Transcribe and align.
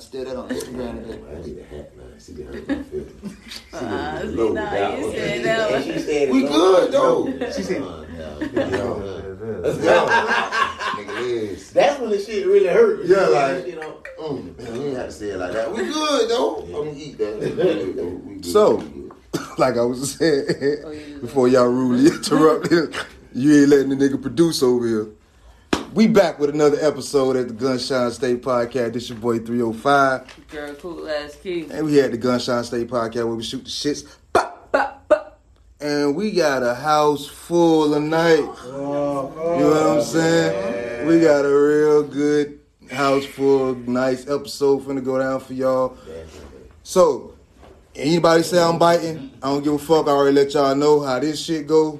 Still 0.00 0.24
that 0.26 0.36
on 0.36 0.48
Instagram 0.48 1.04
today. 1.04 1.20
I 1.28 1.40
need 1.44 1.58
a 1.58 1.64
hat, 1.64 1.96
man. 1.96 2.20
See, 2.20 2.32
they 2.34 2.44
hurt 2.44 2.68
my 2.68 2.82
feelings. 2.84 3.36
Uh, 3.72 4.20
see, 4.20 4.26
Low 4.28 4.52
nah, 4.52 4.94
you 4.94 5.10
said 5.12 5.44
that 5.44 5.70
one. 5.72 5.82
she 5.82 5.98
said 5.98 6.30
We 6.30 6.42
good, 6.42 6.92
though. 6.92 7.26
She 7.50 7.62
said, 7.64 7.82
yeah, 8.16 8.38
yeah. 8.38 8.78
Nigga. 10.94 11.72
That's 11.72 12.00
when 12.00 12.10
the 12.10 12.18
shit 12.20 12.46
really 12.46 12.68
hurt. 12.68 13.06
Yeah, 13.06 13.26
like- 13.26 13.66
You 13.66 13.74
know, 13.74 13.94
Mm, 14.20 14.56
man, 14.58 14.74
you 14.80 14.86
ain't 14.88 14.96
have 14.98 15.06
to 15.06 15.12
say 15.12 15.30
it 15.30 15.36
like 15.38 15.52
that. 15.52 15.72
We 15.72 15.78
good 15.84 16.28
though. 16.30 16.56
I'm 16.62 16.70
gonna 16.72 16.92
eat 16.96 17.18
that. 17.18 17.38
We 17.40 17.50
good, 17.50 17.96
though. 17.96 18.04
We 18.24 18.34
good. 18.36 18.46
So- 18.46 18.82
like 19.58 19.76
I 19.76 19.82
was 19.82 20.14
saying 20.14 20.44
Oh, 20.84 21.20
before 21.22 21.48
y'all 21.48 21.66
rudely 21.66 22.10
interrupted, 22.14 22.94
you 23.34 23.62
ain't 23.62 23.68
letting 23.70 23.88
the 23.90 23.96
nigga 23.96 24.22
produce 24.22 24.62
over 24.62 24.86
here. 24.86 25.06
We 25.98 26.06
back 26.06 26.38
with 26.38 26.50
another 26.50 26.78
episode 26.80 27.34
at 27.34 27.48
the 27.48 27.54
Gunshine 27.54 28.12
State 28.12 28.40
Podcast. 28.40 28.92
This 28.92 29.02
is 29.02 29.08
your 29.08 29.18
boy 29.18 29.40
305. 29.40 30.46
Girl, 30.48 30.74
cool 30.76 31.08
ass 31.08 31.34
key. 31.34 31.66
And 31.72 31.86
we 31.86 31.96
had 31.96 32.12
the 32.12 32.18
Gunshine 32.18 32.64
State 32.64 32.86
Podcast 32.86 33.26
where 33.26 33.34
we 33.34 33.42
shoot 33.42 33.64
the 33.64 33.68
shits. 33.68 34.08
Bop, 34.32 34.70
bop, 34.70 35.08
bop. 35.08 35.40
And 35.80 36.14
we 36.14 36.30
got 36.30 36.62
a 36.62 36.76
house 36.76 37.26
full 37.26 37.92
tonight. 37.92 38.36
You 38.36 38.70
know 38.70 39.70
what 39.74 39.86
I'm 39.98 40.02
saying? 40.02 41.08
We 41.08 41.18
got 41.18 41.44
a 41.44 41.48
real 41.48 42.04
good 42.04 42.60
house 42.92 43.24
full, 43.24 43.70
of 43.70 43.88
nice 43.88 44.28
episode 44.28 44.84
finna 44.84 45.02
go 45.02 45.18
down 45.18 45.40
for 45.40 45.54
y'all. 45.54 45.98
So, 46.84 47.34
anybody 47.96 48.44
say 48.44 48.62
I'm 48.62 48.78
biting? 48.78 49.32
I 49.42 49.48
don't 49.48 49.64
give 49.64 49.72
a 49.72 49.78
fuck. 49.80 50.06
I 50.06 50.10
already 50.10 50.36
let 50.36 50.54
y'all 50.54 50.76
know 50.76 51.00
how 51.00 51.18
this 51.18 51.44
shit 51.44 51.66
go. 51.66 51.98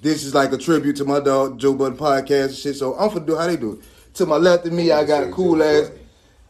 This 0.00 0.24
is 0.24 0.34
like 0.34 0.52
a 0.52 0.56
tribute 0.56 0.96
to 0.96 1.04
my 1.04 1.20
dog 1.20 1.58
Joe 1.58 1.74
Budden 1.74 1.98
podcast 1.98 2.46
and 2.46 2.54
shit. 2.54 2.76
So 2.76 2.94
I'm 2.98 3.08
gonna 3.08 3.26
do 3.26 3.36
how 3.36 3.46
they 3.46 3.56
do 3.56 3.74
it. 3.74 4.14
To 4.14 4.26
my 4.26 4.36
left 4.36 4.66
of 4.66 4.72
me, 4.72 4.90
I 4.90 5.04
got 5.04 5.24
a 5.24 5.30
cool 5.30 5.62
ass. 5.62 5.90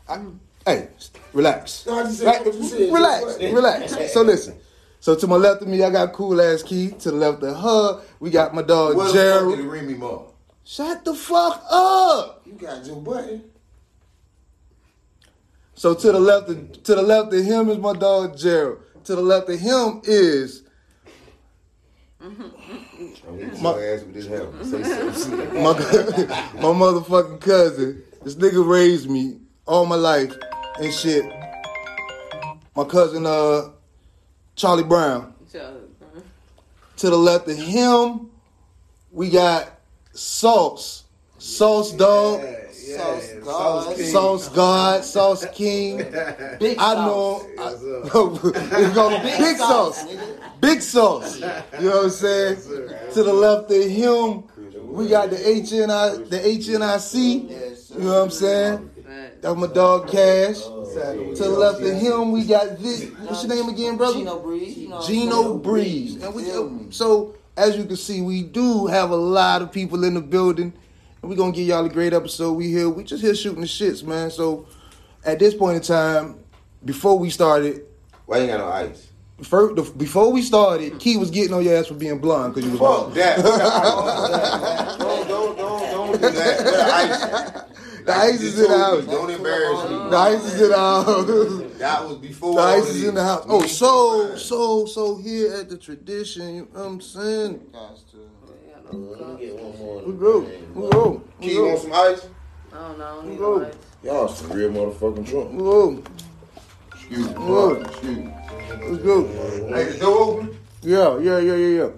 I, 0.08 0.22
hey, 0.64 0.88
relax. 1.32 1.84
No, 1.86 1.98
I 1.98 2.02
just 2.04 2.18
said 2.18 2.26
Right, 2.26 2.44
what 2.46 2.54
you 2.54 2.62
said. 2.64 2.92
relax, 2.92 3.38
relax. 3.42 4.12
So 4.12 4.22
listen. 4.22 4.56
So 5.00 5.16
to 5.16 5.26
my 5.26 5.36
left 5.36 5.62
of 5.62 5.68
me, 5.68 5.82
I 5.82 5.90
got 5.90 6.12
cool 6.12 6.40
ass 6.40 6.62
Key. 6.62 6.90
To 6.90 7.10
the 7.10 7.16
left 7.16 7.42
of 7.42 7.56
her, 7.56 8.02
we 8.20 8.30
got 8.30 8.54
my 8.54 8.62
dog 8.62 8.96
What 8.96 9.04
the 9.04 9.08
fuck 9.08 9.14
Gerald. 9.14 9.56
did 9.56 9.64
it 9.64 9.68
ring 9.68 9.86
me 9.88 9.94
more? 9.94 10.32
Shut 10.64 11.04
the 11.04 11.14
fuck 11.14 11.64
up. 11.70 12.42
You 12.46 12.52
got 12.52 12.84
Joe 12.84 12.96
Budden. 13.00 13.44
So 15.74 15.94
to 15.94 16.12
the 16.12 16.20
left 16.20 16.48
of 16.50 16.82
to 16.84 16.94
the 16.94 17.02
left 17.02 17.32
of 17.32 17.44
him 17.44 17.70
is 17.70 17.78
my 17.78 17.94
dog 17.94 18.38
Gerald. 18.38 18.78
To 19.04 19.16
the 19.16 19.22
left 19.22 19.48
of 19.48 19.58
him 19.58 20.02
is 20.04 20.62
mm-hmm. 22.22 23.09
I'm 23.30 23.38
gonna 23.38 23.50
get 23.52 23.62
your 23.62 23.94
ass 23.94 24.02
with 24.02 24.14
this 24.14 24.26
helmet. 24.26 24.66
Say 24.84 25.12
something. 25.12 25.54
my 25.54 25.72
my 26.54 26.72
motherfucking 26.78 27.40
cousin. 27.40 28.02
This 28.22 28.34
nigga 28.34 28.66
raised 28.66 29.08
me 29.08 29.38
all 29.66 29.86
my 29.86 29.94
life 29.96 30.34
and 30.80 30.92
shit. 30.92 31.24
My 32.74 32.84
cousin 32.84 33.26
uh 33.26 33.70
Charlie 34.56 34.84
Brown. 34.84 35.34
So, 35.48 35.80
To 36.98 37.10
the 37.10 37.16
left 37.16 37.48
of 37.48 37.56
him, 37.56 38.30
we 39.10 39.30
got 39.30 39.70
Sauce. 40.12 41.04
Sauce 41.38 41.92
Dog. 41.92 42.44
Sauce 42.96 43.32
God. 43.44 43.96
Sauce 43.98 44.48
God, 44.48 45.04
Sauce 45.04 45.46
King. 45.52 45.96
Big 46.60 46.78
I 46.78 46.94
sauce. 46.94 46.96
know. 46.96 48.02
it's 48.02 48.10
called 48.10 48.42
Big, 49.22 49.38
Big 49.38 49.56
Sauce. 49.56 50.04
nigga. 50.04 50.60
Big 50.60 50.82
Sauce. 50.82 51.36
You 51.40 51.46
know 51.46 51.96
what 51.96 52.04
I'm 52.04 52.10
saying? 52.10 52.56
To 53.14 53.22
the 53.22 53.32
left 53.32 53.70
of 53.70 53.82
him, 53.90 54.44
we 54.92 55.08
got 55.08 55.30
the 55.30 55.36
HNI, 55.36 56.28
the 56.28 56.38
HNIC. 56.38 57.50
Yes. 57.50 57.90
You 57.90 57.98
know 58.00 58.06
what 58.12 58.22
I'm 58.22 58.30
saying? 58.30 58.90
right. 59.06 59.42
That's 59.42 59.56
my 59.56 59.66
dog 59.68 60.08
Cash. 60.08 60.62
To 60.62 61.34
the 61.36 61.48
left 61.50 61.80
of 61.82 61.96
him, 62.00 62.32
we 62.32 62.44
got 62.44 62.78
this. 62.78 63.04
What's 63.10 63.44
your 63.44 63.54
name 63.54 63.68
again, 63.68 63.96
brother? 63.96 64.18
Gino 64.18 64.38
Breeze. 64.40 64.76
You 64.78 64.88
know, 64.88 65.06
Gino 65.06 65.58
Breeze. 65.58 66.22
And 66.22 66.34
we, 66.34 66.44
Feel 66.44 66.86
so, 66.90 67.34
as 67.56 67.76
you 67.76 67.84
can 67.84 67.96
see, 67.96 68.20
we 68.20 68.42
do 68.42 68.86
have 68.86 69.10
a 69.10 69.16
lot 69.16 69.62
of 69.62 69.72
people 69.72 70.04
in 70.04 70.14
the 70.14 70.20
building. 70.20 70.72
And 71.22 71.30
we're 71.30 71.36
going 71.36 71.52
to 71.52 71.56
give 71.58 71.68
y'all 71.68 71.84
a 71.84 71.88
great 71.90 72.12
episode. 72.12 72.52
We 72.52 72.68
here, 72.68 72.88
we 72.88 73.04
just 73.04 73.22
here 73.22 73.34
shooting 73.34 73.60
the 73.60 73.66
shits, 73.66 74.02
man. 74.02 74.30
So, 74.30 74.66
at 75.24 75.38
this 75.38 75.54
point 75.54 75.76
in 75.76 75.82
time, 75.82 76.36
before 76.84 77.18
we 77.18 77.28
started, 77.30 77.82
Why 78.26 78.38
you 78.38 78.42
ain't 78.44 78.52
got 78.52 78.58
no 78.60 78.68
ice? 78.68 79.08
first, 79.42 79.76
the, 79.76 79.82
before 79.98 80.32
we 80.32 80.42
started, 80.42 80.98
Key 80.98 81.16
was 81.16 81.30
getting 81.30 81.52
on 81.54 81.64
your 81.64 81.76
ass 81.76 81.86
for 81.88 81.94
being 81.94 82.18
blonde 82.18 82.54
because 82.54 82.70
you 82.70 82.78
was 82.78 82.80
Fuck 82.80 83.12
blonde. 83.12 83.14
that. 83.14 83.36
don't, 84.98 85.28
don't, 85.28 85.56
don't, 85.56 85.90
don't 85.90 86.12
do 86.12 86.18
that. 86.18 86.64
Where 86.64 86.72
the 86.72 86.92
ice? 86.94 87.64
The 88.04 88.16
ice 88.16 88.40
is 88.40 88.58
in 88.58 88.70
the 88.70 88.78
house. 88.78 89.04
Don't 89.04 89.30
embarrass 89.30 89.90
me. 89.90 89.96
The 90.10 90.16
ice 90.16 90.44
is 90.44 90.60
in 90.62 90.70
the 90.70 90.76
house. 90.76 91.66
That 91.80 92.06
was 92.06 92.18
before. 92.18 92.56
The 92.56 92.60
ice 92.60 92.88
is 92.90 93.04
in 93.04 93.14
the 93.14 93.24
house. 93.24 93.46
Oh, 93.48 93.62
so, 93.66 94.36
so, 94.36 94.84
so 94.84 95.16
here 95.16 95.54
at 95.54 95.70
the 95.70 95.78
tradition, 95.78 96.54
you 96.56 96.68
know 96.74 96.80
what 96.80 96.86
I'm 96.86 97.00
saying? 97.00 97.60
Guys, 98.90 99.00
too. 99.00 99.08
Yeah, 99.10 99.16
no 99.16 99.26
Let 99.26 99.40
me 99.40 99.46
get 99.46 99.54
one 99.62 99.78
more. 99.78 100.02
We 100.02 100.12
go, 100.14 100.38
we 100.74 100.90
go, 100.90 101.22
we 101.38 101.46
Key, 101.46 101.54
you 101.54 101.66
want 101.66 101.78
some 101.80 101.92
ice? 101.92 102.28
I 102.72 102.76
don't 102.76 102.98
know. 102.98 103.04
I 103.04 103.24
don't 103.24 103.36
Go. 103.36 103.58
no. 103.58 103.70
Y'all 104.02 104.28
some 104.28 104.52
real 104.52 104.70
motherfucking 104.70 105.26
drunk. 105.26 105.52
we 105.52 105.58
go. 105.58 106.02
Excuse 106.94 107.28
me. 107.28 107.34
Whoa. 107.34 107.74
pardon, 107.74 107.86
Excuse 107.86 108.16
me. 108.18 108.34
Let's 108.70 109.02
go. 109.02 109.26
Hey, 109.68 109.84
the 109.84 109.98
door 109.98 110.18
open? 110.18 110.58
Yeah, 110.82 111.18
yeah, 111.18 111.38
yeah, 111.38 111.54
yeah, 111.54 111.82
yeah. 111.84 111.90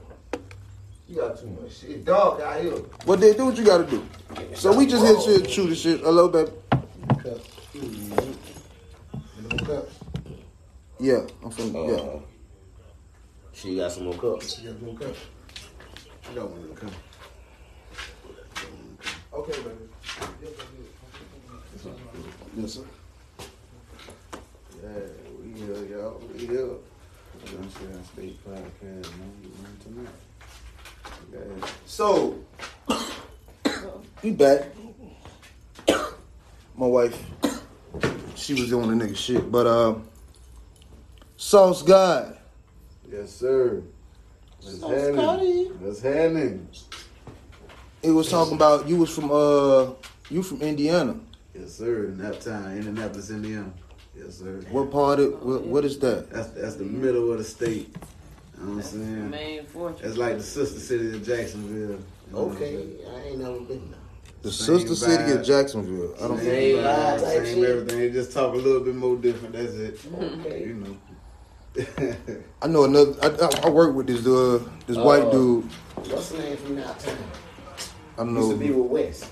You 1.08 1.16
got 1.16 1.38
too 1.38 1.46
much 1.48 1.78
shit. 1.78 2.04
Dog 2.04 2.40
out 2.40 2.60
here. 2.60 2.72
What 3.04 3.20
they 3.20 3.34
do, 3.34 3.46
what 3.46 3.56
you 3.56 3.64
gotta 3.64 3.84
do. 3.84 4.02
So 4.54 4.76
we 4.76 4.86
just 4.86 5.04
hit 5.04 5.22
shit, 5.22 5.50
shoot 5.50 5.68
the 5.68 5.74
shit. 5.74 6.00
Hello, 6.00 6.28
baby. 6.28 6.50
Yeah, 10.98 11.26
I'm 11.42 11.50
from, 11.50 11.74
yeah. 11.74 11.94
Uh, 11.94 12.20
she 13.52 13.76
got 13.76 13.90
some 13.90 14.04
more 14.04 14.14
cups. 14.14 14.54
She 14.56 14.66
got 14.66 14.80
more 14.80 14.94
cups. 14.94 15.18
Okay, 19.34 19.52
baby. 19.62 19.88
Yes, 22.56 22.72
sir. 22.74 22.82
Yeah, 24.82 24.88
we 25.42 25.60
here, 25.60 25.84
y'all. 25.90 26.22
We 26.34 26.46
here. 26.46 26.68
Gunshine 27.46 28.04
State 28.12 28.38
Podcast, 28.44 29.10
man. 29.18 29.32
We 29.42 29.48
run 29.62 29.76
tonight. 29.82 30.14
Yeah. 31.32 31.68
So, 31.86 32.38
we 34.22 34.30
back. 34.30 34.66
My 36.76 36.86
wife, 36.86 37.18
she 38.36 38.54
was 38.54 38.68
doing 38.68 38.96
the 38.96 39.04
nigga 39.04 39.16
shit, 39.16 39.50
but 39.50 39.66
uh, 39.66 39.94
Sauce 41.36 41.82
God, 41.82 42.38
Yes, 43.10 43.30
sir. 43.30 43.82
What's 44.62 44.80
happening? 44.80 45.66
What's 45.80 46.00
happening? 46.02 46.68
it 48.02 48.10
was 48.10 48.28
talking 48.28 48.54
about 48.54 48.88
you 48.88 48.96
was 48.96 49.10
from 49.10 49.30
uh, 49.30 49.92
you 50.30 50.42
from 50.42 50.60
Indiana. 50.62 51.16
Yes, 51.54 51.74
sir. 51.74 52.06
In 52.06 52.18
that 52.18 52.40
time, 52.40 52.76
Indianapolis, 52.76 53.30
Indiana. 53.30 53.72
Yes, 54.16 54.38
sir. 54.38 54.60
What 54.70 54.90
part 54.90 55.20
of 55.20 55.42
what, 55.42 55.62
what 55.64 55.84
is 55.84 55.98
that? 56.00 56.30
That's 56.30 56.48
that's 56.48 56.74
the 56.76 56.84
middle 56.84 57.32
of 57.32 57.38
the 57.38 57.44
state. 57.44 57.94
You 58.58 58.64
know 58.64 58.76
what 58.76 58.76
I'm 58.76 58.82
saying? 58.82 59.30
Main 59.30 59.66
fortress. 59.66 60.02
That's 60.02 60.16
like 60.16 60.36
the 60.38 60.42
sister 60.42 60.78
city 60.78 61.16
of 61.16 61.26
Jacksonville. 61.26 61.98
You 61.98 62.04
know 62.32 62.38
Okay. 62.38 62.98
I 63.08 63.28
ain't 63.28 63.38
never 63.38 63.60
been 63.60 63.90
there. 63.90 63.98
The 64.42 64.52
Same 64.52 64.78
sister 64.80 64.94
city 64.94 65.32
of. 65.32 65.44
Jacksonville. 65.44 66.14
I 66.22 66.28
don't. 66.28 66.38
Same, 66.38 66.46
Same 66.46 66.76
vibe, 66.84 67.20
vibe 67.20 67.44
same 67.44 67.64
everything. 67.64 67.98
They 67.98 68.10
just 68.10 68.32
talk 68.32 68.54
a 68.54 68.56
little 68.56 68.80
bit 68.80 68.94
more 68.94 69.16
different. 69.16 69.54
That's 69.54 69.74
it. 69.74 70.00
Okay. 70.14 70.66
You 70.66 70.74
know. 70.74 70.96
I 72.62 72.66
know 72.66 72.84
another. 72.84 73.14
I, 73.22 73.28
I, 73.46 73.66
I 73.66 73.70
work 73.70 73.94
with 73.94 74.06
this 74.06 74.26
uh 74.26 74.60
this 74.86 74.96
white 74.96 75.22
Oh. 75.24 75.30
dude. 75.62 75.70
What's 76.12 76.30
the 76.30 76.38
name 76.38 76.56
from 76.58 76.76
that 76.76 76.98
town? 76.98 77.16
I 78.18 78.24
don't 78.24 78.36
Used 78.36 78.50
to 78.50 78.56
be 78.56 78.70
with 78.70 78.90
West. 78.90 79.26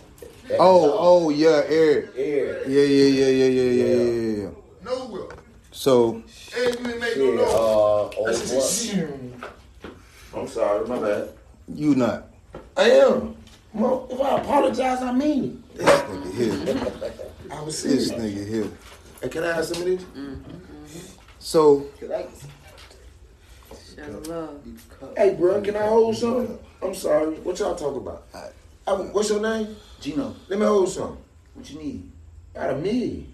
That 0.49 0.56
Oh 0.59 0.97
oh 0.99 1.31
yeah, 1.31 1.62
Eric. 1.69 2.11
Yeah. 2.17 2.25
Yeah 2.25 2.83
yeah 2.83 3.06
yeah 3.06 3.27
yeah 3.29 3.47
yeah 3.47 3.71
yeah 3.71 3.87
yeah 3.95 4.43
yeah. 4.45 4.49
Nowhere. 4.84 5.29
So 5.70 6.23
Hey, 6.53 6.70
you 6.73 6.88
ain't 6.88 7.00
make 7.00 7.17
Yeah, 7.17 7.25
no 7.25 7.35
noise. 7.35 7.55
uh, 7.55 8.25
That's 8.26 8.50
just 8.50 8.94
I'm 10.35 10.49
sorry, 10.49 10.87
my 10.87 10.99
bad. 10.99 11.29
you 11.69 11.94
not. 11.94 12.29
I 12.76 12.91
am. 12.91 13.37
Mo, 13.75 14.06
if 14.11 14.20
I 14.20 14.38
apologize, 14.41 15.03
I 15.03 15.12
mean 15.12 15.62
it. 15.75 15.79
This 15.79 15.87
nigga 15.91 16.35
here. 16.35 16.55
it. 16.55 17.20
I 17.53 17.62
was 17.62 17.82
This 17.82 18.11
nigga 18.12 18.49
here. 18.49 18.69
Hey, 19.23 19.29
can 19.29 19.44
I 19.44 19.53
have 19.53 19.64
some 19.67 19.82
of 19.82 19.85
this? 19.85 20.05
So 21.40 21.87
love. 24.28 24.60
Hey, 25.16 25.34
bro, 25.34 25.60
can 25.62 25.76
I 25.76 25.87
hold 25.87 26.16
some? 26.16 26.58
I'm 26.82 26.94
sorry. 26.94 27.34
What 27.37 27.58
y'all 27.58 27.75
talking 27.75 27.98
about? 27.98 28.26
I, 28.87 28.92
what's 28.92 29.31
your 29.31 29.40
name? 29.40 29.75
Gino, 30.00 30.34
Let 30.48 30.58
me 30.58 30.66
hold 30.66 30.88
some. 30.88 31.19
what 31.54 31.69
you 31.70 31.78
need? 31.78 32.10
Got 32.54 32.70
a 32.70 32.76
million. 32.76 33.32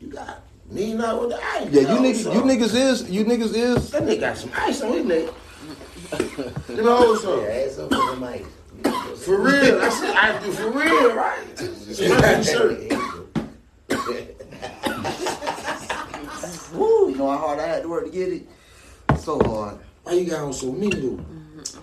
You 0.00 0.08
got 0.08 0.42
me 0.70 0.94
not 0.94 1.20
with 1.20 1.30
the 1.30 1.36
ice. 1.36 1.68
yeah, 1.70 1.80
you 1.80 1.86
Hold 1.88 2.00
niggas 2.00 2.34
you 2.34 2.40
niggas 2.42 2.74
is 2.74 3.10
you 3.10 3.24
niggas 3.24 3.54
is. 3.54 3.90
That 3.90 4.02
nigga 4.02 4.20
got 4.20 4.36
some 4.36 4.50
ice 4.54 4.80
on 4.82 4.92
his 4.92 5.04
neck. 5.04 5.34
Let 6.68 6.68
me 6.68 6.84
hold 6.84 7.18
some. 7.18 7.40
Yeah, 7.40 7.46
ask 7.48 7.78
him 7.78 7.88
for 7.88 8.14
the 8.14 8.16
mic. 8.16 8.46
For 9.18 9.40
real. 9.40 9.82
I 9.82 9.88
said 9.88 10.16
I 10.16 10.44
do 10.44 10.52
for 10.52 10.70
real, 10.70 11.14
right? 11.14 11.38
It's 11.58 12.00
my 12.00 12.42
shirt. 12.42 12.92
Know 16.72 17.30
how 17.30 17.36
hard 17.38 17.58
I 17.58 17.66
had 17.66 17.82
to 17.82 17.88
work 17.88 18.04
to 18.06 18.10
get 18.10 18.32
it? 18.32 18.46
So 19.18 19.38
hard. 19.40 19.78
Why 20.02 20.12
you 20.14 20.24
got 20.30 20.40
on 20.40 20.52
so 20.52 20.72
many 20.72 20.90
though? 21.00 21.24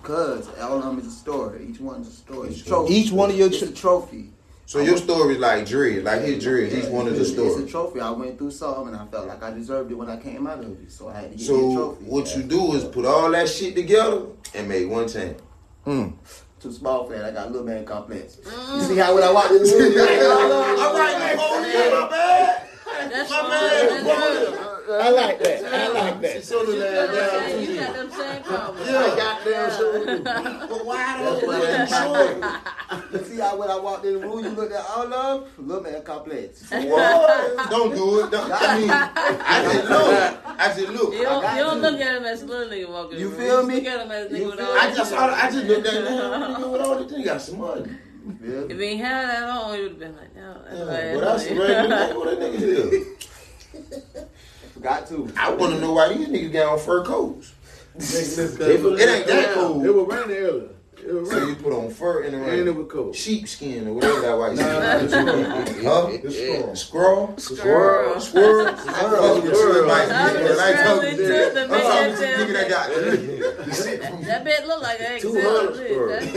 Cause 0.02 0.48
all 0.60 0.78
of 0.78 0.84
them 0.84 0.98
is 0.98 1.06
a 1.06 1.10
story. 1.10 1.66
Each 1.70 1.80
one's 1.80 2.08
a 2.08 2.12
story. 2.12 2.48
It's 2.48 2.62
a 2.62 2.64
trophy. 2.64 2.94
Each 2.94 3.12
one 3.12 3.30
of 3.30 3.36
your 3.36 3.48
it's 3.48 3.58
tr- 3.58 3.64
a 3.66 3.68
trophy. 3.72 4.30
So 4.64 4.80
your 4.80 4.96
story 4.96 5.34
is 5.34 5.40
like 5.40 5.64
dread, 5.66 6.02
like 6.02 6.22
his 6.22 6.42
dread. 6.42 6.72
Each 6.72 6.86
one 6.86 7.06
is 7.06 7.20
a 7.20 7.24
story. 7.24 7.50
It's 7.50 7.68
a 7.68 7.70
trophy. 7.70 8.00
I 8.00 8.10
went 8.10 8.36
through 8.38 8.50
something 8.50 8.88
and 8.88 8.96
I 8.96 9.06
felt 9.06 9.28
like 9.28 9.42
I 9.42 9.50
deserved 9.52 9.92
it 9.92 9.94
when 9.94 10.08
I 10.10 10.16
came 10.16 10.46
out 10.46 10.58
of 10.58 10.70
it. 10.82 10.90
So 10.90 11.08
I 11.08 11.20
had 11.20 11.30
to 11.32 11.36
get 11.36 11.40
a 11.42 11.44
So 11.46 11.74
trophy. 11.74 12.04
what 12.04 12.36
you 12.36 12.42
do 12.42 12.72
is 12.74 12.84
put 12.84 13.04
all 13.04 13.30
that 13.30 13.48
shit 13.48 13.76
together 13.76 14.22
and 14.54 14.68
make 14.68 14.88
one 14.88 15.06
team. 15.06 15.36
Mm. 15.86 16.14
Too 16.58 16.72
small 16.72 17.04
for 17.06 17.12
that. 17.12 17.24
I 17.26 17.30
got 17.30 17.46
a 17.48 17.50
little 17.50 17.66
man 17.66 17.84
complex. 17.84 18.38
You 18.74 18.80
see 18.82 18.96
how 18.96 19.14
when 19.14 19.22
I 19.22 19.30
walked 19.30 19.52
in 19.52 19.58
the 19.62 19.68
room, 19.68 20.80
All 20.80 20.94
right, 20.94 21.18
man. 21.18 21.36
Oh, 21.38 21.62
yeah, 21.64 22.00
my 22.00 22.08
bad. 22.10 22.65
That's 23.10 23.30
My 23.30 23.40
true. 23.40 23.48
man, 23.48 24.04
That's 24.04 24.56
true. 24.56 24.94
I 24.94 25.10
like 25.10 25.38
that. 25.42 25.64
I 25.74 25.88
like 25.88 26.20
that. 26.20 26.44
So 26.44 26.64
the 26.64 26.72
You 26.72 26.78
lad 26.78 27.08
got 27.08 27.32
them 27.32 27.42
to 27.42 27.50
same- 27.50 27.60
you 27.60 27.70
you. 27.74 27.80
got 27.80 27.94
them 27.96 28.10
same 28.10 28.42
problems. 28.44 28.88
Yeah. 28.88 29.16
Goddamn 29.16 29.76
sure. 29.76 30.18
But 30.68 30.84
why 30.86 30.96
That's 30.96 31.90
don't 31.90 32.38
you 32.40 32.42
I 33.18 33.22
see 33.24 33.36
how 33.38 33.56
when 33.56 33.68
I 33.70 33.76
walked 33.78 34.04
in 34.06 34.12
the 34.14 34.20
room, 34.20 34.44
you 34.44 34.50
looked 34.50 34.72
at 34.72 34.84
all 34.88 35.12
of 35.12 35.48
little 35.58 35.82
man 35.82 36.02
complex. 36.02 36.70
What? 36.70 37.70
Don't 37.70 37.94
do 37.94 38.20
it. 38.20 38.30
Don't, 38.30 38.50
I 38.52 38.78
mean, 38.78 38.90
I 38.90 39.62
just 39.72 39.88
look. 39.90 40.38
I 40.46 40.66
just 40.68 40.88
look. 40.92 41.14
You 41.14 41.22
don't, 41.24 41.56
you 41.56 41.62
don't 41.64 41.80
look 41.80 42.00
at 42.00 42.16
him 42.16 42.24
as 42.24 42.42
a 42.42 42.46
little 42.46 42.68
nigga 42.72 42.88
walking. 42.88 43.18
You 43.18 43.30
feel 43.32 43.66
me? 43.66 43.74
You 43.74 43.80
look 43.80 43.88
at 43.92 44.00
him 44.06 44.12
as 44.12 44.30
a 44.30 44.34
nigga 44.34 44.46
with 44.50 44.60
all 44.60 44.78
I 44.78 44.94
just 44.94 45.12
I 45.12 45.50
just 45.50 45.64
looked 45.66 45.86
at 45.86 45.94
that 46.04 46.10
nigga 46.60 46.72
with 46.72 46.80
all 46.80 46.98
the 46.98 47.04
thing. 47.08 47.18
He 47.18 47.24
got 47.24 47.40
some 47.42 47.58
money. 47.58 47.90
Yeah. 48.26 48.62
If 48.68 48.78
he 48.78 48.96
had 48.96 49.28
that 49.28 49.48
on, 49.48 49.74
he 49.76 49.82
would 49.82 49.90
have 49.92 50.00
been 50.00 50.16
like, 50.16 50.34
no, 50.34 50.62
that's 50.64 50.78
Yeah, 50.78 50.84
why 50.84 51.14
but 51.14 51.20
that's 51.20 51.46
the 51.46 51.54
regular 51.54 51.96
nigga. 51.96 52.16
What 52.16 52.40
that 52.40 52.52
nigga 52.52 52.60
is. 52.92 54.26
Got 54.80 55.08
to. 55.08 55.32
I 55.36 55.50
want 55.50 55.74
to 55.74 55.80
know 55.80 55.92
why 55.92 56.12
these 56.12 56.28
niggas 56.28 56.52
got 56.52 56.72
on 56.72 56.78
fur 56.78 57.04
coats. 57.04 57.52
It 57.94 58.02
It 58.02 59.08
ain't 59.08 59.26
that 59.26 59.54
cold. 59.54 59.84
It 59.86 59.90
was 59.94 60.06
raining 60.06 60.36
earlier. 60.36 60.68
It 61.06 61.12
was 61.14 61.30
So 61.30 61.36
raining. 61.38 61.48
you 61.50 61.54
put 61.62 61.72
on 61.72 61.90
fur 61.90 62.22
in 62.24 62.32
the 62.32 62.38
And 62.38 62.46
it 62.60 62.64
rain. 62.64 62.76
was 62.76 62.86
cold. 62.90 63.14
Sheepskin 63.14 63.86
or 63.88 63.92
whatever 63.94 64.20
that 64.22 64.36
white 64.38 64.54
Nah, 64.56 64.62
shit. 65.00 65.10
nah, 65.12 65.58
it's 65.66 65.84
Huh? 65.84 66.06
It's 66.72 66.80
strong. 66.80 67.38
Squirrel? 67.38 68.20
Squirrel. 68.20 68.20
Squirrel? 68.20 68.66
I'm 68.68 68.76
fucking 68.76 69.42
with. 69.42 69.52
I 69.52 69.52
was 69.52 69.52
But 69.86 70.58
I 70.58 70.68
ain't 70.70 70.78
talking 70.80 71.08
scrolling 71.08 71.10
to 71.10 71.16
too 71.16 71.22
you. 71.22 71.28
to 71.28 71.60
I'm 71.62 71.68
talking 71.68 71.80
that 71.86 72.16
to 72.16 72.20
the 72.20 72.26
nigga 72.42 72.52
that 72.52 72.68
got 72.68 72.86
the 72.90 73.72
shit 73.74 74.00
That 74.26 74.40
bit 74.44 74.66
look 74.66 74.82
like 74.82 75.00
an 75.00 75.20
200 75.20 75.20
XL. 75.20 75.74
squirrel. 75.74 76.08
That's- 76.08 76.32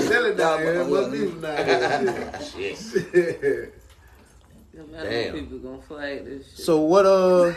They 0.00 0.06
sell 0.08 0.24
it 0.24 0.36
down 0.36 0.58
here. 0.58 0.80
It 0.80 0.88
must 0.88 1.10
be 1.12 1.18
from 1.26 1.40
down 1.40 1.56
here. 2.52 3.72
No 4.76 4.80
Damn. 5.04 5.32
what 5.34 5.40
people 5.40 5.58
gonna 5.58 5.82
flag 5.82 6.24
this 6.24 6.46
shit. 6.56 6.64
So 6.66 6.80
what 6.80 7.06
uh 7.06 7.52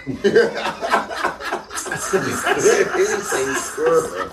squirrel. 3.55 4.29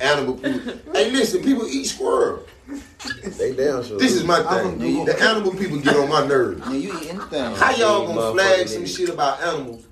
Animal 0.00 0.34
people? 0.34 0.72
Hey 0.92 1.10
listen, 1.10 1.42
people 1.42 1.66
eat 1.66 1.84
squirrel. 1.84 2.44
They 3.38 3.54
down 3.54 3.84
sure. 3.84 3.98
This 3.98 4.12
is 4.14 4.24
my 4.24 4.42
thing. 4.42 4.78
from- 4.78 5.04
The 5.06 5.20
animal 5.22 5.52
people 5.54 5.78
get 5.78 5.96
on 5.96 6.08
my 6.08 6.26
nerves. 6.26 6.62
Yeah, 6.66 6.72
you 6.74 6.92
eat 7.00 7.10
anything. 7.10 7.54
How 7.56 7.74
y'all 7.76 8.06
gonna 8.06 8.32
flag 8.32 8.68
some 8.68 8.86
shit 8.86 9.08
about 9.08 9.40
animals, 9.42 9.84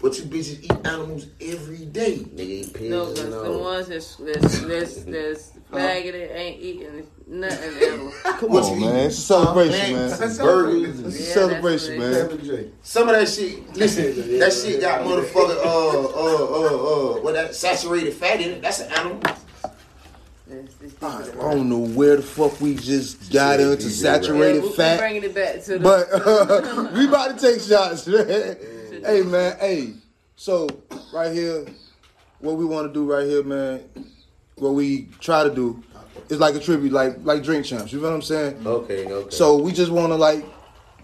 but 0.00 0.16
you 0.18 0.24
bitches 0.24 0.62
eat 0.64 0.86
animals 0.86 1.26
every 1.40 1.84
day? 1.86 2.18
Nigga 2.34 2.40
eat 2.40 2.74
pigs 2.74 2.90
No, 2.90 3.06
'cause 3.06 3.18
and 3.20 3.32
the 3.32 3.52
ones 3.52 3.88
that's 3.88 4.16
that's 4.16 4.58
that's, 4.60 4.94
that's 5.04 5.50
flagging 5.74 6.14
it 6.14 6.30
ain't 6.34 6.60
eating 6.62 7.06
nothing 7.26 7.82
else. 7.88 8.14
Come 8.24 8.50
What 8.50 8.64
on, 8.64 8.80
you 8.80 8.86
man. 8.86 9.06
It's 9.06 9.18
a 9.18 9.20
celebration, 9.20 9.92
man. 9.96 10.18
Burgers. 10.38 11.00
It's 11.00 11.16
a 11.16 11.22
Yeah, 11.22 11.34
celebration, 11.34 11.98
man. 11.98 12.72
Some 12.82 13.08
of 13.08 13.14
that 13.16 13.28
shit, 13.28 13.74
listen, 13.76 14.38
that 14.38 14.52
shit 14.52 14.80
got 14.80 15.02
motherfucker, 15.02 15.56
uh, 15.64 16.00
uh, 16.00 16.04
uh, 16.04 17.16
uh, 17.18 17.22
what 17.22 17.34
that 17.34 17.54
saturated 17.54 18.12
fat 18.14 18.40
in 18.40 18.50
it. 18.52 18.62
That's 18.62 18.80
an 18.80 18.92
animal. 18.92 19.18
That's- 19.20 19.40
that's 21.00 21.30
I 21.30 21.50
don't 21.54 21.68
know 21.70 21.78
where 21.78 22.16
the 22.16 22.22
fuck 22.22 22.60
we 22.60 22.74
just 22.74 23.32
got 23.32 23.60
into 23.60 23.84
Yeah, 23.84 23.90
saturated 23.90 24.62
we- 24.62 24.68
we 24.68 24.74
fat. 24.74 24.98
bringing 24.98 25.24
it 25.24 25.34
back 25.34 25.62
to 25.64 25.78
the. 25.78 25.80
But 25.80 26.08
uh, 26.12 26.90
we 26.94 27.08
about 27.08 27.38
to 27.38 27.52
take 27.52 27.60
shots, 27.62 28.06
man. 28.06 28.56
hey, 29.04 29.22
man. 29.22 29.56
Hey, 29.58 29.94
so 30.36 30.68
right 31.14 31.32
here, 31.32 31.64
what 32.40 32.56
we 32.56 32.64
want 32.66 32.86
to 32.88 32.92
do 32.92 33.10
right 33.10 33.26
here, 33.26 33.42
man. 33.42 33.80
What 34.56 34.70
we 34.70 35.08
try 35.20 35.44
to 35.44 35.54
do 35.54 35.82
is 36.28 36.38
like 36.38 36.54
a 36.54 36.60
tribute, 36.60 36.92
like 36.92 37.16
like 37.22 37.42
drink 37.42 37.64
champs. 37.66 37.92
You 37.92 38.00
know 38.00 38.08
what 38.08 38.14
I'm 38.14 38.22
saying? 38.22 38.66
Okay, 38.66 39.06
okay. 39.06 39.30
So 39.34 39.56
we 39.56 39.72
just 39.72 39.90
want 39.90 40.08
to 40.08 40.16
like 40.16 40.44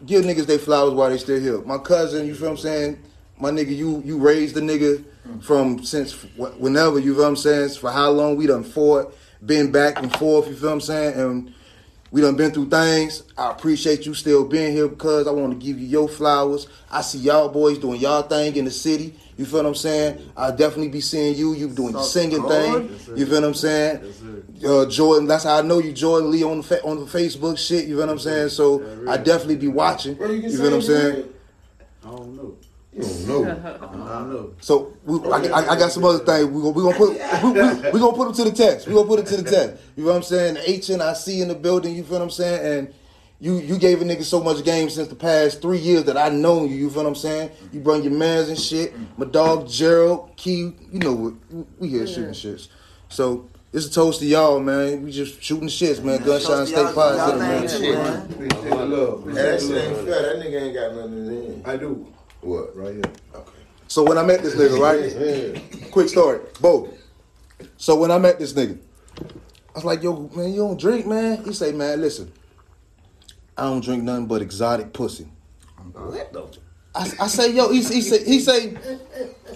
give 0.07 0.25
niggas 0.25 0.47
they 0.47 0.59
flowers 0.59 0.95
while 0.95 1.11
they 1.11 1.19
still 1.19 1.41
here. 1.41 1.61
My 1.63 1.79
cousin, 1.79 2.27
you 2.27 2.35
feel 2.35 2.51
what 2.51 2.53
I'm 2.53 2.59
saying? 2.59 3.03
My 3.39 3.51
nigga, 3.51 3.75
you 3.75 4.03
you 4.05 4.19
raised 4.19 4.55
the 4.55 4.61
nigga 4.61 5.05
from 5.43 5.83
since 5.85 6.13
whenever. 6.37 6.99
You 6.99 7.15
feel 7.15 7.23
what 7.25 7.29
I'm 7.31 7.37
saying? 7.37 7.71
For 7.71 7.91
how 7.91 8.11
long 8.11 8.37
we 8.37 8.47
done 8.47 8.65
fought, 8.65 9.17
been 9.45 9.73
back 9.73 9.99
and 9.99 10.15
forth. 10.17 10.49
You 10.49 10.55
feel 10.55 10.69
what 10.69 10.75
I'm 10.75 10.81
saying? 10.81 11.15
And 11.19 11.55
we 12.13 12.21
done 12.21 12.37
been 12.37 12.51
through 12.51 12.71
things. 12.71 13.23
I 13.39 13.51
appreciate 13.51 14.05
you 14.05 14.15
still 14.15 14.45
being 14.45 14.73
here 14.73 14.89
because 14.89 15.27
I 15.29 15.31
want 15.31 15.53
to 15.53 15.65
give 15.65 15.79
you 15.79 15.87
your 15.87 16.09
flowers. 16.09 16.67
I 16.91 17.03
see 17.03 17.19
y'all 17.19 17.49
boys 17.49 17.79
doing 17.79 18.01
y'all 18.01 18.23
thing 18.23 18.57
in 18.57 18.65
the 18.65 18.71
city. 18.71 19.15
You 19.37 19.45
feel 19.47 19.61
what 19.61 19.67
I'm 19.67 19.75
saying? 19.75 20.19
I'll 20.37 20.55
definitely 20.55 20.89
be 20.89 21.01
seeing 21.01 21.35
you. 21.37 21.55
You 21.55 21.69
doing 21.69 21.93
the 21.93 22.03
singing 22.03 22.47
thing. 22.47 22.91
You 23.17 23.27
feel 23.27 23.41
what 23.41 23.45
I'm 23.45 23.55
saying? 23.55 24.01
Uh, 24.65 24.87
Jordan, 24.87 25.27
that's 25.27 25.45
how 25.45 25.59
I 25.59 25.63
know 25.63 25.79
you, 25.79 25.93
Jordan 25.93 26.31
Lee 26.31 26.43
on 26.45 26.59
the 26.59 26.63
fa- 26.63 26.85
on 26.85 26.99
the 26.99 27.07
Facebook 27.07 27.57
shit. 27.57 27.87
You 27.87 27.97
feel 27.97 28.07
what 28.07 28.13
I'm 28.13 28.19
saying? 28.19 28.51
So 28.51 28.85
I 29.09 29.17
definitely 29.17 29.57
be 29.57 29.69
watching. 29.69 30.15
Bro, 30.15 30.31
you 30.31 30.41
can 30.43 30.51
You 30.51 30.57
feel 30.59 30.67
what 30.67 30.77
I'm 30.77 30.83
saying? 30.83 31.29
I 32.05 32.11
don't 32.11 32.37
know. 32.37 32.57
You 32.93 33.03
don't 33.03 33.29
know. 33.29 33.45
I 33.45 34.19
don't 34.19 34.31
know. 34.31 34.53
So 34.61 34.93
we, 35.05 35.19
I, 35.31 35.61
I, 35.61 35.69
I 35.73 35.79
got 35.79 35.93
some 35.93 36.05
other 36.05 36.19
things. 36.19 36.47
We 36.47 36.61
gonna 36.61 36.71
we 36.71 36.83
gonna 36.83 36.97
put 36.97 37.11
we, 37.43 37.51
we, 37.53 37.91
we 37.93 38.01
gonna 38.01 38.17
put 38.17 38.25
them 38.25 38.35
to 38.35 38.45
the 38.45 38.53
test. 38.53 38.87
We 38.89 38.95
gonna 38.95 39.07
put 39.07 39.21
it 39.21 39.27
to 39.27 39.37
the 39.37 39.51
test. 39.51 39.83
You 39.97 40.05
know 40.05 40.11
what 40.11 40.17
I'm 40.17 40.23
saying? 40.23 40.55
The 40.55 41.15
see 41.15 41.41
in 41.41 41.49
the 41.49 41.55
building. 41.55 41.95
You 41.95 42.03
feel 42.03 42.19
what 42.19 42.23
I'm 42.23 42.31
saying? 42.31 42.79
And 42.79 42.95
you 43.41 43.57
you 43.59 43.79
gave 43.79 44.03
a 44.03 44.05
nigga 44.05 44.23
so 44.23 44.41
much 44.43 44.63
game 44.65 44.91
since 44.91 45.09
the 45.09 45.15
past 45.15 45.63
three 45.63 45.79
years 45.79 46.05
that 46.05 46.17
I 46.17 46.29
known 46.29 46.69
you. 46.69 46.77
You 46.77 46.91
feel 46.91 47.03
what 47.05 47.09
I'm 47.09 47.15
saying? 47.15 47.51
You 47.73 47.81
bring 47.81 48.03
your 48.03 48.13
mans 48.13 48.49
and 48.49 48.59
shit. 48.59 48.95
My 49.19 49.27
dog 49.27 49.69
Gerald 49.69 50.37
Key. 50.37 50.75
You 50.93 50.99
know 50.99 51.13
what? 51.13 51.35
We 51.79 51.89
here 51.89 52.07
shooting 52.07 52.33
shits. 52.33 52.69
So. 53.09 53.47
It's 53.73 53.87
a 53.87 53.93
toast 53.93 54.19
to 54.19 54.27
y'all, 54.27 54.59
man. 54.59 55.05
We 55.05 55.13
just 55.13 55.41
shooting 55.41 55.69
shits, 55.69 56.03
man. 56.03 56.19
Gunshine 56.19 56.45
Toast 56.45 56.49
to 56.49 56.67
State 56.67 56.77
y'all- 56.77 56.93
Fire 56.93 57.15
y'all 57.17 57.29
Center, 57.29 57.39
man. 57.39 57.69
thing, 57.69 57.81
Shit. 57.81 57.95
man. 57.95 58.23
Appreciate 58.33 58.65
the 58.71 58.85
love. 58.85 59.25
Hey, 59.29 59.33
that 59.35 59.61
shit 59.61 59.71
ain't 59.71 59.97
fair. 59.99 60.23
That 60.23 60.37
nigga 60.45 60.63
ain't 60.63 60.75
got 60.75 60.95
nothing 60.97 61.27
in. 61.29 61.63
I 61.65 61.77
do. 61.77 62.07
What? 62.41 62.77
Right 62.77 62.95
here. 62.95 63.03
Okay. 63.33 63.51
So 63.87 64.03
when 64.03 64.19
I 64.19 64.25
met 64.25 64.43
this 64.43 64.57
nigga, 64.57 64.81
right? 64.81 65.91
Quick 65.93 66.09
story, 66.09 66.41
Bo. 66.61 66.89
So 67.77 67.95
when 67.95 68.11
I 68.11 68.19
met 68.19 68.41
this 68.41 68.55
nigga, 68.55 68.77
I 69.21 69.25
was 69.77 69.85
like, 69.85 70.03
"Yo, 70.03 70.29
man, 70.35 70.49
you 70.51 70.57
don't 70.63 70.81
drink, 70.81 71.07
man?" 71.07 71.45
He 71.45 71.53
say, 71.53 71.71
"Man, 71.71 72.01
listen, 72.01 72.33
I 73.61 73.65
don't 73.65 73.85
drink 73.85 74.03
nothing 74.03 74.27
but 74.27 74.43
exotic 74.43 74.93
pussy." 74.93 75.29
What 75.93 76.33
the? 76.33 76.47
I, 76.95 77.11
I 77.21 77.27
say, 77.29 77.53
"Yo," 77.53 77.69
he, 77.71 77.83
he 77.83 78.01
say, 78.01 78.25
he 78.25 78.41
say, 78.41 78.75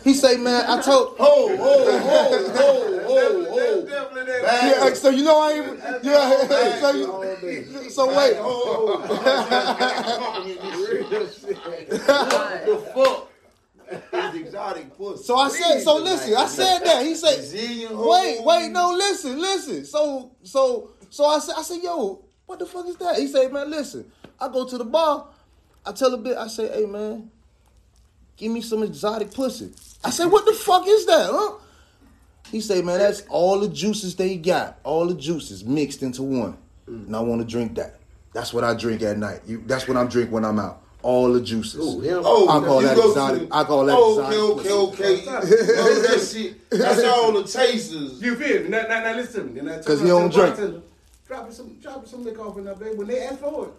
he 0.05 0.15
say, 0.15 0.37
"Man, 0.37 0.65
I 0.69 0.81
told." 0.81 1.17
Oh, 1.19 1.57
oh, 1.59 1.61
oh, 1.61 2.53
oh, 2.55 3.01
oh, 3.09 3.47
oh. 3.51 3.65
Yeah, 4.27 4.93
so 4.95 5.11
you 5.11 5.25
know 5.25 5.39
I 5.41 5.53
ain't. 5.53 5.79
Yeah, 6.05 6.81
so 6.81 6.91
you, 6.93 7.91
so 7.91 8.07
wait. 8.17 8.37
The 12.65 12.77
fuck? 12.95 13.31
It's 13.91 14.37
exotic 14.37 14.97
pussy. 14.97 15.25
So 15.25 15.37
I 15.37 15.49
said, 15.49 15.81
so 15.81 15.97
listen, 15.99 16.35
I 16.37 16.47
said 16.47 16.79
that. 16.81 17.05
He 17.05 17.15
said, 17.15 17.39
wait, 17.93 18.43
wait, 18.43 18.71
no, 18.71 18.93
listen, 18.93 19.39
listen. 19.39 19.85
So, 19.85 20.33
so, 20.43 20.91
so 21.11 21.27
I 21.27 21.39
said, 21.39 21.55
I 21.59 21.63
said, 21.63 21.83
yo, 21.83 22.24
what 22.47 22.59
the 22.59 22.67
fuck 22.67 22.87
is 22.87 22.97
that? 22.97 23.17
He 23.19 23.27
said, 23.29 23.53
man, 23.53 23.71
listen. 23.71 24.11
I 24.41 24.49
go 24.49 24.67
to 24.67 24.79
the 24.79 24.85
bar. 24.85 25.27
I 25.87 25.93
tell 25.93 26.13
a 26.15 26.19
bit. 26.19 26.37
I 26.37 26.47
say, 26.49 26.69
hey, 26.69 26.87
man, 26.87 27.31
give 28.37 28.51
me 28.53 28.61
some 28.61 28.83
exotic 28.83 29.33
pussy. 29.33 29.71
I 30.05 30.11
said, 30.11 30.27
what 30.27 30.45
the 30.45 30.53
fuck 30.53 30.85
is 30.87 31.07
that, 31.07 31.31
huh? 31.33 31.55
He 32.51 32.61
say, 32.61 32.83
man, 32.83 32.99
that's 32.99 33.23
all 33.29 33.59
the 33.61 33.69
juices 33.69 34.15
they 34.17 34.37
got, 34.37 34.79
all 34.85 35.07
the 35.07 35.15
juices 35.15 35.65
mixed 35.65 36.03
into 36.03 36.23
one, 36.23 36.57
and 36.87 37.15
I 37.17 37.21
want 37.21 37.41
to 37.41 37.47
drink 37.47 37.75
that. 37.77 37.99
That's 38.33 38.53
what 38.53 38.65
I 38.65 38.75
drink 38.75 39.03
at 39.03 39.17
night. 39.19 39.41
You, 39.47 39.63
that's 39.67 39.89
what 39.89 39.97
I'm 39.97 40.09
drink 40.09 40.31
when 40.31 40.45
I'm 40.45 40.59
out. 40.59 40.83
All 41.03 41.33
the 41.33 41.41
juices. 41.41 41.81
Ooh, 41.97 42.01
him. 42.01 42.23
Oh, 42.25 42.49
I 42.49 42.65
call 42.67 42.81
you 42.83 42.89
that 42.89 42.97
go 42.97 43.09
exotic. 43.11 43.49
to- 43.51 43.55
I 43.57 43.65
call 43.65 43.85
that 43.87 43.95
Oh, 43.97 44.21
exotic. 44.21 44.39
okay, 44.39 44.71
okay, 44.73 45.23
okay. 45.23 45.27
No, 45.27 46.01
that 46.01 46.21
shit. 46.33 46.71
That's 46.71 47.05
all 47.05 47.33
the 47.33 47.43
tasters. 47.45 48.23
You 48.23 48.35
feel 48.37 48.63
me? 48.63 48.69
Now, 48.71 48.83
now, 48.83 49.01
now 49.03 49.15
listen 49.17 49.49
to 49.49 49.53
me. 49.53 49.61
Then 49.61 49.69
I 49.69 49.75
turn 49.75 49.85
'Cause 49.85 50.01
he 50.01 50.11
around 50.11 50.31
don't 50.31 50.57
to 50.57 50.63
the 50.63 50.69
drink. 50.69 50.85
Bartender, 51.29 51.29
Drop 51.29 51.49
it 51.51 51.55
some, 51.55 51.75
drop 51.81 52.03
it 52.05 52.09
some 52.09 52.25
liquor 52.25 52.43
off 52.43 52.59
in 52.59 52.65
that 52.65 52.79
baby 52.79 52.97
when 52.97 53.07
they 53.09 53.21
ask 53.23 53.39
for 53.41 53.67
it. 53.67 53.73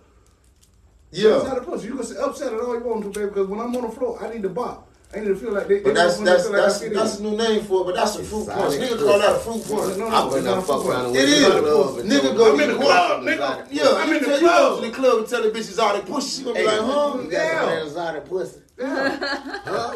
Yeah. 1.11 1.29
Upset, 1.37 1.55
the 1.55 1.61
pussy. 1.61 1.87
You 1.87 1.95
can 1.95 2.03
say 2.05 2.15
upset 2.19 2.53
it 2.53 2.59
all 2.59 2.73
you 2.77 2.83
want 2.83 3.03
to, 3.03 3.09
baby. 3.09 3.27
Because 3.27 3.47
when 3.47 3.59
I'm 3.59 3.75
on 3.75 3.83
the 3.83 3.89
floor, 3.89 4.21
I 4.23 4.33
need 4.33 4.43
to 4.43 4.49
bop. 4.49 4.89
I 5.13 5.19
need 5.19 5.27
to 5.27 5.35
feel 5.35 5.53
like 5.53 5.67
they. 5.67 5.79
But 5.79 5.89
they 5.89 5.93
that's 5.93 6.15
want 6.15 6.25
that's 6.25 6.43
like 6.49 6.53
that's 6.61 6.79
that's 6.89 7.19
a 7.19 7.23
new 7.23 7.37
name 7.37 7.63
for 7.63 7.81
it. 7.81 7.85
But 7.85 7.95
that's 7.95 8.15
a 8.17 8.23
fruit 8.23 8.47
punch. 8.47 8.73
Exotic 8.73 8.97
Nigga 8.99 9.07
call 9.07 9.19
that 9.19 9.35
a 9.35 9.39
fruit 9.39 9.69
No, 9.69 9.75
punch. 9.77 9.97
no, 9.97 10.07
I 10.07 10.09
no, 10.09 10.27
would 10.27 10.35
it's 10.37 10.45
not 10.45 10.55
not 10.55 10.67
fuck 10.67 10.85
around 10.85 11.11
with 11.13 11.21
is. 11.21 11.47
love 11.47 11.97
and 11.99 12.11
Nigga 12.11 12.35
go 12.35 12.53
I'm 12.53 12.59
in 12.59 12.69
the 12.71 12.75
club, 12.75 13.21
nigga. 13.23 13.67
Yeah, 13.71 13.83
I'm 13.95 14.09
you 14.09 14.15
in 14.17 14.23
the 14.23 14.27
tell 14.27 14.41
you 14.41 14.47
go 14.47 14.47
club. 14.47 14.81
to 14.81 14.87
the 14.89 14.93
club 14.95 15.17
and 15.19 15.27
tell 15.29 15.43
the 15.43 15.49
bitches 15.51 15.79
all 15.79 15.93
that 15.93 16.05
pussy. 16.05 16.39
She 16.39 16.43
gonna 16.43 16.59
be 16.59 16.65
like, 16.65 16.79
huh? 16.81 17.17
You 17.23 17.31
got 17.31 17.31
Yeah. 17.31 17.69
some 17.77 17.87
exotic 17.87 18.25
pussy. 18.25 18.59
Yeah. 18.77 19.93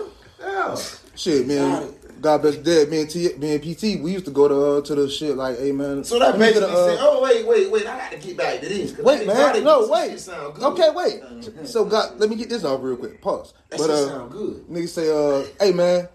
Shit, 1.15 1.47
man. 1.47 1.93
God 2.21 2.41
bless 2.41 2.55
dead. 2.57 2.89
Me 2.89 3.01
and 3.01 3.09
T, 3.09 3.29
me 3.37 3.55
and 3.55 3.61
PT, 3.61 4.01
we 4.01 4.11
used 4.11 4.25
to 4.25 4.31
go 4.31 4.47
to 4.47 4.55
uh, 4.77 4.81
to 4.81 4.95
the 4.95 5.09
shit 5.09 5.35
like, 5.37 5.57
hey 5.59 5.71
man. 5.71 6.03
So 6.03 6.19
that 6.19 6.37
let 6.37 6.39
me 6.39 6.45
get 6.47 6.53
basically 6.55 6.75
a, 6.75 6.77
uh, 6.79 6.87
said, 6.89 6.97
oh 7.01 7.21
wait, 7.23 7.47
wait, 7.47 7.71
wait, 7.71 7.87
I 7.87 7.97
got 7.97 8.11
to 8.11 8.17
get 8.17 8.37
back 8.37 8.59
to 8.61 8.67
this. 8.69 8.97
Wait, 8.97 9.25
that 9.27 9.55
man. 9.55 9.63
No, 9.63 9.87
wait. 9.87 10.19
sound 10.19 10.55
good. 10.55 10.63
Okay, 10.63 10.89
wait. 10.93 11.67
So, 11.67 11.85
God, 11.85 12.19
let 12.19 12.29
me 12.29 12.35
get 12.35 12.49
this 12.49 12.63
off 12.63 12.81
real 12.83 12.97
quick. 12.97 13.21
Pause. 13.21 13.53
That 13.69 13.77
but 13.77 13.83
shit 13.85 13.89
uh, 13.95 14.07
sound 14.07 14.31
good. 14.31 14.65
Nigga 14.67 14.89
say, 14.89 15.09
uh, 15.09 15.45
hey 15.59 15.71
man, 15.71 16.07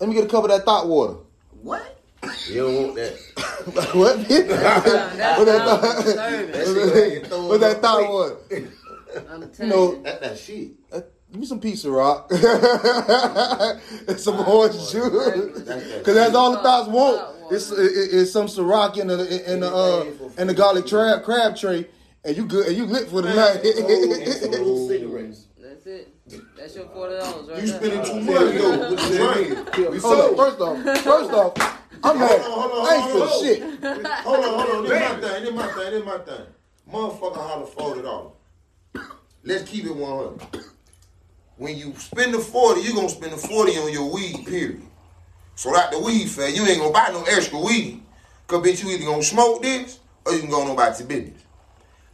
let 0.00 0.08
me 0.08 0.14
get 0.14 0.24
a 0.24 0.28
cup 0.28 0.44
of 0.44 0.50
that 0.50 0.64
thought 0.64 0.86
water. 0.88 1.14
What? 1.62 1.98
You 2.48 2.54
don't 2.62 2.74
want 2.76 2.94
that. 2.96 3.12
what? 3.94 4.28
That 4.28 5.38
What 5.38 5.44
that 5.46 5.64
thought- 5.66 6.04
disturbing. 6.04 7.48
What 7.48 7.60
that 7.60 7.82
thought 7.82 8.08
water? 8.10 8.36
I'm 9.30 9.42
You 9.42 9.48
telling 9.48 9.70
know, 9.70 9.92
you. 9.92 10.02
That 10.04 10.20
that 10.22 10.38
shit. 10.38 10.70
uh, 10.92 11.00
give 11.32 11.40
me 11.40 11.46
some 11.46 11.60
pizza 11.60 11.90
rock 11.90 12.30
and 12.30 14.18
some 14.20 14.38
orange 14.46 14.74
juice. 14.90 14.92
Cause 16.04 16.14
that's 16.14 16.34
all 16.34 16.52
the 16.52 16.58
thoughts 16.58 16.88
want. 16.88 17.52
It's 17.52 17.70
it, 17.70 17.78
it- 17.80 18.14
it's 18.20 18.32
some 18.32 18.46
Ciroc 18.46 18.96
in 18.98 19.08
the 19.08 19.52
in 19.52 19.60
the 19.60 19.72
uh 19.74 20.04
in 20.38 20.46
the 20.46 20.54
garlic 20.54 20.86
crab 20.86 21.24
crab 21.24 21.56
tray, 21.56 21.88
and 22.24 22.36
you 22.36 22.44
good 22.46 22.66
and 22.68 22.76
you 22.76 22.84
lit 22.86 23.08
for 23.08 23.22
the 23.22 23.34
night. 23.34 23.62
Cigarettes. 24.88 25.46
That's 25.60 25.86
it. 25.86 26.08
That's 26.56 26.74
your 26.76 26.86
forty 26.86 27.16
dollars 27.16 27.48
right 27.48 27.60
You 27.62 27.68
spending 27.68 28.04
too 28.04 28.20
much 28.20 28.54
though 28.54 28.90
with 28.90 29.00
the 29.00 30.00
Hold 30.00 30.00
sold. 30.00 30.20
up, 30.20 30.36
first 30.36 30.60
off, 30.60 31.02
first 31.02 31.30
off, 31.32 31.52
I'm 32.04 32.18
mad. 32.18 32.40
Hold 32.42 32.52
on, 32.52 32.70
hold 32.70 32.72
on, 32.72 32.86
I 32.86 32.94
ain't 32.94 33.02
hold 33.02 33.12
feel 33.12 33.22
on. 33.22 33.44
shit. 33.44 33.58
Hold 34.24 34.44
on, 34.44 34.50
hold 34.52 34.70
on. 34.76 34.82
This 34.84 35.00
my 35.00 35.20
thing. 35.20 35.44
This 35.44 35.54
my 35.54 35.66
thing. 35.66 35.90
This 35.92 36.04
my 36.04 36.18
thing. 36.18 36.46
Motherfucker 36.90 37.36
holler 37.36 37.66
forty 37.66 38.02
dollars. 38.02 38.32
Let's 39.44 39.64
keep 39.68 39.84
it 39.86 39.94
one 39.96 40.38
hundred. 40.38 40.64
When 41.62 41.78
you 41.78 41.94
spend 41.94 42.34
the 42.34 42.40
forty, 42.40 42.80
you're 42.80 42.96
gonna 42.96 43.08
spend 43.08 43.32
the 43.34 43.36
forty 43.36 43.78
on 43.78 43.92
your 43.92 44.12
weed. 44.12 44.44
Period. 44.44 44.82
So 45.54 45.72
that 45.72 45.92
the 45.92 46.00
weed 46.00 46.26
fair, 46.28 46.48
you 46.48 46.66
ain't 46.66 46.80
gonna 46.80 46.92
buy 46.92 47.10
no 47.12 47.22
extra 47.22 47.56
weed. 47.56 48.02
Cause 48.48 48.66
bitch, 48.66 48.82
you 48.82 48.90
either 48.90 49.04
gonna 49.04 49.22
smoke 49.22 49.62
this 49.62 50.00
or 50.26 50.32
you 50.32 50.40
can 50.40 50.50
go 50.50 50.62
on 50.62 50.70
about 50.72 50.98
your 50.98 51.06
business. 51.06 51.40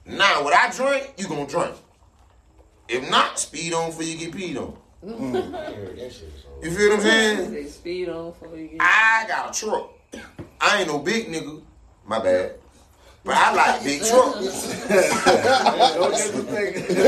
Now, 0.05 0.45
what 0.45 0.53
I 0.53 0.71
drink, 0.71 1.15
you 1.17 1.27
gonna 1.29 1.47
drink. 1.47 1.75
If 2.91 3.09
not, 3.11 3.39
speed 3.39 3.73
on 3.73 3.89
before 3.89 4.03
you 4.03 4.19
get 4.19 4.33
peed 4.33 4.59
on. 4.59 4.77
Mm. 5.03 5.19
Mm. 5.19 5.51
That 5.53 6.13
shit 6.13 6.25
is 6.25 6.45
You 6.63 6.71
feel 6.71 6.91
what 6.91 6.97
I'm 6.97 7.03
saying? 7.03 7.51
They 7.55 7.65
speed 7.65 8.11
on 8.11 8.33
before 8.33 8.55
you 8.55 8.69
get. 8.69 8.83
I 8.83 9.25
got 9.29 9.57
a 9.57 9.59
truck. 9.59 9.91
I 10.61 10.81
ain't 10.81 10.89
no 10.89 10.99
big 10.99 11.27
nigga. 11.29 11.63
My 12.07 12.19
bad. 12.19 12.57
But 13.25 13.37
I 13.37 13.53
like 13.55 13.85
big 13.85 14.01
trucks. 14.05 14.89
Don't 14.89 16.13
get 16.13 16.35
mistaken. 16.35 16.97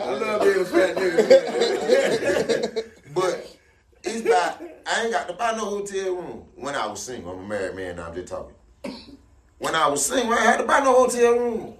I 0.00 0.14
love 0.14 0.42
being 0.42 0.60
a 0.60 0.64
fat 0.64 0.96
nigga. 0.96 2.88
But 3.14 3.58
it's 4.04 4.24
about 4.26 4.62
I 4.86 5.02
ain't 5.02 5.12
got 5.12 5.28
to 5.28 5.34
buy 5.34 5.52
no 5.52 5.66
hotel 5.66 6.16
room 6.16 6.44
when 6.56 6.74
I 6.74 6.86
was 6.86 7.02
single. 7.02 7.32
I'm 7.32 7.44
a 7.44 7.48
married 7.48 7.76
man 7.76 7.96
now, 7.96 8.08
I'm 8.08 8.14
just 8.14 8.28
talking. 8.28 8.54
When 9.58 9.74
I 9.74 9.86
was 9.88 10.04
single, 10.04 10.32
I 10.32 10.40
had 10.40 10.56
to 10.58 10.64
buy 10.64 10.80
no 10.80 10.94
hotel 10.94 11.38
room. 11.38 11.74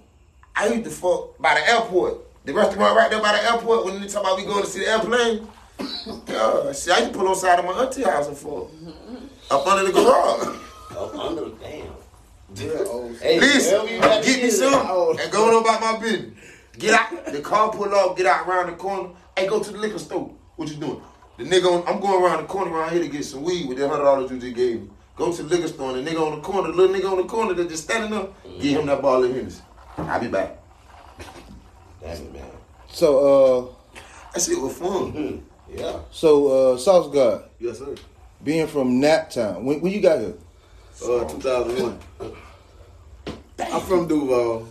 I 0.55 0.67
used 0.67 0.83
to 0.83 0.91
fuck 0.91 1.37
by 1.39 1.55
the 1.55 1.67
airport. 1.69 2.19
The 2.45 2.53
restaurant 2.53 2.95
right 2.95 3.09
there 3.09 3.21
by 3.21 3.31
the 3.33 3.43
airport 3.51 3.85
when 3.85 3.99
they 3.99 4.07
talk 4.07 4.21
about 4.21 4.37
we 4.37 4.45
going 4.45 4.63
to 4.63 4.69
see 4.69 4.81
the 4.81 4.89
airplane. 4.89 5.47
God, 6.27 6.75
see, 6.75 6.91
I 6.91 6.99
used 6.99 7.13
to 7.13 7.17
pull 7.17 7.27
on 7.27 7.35
side 7.35 7.59
of 7.59 7.65
my 7.65 7.71
auntie 7.71 8.03
house 8.03 8.27
and 8.27 8.37
fuck. 8.37 8.67
Up 9.49 9.65
under 9.65 9.85
the 9.85 9.91
garage. 9.91 10.57
Up 10.91 11.15
under 11.15 11.45
the 11.45 11.55
damn. 11.61 12.02
Hey, 12.55 13.39
Listen, 13.39 13.79
whatever 13.79 13.93
you 13.93 13.99
gotta 13.99 14.25
get 14.25 14.43
me 14.43 14.49
some 14.49 14.73
oh. 14.73 15.17
and 15.19 15.31
go 15.31 15.47
on 15.57 15.61
about 15.61 15.81
my 15.81 15.99
business. 15.99 16.33
Get 16.77 16.93
out. 16.93 17.25
The 17.25 17.41
car 17.41 17.71
pull 17.71 17.93
off, 17.93 18.17
get 18.17 18.25
out 18.25 18.47
around 18.47 18.67
the 18.67 18.73
corner. 18.73 19.09
Hey, 19.37 19.47
go 19.47 19.61
to 19.61 19.71
the 19.71 19.77
liquor 19.77 19.99
store. 19.99 20.31
What 20.55 20.69
you 20.69 20.75
doing? 20.75 21.01
The 21.37 21.43
nigga 21.45 21.65
on, 21.65 21.87
I'm 21.87 21.99
going 21.99 22.23
around 22.23 22.41
the 22.43 22.47
corner 22.47 22.71
around 22.71 22.91
here 22.91 23.01
to 23.01 23.07
get 23.07 23.25
some 23.25 23.43
weed 23.43 23.67
with 23.67 23.77
the 23.79 23.87
hundred 23.87 24.03
dollars 24.03 24.31
you 24.31 24.39
just 24.39 24.55
gave 24.55 24.81
me. 24.81 24.89
Go 25.15 25.31
to 25.31 25.43
the 25.43 25.49
liquor 25.55 25.67
store 25.67 25.95
and 25.95 26.05
the 26.05 26.11
nigga 26.11 26.25
on 26.25 26.35
the 26.35 26.41
corner, 26.41 26.71
the 26.71 26.77
little 26.77 26.95
nigga 26.95 27.11
on 27.11 27.17
the 27.17 27.23
corner 27.25 27.53
that 27.53 27.69
just 27.69 27.83
standing 27.83 28.13
up, 28.17 28.33
give 28.59 28.79
him 28.79 28.85
that 28.87 29.01
ball 29.01 29.23
of 29.23 29.33
Hennessy. 29.33 29.61
I'll 29.97 30.19
be 30.19 30.27
back. 30.27 30.57
Damn 32.01 32.17
it, 32.17 32.33
man. 32.33 32.45
So 32.87 33.69
uh, 33.93 33.99
That 34.33 34.41
shit 34.41 34.59
was 34.59 34.77
fun. 34.77 35.43
Yeah. 35.71 35.99
so 36.11 36.73
uh, 36.73 36.77
Sauce 36.77 37.11
God, 37.13 37.45
Yes, 37.59 37.79
sir. 37.79 37.95
being 38.43 38.67
from 38.67 38.99
Nap 38.99 39.29
Town, 39.31 39.63
when, 39.65 39.81
when 39.81 39.91
you 39.91 40.01
got 40.01 40.19
here? 40.19 40.33
Uh, 41.03 41.25
2001. 41.25 41.99
I'm 43.59 43.81
from 43.81 44.07
Duval. 44.07 44.67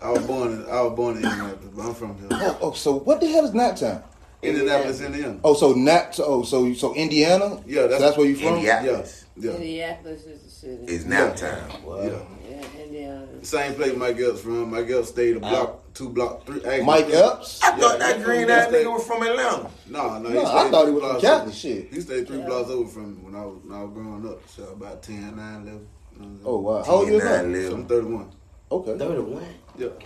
I 0.00 0.10
was 0.12 0.26
born 0.26 0.52
in 0.52 0.66
I 0.70 0.80
was 0.82 0.92
born 0.96 1.16
in 1.18 1.24
Indianapolis, 1.24 1.70
but 1.74 1.84
I'm 1.86 1.94
from 1.94 2.18
here. 2.18 2.28
Oh, 2.30 2.58
oh, 2.62 2.72
so 2.72 2.98
what 3.00 3.20
the 3.20 3.26
hell 3.26 3.44
is 3.44 3.52
Nap 3.54 3.76
Town? 3.76 4.02
Indianapolis, 4.42 5.00
Indiana. 5.00 5.38
Oh, 5.42 5.54
so 5.54 5.72
Nap. 5.72 6.14
Oh, 6.20 6.42
so 6.44 6.72
so 6.74 6.94
Indiana. 6.94 7.60
Yeah, 7.66 7.82
So 7.82 7.82
that's- 7.82 8.00
that's 8.00 8.16
where 8.18 8.26
you 8.28 8.36
from. 8.36 8.54
Indianapolis 8.56 9.24
Yeah. 9.36 9.50
Indianapolis 9.52 10.22
is 10.24 10.42
the 10.42 10.50
city. 10.50 10.84
is 10.86 11.04
nap 11.06 11.34
time. 11.36 11.68
Yeah. 11.84 12.18
Yeah, 12.48 12.82
Indiana. 12.84 13.26
Same 13.42 13.74
place 13.74 13.96
Mike 13.96 14.18
Epps 14.20 14.40
from. 14.40 14.70
Mike 14.70 14.88
Epps 14.90 15.08
stayed 15.08 15.36
a 15.36 15.40
block, 15.40 15.80
ah. 15.84 15.88
two 15.94 16.08
block, 16.10 16.46
three. 16.46 16.58
actually, 16.64 16.84
Mike 16.84 17.06
three- 17.06 17.16
Epps. 17.16 17.60
I 17.62 17.70
thought 17.78 17.98
that 17.98 18.22
green 18.22 18.48
ass 18.50 18.68
nigga 18.68 18.92
was 18.92 19.04
from 19.06 19.22
Atlanta. 19.22 19.68
No, 19.88 20.18
no, 20.18 20.28
No, 20.28 20.30
he 20.30 20.46
I 20.46 20.70
thought 20.70 20.86
he 20.86 20.92
was 20.92 21.00
from 21.02 21.10
blocks 21.10 21.20
Catholic 21.22 21.54
shit. 21.54 21.92
He 21.92 22.00
stayed 22.00 22.26
three 22.28 22.42
blocks 22.42 22.70
over 22.70 22.88
from 22.88 23.24
when 23.24 23.34
I 23.34 23.44
was 23.44 23.56
when 23.64 23.76
I 23.78 23.82
was 23.82 23.90
growing 23.92 24.28
up. 24.28 24.48
So 24.48 24.62
about 24.72 25.02
10, 25.02 25.36
9, 25.36 25.54
11. 25.62 25.86
You 26.20 26.26
know 26.26 26.38
Oh 26.44 26.58
wow, 26.60 26.82
how 26.84 26.92
old 26.96 27.08
you 27.08 27.18
Nine 27.18 27.26
now? 27.26 27.34
I'm 27.34 27.40
saying? 27.40 27.52
live. 27.52 27.70
So 27.70 27.74
I'm 27.76 27.86
31. 27.86 28.30
Okay. 28.70 28.98
31. 28.98 29.42
Yeah. 29.78 29.86
God 29.86 29.98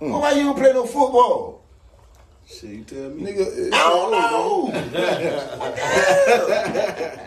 damn. 0.00 0.10
Well, 0.10 0.20
why 0.20 0.30
you 0.32 0.42
don't 0.44 0.56
play 0.56 0.72
no 0.72 0.86
football? 0.86 1.62
Shit, 2.46 2.70
you 2.70 2.84
tell 2.84 3.08
me. 3.10 3.22
Nigga, 3.22 3.72
I 3.72 3.76
uh, 3.78 3.80
don't 3.80 4.10
know. 4.12 4.70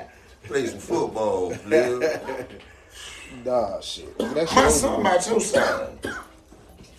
Play 0.43 0.67
some 0.67 0.79
football, 0.79 1.55
player. 1.57 1.99
nah, 3.43 3.79
shit. 3.81 4.15
That 4.19 4.47
shit 4.47 4.55
My 4.55 4.69
son 4.69 4.91
with. 4.91 4.99
about 5.01 5.27
your 5.27 5.41
side. 5.41 5.89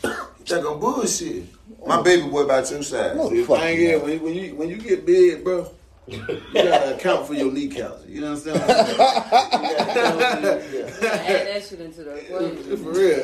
You 0.04 0.44
think 0.44 0.66
I'm 0.66 0.78
bullshit. 0.80 1.44
My 1.86 2.02
baby 2.02 2.28
boy 2.28 2.42
about 2.42 2.68
your 2.70 2.82
side. 2.82 3.16
No. 3.16 3.30
The 3.30 3.44
Fuck 3.44 3.60
thing 3.60 3.78
is, 3.78 4.02
when 4.02 4.34
you 4.34 4.54
when 4.56 4.68
you 4.68 4.76
get 4.76 5.06
big, 5.06 5.42
bro, 5.44 5.70
you 6.10 6.40
gotta 6.54 6.94
account 6.96 7.26
for 7.26 7.34
your 7.34 7.52
kneecaps. 7.52 8.06
You 8.06 8.24
understand? 8.24 8.60
What 8.60 8.70
I'm 8.70 10.42
saying? 10.42 10.62
Add 11.02 11.46
that 11.46 11.62
shit 11.68 11.80
into 11.80 12.04
the 12.04 12.14
equation. 12.16 12.76
For 12.76 12.90
real. 12.90 13.18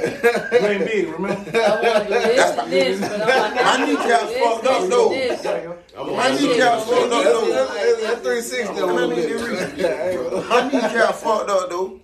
You 0.52 0.68
ain't 0.68 0.84
big, 0.84 1.08
remember? 1.08 1.50
I 1.58 1.80
want 1.80 2.08
to 2.08 2.14
this 2.14 2.58
and 2.58 2.72
this, 2.72 3.00
but 3.00 3.12
I'm 3.12 3.28
like, 3.28 3.54
My 3.54 3.60
I 3.62 3.76
can 3.76 3.88
kneecaps 3.88 4.32
fucked 4.34 4.66
up, 4.66 4.80
this, 4.80 5.42
though. 5.42 6.14
My 6.16 6.30
kneecap 6.30 6.80
fucked 6.80 7.12
up 7.12 7.24
though. 7.24 7.50
That's 8.02 8.20
360 8.20 8.80
on 8.80 8.94
Let 8.96 9.08
the 9.08 9.16
me 9.16 9.22
get 9.22 9.80
real. 9.80 10.42
My 10.48 10.62
kneecap 10.68 11.14
fucked 11.14 11.50
up 11.50 11.70
though. 11.70 12.00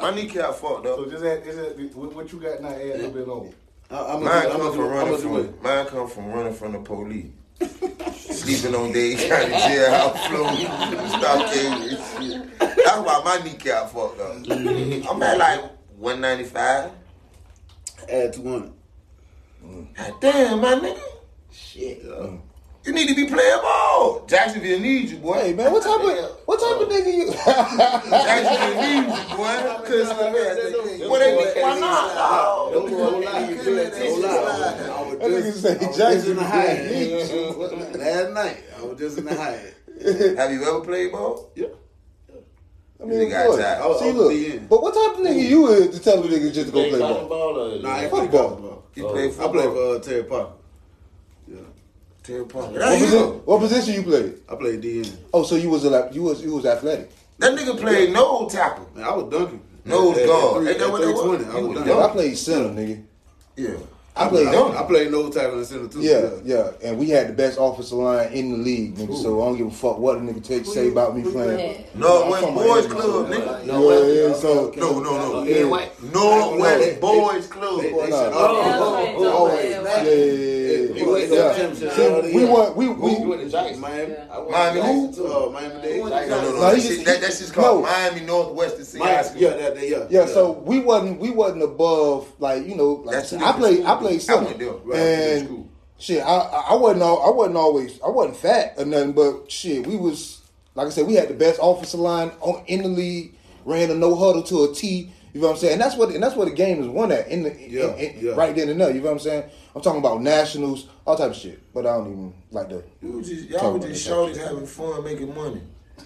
My 0.00 0.10
kneecap 0.14 0.54
fucked 0.54 0.86
up. 0.86 0.96
So 0.96 1.10
just 1.10 1.24
add, 1.24 1.44
just 1.44 1.58
add, 1.58 1.94
what 1.94 2.14
what 2.14 2.32
you 2.32 2.40
got 2.40 2.60
now, 2.60 2.68
add 2.68 2.80
a 2.80 2.96
little 2.96 3.10
bit 3.10 3.28
on. 3.28 3.54
I'm 3.90 4.24
Mine 4.24 4.50
come 4.50 4.72
from 4.72 4.88
running 4.88 5.18
from 5.18 5.62
mine 5.62 5.86
come 5.86 6.08
from 6.08 6.26
running 6.32 6.54
from 6.54 6.72
the 6.72 6.80
police. 6.80 7.26
Sleeping 7.60 8.74
on 8.74 8.92
Dade 8.92 9.18
County 9.18 9.52
jailhouse 9.52 10.28
floor. 10.28 10.50
Stockade 11.08 11.72
and 11.72 11.98
shit. 12.22 12.58
That's 12.58 13.00
why 13.00 13.22
my 13.24 13.40
kneecap 13.44 13.90
fucked 13.90 14.20
up. 14.20 14.36
I'm 15.10 15.22
at 15.22 15.38
like 15.38 15.60
195. 15.96 16.90
Add 18.08 18.32
200. 18.34 18.72
God 19.96 20.14
damn, 20.20 20.60
my 20.60 20.74
nigga. 20.74 21.00
Shit. 21.50 22.04
Though. 22.04 22.40
Mm. 22.40 22.40
You 22.84 22.92
need 22.92 23.08
to 23.08 23.14
be 23.16 23.26
playing 23.26 23.58
ball. 23.62 24.24
Jacksonville 24.28 24.78
needs 24.78 25.10
you, 25.10 25.18
boy. 25.18 25.40
Hey 25.40 25.52
man, 25.54 25.72
what 25.72 25.82
type 25.82 26.00
of 26.00 26.38
what 26.44 26.60
type 26.60 26.80
of 26.80 26.88
nigga 26.88 27.12
you? 27.12 27.32
Jacksonville 28.10 28.80
needs 28.80 29.30
you, 29.30 29.36
boy. 29.36 29.42
What 31.08 31.18
they 31.20 31.36
need? 31.36 31.62
Why 31.62 31.78
not? 31.78 32.72
Don't 32.72 32.88
go 32.90 32.96
lie. 33.18 33.46
Don't 33.64 34.22
lie. 34.22 35.05
I 35.22 35.28
was 35.28 35.32
That 35.32 35.42
nigga 35.42 35.44
just, 35.44 35.62
say 35.62 35.70
I 35.70 35.72
was 35.74 35.96
just 35.96 35.98
Jackson 35.98 36.30
in 36.30 36.36
the 36.36 36.44
high. 36.44 37.98
Last 37.98 38.32
night, 38.32 38.64
I 38.78 38.82
was 38.84 38.98
just 38.98 39.18
in 39.18 39.24
the 39.24 39.34
high. 39.34 39.60
Have 40.42 40.52
you 40.52 40.62
ever 40.64 40.80
played 40.80 41.12
ball? 41.12 41.50
Yeah. 41.54 41.66
I 43.00 43.04
mean, 43.04 43.20
You 43.20 43.28
got 43.28 43.46
boy. 43.48 43.62
I 43.62 43.86
was 43.86 43.98
see, 44.00 44.08
on 44.10 44.16
look, 44.16 44.30
the 44.32 44.58
but 44.70 44.82
what 44.82 44.94
type 44.94 45.18
of 45.18 45.24
nigga 45.26 45.48
you 45.48 45.68
is 45.68 45.98
to 45.98 46.00
tell 46.02 46.22
a 46.22 46.26
nigga 46.26 46.52
just 46.52 46.66
to 46.68 46.72
go 46.72 46.80
Play 46.80 46.90
play 46.90 46.98
ball. 46.98 47.26
ball? 47.26 47.54
ball 47.54 47.78
Nah, 47.82 47.90
I 47.90 48.02
ain't 48.02 48.10
Fuck 48.10 48.20
play 48.20 48.28
ball. 48.28 48.48
basketball. 48.48 48.84
You 48.94 49.08
play 49.08 49.26
I 49.26 49.30
football? 49.30 49.52
play 49.52 49.62
for 49.64 49.96
uh, 49.96 49.98
Terry 50.00 50.22
Parker. 50.24 50.52
Yeah. 51.46 51.56
Terry 52.22 52.44
Parker. 52.46 52.70
What, 52.72 52.78
That, 52.80 52.98
position, 52.98 53.28
what 53.44 53.60
position 53.60 53.94
you 53.94 54.02
played? 54.02 54.34
I 54.48 54.54
played 54.56 54.80
DN. 54.82 55.16
Oh, 55.34 55.42
so 55.42 55.56
you 55.56 55.68
was 55.70 55.84
a 55.84 55.90
like 55.90 56.14
you 56.14 56.22
was 56.22 56.42
you 56.42 56.54
was 56.54 56.64
athletic. 56.64 57.10
that 57.38 57.54
nigga 57.54 57.78
played 57.78 58.12
nose 58.12 58.52
tackle. 58.52 58.88
Man, 58.94 59.04
I 59.04 59.14
was 59.14 59.30
dunking. 59.30 59.60
No, 59.84 60.12
At- 60.12 60.18
at 60.18 60.22
Ain't 60.68 60.78
that 60.78 60.90
what 60.90 61.00
that 61.02 61.12
was? 61.12 61.20
320, 61.20 61.44
I 61.44 61.58
You 61.60 61.66
was 61.68 61.68
was 61.68 61.74
dunking. 61.76 61.96
Yeah, 61.96 62.04
I 62.04 62.10
played 62.10 62.38
center, 62.38 62.68
nigga. 62.70 63.04
Yeah. 63.56 63.76
I 64.18 64.28
played. 64.28 64.48
I, 64.48 64.80
I 64.80 64.82
played 64.84 65.10
nose 65.10 65.34
tackle 65.34 65.58
and 65.58 65.66
center 65.66 65.88
too. 65.88 66.00
Yeah, 66.00 66.30
yeah, 66.44 66.70
and 66.82 66.98
we 66.98 67.10
had 67.10 67.28
the 67.28 67.32
best 67.34 67.58
offensive 67.60 67.98
line 67.98 68.32
in 68.32 68.50
the 68.52 68.56
league, 68.58 68.94
nigga. 68.96 69.14
So 69.22 69.42
I 69.42 69.46
don't 69.46 69.58
give 69.58 69.66
a 69.66 69.70
fuck 69.70 69.98
what 69.98 70.16
a 70.16 70.20
nigga 70.20 70.42
take 70.42 70.64
say 70.64 70.88
about 70.88 71.14
me 71.16 71.22
playing. 71.30 71.84
Northwest 71.94 72.44
I'm 72.44 72.54
from 72.54 72.54
Boys 72.54 72.88
Miami, 72.88 72.88
Club, 72.88 73.04
so- 73.04 73.24
nigga. 73.26 73.66
Yeah, 73.66 74.28
yeah, 74.28 74.34
so 74.34 74.72
No, 74.76 75.00
no, 75.00 75.16
no. 75.16 75.42
yeah, 75.44 75.88
Northwest 76.12 77.00
Boys 77.00 77.46
Club. 77.46 77.82
They, 77.82 77.90
they 77.90 77.96
Nah. 77.96 78.16
said, 78.16 78.30
Yeah, 78.32 78.38
oh, 78.38 79.14
oh, 79.16 79.24
oh, 79.24 79.32
always. 79.36 79.70
yeah, 79.70 79.82
yeah, 79.82 80.02
yeah, 80.02 80.06
It 80.06 80.96
yeah. 80.96 81.04
was 81.06 81.30
Yeah. 81.30 81.54
championship. 81.56 81.92
See, 81.92 82.08
all 82.08 82.22
we 82.22 82.32
year. 82.32 82.52
went. 82.52 82.76
We 82.76 82.84
You 82.86 82.92
we. 82.92 83.26
went 83.26 83.42
to 83.42 83.48
Jackson. 83.50 83.80
Miami. 83.80 84.14
Miami 84.50 84.80
who? 84.80 85.06
Jackson, 85.08 85.24
too. 85.24 85.50
Miami 85.52 85.82
Dade. 85.82 85.98
No, 86.00 86.08
no, 86.08 86.26
no. 86.26 86.52
No, 86.52 86.60
that, 86.60 86.74
he 86.76 86.80
shit, 86.80 86.90
just- 86.92 87.04
that, 87.06 87.20
that 87.20 87.32
shit's 87.32 87.52
called 87.52 87.82
No. 87.82 87.88
Miami 87.90 88.20
Northwestern 88.22 88.84
City 88.84 89.04
High 89.04 89.10
Miami, 89.12 89.28
School. 89.28 89.40
yeah, 89.42 89.50
that, 89.56 89.74
that, 89.74 89.88
yeah, 89.88 90.06
Yeah, 90.10 90.26
so 90.26 90.52
we 90.52 90.80
wasn't 90.80 91.20
we 91.20 91.30
wasn't 91.30 91.62
above 91.64 92.26
like 92.38 92.66
you 92.66 92.76
know 92.76 93.02
like 93.04 93.16
I 93.16 93.20
different 93.20 93.56
played. 93.56 93.84
I 93.84 93.94
played 93.96 94.05
I 94.14 94.18
center 94.18 94.44
went 94.44 94.58
there. 94.58 94.70
Right, 94.70 94.80
I 94.84 94.86
went 94.88 94.98
and 95.38 95.46
school. 95.46 95.68
shit 95.98 96.22
I 96.22 96.36
I 96.36 96.60
I 96.70 96.74
wasn't 96.74 97.02
all, 97.02 97.26
I 97.26 97.30
wasn't 97.34 97.56
always 97.56 98.00
I 98.02 98.08
wasn't 98.08 98.36
fat 98.36 98.74
or 98.78 98.84
nothing 98.84 99.12
but 99.12 99.50
shit 99.50 99.86
we 99.86 99.96
was 99.96 100.40
like 100.74 100.86
I 100.86 100.90
said 100.90 101.06
we 101.06 101.14
had 101.14 101.28
the 101.28 101.34
best 101.34 101.58
offensive 101.62 102.00
line 102.00 102.30
on, 102.40 102.62
in 102.66 102.82
the 102.82 102.88
league 102.88 103.34
ran 103.64 103.90
a 103.90 103.94
no 103.94 104.14
huddle 104.14 104.42
to 104.44 104.64
a 104.64 104.74
T 104.74 105.10
you 105.32 105.40
know 105.40 105.48
what 105.48 105.52
I'm 105.54 105.58
saying 105.58 105.72
and 105.74 105.82
that's 105.82 105.96
what 105.96 106.10
and 106.10 106.22
that's 106.22 106.36
what 106.36 106.48
the 106.48 106.54
game 106.54 106.80
is 106.82 106.88
won 106.88 107.12
at 107.12 107.28
in 107.28 107.42
the 107.42 107.50
Yeah, 107.50 107.94
in- 107.96 108.16
in- 108.16 108.24
yeah. 108.26 108.32
right 108.32 108.54
then 108.54 108.68
and 108.68 108.80
there 108.80 108.90
you 108.90 109.00
know 109.00 109.06
what 109.06 109.12
I'm 109.12 109.18
saying 109.20 109.44
I'm 109.74 109.82
talking 109.82 110.00
about 110.00 110.22
nationals 110.22 110.86
all 111.06 111.16
type 111.16 111.30
of 111.30 111.36
shit 111.36 111.60
but 111.74 111.86
I 111.86 111.96
don't 111.96 112.06
even 112.12 112.34
like 112.50 112.68
that. 112.70 112.84
You 113.02 113.12
was 113.12 113.28
just, 113.28 113.50
Talk 113.50 113.60
y'all 113.62 113.76
about 113.76 113.88
was 113.88 114.02
just 114.04 114.08
shorties 114.10 114.36
having 114.36 114.66
fun 114.66 115.04
making 115.04 115.34
money. 115.34 115.60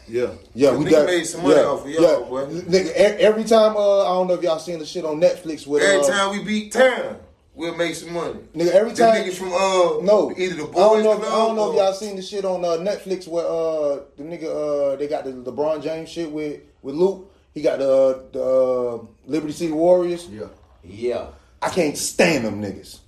yeah. 0.09 0.30
Yeah, 0.54 0.75
we 0.76 0.85
got 0.87 1.07
made 1.07 1.25
some 1.25 1.42
money 1.42 1.54
yeah, 1.57 1.62
off 1.66 1.85
of 1.85 1.90
y'all, 1.90 2.02
yeah. 2.02 2.28
boy. 2.28 2.45
Nigga, 2.47 2.87
e- 2.87 3.23
every 3.23 3.45
time 3.45 3.76
uh, 3.76 4.00
I 4.02 4.09
don't 4.14 4.26
know 4.26 4.35
if 4.35 4.42
y'all 4.42 4.59
seen 4.59 4.78
the 4.80 4.87
shit 4.87 5.04
on 5.04 5.21
Netflix 5.21 5.66
with 5.66 5.83
Every 5.83 6.00
uh, 6.04 6.09
time 6.09 6.33
we 6.37 6.42
beat 6.45 6.73
town, 6.73 7.19
we'll 7.61 7.76
make 7.76 7.95
some 7.95 8.12
money. 8.12 8.40
nigga 8.55 8.71
every 8.73 8.93
Them 8.93 9.12
time 9.12 9.25
niggas 9.25 9.35
from 9.37 9.52
uh 9.52 10.02
No, 10.02 10.33
either 10.37 10.57
the 10.57 10.64
boys 10.64 10.76
I 10.76 10.81
don't 10.81 11.02
know. 11.05 11.12
If, 11.12 11.19
club 11.21 11.33
I 11.33 11.37
don't 11.47 11.57
know 11.57 11.71
if 11.71 11.76
y'all 11.76 11.93
seen 11.93 12.17
the 12.17 12.23
shit 12.23 12.45
on 12.45 12.64
uh, 12.64 12.69
Netflix 12.79 13.29
where 13.29 13.45
uh 13.47 14.00
the 14.17 14.25
nigga 14.25 14.93
uh 14.93 14.97
they 14.97 15.07
got 15.07 15.25
the 15.25 15.33
LeBron 15.33 15.83
James 15.83 16.09
shit 16.09 16.31
with 16.33 16.61
with 16.83 16.95
Luke. 16.95 17.31
He 17.55 17.62
got 17.62 17.79
the 17.79 18.25
the 18.33 18.43
uh, 18.45 19.05
Liberty 19.26 19.52
City 19.52 19.73
Warriors. 19.73 20.26
Yeah. 20.29 20.47
Yeah. 20.85 21.26
I 21.62 21.69
can't 21.69 21.97
stand 21.97 22.45
them 22.47 22.62
niggas. 22.62 22.99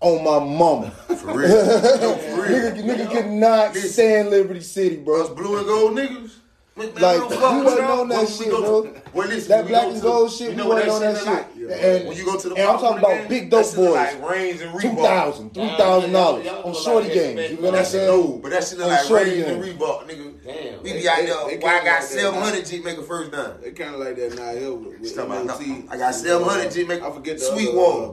On 0.00 0.22
my 0.22 0.38
mama, 0.38 0.90
For 0.90 1.38
real. 1.38 1.48
no, 1.48 2.14
for 2.16 2.42
real. 2.42 2.70
nigga, 2.70 2.82
nigga 2.84 3.10
could 3.10 3.26
not 3.30 3.74
stand 3.74 4.28
Liberty 4.30 4.60
City, 4.60 4.96
Us 4.98 5.02
bro. 5.04 5.34
blue 5.34 5.56
and 5.58 5.66
gold 5.66 5.96
niggas. 5.96 6.32
Man, 6.76 6.92
man, 6.92 7.02
Like, 7.02 7.22
we 7.22 7.28
don't 7.28 7.40
fuck 7.40 7.64
wasn't 7.64 7.84
on 7.86 8.08
that 8.10 8.28
shit, 8.28 8.50
bro. 8.50 8.92
Well, 9.14 9.28
listen, 9.28 9.48
That 9.48 9.66
black 9.66 9.84
and 9.86 10.02
gold 10.02 10.30
shit, 10.30 10.40
you 10.40 10.48
we 10.50 10.54
know 10.56 10.68
wasn't 10.68 10.90
on 10.90 11.00
that 11.00 11.14
shit 11.16 11.24
shit. 11.24 11.70
like? 11.70 11.82
And, 11.82 12.08
When 12.08 12.16
you 12.18 12.24
go 12.26 12.38
to 12.38 12.48
the 12.50 12.54
and 12.54 12.64
I'm 12.68 12.78
talking 12.78 12.98
about 12.98 13.10
game, 13.16 13.28
big 13.28 13.50
dope 13.50 13.74
boys. 13.74 13.90
like 13.94 14.30
Reigns 14.30 14.60
and 14.60 14.72
Two 14.80 14.88
Reebok. 14.88 15.02
thousand, 15.02 15.54
three 15.54 15.68
thousand 15.78 16.12
dollars 16.12 16.44
Y'all- 16.44 16.54
y'all 16.56 16.64
on 16.66 16.74
shorty 16.74 17.06
like 17.08 17.14
games. 17.14 17.36
that, 17.36 17.50
You 17.50 17.56
know 17.56 17.62
what 17.62 17.68
I'm 17.68 17.74
That's 17.76 17.90
saying? 17.90 18.06
no, 18.08 18.22
but 18.42 18.50
that 18.50 18.64
shit 18.64 18.78
look 18.78 18.88
like 18.88 19.04
shorty 19.06 19.30
Reigns 19.30 19.46
and 19.46 19.62
games. 19.64 19.74
Reebok, 19.78 20.02
nigga. 20.06 20.32
Damn. 20.44 20.82
We 20.82 20.92
They- 20.92 20.98
be 21.00 21.08
out 21.08 21.16
there. 21.16 21.34
Why 21.36 21.50
I 21.50 21.56
got 21.56 21.62
like 21.72 21.84
that 21.84 22.04
seven 22.04 22.34
now. 22.34 22.40
hundred 22.46 22.66
G 22.66 22.80
make 22.80 22.98
a 22.98 23.02
first 23.02 23.32
down. 23.32 23.54
They 23.62 23.70
kind 23.70 23.94
of 23.94 24.00
like 24.00 24.16
that 24.16 24.34
now 24.36 24.52
here 24.52 24.72
with, 24.74 24.86
with 24.88 24.98
He's 25.00 25.12
talking 25.14 25.32
about, 25.32 25.46
MOT. 25.46 25.66
no, 25.66 25.82
I 25.90 25.96
got 25.96 26.14
seven 26.14 26.46
hundred 26.46 26.70
G 26.72 26.84
make 26.84 27.02
I 27.02 27.10
forget 27.10 27.38
the 27.38 27.44
Sweetwater. 27.46 28.02
other, 28.04 28.12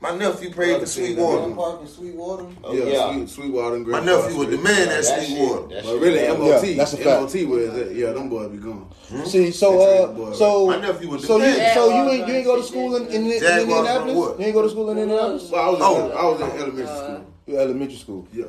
My 0.00 0.14
nephew 0.16 0.50
prayed 0.52 0.74
for 0.74 0.86
team 0.86 0.86
Sweetwater. 1.16 1.48
that 1.48 1.56
Park 1.56 1.80
in 1.80 1.86
Sweetwater. 1.88 2.46
Oh, 2.62 2.72
yeah, 2.72 2.84
yeah. 2.84 3.12
Sweet, 3.14 3.30
Sweetwater 3.30 3.76
and 3.76 3.86
My 3.86 3.98
Great 4.00 4.04
nephew 4.06 4.36
Park 4.36 4.48
was 4.48 4.56
the 4.56 4.62
man 4.62 4.88
That 4.88 4.98
at 4.98 5.04
shit- 5.04 5.26
Sweetwater. 5.26 5.74
that 5.74 5.84
But 5.84 5.98
really, 5.98 6.28
MOT, 6.28 6.62
Yeah, 6.68 6.76
that's 6.76 6.92
a 6.92 6.96
fact. 6.98 7.06
MOT 7.34 7.44
was 7.48 7.72
that. 7.72 7.94
Yeah, 7.96 8.12
them 8.12 8.28
boys 8.28 8.48
be 8.50 8.58
gone. 8.58 8.90
See, 9.26 9.50
so 9.50 9.72
They 9.72 10.14
treat 10.14 10.28
uh, 10.28 10.34
so 10.34 10.66
My 10.68 10.80
nephew 10.80 11.08
was 11.08 11.22
the 11.22 11.26
so 11.26 11.36
you 11.38 11.42
man. 11.42 11.74
so 11.74 11.84
you 11.86 11.90
Jaguars 11.90 12.12
ain't 12.12 12.28
you 12.28 12.34
ain't 12.34 12.44
go 12.46 12.56
to 12.56 12.62
school 12.62 12.96
in, 12.96 13.06
in, 13.08 13.26
in 13.26 13.32
Indianapolis? 13.32 14.16
what? 14.16 14.38
You 14.38 14.44
ain't 14.46 14.54
go 14.54 14.62
to 14.62 14.70
school 14.70 14.90
in 14.90 14.98
Indianapolis? 14.98 15.50
Well, 15.50 15.62
I 15.64 15.68
was, 15.70 15.80
Oh. 15.82 16.06
in, 16.06 16.16
I 16.16 16.22
was 16.24 16.40
in 16.42 16.60
elementary 16.60 16.86
school. 16.86 17.26
You 17.46 17.58
elementary 17.58 17.96
school. 17.96 18.28
Yeah. 18.32 18.44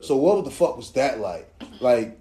So 0.00 0.16
what 0.16 0.42
the 0.44 0.50
fuck 0.50 0.76
was 0.78 0.90
that 0.92 1.20
like? 1.20 1.50
Like 1.80 2.18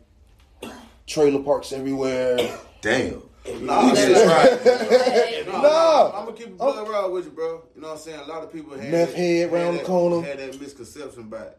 trailer 1.07 1.41
parks 1.41 1.71
everywhere. 1.71 2.37
Damn. 2.81 3.21
Nah, 3.61 3.89
We 3.89 3.95
shit. 3.95 4.09
just 4.09 4.25
tried. 4.25 5.47
Nah, 5.47 5.61
Nah. 5.61 6.11
I'm 6.19 6.25
gonna 6.25 6.37
keep 6.37 6.47
it 6.47 6.53
oh. 6.59 6.73
blood 6.73 6.87
raw 6.89 7.07
with 7.09 7.25
you, 7.25 7.31
bro. 7.31 7.63
You 7.75 7.81
know 7.81 7.89
what 7.89 7.93
I'm 7.95 7.99
saying? 7.99 8.19
A 8.19 8.27
lot 8.27 8.43
of 8.43 8.51
people 8.53 8.77
had 8.77 8.89
Meth 8.91 9.09
that- 9.09 9.17
head 9.17 9.49
had 9.49 9.51
round 9.51 9.79
the 9.79 9.83
corner. 9.83 10.25
Had 10.25 10.39
that 10.39 10.59
misconception 10.61 11.21
about, 11.23 11.55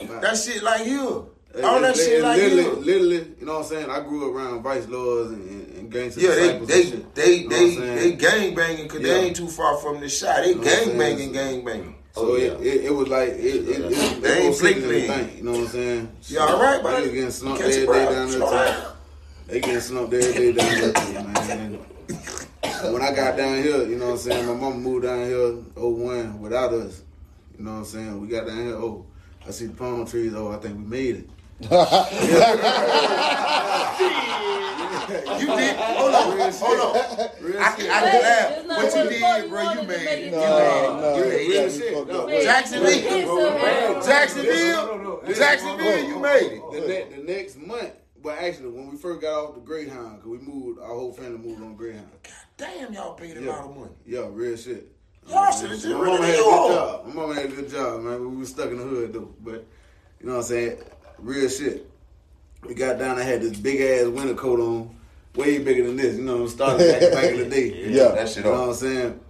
about 0.00 0.22
That 0.22 0.36
shit 0.38 0.62
like 0.62 0.86
you. 0.86 1.30
It- 1.54 1.64
All 1.64 1.80
that 1.80 1.96
it- 1.96 1.98
shit 1.98 2.12
it 2.20 2.22
like 2.22 2.36
literally, 2.38 2.62
here. 2.64 2.72
literally, 2.74 3.34
you 3.40 3.46
know 3.46 3.52
what 3.54 3.58
I'm 3.62 3.64
saying? 3.68 3.90
I 3.90 4.00
grew 4.00 4.28
up 4.30 4.34
around 4.36 4.62
vice 4.62 4.88
lords 4.88 5.30
and, 5.30 5.48
and, 5.48 5.76
and 5.78 5.92
gangster 5.92 6.20
Yeah, 6.20 6.34
they 6.34 6.58
they 6.58 6.82
they 7.14 7.32
You 7.32 7.78
know 7.80 7.86
they 7.86 7.94
they 8.10 8.12
gang 8.12 8.54
banging 8.54 8.82
because 8.84 9.00
Yeah. 9.02 9.14
they 9.14 9.20
ain't 9.26 9.36
too 9.36 9.48
far 9.48 9.76
from 9.78 10.00
the 10.00 10.08
shot. 10.08 10.42
They 10.42 10.54
know 10.54 10.62
gang 10.62 10.98
banging, 10.98 11.32
gang 11.32 11.64
banging. 11.64 11.94
So 12.14 12.30
Oh, 12.30 12.34
it, 12.34 12.42
yeah. 12.62 12.72
it, 12.72 12.84
it 12.86 12.94
was 12.94 13.08
like 13.08 13.28
it, 13.28 13.36
it, 13.38 13.68
it, 13.68 13.92
it, 13.92 14.22
They 14.22 14.38
ain't 14.38 14.48
was 14.48 14.60
flick 14.60 14.76
than 14.76 14.84
flick. 14.84 15.06
thing, 15.06 15.36
You 15.36 15.44
know 15.44 15.50
what 15.52 15.60
I'm 15.60 15.66
saying? 15.68 16.08
You 16.28 16.40
all 16.40 16.60
right, 16.62 16.76
They 16.78 16.82
buddy? 16.82 17.10
getting 17.12 17.30
snumped 17.30 17.60
Catch 17.60 17.72
every 17.72 17.82
a 17.82 17.86
day 17.86 17.86
breath. 17.86 18.10
down 18.10 18.30
there. 18.40 18.92
Slow 19.46 19.54
too. 19.54 19.60
down. 19.60 19.60
They 19.60 19.60
getting 19.60 19.80
snumped 19.80 20.14
every 20.14 20.52
day 20.52 20.52
down 20.52 20.80
there, 20.80 20.92
too, 20.92 21.12
man. 21.12 21.78
And 22.62 22.92
when 22.94 23.02
I 23.02 23.14
got 23.14 23.36
down 23.36 23.62
here, 23.62 23.84
you 23.86 23.96
know 23.96 24.06
what 24.06 24.12
I'm 24.12 24.18
saying? 24.18 24.46
My 24.46 24.54
mama 24.54 24.76
moved 24.76 25.04
down 25.04 25.24
here 25.26 25.52
01 25.74 26.40
without 26.40 26.72
us. 26.72 27.02
You 27.58 27.64
know 27.64 27.72
what 27.72 27.78
I'm 27.78 27.84
saying? 27.84 28.20
We 28.20 28.28
got 28.28 28.46
down 28.46 28.56
here. 28.58 28.74
Oh, 28.76 29.06
I 29.46 29.50
see 29.50 29.66
the 29.66 29.72
palm 29.74 30.06
trees. 30.06 30.34
Oh, 30.34 30.52
I 30.52 30.56
think 30.56 30.76
we 30.76 30.84
made 30.84 31.16
it. 31.16 31.30
You 31.58 31.68
did. 35.46 35.76
Hold 35.76 36.14
on, 36.14 36.52
hold 36.52 36.80
on. 36.80 37.28
Real 37.40 37.60
I 37.62 37.70
can, 37.72 37.90
I 37.90 38.00
can 38.10 38.22
laugh. 38.22 38.66
What 38.66 38.66
you 38.66 38.76
what 38.76 39.08
the 39.08 39.18
fuck 39.20 39.36
did, 39.40 39.48
bro, 39.48 39.72
you 39.72 39.82
made 39.82 39.96
it. 39.96 40.06
it 40.06 40.24
You 40.24 40.30
do. 40.30 40.36
made 40.36 40.42
No, 40.42 41.14
it. 41.14 41.16
You 41.16 41.24
made 41.24 41.40
it. 41.40 41.72
you 41.72 41.78
shit. 41.78 42.08
No. 42.08 42.28
Jacksonville. 42.42 42.90
it's 42.92 43.26
so 43.28 43.50
bad. 43.54 44.04
Jacksonville, 44.04 45.22
Jacksonville, 45.34 46.04
you 46.08 46.18
made 46.18 46.52
it. 46.52 46.62
The, 46.72 46.80
ne- 46.80 47.16
the 47.16 47.32
next 47.32 47.56
month, 47.58 47.92
but 48.26 48.38
actually, 48.42 48.70
when 48.70 48.90
we 48.90 48.96
first 48.96 49.20
got 49.20 49.34
off 49.44 49.54
the 49.54 49.60
Greyhound, 49.60 50.16
because 50.16 50.28
we 50.32 50.38
moved, 50.38 50.80
our 50.80 50.88
whole 50.88 51.12
family 51.12 51.38
moved 51.38 51.62
on 51.62 51.76
Greyhound. 51.76 52.08
God 52.24 52.32
Damn, 52.56 52.92
y'all 52.92 53.14
paid 53.14 53.36
a 53.36 53.40
Yeah. 53.40 53.50
lot 53.52 53.64
of 53.66 53.76
money. 53.76 53.92
Yeah, 54.04 54.26
real 54.30 54.56
shit. 54.56 54.90
Y'all 55.28 55.52
should 55.52 55.70
have 55.70 55.78
just 55.80 55.86
My 55.86 55.92
mama 55.94 56.10
rented 56.10 56.26
had 56.26 56.34
a 56.34 56.42
good 56.42 56.52
all. 56.52 56.68
job. 56.68 57.06
My 57.06 57.14
mama 57.14 57.34
had 57.34 57.44
a 57.44 57.48
good 57.48 57.70
job, 57.70 58.00
man. 58.02 58.30
We 58.30 58.36
was 58.36 58.48
stuck 58.48 58.70
in 58.70 58.78
the 58.78 58.82
hood 58.84 59.12
though, 59.12 59.32
but 59.44 59.64
you 60.20 60.26
know 60.26 60.32
what 60.32 60.38
I'm 60.38 60.42
saying? 60.44 60.78
Real 61.18 61.48
shit. 61.48 61.88
We 62.64 62.74
got 62.74 62.98
down. 62.98 63.16
I 63.16 63.22
had 63.22 63.42
this 63.42 63.56
big 63.56 63.80
ass 63.80 64.08
winter 64.08 64.34
coat 64.34 64.58
on, 64.58 64.96
way 65.36 65.58
bigger 65.58 65.86
than 65.86 65.96
this. 65.96 66.16
You 66.16 66.24
know, 66.24 66.48
started 66.48 67.00
back, 67.00 67.12
back 67.12 67.30
in 67.30 67.38
the 67.38 67.44
day. 67.56 67.90
Yeah. 67.90 68.08
That 68.08 68.28
shit 68.28 68.38
You 68.38 68.50
know 68.50 68.60
what. 68.60 68.68
I'm 68.70 68.74
saying? 68.74 69.20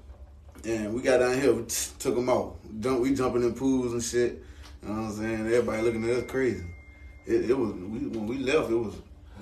And 0.64 0.94
we 0.94 1.02
got 1.02 1.18
down 1.18 1.38
here, 1.38 1.52
we 1.52 1.62
t- 1.64 1.90
took 1.98 2.14
them 2.14 2.30
out. 2.30 2.56
Jump, 2.80 3.00
we 3.00 3.14
jumping 3.14 3.42
in 3.42 3.52
pools 3.54 3.92
and 3.92 4.02
shit. 4.02 4.42
You 4.82 4.88
know 4.88 5.02
what 5.02 5.08
I'm 5.10 5.12
saying? 5.16 5.40
Everybody 5.46 5.82
looking 5.82 6.04
at 6.04 6.10
us 6.16 6.30
crazy. 6.30 6.64
It, 7.26 7.50
it 7.50 7.58
was 7.58 7.72
we, 7.72 7.98
when 8.06 8.26
we 8.26 8.38
left. 8.38 8.70
It 8.70 8.74
was 8.74 8.94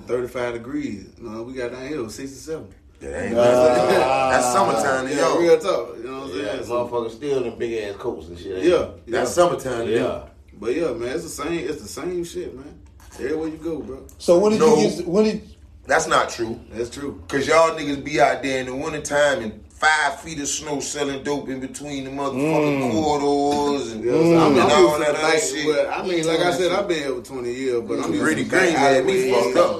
35 0.06 0.54
degrees. 0.54 1.06
You 1.18 1.28
know, 1.30 1.42
we 1.42 1.54
got 1.54 1.72
down 1.72 1.86
here. 1.86 1.98
It 1.98 2.02
was 2.02 2.14
67. 2.14 2.66
That 3.00 3.24
ain't 3.26 3.34
That's 3.34 4.52
summertime 4.52 5.06
to 5.06 5.14
Yeah, 5.14 5.20
y'all. 5.20 5.38
real 5.38 5.58
talk. 5.58 5.96
You 5.98 6.04
know 6.04 6.20
what 6.20 6.30
I'm 6.30 6.38
Yeah, 6.38 6.44
saying? 6.52 6.64
So- 6.64 6.88
motherfuckers 6.88 7.10
still 7.12 7.44
in 7.44 7.58
big 7.58 7.82
ass 7.84 7.96
coats 7.96 8.28
and 8.28 8.38
shit. 8.38 8.64
yeah, 8.64 8.72
yeah. 8.78 8.88
That's 9.06 9.32
summertime 9.34 9.86
to 9.86 9.90
they? 9.92 10.00
Yeah. 10.00 10.24
But 10.58 10.74
yeah, 10.74 10.92
man, 10.92 11.08
it's 11.14 11.24
the 11.24 11.28
same. 11.28 11.68
It's 11.68 11.82
the 11.82 11.88
same 11.88 12.24
shit, 12.24 12.54
man. 12.54 12.80
Everywhere 13.18 13.48
you 13.48 13.56
go, 13.58 13.80
bro. 13.80 14.06
So 14.18 14.38
when 14.38 14.52
did 14.52 14.60
No. 14.60 14.76
you 14.76 14.88
get? 14.90 15.06
When 15.06 15.24
did? 15.24 15.50
That's 15.86 16.06
not 16.06 16.30
true. 16.30 16.58
That's 16.70 16.88
true. 16.90 17.22
Cause 17.28 17.46
y'all 17.46 17.76
niggas 17.78 18.02
be 18.02 18.20
out 18.20 18.42
there 18.42 18.60
in 18.60 18.66
the 18.66 18.74
wintertime 18.74 19.42
and 19.42 19.63
five 19.84 20.20
feet 20.20 20.40
of 20.40 20.48
snow 20.48 20.80
selling 20.80 21.22
dope 21.22 21.48
in 21.48 21.60
between 21.60 22.04
the 22.04 22.10
motherfucking 22.10 22.80
mm. 22.80 22.92
corridors 22.92 23.92
and, 23.92 24.04
Yeah, 24.04 24.12
so 24.12 24.38
I'm, 24.38 24.54
mm. 24.54 24.64
I'm 24.64 24.86
all 24.86 24.98
that 24.98 25.10
other 25.10 25.22
night. 25.22 25.38
shit. 25.40 25.66
Well, 25.66 25.92
I 25.92 26.06
mean, 26.06 26.26
like 26.26 26.40
I 26.40 26.52
said, 26.52 26.72
I've 26.72 26.88
been 26.88 26.98
here 26.98 27.14
for 27.14 27.22
20 27.22 27.52
years, 27.52 27.82
but 27.82 28.00
I'm 28.00 28.18
pretty 28.18 28.44
green 28.44 28.48
back 28.48 28.68
had 28.70 29.04
me 29.04 29.30
alleyways, 29.30 29.54
fucked 29.54 29.56
up. 29.58 29.70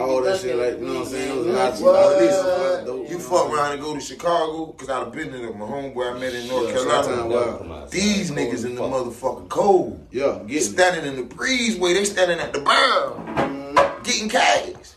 All 0.00 0.22
that 0.22 0.40
shit, 0.40 0.56
like 0.56 0.78
you 0.78 0.86
know 0.86 0.94
what 0.94 1.02
I'm 1.02 1.12
saying. 1.12 1.30
It 1.30 1.36
was 1.36 1.46
a 1.46 1.50
lot, 1.50 1.72
What? 1.72 1.80
a 1.80 1.98
lot 1.98 2.12
of 2.12 2.20
these, 2.20 2.30
a 2.30 2.42
lot 2.42 2.80
of 2.80 2.86
dope, 2.86 3.08
You 3.08 3.14
know 3.14 3.20
fuck 3.20 3.32
what 3.32 3.46
I'm 3.48 3.54
around 3.58 3.72
and 3.72 3.82
go 3.82 3.94
to 3.94 4.00
Chicago, 4.00 4.66
cause 4.72 4.88
I've 4.88 5.12
been 5.12 5.32
there. 5.32 5.52
My 5.52 5.66
homeboy 5.66 6.14
I 6.14 6.18
met 6.18 6.34
in 6.34 6.48
North 6.48 6.72
Carolina. 6.72 7.86
These 7.90 8.30
niggas 8.30 8.64
in 8.64 8.74
the 8.76 8.82
motherfucking 8.82 9.48
cold. 9.48 10.06
Yeah, 10.10 10.40
getting 10.46 10.60
Standing 10.70 11.06
in 11.06 11.16
the 11.16 11.34
breeze, 11.34 11.76
breezeway, 11.76 11.94
they 11.94 12.04
standing 12.04 12.38
at 12.38 12.52
the 12.52 12.60
bar, 12.60 12.74
mm-hmm. 12.74 14.02
getting 14.02 14.28
cash. 14.28 14.94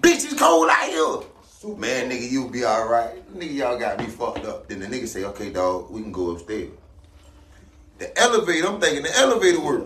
Bitches 0.00 0.36
cold 0.36 0.68
out 0.70 0.88
here. 0.88 1.30
Man, 1.64 2.10
nigga, 2.10 2.30
you 2.30 2.48
be 2.50 2.64
alright. 2.64 3.26
Nigga, 3.36 3.54
y'all 3.54 3.78
got 3.78 3.98
me 3.98 4.06
fucked 4.06 4.44
up. 4.44 4.68
Then 4.68 4.80
the 4.80 4.86
nigga 4.86 5.08
say, 5.08 5.24
okay, 5.24 5.50
dog, 5.50 5.90
we 5.90 6.02
can 6.02 6.12
go 6.12 6.30
upstairs. 6.30 6.70
The 7.98 8.16
elevator, 8.20 8.68
I'm 8.68 8.80
thinking 8.80 9.02
the 9.02 9.16
elevator 9.16 9.60
work. 9.60 9.84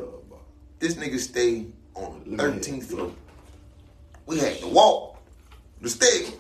This 0.81 0.95
nigga 0.95 1.19
stay 1.19 1.67
on 1.95 2.23
the 2.27 2.37
13th 2.43 2.85
floor. 2.85 3.13
We 4.27 4.39
had 4.39 4.59
to 4.59 4.67
walk 4.67 5.17
the 5.81 5.89
stairs. 5.89 6.33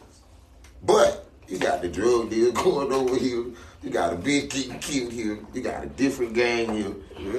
But 0.83 1.27
you 1.47 1.59
got 1.59 1.81
the 1.83 1.89
drug 1.89 2.31
deal 2.31 2.53
going 2.65 2.93
over 2.93 3.17
here. 3.17 3.45
You 3.83 3.91
got 3.91 4.13
a 4.13 4.17
bitch 4.17 4.51
getting 4.51 4.79
killed 4.81 5.13
here. 5.13 5.39
You 5.55 5.63
got 5.63 5.85
a 5.85 5.87
different 5.87 6.35
gang 6.35 6.75
here. 6.75 6.95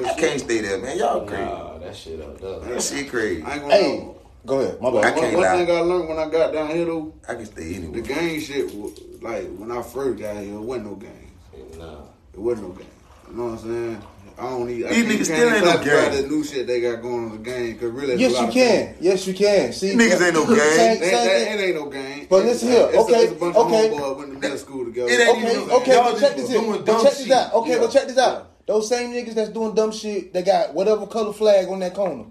I 0.06 0.14
can't 0.14 0.40
stay 0.40 0.62
there, 0.62 0.80
man. 0.80 0.98
Y'all 0.98 1.26
crazy. 1.26 1.44
Nah, 1.44 1.78
that 1.78 1.96
shit 1.96 2.22
up 2.22 2.40
there. 2.40 2.60
That 2.60 2.82
shit 2.82 3.10
crazy. 3.10 3.44
I 3.44 3.54
ain't 3.56 3.62
gonna 3.62 3.74
Hey, 3.74 4.00
lie. 4.00 4.14
Go 4.46 4.60
ahead. 4.60 4.82
My 4.82 4.90
I 4.90 5.12
can't 5.12 5.16
One, 5.16 5.34
one 5.34 5.42
lie. 5.44 5.66
thing 5.66 5.76
I 5.76 5.80
learned 5.82 6.10
when 6.10 6.20
I 6.20 6.30
got 6.30 6.54
down 6.54 6.70
here 6.72 6.86
though, 6.86 7.14
I 7.28 7.36
can 7.36 7.46
stay 7.46 7.76
anywhere. 7.76 8.02
the 8.02 8.10
anywhere. 8.14 8.30
gang 8.32 8.40
shit, 8.42 8.74
was, 8.76 9.00
like 9.22 9.48
when 9.56 9.72
I 9.72 9.82
first 9.82 10.20
got 10.20 10.36
here, 10.38 10.54
it 10.56 10.60
wasn't 10.60 10.86
no 10.88 10.96
gang. 10.96 11.32
Nah. 11.78 12.02
It 12.34 12.40
wasn't 12.40 12.68
no 12.70 12.74
gang. 12.74 12.88
You 13.30 13.38
know 13.38 13.44
what 13.46 13.52
I'm 13.52 13.58
saying? 13.60 14.04
I 14.38 14.44
don't 14.50 14.66
need. 14.66 14.88
These 14.88 15.06
niggas 15.06 15.26
still 15.26 15.50
ain't 15.54 15.66
no 15.66 15.72
classify 15.78 16.10
gang. 16.10 16.22
The 16.24 16.28
new 16.30 16.44
shit 16.44 16.66
they 16.66 16.82
got 16.82 17.02
going 17.02 17.26
on 17.26 17.32
the 17.32 17.38
gang, 17.38 17.78
cause 17.78 17.92
really, 17.92 18.16
Yes, 18.16 18.32
you 18.32 18.48
can. 18.48 18.52
things. 18.88 18.98
Yes, 19.02 19.28
you 19.28 19.34
can. 19.36 19.74
See, 19.74 19.94
Niggas 19.94 20.22
ain't 20.26 20.34
no 20.34 20.46
gang. 20.48 20.58
Same, 20.58 21.00
That, 21.00 21.00
same 21.00 21.12
that, 21.12 21.26
thing. 21.48 21.60
it 21.60 21.64
ain't 21.64 21.76
no 21.76 21.86
gang. 21.90 22.28
But 22.30 22.46
listen 22.46 22.70
here, 22.70 22.88
It's 22.88 22.96
a- 22.96 23.00
okay, 23.02 23.14
it's 23.24 23.32
a 23.34 23.36
bunch 23.36 23.56
okay. 23.56 23.88
of 23.88 23.94
homeboys 23.94 24.18
went 24.18 24.32
to 24.34 24.40
middle 24.40 24.58
school 24.58 24.86
together. 24.86 25.10
It 25.12 25.20
ain't 25.20 25.38
Okay, 25.38 25.52
even- 25.62 25.72
okay, 25.72 25.94
y'all 25.94 26.04
but 26.04 26.12
just 26.12 26.22
check 26.24 26.36
this 26.38 26.50
doing 26.50 26.72
out. 26.72 26.86
dumb 26.86 26.96
But 26.96 27.04
check 27.04 27.12
this 27.14 27.24
shit. 27.24 27.32
out. 27.32 27.54
Okay, 27.54 27.72
Yeah. 27.72 27.78
but 27.80 27.92
check 27.92 28.08
this 28.08 28.18
out. 28.18 28.66
Those 28.66 28.90
same 28.90 29.12
niggas 29.12 29.34
that's 29.36 29.50
doing 29.50 29.76
dumb 29.76 29.92
shit, 29.92 30.34
they 30.34 30.42
got 30.42 30.74
whatever 30.74 31.06
color 31.06 31.34
flag 31.34 31.68
on 31.68 31.80
that 31.80 31.94
corner. 31.94 32.26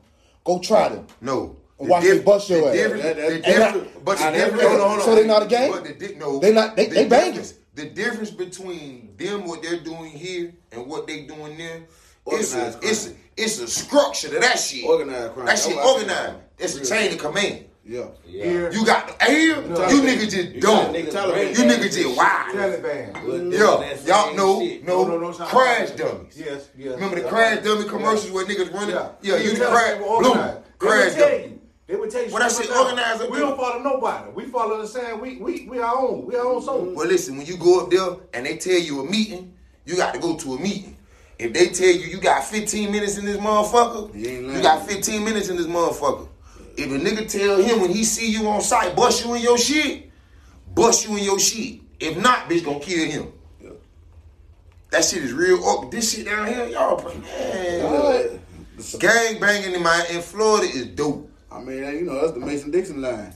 Go 0.44 0.58
try 0.58 0.88
them. 0.88 1.06
No. 1.20 1.56
And 1.80 1.88
watch 1.88 2.04
me 2.04 2.18
bust 2.20 2.50
your 2.50 2.68
ass. 2.68 2.74
difference- 2.74 3.02
That- 3.02 3.16
that- 3.16 3.28
the 3.28 3.34
and 3.34 3.44
difference- 3.44 3.74
that- 3.94 4.04
But 4.04 4.18
the 4.18 4.30
difference, 4.30 4.62
hold 4.62 4.80
on, 4.80 4.88
hold 4.88 5.00
on. 5.00 5.04
So 5.06 5.14
they 5.14 5.26
not 5.26 5.42
a 5.42 5.46
gang? 5.46 5.70
But 5.72 5.84
the 5.84 5.92
di- 6.08 6.14
no, 6.16 6.38
They 6.38 6.52
not- 6.52 6.76
they- 6.76 6.86
the 6.86 6.94
they 6.94 7.06
banging. 7.06 7.44
The 7.74 7.84
difference 7.86 8.30
between 8.30 9.14
them, 9.16 9.46
what 9.46 9.62
they're 9.62 9.78
doing 9.80 10.10
here, 10.10 10.52
and 10.72 10.86
what 10.86 11.06
they 11.06 11.20
doing 11.22 11.56
there, 11.56 11.82
it's 12.26 12.54
a, 12.54 12.78
it's 12.82 13.06
a, 13.08 13.10
it's 13.36 13.58
a 13.60 13.66
structure 13.68 14.28
to 14.28 14.38
that 14.40 14.58
shit. 14.58 14.84
Organized 14.84 15.32
crime. 15.32 15.46
That 15.46 15.58
shit 15.58 15.76
what 15.76 15.86
organized. 15.86 16.34
It's 16.58 16.76
a 16.76 16.84
chain 16.84 17.12
of 17.12 17.18
command. 17.18 17.64
Yeah. 17.82 18.04
Here, 18.26 18.70
You 18.70 18.84
got 18.84 19.18
the 19.18 19.24
here, 19.24 19.56
you 19.56 19.62
niggas 19.62 20.20
just 20.30 20.34
You 20.34 20.54
You 20.54 20.60
niggas 20.60 21.08
Taliban. 21.12 21.32
brain 21.32 21.54
niggas 21.54 21.56
damage 21.56 21.82
just 21.82 21.98
and 21.98 22.16
wild. 22.16 22.56
Taliban. 22.56 23.52
Yeah, 23.52 24.06
y'all 24.06 24.34
know, 24.36 24.60
shit. 24.60 24.84
no, 24.86 25.04
No, 25.04 25.16
no, 25.16 25.30
no, 25.30 25.32
crash 25.46 25.90
dummies. 25.92 26.34
Yes, 26.36 26.68
yes. 26.76 26.94
Remember 26.94 27.16
the 27.16 27.28
crash 27.28 27.64
dummy 27.64 27.84
commercials 27.88 28.30
where 28.32 28.44
niggas 28.44 28.72
running? 28.74 28.94
Yeah, 28.94 29.08
Yeah, 29.22 29.36
you 29.38 29.56
the 29.56 29.64
crash, 29.64 29.92
they 29.92 29.98
blue, 29.98 30.34
crash 30.78 31.14
dummy. 31.14 31.58
You. 31.90 31.96
They 31.96 32.00
would 32.00 32.10
tell 32.10 32.24
you. 32.24 32.30
Well, 32.30 32.40
that 32.42 32.52
straight 32.52 32.68
shit 32.68 32.76
organized 32.76 33.30
We 33.30 33.38
don't 33.38 33.56
follow 33.56 33.82
nobody. 33.82 34.30
We 34.32 34.44
follow 34.46 34.80
the 34.80 34.88
same. 34.88 35.20
We 35.20 35.36
we 35.38 35.66
we 35.68 35.78
our 35.80 35.96
own. 35.96 36.26
We 36.26 36.36
our 36.36 36.46
own 36.46 36.62
soul. 36.62 36.92
Well, 36.94 37.06
listen, 37.06 37.36
when 37.36 37.46
you 37.46 37.56
go 37.56 37.80
up 37.84 37.90
there 37.90 38.16
and 38.34 38.46
they 38.46 38.56
tell 38.56 38.78
you 38.78 39.00
a 39.00 39.04
meeting, 39.10 39.54
you 39.84 39.96
got 39.96 40.14
to 40.14 40.20
go 40.20 40.36
to 40.36 40.54
a 40.54 40.60
meeting. 40.60 40.96
If 41.38 41.52
they 41.54 41.68
tell 41.68 41.88
you 41.88 42.06
you 42.06 42.20
got 42.20 42.44
15 42.44 42.92
minutes 42.92 43.16
in 43.16 43.24
this 43.24 43.38
motherfucker, 43.38 44.14
You 44.14 44.28
ain't 44.28 44.42
you 44.42 44.48
lying. 44.48 44.62
got 44.62 44.86
15 44.86 45.24
minutes 45.24 45.48
in 45.48 45.56
this 45.56 45.66
motherfucker. 45.66 46.28
If 46.76 46.90
a 46.92 46.98
nigga 46.98 47.28
tell 47.28 47.56
him 47.56 47.80
when 47.80 47.90
he 47.90 48.04
see 48.04 48.30
you 48.30 48.46
on 48.48 48.60
site, 48.60 48.94
bust 48.94 49.24
you 49.24 49.34
in 49.34 49.42
your 49.42 49.58
shit, 49.58 50.10
bust 50.74 51.08
you 51.08 51.16
in 51.16 51.24
your 51.24 51.38
shit. 51.38 51.80
If 51.98 52.16
not, 52.16 52.48
bitch, 52.48 52.64
gonna 52.64 52.80
kill 52.80 53.10
him. 53.10 53.32
That 54.90 55.04
shit 55.04 55.22
is 55.22 55.32
real. 55.32 55.58
Oh, 55.62 55.88
this 55.90 56.12
shit 56.14 56.26
down 56.26 56.46
here, 56.48 56.66
y'all, 56.66 57.02
man. 57.04 58.40
Gang 58.98 59.38
banging 59.38 59.74
in 59.74 59.82
my 59.82 60.06
in 60.10 60.20
Florida 60.20 60.66
is 60.66 60.86
dope. 60.88 61.29
I 61.52 61.60
mean, 61.60 61.78
you 61.78 62.02
know, 62.02 62.20
that's 62.20 62.32
the 62.32 62.40
Mason 62.40 62.70
Dixon 62.70 63.02
line. 63.02 63.32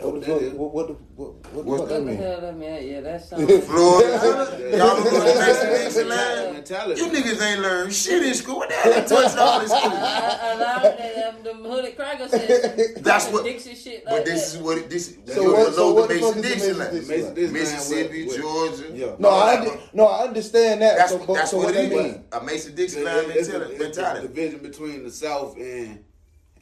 What 0.00 0.14
what 0.14 0.20
the 0.22 0.32
that 0.32 0.40
fuck? 0.50 0.58
What, 0.58 0.72
what, 0.74 0.86
the- 0.88 0.92
what, 0.94 1.34
what, 1.52 1.64
what 1.66 1.80
What 1.80 1.88
that 1.90 1.94
the 1.96 2.00
mean? 2.06 2.16
hell 2.16 2.40
that 2.40 2.56
mean? 2.56 2.88
Yeah, 2.88 3.00
that 3.02 3.22
sounds. 3.22 3.66
Florida, 3.66 4.08
y'all 4.78 4.96
don't 4.96 5.04
go 5.04 5.10
to 5.10 5.38
Mason 5.40 5.68
Dixon 5.68 6.08
line. 6.08 6.52
Mentality. 6.54 7.00
You 7.02 7.08
niggas 7.10 7.42
ain't 7.42 7.60
learned 7.60 7.92
shit 7.92 8.22
in 8.24 8.32
school. 8.34 8.56
What 8.56 8.70
the 8.70 8.76
hell 8.76 8.92
they 8.94 9.04
touch 9.06 9.36
all 9.36 9.60
in 9.60 9.66
school? 9.68 9.78
I 9.82 10.52
allowed 10.54 10.82
that 10.84 11.34
um, 11.36 11.42
them 11.42 11.64
hooded 11.64 11.96
crackers 11.96 12.30
said 12.30 12.94
That's 13.04 13.28
what- 13.28 13.44
Dixie 13.44 13.74
shit 13.74 14.04
But 14.06 14.24
this 14.24 14.52
that. 14.52 14.56
is 14.58 14.62
what 14.62 14.78
it, 14.78 14.88
this. 14.88 15.16
So 15.26 15.42
you 15.42 15.52
what- 15.52 15.74
so 15.74 15.92
what 15.92 16.08
the 16.08 16.14
the 16.14 16.20
fuck 16.20 16.36
Mason 16.36 16.44
is 16.44 16.44
the 16.44 16.48
Dixon 16.48 16.78
line. 16.78 16.92
Dixon 16.94 17.08
Mason 17.10 17.34
Dixon 17.34 17.44
line 17.44 17.52
Mississippi, 17.62 18.24
with- 18.24 18.32
with- 18.32 18.40
Georgia. 18.40 18.96
Yeah. 18.96 19.16
No, 19.18 19.28
I 19.30 19.78
no, 19.92 20.06
I 20.06 20.24
understand 20.24 20.80
that. 20.80 20.96
That's, 20.96 21.12
so, 21.12 21.18
that's 21.34 21.50
so 21.50 21.56
what 21.58 21.66
what 21.66 21.74
it 21.76 21.90
that 21.90 21.98
is. 21.98 22.12
mean? 22.14 22.24
A 22.32 22.40
Mason 22.42 22.74
Dixon 22.74 23.04
line 23.04 23.24
it- 23.30 23.78
mentality. 23.78 24.22
the 24.22 24.28
division 24.28 24.60
between 24.60 25.02
the 25.04 25.10
South 25.10 25.58
and 25.58 26.02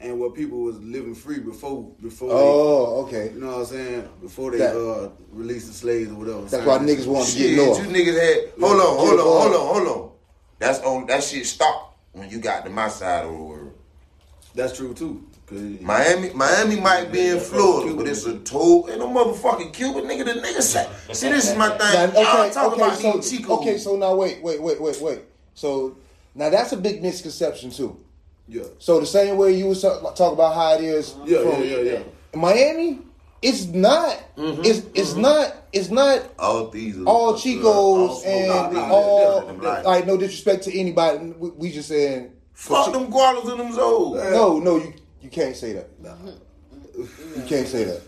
and 0.01 0.19
what 0.19 0.33
people 0.33 0.59
was 0.59 0.79
living 0.79 1.13
free 1.13 1.39
before 1.39 1.91
before 2.01 2.29
Oh, 2.31 3.05
okay. 3.05 3.31
you 3.33 3.39
know 3.39 3.47
what 3.47 3.59
I'm 3.59 3.65
saying 3.65 4.09
before 4.21 4.51
they 4.51 4.57
That- 4.59 4.75
uh 4.77 5.09
released 5.31 5.67
the 5.67 5.73
slaves 5.73 6.09
or 6.11 6.15
whatever. 6.15 6.41
That's 6.41 6.65
why 6.65 6.77
niggas 6.79 7.05
want 7.07 7.27
to 7.27 7.37
get 7.37 7.55
north. 7.57 7.79
you 7.79 7.85
niggas 7.85 8.19
had. 8.19 8.59
Hold 8.61 8.79
on, 8.79 8.97
hold 8.97 9.09
Get 9.11 9.19
on, 9.19 9.25
hold 9.25 9.55
on, 9.55 9.75
hold 9.75 9.87
on. 9.87 10.11
That's 10.59 10.79
on. 10.81 11.05
That 11.07 11.23
shit 11.23 11.45
stopped 11.45 11.97
when 12.13 12.29
you 12.29 12.39
got 12.39 12.63
to 12.65 12.69
my 12.69 12.87
side 12.89 13.25
of 13.25 13.31
the 13.31 13.37
world. 13.37 13.73
That's 14.55 14.75
true 14.75 14.93
too. 14.93 15.23
'cause 15.45 15.59
Miami, 15.81 16.29
Miami 16.35 16.79
might 16.79 17.11
be 17.11 17.27
in 17.27 17.39
Florida, 17.39 17.95
but 17.95 18.07
it's 18.07 18.25
a 18.27 18.37
total. 18.39 18.85
and 18.87 19.01
a 19.01 19.05
motherfucking 19.05 19.73
Cuban 19.73 20.03
nigga. 20.05 20.23
The 20.25 20.33
nigga 20.39 20.61
say. 20.61 20.87
See, 21.11 21.29
this 21.29 21.49
is 21.49 21.57
my 21.57 21.69
thing. 21.69 22.13
Now, 22.13 22.21
Y'all 22.21 22.41
okay, 22.43 22.53
talk 22.53 22.73
okay, 22.73 22.81
about 22.83 22.97
so, 22.99 23.19
Chico. 23.19 23.57
okay, 23.59 23.77
so 23.79 23.95
now 23.95 24.13
wait, 24.15 24.43
wait, 24.43 24.61
wait, 24.61 24.79
wait, 24.79 25.01
wait. 25.01 25.19
So 25.55 25.95
now 26.35 26.49
that's 26.51 26.71
a 26.71 26.77
big 26.77 27.01
misconception 27.01 27.71
too. 27.71 27.97
Yeah. 28.49 28.63
So 28.79 28.99
the 28.99 29.05
same 29.05 29.37
way 29.37 29.53
you 29.55 29.67
was 29.67 29.81
talk, 29.81 30.15
talk 30.15 30.33
about 30.33 30.55
how 30.55 30.73
it 30.75 30.83
is 30.83 31.13
Yeah, 31.25 31.41
from 31.41 31.61
yeah, 31.63 31.77
yeah, 31.77 31.91
yeah. 31.93 31.99
Miami, 32.35 32.99
it's 33.41 33.65
not. 33.67 34.17
Mm-hmm, 34.35 34.61
It's 34.65 34.81
it's 34.95 35.13
not. 35.15 35.55
It's 35.71 35.89
not 35.89 36.23
all 36.39 36.67
these, 36.69 36.97
all 37.05 37.35
Chicos 37.35 37.63
all- 37.63 38.23
and 38.25 38.73
nah, 38.73 38.89
all. 38.91 39.41
different. 39.41 39.85
Like 39.85 40.07
no 40.07 40.17
disrespect 40.17 40.63
to 40.63 40.77
anybody. 40.77 41.27
We, 41.37 41.49
we 41.51 41.71
just 41.71 41.87
saying. 41.89 42.31
Fuck 42.53 42.91
them 42.91 43.11
gualas 43.11 43.49
and 43.49 43.59
them 43.59 43.71
zoes. 43.71 44.31
No, 44.31 44.59
no, 44.59 44.77
you 44.77 44.93
you 45.21 45.29
can't 45.29 45.55
say 45.55 45.73
that. 45.73 45.89
You 46.99 47.43
can't 47.47 47.65
say 47.67 47.85
that. 47.85 48.01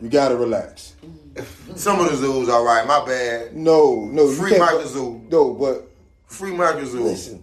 You 0.00 0.08
gotta 0.08 0.34
relax. 0.34 0.94
Some 1.76 2.00
of 2.00 2.08
the 2.10 2.16
zoos 2.16 2.48
all 2.48 2.64
right. 2.64 2.86
My 2.86 3.04
bad. 3.04 3.54
No, 3.54 4.06
no, 4.06 4.30
Free 4.30 4.50
can't- 4.52 4.62
Michael 4.62 4.86
Zoo. 4.86 5.26
No, 5.30 5.52
but 5.52 5.86
Free 6.28 6.52
Michael 6.52 6.86
Zoo. 6.86 7.02
listen. 7.02 7.42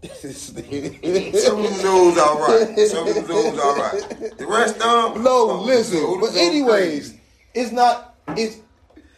Some 0.14 0.56
of 0.56 0.70
them 0.70 1.74
zoos 1.74 2.18
all 2.18 2.38
right. 2.40 2.78
Some 2.88 3.06
of 3.08 3.14
them 3.14 3.26
zoos 3.26 3.58
all 3.58 3.76
right. 3.76 4.32
The 4.38 4.46
rest 4.46 4.76
of 4.80 5.14
them. 5.14 5.22
No, 5.24 5.58
fuck 5.58 5.66
listen. 5.66 6.00
them. 6.00 6.20
But 6.20 6.34
anyways, 6.36 7.08
crazy. 7.10 7.20
it's 7.54 7.70
not. 7.72 8.14
It's 8.28 8.56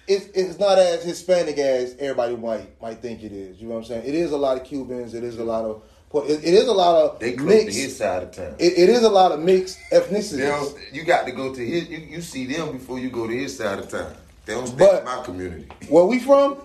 it's 0.09 0.27
it's 0.35 0.59
not 0.59 0.79
as 0.79 1.05
Hispanic 1.05 1.57
as 1.59 1.95
everybody 2.01 2.35
might 2.37 2.81
might 2.83 2.99
think 3.01 3.23
it 3.23 3.31
is. 3.33 3.61
You 3.61 3.69
know 3.69 3.75
what 3.75 3.81
I'm 3.81 3.85
saying? 3.87 4.07
It 4.07 4.15
is 4.17 4.33
a 4.33 4.37
lot 4.37 4.57
of 4.57 4.65
Cubans. 4.65 5.15
It 5.15 5.23
is 5.23 5.39
a 5.39 5.45
lot 5.45 5.65
of. 5.65 5.83
It, 6.29 6.45
it 6.45 6.53
is 6.55 6.67
a 6.69 6.73
lot 6.73 6.97
of 6.97 7.21
they 7.21 7.33
close 7.33 7.49
mixed. 7.49 7.77
to 7.77 7.83
his 7.85 7.97
side 7.97 8.23
of 8.25 8.33
town. 8.33 8.55
it, 8.59 8.75
it 8.77 8.89
is 8.91 9.03
a 9.03 9.09
lot 9.09 9.33
of 9.33 9.41
mixed 9.41 9.79
ethnicities. 9.93 10.77
you 10.93 11.05
got 11.05 11.25
to 11.27 11.33
go 11.33 11.55
to 11.55 11.65
his. 11.65 11.89
You, 11.89 11.99
you 11.99 12.21
see 12.21 12.45
them 12.45 12.73
before 12.73 12.99
you 12.99 13.09
go 13.09 13.27
to 13.27 13.33
his 13.33 13.57
side 13.57 13.79
of 13.79 13.89
town. 13.89 14.15
They 14.45 14.53
don't 14.55 14.67
stay 14.67 14.77
But- 14.79 14.99
in 14.99 15.05
my 15.05 15.23
community. 15.25 15.69
Where 15.89 16.05
we 16.05 16.19
from? 16.19 16.59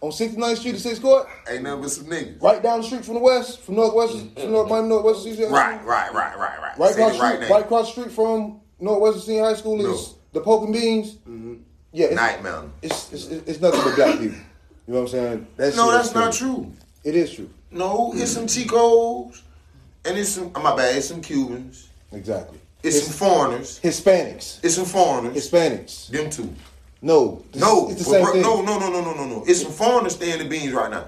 On 0.00 0.10
69th 0.10 0.56
Street 0.58 0.74
of 0.74 0.80
Sixth 0.80 1.02
Court, 1.02 1.28
Ain't 1.50 1.64
nothing 1.64 1.82
but 1.82 1.90
some 1.90 2.04
niggas. 2.06 2.40
right 2.40 2.62
down 2.62 2.80
the 2.80 2.86
street 2.86 3.04
from 3.04 3.14
the 3.14 3.20
west, 3.20 3.60
from 3.62 3.74
Northwest, 3.74 4.16
from 4.38 4.52
North 4.52 4.68
Miami 4.70 4.88
Northwest 4.88 5.24
Senior 5.24 5.48
Right, 5.48 5.84
right, 5.84 6.14
right, 6.14 6.38
right, 6.38 6.60
right. 6.60 6.78
Right 6.78 6.92
across 6.92 7.12
the 7.12 7.16
the 7.16 7.22
right 7.22 7.34
street, 7.36 7.50
right 7.50 7.64
across 7.64 7.86
the 7.86 8.00
street 8.00 8.14
from 8.14 8.60
Northwestern 8.78 9.22
Senior 9.22 9.42
High 9.44 9.54
School 9.54 9.80
is. 9.80 9.86
Mm-hmm. 9.86 10.18
the 10.34 10.40
Pork 10.40 10.64
and 10.64 10.72
Beans. 10.72 11.16
Yeah, 11.92 12.06
it's, 12.06 12.14
Night 12.14 12.42
Mountain. 12.42 12.72
it's, 12.82 13.12
it's 13.12 13.26
it's 13.26 13.60
nothing 13.60 13.80
but 13.82 13.96
black 13.96 14.18
people. 14.20 14.36
You 14.86 14.94
know 14.94 15.00
what 15.00 15.00
I'm 15.00 15.08
saying? 15.08 15.46
That 15.56 15.74
No, 15.74 15.90
that's 15.90 16.14
not 16.14 16.32
true. 16.32 16.72
It 17.02 17.16
is 17.16 17.32
true. 17.34 17.50
No, 17.70 18.12
it's 18.14 18.30
some 18.30 18.46
Chicos, 18.46 19.42
and 20.04 20.16
it's 20.16 20.30
some. 20.30 20.52
oh, 20.54 20.62
my 20.62 20.76
bad. 20.76 20.96
It's 20.96 21.08
some 21.08 21.20
Cubans. 21.20 21.88
Exactly. 22.12 22.58
It's 22.82 23.02
some 23.02 23.12
foreigners. 23.12 23.80
Hispanics. 23.82 24.60
It's 24.62 24.76
some 24.76 24.84
foreigners. 24.84 25.34
Hispanics. 25.34 26.08
them 26.08 26.30
two. 26.30 26.54
No. 27.00 27.44
It's, 27.50 27.60
No, 27.60 27.88
It's 27.90 28.04
the 28.04 28.10
same 28.10 28.24
bro- 28.24 28.32
thing. 28.32 28.42
no, 28.42 28.62
no, 28.62 28.78
no, 28.78 28.90
no, 28.90 29.00
no, 29.00 29.14
no, 29.14 29.24
no. 29.26 29.44
It's 29.46 29.62
some 29.62 29.72
foreigners 29.72 30.14
staying 30.14 30.38
the 30.38 30.44
beans 30.48 30.72
right 30.72 30.90
now. 30.90 31.06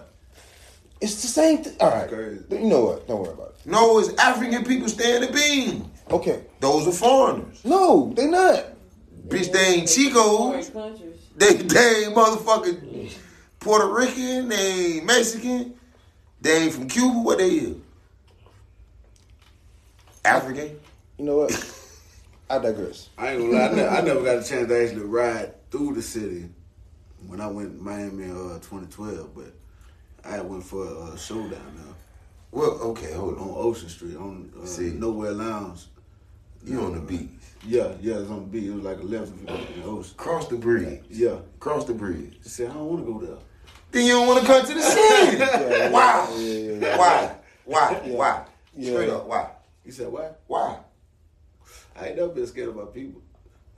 It's 1.00 1.20
the 1.22 1.28
same 1.28 1.64
thing. 1.64 1.76
All 1.80 1.90
right. 1.90 2.08
Crazy. 2.08 2.44
You 2.50 2.66
know 2.66 2.84
what? 2.84 3.08
Don't 3.08 3.20
worry 3.22 3.32
about 3.32 3.48
it. 3.48 3.66
No, 3.66 3.98
it's 3.98 4.12
African 4.18 4.64
people 4.64 4.88
staying 4.88 5.22
the 5.22 5.32
beans. 5.32 5.86
Okay. 6.10 6.42
Those 6.60 6.86
are 6.88 6.92
foreigners. 6.92 7.64
No, 7.64 8.12
they 8.14 8.26
not. 8.26 8.64
Bitch, 9.28 9.52
they 9.52 9.74
ain't 9.74 9.88
Foreign 9.88 10.62
Chicos. 10.62 11.16
They 11.36 11.54
they 11.54 12.04
ain't 12.04 12.14
motherfucking 12.14 13.12
Puerto 13.60 13.86
Rican. 13.86 14.48
They 14.48 14.96
ain't 14.96 15.06
Mexican. 15.06 15.74
They 16.40 16.64
ain't 16.64 16.72
from 16.72 16.88
Cuba. 16.88 17.20
What 17.20 17.38
they 17.38 17.48
is? 17.50 17.76
African. 20.24 20.78
You 21.18 21.24
know 21.24 21.36
what? 21.38 21.74
I 22.50 22.58
digress. 22.58 23.08
I 23.16 23.30
ain't 23.32 23.40
gonna 23.40 23.52
lie. 23.52 23.68
I 23.68 23.72
never, 23.74 23.88
I 23.88 24.00
never 24.00 24.22
got 24.24 24.38
a 24.44 24.48
chance 24.48 24.68
to 24.68 24.82
actually 24.82 25.02
ride 25.04 25.52
through 25.70 25.94
the 25.94 26.02
city 26.02 26.48
when 27.26 27.40
I 27.40 27.46
went 27.46 27.78
to 27.78 27.82
Miami 27.82 28.24
in 28.24 28.30
uh, 28.30 28.58
2012, 28.60 29.34
but 29.34 29.52
I 30.24 30.40
went 30.40 30.64
for 30.64 30.84
a 31.12 31.18
show 31.18 31.40
down 31.40 31.50
there 31.50 31.94
Well, 32.50 32.70
okay, 32.90 33.12
hold 33.12 33.38
on 33.38 33.48
on. 33.48 33.54
Ocean 33.56 33.88
Street 33.88 34.16
on 34.16 34.52
uh, 34.60 34.66
See. 34.66 34.90
Nowhere 34.90 35.32
Lounge. 35.32 35.86
You 36.64 36.80
on 36.82 36.94
the 36.94 37.00
beach. 37.00 37.28
Yeah, 37.66 37.92
yeah, 38.00 38.18
it's 38.18 38.30
on 38.30 38.40
the 38.40 38.46
beach. 38.46 38.64
It 38.64 38.74
was 38.74 38.84
like 38.84 38.98
a 38.98 39.02
left 39.02 39.32
in 39.32 39.46
the 39.46 39.84
ocean. 39.86 40.14
Cross 40.16 40.48
the 40.48 40.56
bridge. 40.56 41.02
Yeah. 41.08 41.36
Cross 41.58 41.86
the 41.86 41.94
bridge. 41.94 42.36
I 42.44 42.48
said, 42.48 42.70
I 42.70 42.74
don't 42.74 42.86
want 42.86 43.06
to 43.06 43.12
go 43.12 43.18
there. 43.26 43.36
Then 43.92 44.06
you 44.06 44.12
don't 44.12 44.26
want 44.26 44.40
to 44.40 44.46
come 44.46 44.66
to 44.66 44.74
the 44.74 44.82
city. 44.82 45.36
Why? 45.90 46.28
yeah, 46.36 46.38
yeah, 46.38 46.72
yeah. 46.80 46.98
Why? 46.98 47.36
Why? 47.64 47.94
Why? 48.04 48.44
Yeah. 48.76 48.92
Straight 48.92 49.08
up. 49.10 49.26
Why? 49.26 49.50
He 49.84 49.90
said, 49.90 50.08
why? 50.08 50.30
Why? 50.46 50.78
I 51.98 52.08
ain't 52.08 52.16
never 52.16 52.28
been 52.28 52.46
scared 52.46 52.68
of 52.68 52.76
my 52.76 52.84
people. 52.84 53.22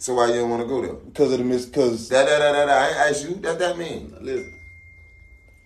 So 0.03 0.15
why 0.15 0.27
you 0.27 0.35
don't 0.41 0.51
want 0.51 0.63
to 0.63 0.67
go 0.69 0.83
there? 0.83 0.95
Because 0.95 1.31
of 1.33 1.39
the 1.39 1.45
mis. 1.45 1.65
Because 1.67 2.09
That 2.09 2.27
that 2.27 2.41
that 2.41 2.67
that. 2.67 2.69
I 2.69 2.89
ain't 2.89 2.97
ask 3.15 3.23
you. 3.23 3.37
That 3.37 3.57
that 3.61 3.79
mean. 3.79 4.13
Listen, 4.21 4.53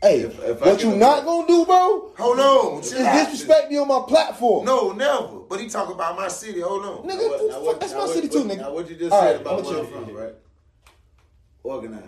hey, 0.03 0.20
If- 0.20 0.38
if 0.44 0.61
what 0.61 0.64
get 0.77 0.83
you 0.83 0.92
a- 0.92 0.96
not 0.96 1.25
gonna 1.25 1.46
do, 1.49 1.64
bro? 1.64 2.12
Hold 2.18 2.40
on. 2.40 2.81
Is 2.81 2.90
disrespect 2.90 3.70
me 3.70 3.79
on 3.79 3.88
my 3.88 4.03
platform. 4.07 4.66
No, 4.66 4.92
never. 4.92 5.38
But 5.49 5.61
he 5.61 5.70
talk 5.70 5.88
about 5.88 6.16
my 6.16 6.29
city. 6.29 6.61
Hold 6.61 6.85
on. 6.85 6.99
nigga, 7.05 7.07
Now 7.07 7.14
what- 7.16 7.40
fuck, 7.40 7.49
now 7.51 7.61
what- 7.64 7.81
that's 7.81 7.92
my 7.94 7.99
what- 8.01 8.11
city 8.11 8.29
what- 8.29 8.33
too, 8.37 8.44
nigga. 8.44 8.57
Now 8.59 8.75
what 8.75 8.90
you 8.90 8.96
just 8.96 9.12
All 9.12 9.20
said 9.22 9.27
right, 9.33 9.40
about 9.40 9.59
I'ma 9.61 9.68
where 9.70 9.79
I'm 9.79 9.87
from, 10.05 10.14
right? 10.14 10.35
Organized. 11.62 12.05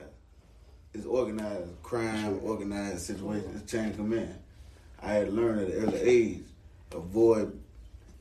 It's 0.93 1.07
organized 1.07 1.83
crime, 1.83 2.41
organized 2.45 3.07
situation. 3.07 3.53
It's 3.57 3.73
chain 3.73 3.87
of 3.89 3.97
command. 3.97 4.35
I 5.03 5.13
had 5.15 5.33
learned 5.33 5.61
at 5.63 5.69
an 5.69 5.85
early 5.85 6.01
age, 6.03 6.43
avoid 6.93 7.59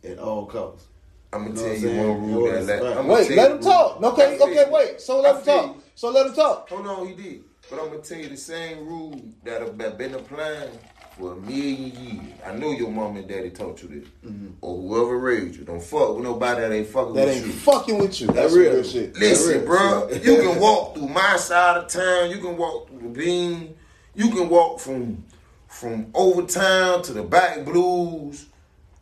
at 0.05 0.17
all 0.17 0.45
costs. 0.45 0.87
I'm 1.33 1.47
gonna 1.53 1.55
tell 1.55 1.75
you 1.75 1.89
I'm 1.89 2.07
one 2.07 2.31
rule 2.31 2.51
that 2.51 2.63
let. 2.65 2.97
I'ma 2.97 3.13
Wait, 3.13 3.29
let 3.31 3.51
him 3.51 3.59
talk. 3.59 4.01
Okay, 4.01 4.39
okay, 4.39 4.65
wait. 4.69 5.01
So 5.01 5.19
let 5.21 5.37
him 5.37 5.43
talk. 5.43 5.77
So 5.95 6.09
let 6.11 6.27
him 6.27 6.33
talk. 6.33 6.69
Hold 6.69 6.87
on, 6.87 7.07
he 7.07 7.13
did. 7.15 7.43
But 7.69 7.79
I'm 7.81 7.87
gonna 7.89 7.99
tell 7.99 8.17
you 8.17 8.29
the 8.29 8.37
same 8.37 8.85
rule 8.87 9.19
that 9.43 9.61
have 9.61 9.97
been 9.97 10.13
applying 10.15 10.69
for 11.17 11.33
a 11.33 11.35
million 11.35 11.91
years. 11.95 12.25
I 12.45 12.53
know 12.55 12.71
your 12.71 12.89
mom 12.91 13.17
and 13.17 13.27
daddy 13.27 13.49
taught 13.49 13.81
you 13.83 13.89
this, 13.89 14.07
Mm-hmm. 14.25 14.47
or 14.61 14.77
whoever 14.81 15.17
raised 15.17 15.57
you. 15.57 15.65
Don't 15.65 15.81
fuck 15.83 16.15
with 16.15 16.23
nobody 16.23 16.61
that 16.61 16.71
ain't 16.71 16.87
fucking 16.87 17.13
That 17.15 17.25
with 17.27 17.35
ain't 17.37 17.45
you. 17.47 17.51
fucking 17.51 17.97
with 17.97 18.21
you. 18.21 18.27
That's 18.27 18.53
real. 18.53 18.73
real 18.75 18.83
shit. 18.83 19.13
That 19.15 19.19
Listen, 19.19 19.57
real 19.57 19.65
bro, 19.65 20.07
shit. 20.09 20.23
you 20.23 20.35
can 20.37 20.59
walk 20.61 20.95
through 20.95 21.07
my 21.09 21.35
side 21.37 21.77
of 21.77 21.87
town. 21.87 22.29
You 22.29 22.37
can 22.37 22.55
walk 22.55 22.87
through 22.89 22.99
the 23.01 23.09
bean. 23.09 23.75
You 24.15 24.29
can 24.29 24.47
walk 24.47 24.79
from 24.79 25.25
from 25.67 26.07
Overtown 26.15 27.01
to 27.03 27.13
the 27.13 27.23
back 27.23 27.65
blues 27.65 28.45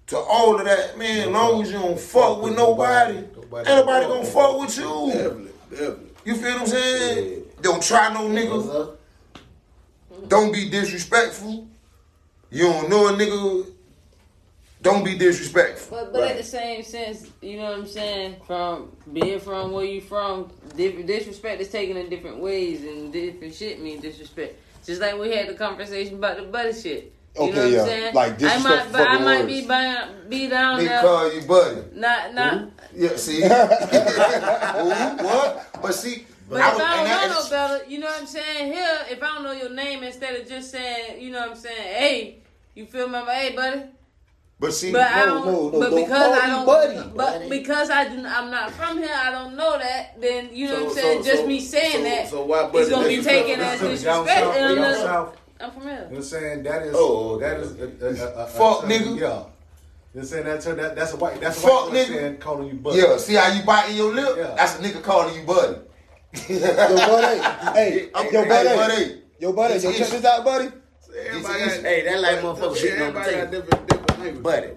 to 0.08 0.18
all 0.18 0.60
of 0.60 0.66
that, 0.66 0.98
man. 0.98 1.28
As 1.28 1.34
long 1.34 1.62
as 1.62 1.72
you 1.72 1.80
don't 1.80 2.00
fuck 2.00 2.42
with 2.42 2.56
nobody, 2.56 3.18
ain't 3.18 3.36
Nobody- 3.36 3.70
nobody 3.70 4.06
gonna 4.06 4.26
fuck 4.26 4.60
with 4.60 4.78
you. 4.78 5.12
Definitely, 5.14 5.52
definitely. 5.70 6.06
You 6.26 6.36
feel 6.36 6.52
what 6.54 6.62
I'm 6.62 6.68
saying? 6.68 7.44
Don't 7.62 7.84
try 7.84 8.14
no 8.14 8.28
nigga. 8.30 8.98
Don't 10.28 10.52
be 10.52 10.70
disrespectful. 10.70 11.68
You 12.52 12.64
don't 12.64 12.90
know 12.90 13.08
a 13.08 13.14
nigga. 13.14 13.68
Don't 14.82 15.04
be 15.04 15.18
disrespectful. 15.18 15.98
But 15.98 16.14
but 16.14 16.24
at 16.30 16.38
the 16.38 16.44
same 16.44 16.84
sense, 16.84 17.28
you 17.42 17.58
know 17.58 17.64
what 17.64 17.74
I'm 17.80 17.88
saying? 17.88 18.36
From 18.46 18.92
being 19.12 19.40
from 19.40 19.72
where 19.72 19.86
you 19.86 20.02
from, 20.02 20.52
disrespect 20.76 21.60
is 21.62 21.70
taken 21.70 21.98
in 21.98 22.10
different 22.10 22.38
ways, 22.38 22.84
and 22.84 23.12
different 23.12 23.56
shit 23.56 23.82
mean 23.82 24.00
disrespect. 24.00 24.60
Just 24.86 25.02
like 25.02 25.18
we 25.20 25.32
had 25.36 25.48
the 25.48 25.56
conversation 25.56 26.16
about 26.16 26.38
the 26.38 26.44
buddy 26.44 26.74
shit. 26.74 27.12
You 27.38 27.42
know 27.42 27.50
Okay, 27.50 27.62
what 27.64 27.72
yeah. 27.72 27.82
I'm 27.82 27.86
saying? 27.88 28.16
Like 28.16 28.44
I 28.44 28.58
might, 28.60 28.92
but 28.92 29.02
I 29.02 29.06
fucking 29.06 29.26
might 29.26 29.40
words. 29.42 29.54
be 29.54 29.68
by, 29.68 30.08
be 30.30 30.48
down 30.48 30.78
They 30.80 30.88
there. 30.88 31.02
call 31.02 31.34
you 31.34 31.42
buddy. 31.42 31.82
Not 31.94 32.34
not. 32.34 32.70
Yeah, 32.96 33.16
see. 33.18 33.42
Who, 33.42 33.48
what? 35.26 35.68
But 35.82 35.94
see, 35.94 36.26
But 36.50 36.62
I 36.62 36.68
if 36.70 36.74
was- 36.76 36.82
I 36.82 36.96
don't 36.96 37.30
know 37.30 37.44
no 37.44 37.50
better, 37.50 37.86
you 37.90 38.00
know 38.00 38.08
what 38.08 38.22
I'm 38.22 38.28
saying? 38.28 38.72
Here, 38.72 39.00
if 39.10 39.22
I 39.22 39.28
don't 39.28 39.44
know 39.44 39.52
your 39.52 39.70
name, 39.72 40.04
instead 40.04 40.40
of 40.40 40.48
just 40.48 40.72
saying, 40.72 41.22
you 41.22 41.32
know 41.32 41.42
what 41.42 41.50
I'm 41.52 41.56
saying, 41.58 41.76
hey, 41.82 42.40
you 42.74 42.86
feel 42.86 43.10
my, 43.10 43.20
I'm 43.22 43.28
hey, 43.28 43.54
buddy. 43.56 43.82
But 44.58 44.74
see, 44.74 44.94
But 44.94 45.02
I 45.02 45.26
don't. 45.26 45.46
no, 45.46 45.70
no, 45.70 45.72
but 45.72 45.90
don't 45.90 45.96
because 46.00 46.26
call 46.26 46.34
I 46.34 46.48
don't. 46.48 46.66
buddy, 46.66 46.96
but 46.96 47.16
buddy. 47.18 47.50
because 47.50 47.90
I 47.90 48.08
do, 48.08 48.26
I'm 48.26 48.50
not 48.50 48.72
from 48.72 49.00
here. 49.00 49.12
I 49.14 49.30
don't 49.30 49.58
know 49.58 49.78
that. 49.78 50.22
Then 50.22 50.50
you 50.54 50.70
know 50.70 50.76
So- 50.76 50.84
what 50.86 50.90
I'm 50.92 50.96
saying. 50.96 51.24
so- 51.24 51.30
just 51.30 51.42
so- 51.42 51.48
me 51.48 51.60
saying 51.60 51.92
so- 51.98 52.04
that 52.04 52.30
so 52.30 52.46
why 52.46 52.64
it's 52.64 52.72
buddy 52.72 52.90
gonna 52.90 53.08
be 53.10 53.16
disrespect? 53.18 53.48
taken 53.48 53.62
as 53.66 53.80
Down 53.82 53.90
disrespect. 53.90 54.28
south, 54.40 54.56
down 54.56 54.96
south. 54.96 55.38
I'm 55.60 55.72
from 55.72 55.84
here. 55.84 55.92
You 55.92 55.98
know 55.98 56.06
what 56.08 56.16
I'm 56.18 56.24
saying? 56.24 56.64
That 56.64 56.82
is 56.84 56.94
Oh, 56.98 57.38
that 57.40 57.60
is 57.60 57.80
a, 57.80 57.84
a, 57.86 58.10
a, 58.10 58.44
a, 58.44 58.48
Fuck, 58.48 58.84
a, 58.84 58.88
nigga. 58.88 59.00
Yeah. 59.00 59.06
You 59.06 59.16
know 59.16 59.48
what 60.12 60.20
I'm 60.22 60.26
saying? 60.26 60.46
That's 60.46 60.66
a, 60.66 60.76
that, 60.76 60.96
that's 60.96 61.14
a 61.14 61.18
white 61.18 61.40
that's 61.42 61.58
a 61.58 61.62
Fuck, 61.62 61.72
white 61.92 61.94
nigga. 61.94 62.08
saying 62.08 62.38
calling 62.38 62.68
you 62.68 62.74
buddy. 62.76 63.00
yeah, 63.00 63.18
see 63.18 63.36
how 63.36 63.52
you 63.54 63.64
biting 63.64 63.96
your 63.98 64.14
lip? 64.14 64.36
Yeah. 64.38 64.54
That's 64.56 64.80
a 64.80 64.82
nigga 64.82 65.02
calling 65.04 65.36
you 65.36 65.46
buddy. 65.46 65.78
Yo, 66.50 66.60
buddy. 66.60 67.40
Hey, 67.80 68.10
I'm- 68.14 68.26
yo, 68.34 68.44
hey, 68.44 68.50
buddy. 68.50 68.70
buddy. 68.76 69.22
Yo, 69.40 69.54
buddy. 69.54 69.74
Yo, 69.76 69.92
check 69.94 70.08
this 70.10 70.26
out, 70.26 70.44
buddy. 70.44 70.70
Everybody 71.28 71.60
got- 71.60 71.70
Hey, 71.82 72.04
that 72.06 72.20
like 72.22 72.40
motherfucker 72.40 72.76
sitting 72.76 73.02
on 73.02 73.08
the 73.14 73.20
got 73.20 73.26
table. 73.26 73.52
different, 73.52 73.88
different 73.88 74.20
language. 74.20 74.44
Buddy. 74.44 74.68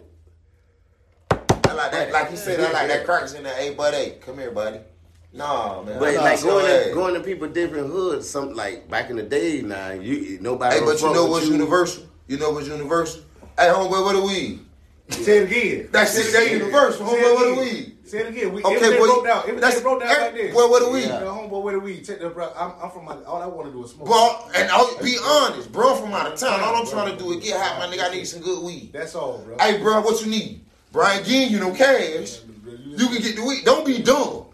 I 1.68 1.72
like 1.72 1.90
that. 1.92 2.12
Like 2.12 2.30
you 2.30 2.36
said, 2.36 2.60
I 2.60 2.72
like 2.72 2.88
that 2.88 3.04
cracks 3.04 3.34
in 3.34 3.42
there. 3.42 3.54
Hey, 3.56 3.74
buddy, 3.74 4.12
come 4.20 4.38
here, 4.38 4.50
buddy. 4.52 4.78
Nah, 5.38 5.82
man. 5.82 6.00
But 6.00 6.14
like 6.16 6.38
so, 6.38 6.48
going 6.48 6.66
hey. 6.66 6.88
to, 6.88 6.94
going 6.94 7.14
to 7.14 7.20
people 7.20 7.46
different 7.46 7.86
hoods, 7.86 8.28
some 8.28 8.54
like 8.54 8.90
back 8.90 9.08
in 9.08 9.16
the 9.16 9.22
day 9.22 9.62
now, 9.62 9.90
you 9.92 10.38
nobody. 10.40 10.80
Hey, 10.80 10.84
but 10.84 11.00
you 11.00 11.12
know 11.12 11.26
what's 11.26 11.46
you. 11.46 11.52
universal? 11.52 12.04
You 12.26 12.38
know 12.38 12.50
what's 12.50 12.66
universal? 12.66 13.22
Hey, 13.56 13.68
homeboy, 13.68 14.04
what 14.04 14.16
are 14.16 14.26
we? 14.26 14.60
Say 15.10 15.38
it 15.38 15.44
again. 15.44 15.88
That's 15.92 16.16
it. 16.18 16.26
it 16.26 16.32
That 16.32 16.50
universal. 16.50 17.06
Homeboy, 17.06 17.34
what 17.34 17.46
are 17.46 17.60
we? 17.60 17.94
Say 18.04 18.18
it 18.18 18.28
again. 18.30 18.52
We, 18.52 18.64
Okay, 18.64 18.74
everything 18.76 18.98
boy, 18.98 19.06
broke 19.06 19.26
down. 19.26 19.38
Everything 19.38 19.60
that's- 19.60 19.80
broke 19.80 20.00
down 20.00 20.10
eh, 20.10 20.20
like 20.22 20.34
this. 20.34 20.54
well, 20.54 20.70
what 20.70 20.82
are 20.82 20.90
we? 20.90 21.02
You 21.02 21.08
know, 21.08 21.48
homeboy, 21.48 21.62
where 21.62 21.74
do 21.74 21.80
we? 21.80 22.00
Take 22.00 22.18
the 22.20 22.30
bro. 22.30 22.52
I'm, 22.56 22.72
I'm 22.82 22.90
from 22.90 23.04
my. 23.04 23.14
All 23.22 23.40
I 23.40 23.46
want 23.46 23.68
to 23.68 23.72
do 23.72 23.84
is 23.84 23.92
smoke. 23.92 24.06
Bro, 24.08 24.48
and 24.56 24.68
I'll 24.70 24.98
be 25.02 25.16
honest, 25.24 25.70
bro, 25.70 25.94
from 25.94 26.12
out 26.14 26.32
of 26.32 26.38
town. 26.38 26.60
All 26.60 26.74
I'm 26.74 26.86
trying 26.86 27.16
to 27.16 27.22
do 27.22 27.30
is 27.30 27.44
get 27.44 27.60
hot, 27.60 27.78
my 27.78 27.94
nigga. 27.94 28.10
I 28.10 28.12
need 28.12 28.24
some 28.26 28.42
good 28.42 28.64
weed. 28.64 28.90
That's 28.92 29.14
all, 29.14 29.38
bro. 29.38 29.56
Hey, 29.60 29.78
bro, 29.80 30.00
what 30.00 30.20
you 30.20 30.30
need? 30.30 30.64
Brian 30.90 31.22
getting 31.22 31.50
you 31.52 31.60
no 31.60 31.72
cash. 31.72 32.40
You 32.66 33.06
can 33.06 33.22
get 33.22 33.36
the 33.36 33.44
weed. 33.46 33.64
Don't 33.64 33.86
be 33.86 34.02
dumb. 34.02 34.46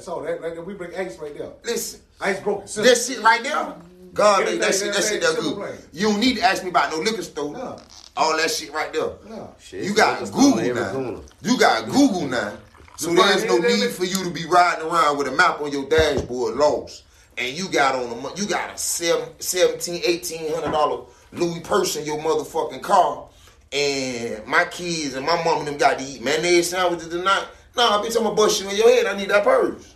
That's 0.00 0.08
all. 0.08 0.22
That, 0.22 0.40
that, 0.40 0.64
we 0.64 0.72
break 0.72 0.98
ice 0.98 1.18
right 1.18 1.36
there. 1.36 1.50
Listen, 1.62 2.00
Ice 2.22 2.40
broken. 2.40 2.66
Simple. 2.66 2.90
that 2.90 2.98
shit 2.98 3.20
right 3.22 3.42
there. 3.42 3.74
God 4.14 4.46
made 4.46 4.62
that 4.62 4.68
Everything, 4.74 4.86
shit. 4.86 4.94
That 4.94 5.04
shit 5.04 5.20
that 5.20 5.36
good. 5.36 5.44
simple 5.44 5.68
You 5.92 6.08
don't 6.08 6.20
need 6.20 6.36
to 6.38 6.42
ask 6.42 6.62
me 6.64 6.70
about 6.70 6.90
no 6.90 7.00
liquor 7.00 7.20
store. 7.22 7.52
No. 7.52 7.76
All 8.16 8.34
that 8.38 8.50
shit 8.50 8.72
right 8.72 8.90
there. 8.94 9.10
No. 9.28 9.54
Shit, 9.60 9.84
You 9.84 9.94
got 9.94 10.22
it's 10.22 10.30
on 10.32 10.40
Google 10.40 10.74
now. 10.74 10.90
corner. 10.92 11.20
You 11.42 11.58
got 11.58 11.84
Google 11.84 12.26
now. 12.28 12.56
So 12.96 13.12
there's 13.12 13.44
no 13.44 13.56
yeah, 13.58 13.68
yeah, 13.68 13.76
need 13.76 13.90
for 13.90 14.06
you 14.06 14.24
to 14.24 14.30
be 14.30 14.46
riding 14.46 14.86
around 14.86 15.18
with 15.18 15.28
a 15.28 15.32
map 15.32 15.60
on 15.60 15.70
your 15.70 15.86
dashboard 15.86 16.54
lost. 16.56 17.04
And 17.36 17.54
you 17.54 17.68
got 17.68 17.94
on 17.94 18.10
a 18.10 18.16
mo- 18.22 18.32
you 18.36 18.46
got 18.46 18.74
a 18.74 18.78
seven, 18.78 19.28
17, 19.38 20.00
1800 20.02 20.70
dollar 20.72 21.04
Louis 21.32 21.60
purse 21.60 21.96
in 21.96 22.06
your 22.06 22.18
motherfucking 22.20 22.80
car. 22.82 23.28
And 23.70 24.46
my 24.46 24.64
kids 24.64 25.12
and 25.14 25.26
my 25.26 25.44
mom 25.44 25.58
and 25.58 25.68
them 25.68 25.76
got 25.76 25.98
to 25.98 26.04
eat 26.06 26.22
mayonnaise 26.24 26.70
sandwiches 26.70 27.08
tonight. 27.08 27.48
Nah, 27.76 28.02
bitch, 28.02 28.16
I'm 28.16 28.24
gonna 28.24 28.34
bust 28.34 28.60
you 28.62 28.68
in 28.68 28.76
your 28.76 28.88
head. 28.90 29.06
I 29.06 29.16
need 29.16 29.30
that 29.30 29.44
purse. 29.44 29.94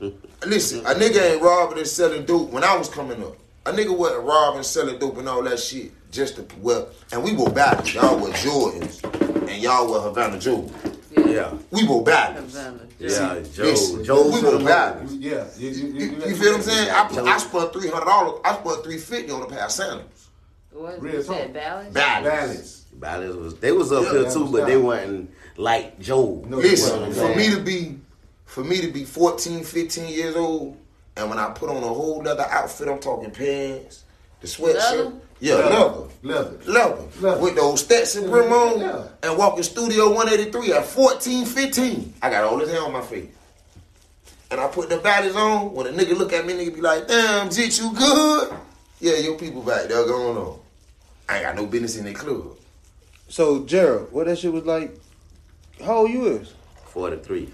Listen, 0.46 0.80
a 0.80 0.90
nigga 0.90 1.32
ain't 1.34 1.42
robbing 1.42 1.78
and 1.78 1.86
selling 1.86 2.24
dope 2.24 2.50
when 2.50 2.62
I 2.64 2.76
was 2.76 2.88
coming 2.88 3.22
up. 3.22 3.36
A 3.64 3.72
nigga 3.72 3.96
wasn't 3.96 4.24
robbing, 4.24 4.62
selling 4.62 4.98
dope 4.98 5.18
and 5.18 5.28
all 5.28 5.42
that 5.42 5.58
shit 5.58 5.92
just 6.12 6.36
to 6.36 6.46
well. 6.60 6.88
And 7.12 7.22
we 7.24 7.34
were 7.34 7.50
battles. 7.50 7.94
Y'all 7.94 8.18
were 8.18 8.28
Jordans, 8.30 9.02
and 9.48 9.62
y'all 9.62 9.90
were 9.90 10.00
Havana 10.00 10.38
Joe. 10.38 10.70
Yeah, 11.16 11.52
We 11.70 11.86
were 11.88 12.02
battles. 12.02 12.52
Havana. 12.54 12.80
yeah, 12.98 13.42
Joe, 13.54 13.62
Listen, 13.64 14.04
Joe, 14.04 14.30
we 14.30 14.42
were 14.42 14.58
the 14.58 14.64
battles. 14.64 15.14
Yeah. 15.14 15.46
You, 15.56 15.70
you, 15.70 15.86
you, 15.86 15.92
You, 15.94 16.06
you, 16.18 16.26
you 16.26 16.36
feel 16.36 16.52
what 16.52 16.56
I'm 16.58 16.62
saying? 16.62 16.90
I, 16.90 17.08
Joe. 17.12 17.24
I 17.26 17.38
spent 17.38 17.72
three 17.72 17.88
hundred 17.88 18.04
dollars. 18.04 18.40
I 18.44 18.54
spent 18.60 18.84
three 18.84 18.98
fifty 18.98 19.32
on 19.32 19.42
a 19.42 19.46
pair 19.46 19.64
of 19.64 19.70
sandals. 19.72 20.28
What 20.72 21.00
Real 21.00 21.14
you 21.14 21.22
said? 21.22 21.44
talk. 21.46 21.52
Balance. 21.54 21.94
Balance. 21.94 22.80
Balance 22.92 23.34
was 23.36 23.54
they 23.58 23.72
was 23.72 23.90
up 23.92 24.04
Yeah, 24.04 24.10
here 24.12 24.30
too, 24.30 24.42
was 24.42 24.50
but 24.52 24.66
they 24.66 24.74
down. 24.74 25.28
Wasn't 25.56 25.64
like 25.64 25.98
Joe. 26.00 26.44
No, 26.48 26.58
Listen, 26.58 27.12
for 27.12 27.34
me 27.34 27.50
to 27.50 27.60
be, 27.60 27.96
for 28.44 28.64
me 28.64 28.80
to 28.80 28.88
be 28.92 29.04
14, 29.04 29.64
15 29.64 30.08
years 30.08 30.36
old, 30.36 30.76
and 31.16 31.28
when 31.30 31.38
I 31.38 31.50
put 31.50 31.68
on 31.70 31.76
a 31.82 31.86
whole 31.86 32.18
leather 32.22 32.46
outfit, 32.50 32.88
I'm 32.88 32.98
talking 32.98 33.30
pants, 33.30 34.04
the 34.40 34.46
sweatshirt, 34.46 34.74
Leather? 34.74 35.12
yeah, 35.40 35.54
leather. 35.54 36.02
Leather. 36.22 36.58
Leather. 36.66 37.02
Leather. 37.20 37.40
With 37.40 37.56
those 37.56 37.80
Stetson 37.84 38.28
brim 38.30 38.52
on 38.52 38.80
Yeah. 38.80 39.04
and 39.22 39.38
walking 39.38 39.62
Studio 39.62 40.12
183 40.12 40.72
at 40.72 40.84
14, 40.84 41.46
15. 41.46 42.14
I 42.22 42.30
got 42.30 42.44
all 42.44 42.58
this 42.58 42.70
hair 42.70 42.82
on 42.82 42.92
my 42.92 43.02
face. 43.02 43.30
And 44.48 44.60
I 44.60 44.68
put 44.68 44.88
the 44.88 44.98
badges 44.98 45.34
on. 45.34 45.74
When 45.74 45.88
a 45.88 45.90
nigga 45.90 46.16
look 46.16 46.32
at 46.32 46.46
me, 46.46 46.52
nigga 46.52 46.74
be 46.76 46.80
like, 46.80 47.08
damn, 47.08 47.50
Jit, 47.50 47.78
you 47.78 47.92
good? 47.94 48.54
Yeah, 49.00 49.16
your 49.16 49.36
people 49.36 49.60
back 49.60 49.88
there 49.88 50.06
going 50.06 50.36
on. 50.36 50.58
I 51.28 51.36
ain't 51.38 51.44
got 51.46 51.56
no 51.56 51.66
business 51.66 51.96
in 51.96 52.04
their 52.04 52.14
club. 52.14 52.56
So, 53.28 53.64
Gerald, 53.64 54.12
what 54.12 54.26
that 54.26 54.38
shit 54.38 54.52
was 54.52 54.64
like? 54.64 54.96
How 55.84 55.98
old 55.98 56.10
you 56.10 56.26
is? 56.26 56.54
Forty 56.86 57.16
three. 57.18 57.50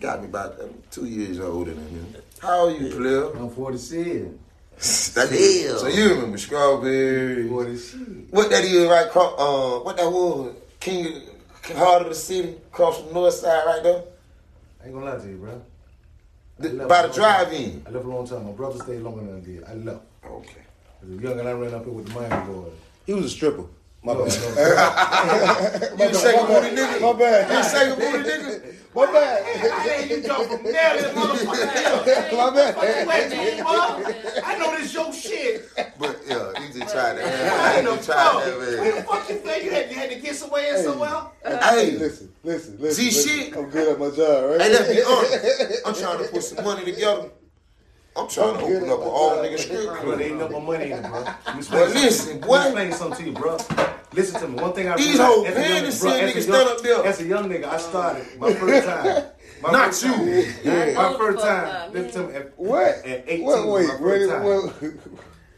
Got 0.00 0.20
me 0.20 0.26
about 0.26 0.60
um, 0.60 0.70
two 0.90 1.06
years 1.06 1.38
older 1.40 1.72
than 1.72 1.88
him. 1.88 2.14
How 2.40 2.60
old 2.68 2.80
you, 2.80 2.88
player? 2.90 3.30
I'm 3.36 3.50
47. 3.50 4.38
That 5.14 5.30
is, 5.30 5.80
so 5.80 5.86
you 5.86 6.08
remember 6.14 6.38
Strawberry? 6.38 7.48
47. 7.48 8.26
What 8.30 8.50
that 8.50 8.64
is, 8.64 8.88
right? 8.88 9.08
cro- 9.08 9.36
Uh, 9.38 9.84
what 9.84 9.96
that 9.96 10.10
was? 10.10 10.56
King, 10.80 11.20
King 11.62 11.76
Heart 11.76 12.02
of 12.02 12.08
the 12.08 12.14
City, 12.16 12.56
across 12.72 12.98
from 12.98 13.08
the 13.08 13.14
north 13.14 13.34
side, 13.34 13.64
right 13.64 13.82
there. 13.82 14.02
I 14.82 14.86
ain't 14.86 14.94
gonna 14.94 15.06
lie 15.06 15.18
to 15.18 15.28
you, 15.28 15.36
bro. 15.36 15.62
I 16.58 16.62
The- 16.66 16.86
by 16.86 17.06
the 17.06 17.12
drive-in. 17.12 17.84
I 17.86 17.90
left 17.90 18.04
a 18.04 18.08
long 18.08 18.26
time. 18.26 18.44
My 18.46 18.52
brother 18.52 18.78
stayed 18.82 19.02
longer 19.02 19.20
than 19.24 19.36
I 19.36 19.40
did. 19.40 19.62
I 19.64 19.74
left. 19.74 20.00
Okay. 20.26 20.62
As 21.04 21.10
a 21.10 21.22
young 21.22 21.38
and 21.38 21.48
I 21.48 21.52
ran 21.52 21.74
up 21.74 21.84
here 21.84 21.92
with 21.92 22.08
the 22.08 22.14
Miami 22.18 22.52
boys. 22.52 22.72
He 23.06 23.14
was 23.14 23.26
a 23.26 23.30
stripper. 23.30 23.64
My 24.04 24.14
bad. 24.14 24.22
You 25.92 26.08
the 26.08 26.14
second 26.14 26.46
booty 26.48 26.74
nigga. 26.76 27.00
My 27.00 27.12
bad. 27.18 27.50
You 27.50 27.56
the 27.56 27.62
second 27.62 27.94
booty 27.98 28.28
nigga. 28.28 28.74
My 28.94 29.06
bad. 29.06 29.44
Hey, 29.46 30.08
you 30.16 30.22
jump 30.22 30.50
from 30.50 30.64
there 30.64 30.96
to 30.98 31.08
motherfucker. 31.10 32.36
My 32.36 32.50
bad. 32.50 34.42
I 34.44 34.58
know 34.58 34.76
this 34.76 34.92
your 34.92 35.12
shit. 35.12 35.68
But 35.98 36.20
yeah, 36.26 36.50
you 36.60 36.72
just 36.80 36.92
tried 36.92 37.14
that. 37.14 37.24
I 37.24 37.76
Man. 37.76 37.84
know. 37.84 37.94
You 37.94 38.02
tried 38.02 38.44
that, 38.44 38.58
Where 38.58 38.82
man. 38.84 38.96
the 38.96 39.02
fuck 39.02 39.28
you 39.28 39.36
think 39.36 39.64
you 39.64 39.70
had, 39.70 39.88
you 39.90 39.96
had 39.96 40.10
to 40.10 40.16
get 40.20 40.34
somewhere 40.34 40.76
in 40.76 40.82
somewhere? 40.82 41.22
Hey, 41.44 41.92
Listen, 41.92 42.32
listen, 42.42 42.78
listen. 42.80 43.04
See 43.04 43.04
listen. 43.16 43.38
shit? 43.38 43.56
I'm 43.56 43.70
good 43.70 43.88
at 43.92 43.98
my 44.00 44.10
job, 44.10 44.50
right? 44.50 44.60
hey, 44.60 44.72
let's 44.72 44.88
be 44.92 45.02
honest. 45.02 45.86
I'm 45.86 45.94
trying 45.94 46.18
to 46.24 46.30
put 46.30 46.42
some 46.42 46.64
money 46.64 46.84
together. 46.84 47.30
I'm 48.14 48.28
trying 48.28 48.58
to 48.58 48.64
open 48.64 48.90
up 48.90 48.98
an 49.00 49.06
all 49.08 49.30
nigga 49.38 49.58
strip 49.58 49.88
club. 49.88 50.18
there 50.18 50.28
ain't 50.28 50.38
no 50.38 50.48
more 50.50 50.60
money 50.60 50.90
in 50.90 50.98
it, 50.98 51.08
bro. 51.08 51.20
Let 51.22 51.54
me 51.54 51.58
explain 51.58 51.80
Well, 51.80 51.90
listen, 51.90 52.40
Let 52.40 52.46
boy. 52.46 52.58
me 52.58 52.64
explain 52.66 52.92
something 52.92 53.24
to 53.24 53.30
you, 53.30 53.36
bro. 53.36 53.56
Listen 54.12 54.40
to 54.42 54.48
me. 54.48 54.54
One 54.62 54.72
thing 54.74 54.88
I 54.88 54.96
These 54.96 55.18
whole 55.18 55.46
as 55.46 55.56
a 55.56 55.60
young- 55.60 55.68
panties 55.68 56.00
bro, 56.00 56.10
seeing 56.10 56.24
as 56.24 56.30
a 56.30 56.38
niggas 56.38 56.46
young- 56.46 56.56
stand 56.56 56.68
up 56.68 56.82
there. 56.82 57.06
As 57.06 57.20
a 57.20 57.24
young 57.24 57.48
nigga, 57.48 57.64
I 57.64 57.76
started 57.78 58.26
my 58.38 58.52
first 58.52 58.86
time. 58.88 59.24
My 59.62 59.70
Not 59.72 59.84
first 59.86 60.02
you. 60.04 60.12
time. 60.12 60.98
I 60.98 61.10
My 61.12 61.16
first 61.16 61.44
time. 61.44 61.92
Listen 61.92 62.22
to 62.22 62.28
me. 62.28 62.34
At, 62.36 62.52
What? 62.58 62.82
At 63.06 63.24
18, 63.28 63.44
Wait, 63.46 63.66
wait, 63.68 63.88
my 63.88 63.98
first 63.98 64.30
time. 64.30 64.44
wait. 64.44 64.92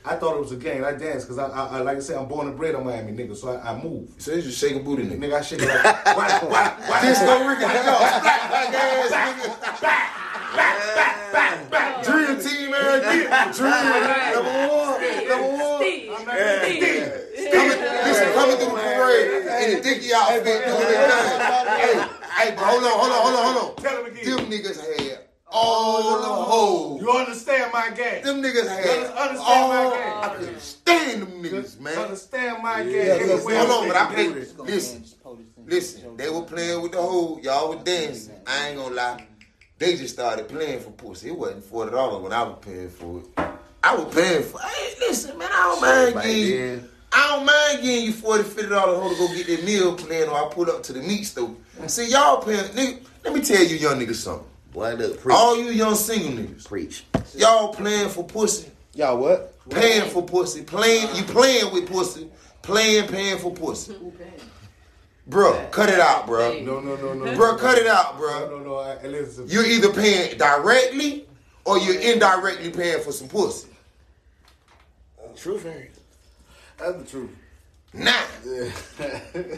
I 0.07 0.17
thought 0.17 0.37
it 0.37 0.41
was 0.41 0.53
a 0.53 0.57
game. 0.57 0.85
I 0.85 0.93
danced 0.93 1.27
because 1.27 1.39
I, 1.39 1.49
I, 1.49 1.79
I, 1.79 1.81
like 1.81 1.97
I 1.97 2.01
said, 2.01 2.19
I'm 2.19 2.29
born 2.29 2.47
and 2.47 2.57
bred 2.57 2.75
on 2.75 2.85
Miami, 2.85 3.13
nigga. 3.13 3.35
So 3.35 3.49
I, 3.49 3.73
I 3.73 3.83
move. 3.83 4.11
So 4.19 4.33
you 4.33 4.43
just 4.43 4.59
shaking 4.59 4.85
booty 4.85 5.03
nigga. 5.05 5.19
Nigga, 5.19 5.35
I 5.39 5.41
shit 5.41 5.61
like, 5.61 5.69
why, 6.17 6.39
why, 6.43 6.75
why, 6.87 7.01
Disco 7.01 7.49
Ricky, 7.49 7.63
hang 7.65 7.89
on. 7.89 7.99
Black, 8.21 8.23
black 8.51 8.75
ass 8.75 9.81
nigga 9.81 10.21
back, 10.55 10.77
back, 10.95 11.33
back, 11.33 11.71
back. 11.71 12.05
Drill 12.05 12.41
team, 12.41 12.71
man. 12.71 13.01
Drill. 13.53 13.71
Number 14.35 14.55
one. 14.69 15.01
Number 15.29 15.51
one. 15.63 15.81
Listen, 18.05 18.29
coming 18.35 18.57
through 18.57 18.67
the 18.67 18.75
parade 18.75 19.27
in 19.65 19.79
a 19.79 19.81
dicky 19.83 20.13
outfit 20.15 20.45
doing 20.45 20.81
their 20.81 21.09
thing. 21.11 21.99
Hey, 22.35 22.51
hey, 22.51 22.55
hold 22.57 22.85
on, 22.85 22.91
hold 22.91 23.13
on, 23.13 23.19
hold 23.23 23.35
on, 23.35 23.43
hold 23.45 23.57
on. 23.65 23.83
Tell 23.83 23.97
him 23.99 24.07
again. 24.13 24.25
Them 24.37 24.45
niggas 24.51 24.79
had 24.81 25.19
all 25.47 26.19
the 26.21 26.27
hoes. 26.27 27.01
You 27.01 27.11
understand 27.11 27.73
my 27.73 27.91
game? 27.91 28.23
Them 28.25 28.43
niggas 28.43 28.69
had 28.69 29.07
understand 29.13 29.39
all. 29.41 29.69
My 29.69 29.97
game. 29.97 30.19
I 30.23 30.29
couldn't 30.37 30.61
stand 30.61 31.23
them 31.23 31.43
niggas, 31.43 31.81
man. 31.81 31.99
Understand 31.99 32.63
my 32.63 32.83
game? 32.83 32.95
Yeah, 32.95 33.39
hold 33.39 33.71
on, 33.71 33.89
but 33.89 33.97
I 33.97 34.07
played. 34.13 34.35
Listen, 34.59 35.05
listen. 35.65 36.17
They 36.17 36.29
were 36.29 36.43
playing 36.43 36.83
with 36.83 36.93
the 36.93 37.03
whole. 37.03 37.41
Y'all 37.41 37.69
were 37.71 37.83
dancing. 37.83 38.35
I 38.47 38.69
ain't 38.69 38.79
gonna 38.79 38.95
lie. 38.95 39.27
They 39.79 39.97
just 39.97 40.15
started 40.15 40.49
playing 40.49 40.81
for 40.81 40.91
pussy. 40.91 41.29
It 41.29 41.39
wasn't 41.39 41.65
forty 41.65 41.91
dollars 41.91 42.23
when 42.23 42.33
I 42.33 42.43
was 42.45 42.59
paying 42.61 42.89
for 42.91 43.21
it. 43.21 43.27
I 43.83 43.97
was 43.97 44.15
paying 44.15 44.43
for. 44.43 44.61
Hey, 44.61 44.95
listen, 45.01 45.37
man. 45.39 45.49
I 45.53 45.57
don't 45.57 45.81
mind 45.83 46.15
Back 46.15 46.25
getting. 46.25 46.57
then. 46.57 46.89
I 47.13 47.29
don't 47.37 47.47
mind 47.47 47.83
getting 47.83 48.05
you 48.07 48.13
40 48.13 48.43
50 48.45 48.69
dollars 48.69 48.99
hoe 49.01 49.09
to 49.11 49.17
go 49.17 49.35
get 49.37 49.47
that 49.47 49.65
meal 49.65 49.95
plan, 49.97 50.29
or 50.29 50.35
I 50.35 50.53
pull 50.53 50.71
up 50.71 50.83
to 50.85 50.93
the 50.93 51.01
meat 51.01 51.25
store. 51.25 51.55
See, 51.87 52.11
y'all 52.11 52.43
paying. 52.43 52.65
Nigga, 52.71 53.05
let 53.25 53.35
me 53.35 53.41
tell 53.41 53.63
you, 53.63 53.77
young 53.77 54.01
niggas, 54.01 54.15
something. 54.17 54.47
Boy, 54.73 54.95
look, 54.95 55.21
preach. 55.21 55.35
All 55.37 55.57
you 55.57 55.71
young 55.71 55.95
single 55.95 56.31
niggas, 56.45 56.67
preach. 56.67 57.05
y'all 57.37 57.73
playing 57.73 58.09
for 58.09 58.25
pussy. 58.25 58.71
Y'all 58.95 59.19
what? 59.19 59.55
Paying 59.71 60.09
for 60.11 60.23
pussy. 60.25 60.63
Playing. 60.63 61.15
You 61.15 61.23
playing 61.25 61.73
with 61.73 61.89
pussy. 61.89 62.29
Playing, 62.63 63.07
paying 63.09 63.39
for 63.39 63.53
pussy. 63.53 63.95
Bruh, 65.29 65.71
cut 65.71 65.89
it 65.89 66.01
out, 66.01 66.27
bro. 66.27 66.59
No, 66.61 66.81
no, 66.81 66.97
no, 66.97 67.15
no. 67.15 67.25
Bruh, 67.33 67.59
cut 67.59 67.79
it 67.79 67.87
out, 67.87 68.19
bro. 68.19 68.49
No, 68.49 68.59
no, 68.59 68.65
no. 68.65 68.77
I, 68.77 68.97
I 68.97 69.07
listen. 69.07 69.49
You're 69.49 69.65
either 69.65 69.93
paying 69.93 70.37
directly 70.37 71.27
or 71.65 71.79
you're 71.79 72.01
indirectly 72.01 72.71
paying 72.71 73.03
for 73.03 73.13
some 73.13 73.29
pussy. 73.29 73.69
Truth 75.37 75.67
ain't. 75.67 75.91
That's 76.79 76.97
the 76.99 77.05
truth. 77.05 77.31
Now, 77.93 78.25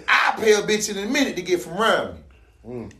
I 0.08 0.34
pay 0.38 0.52
a 0.52 0.62
bitch 0.62 0.90
in 0.90 0.98
a 0.98 1.10
minute 1.10 1.36
to 1.36 1.42
get 1.42 1.60
from 1.60 1.74
around 1.74 2.14
me. 2.14 2.20
Mm. 2.66 2.92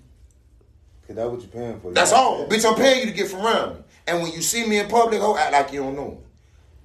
Cause 1.07 1.17
that's 1.17 1.31
what 1.31 1.41
you're 1.41 1.51
paying 1.51 1.81
for. 1.81 1.93
That's 1.93 2.13
all. 2.13 2.49
Bitch, 2.49 2.69
I'm 2.69 2.75
paying 2.75 3.01
you 3.01 3.07
to 3.07 3.13
get 3.13 3.29
from 3.29 3.47
around 3.47 3.77
me. 3.77 3.83
And 4.07 4.23
when 4.23 4.33
you 4.33 4.41
see 4.41 4.67
me 4.67 4.79
in 4.79 4.89
public, 4.89 5.21
ho, 5.21 5.37
act 5.37 5.53
like 5.53 5.73
you 5.73 5.81
don't 5.81 5.95
know 5.95 6.11
me. 6.13 6.19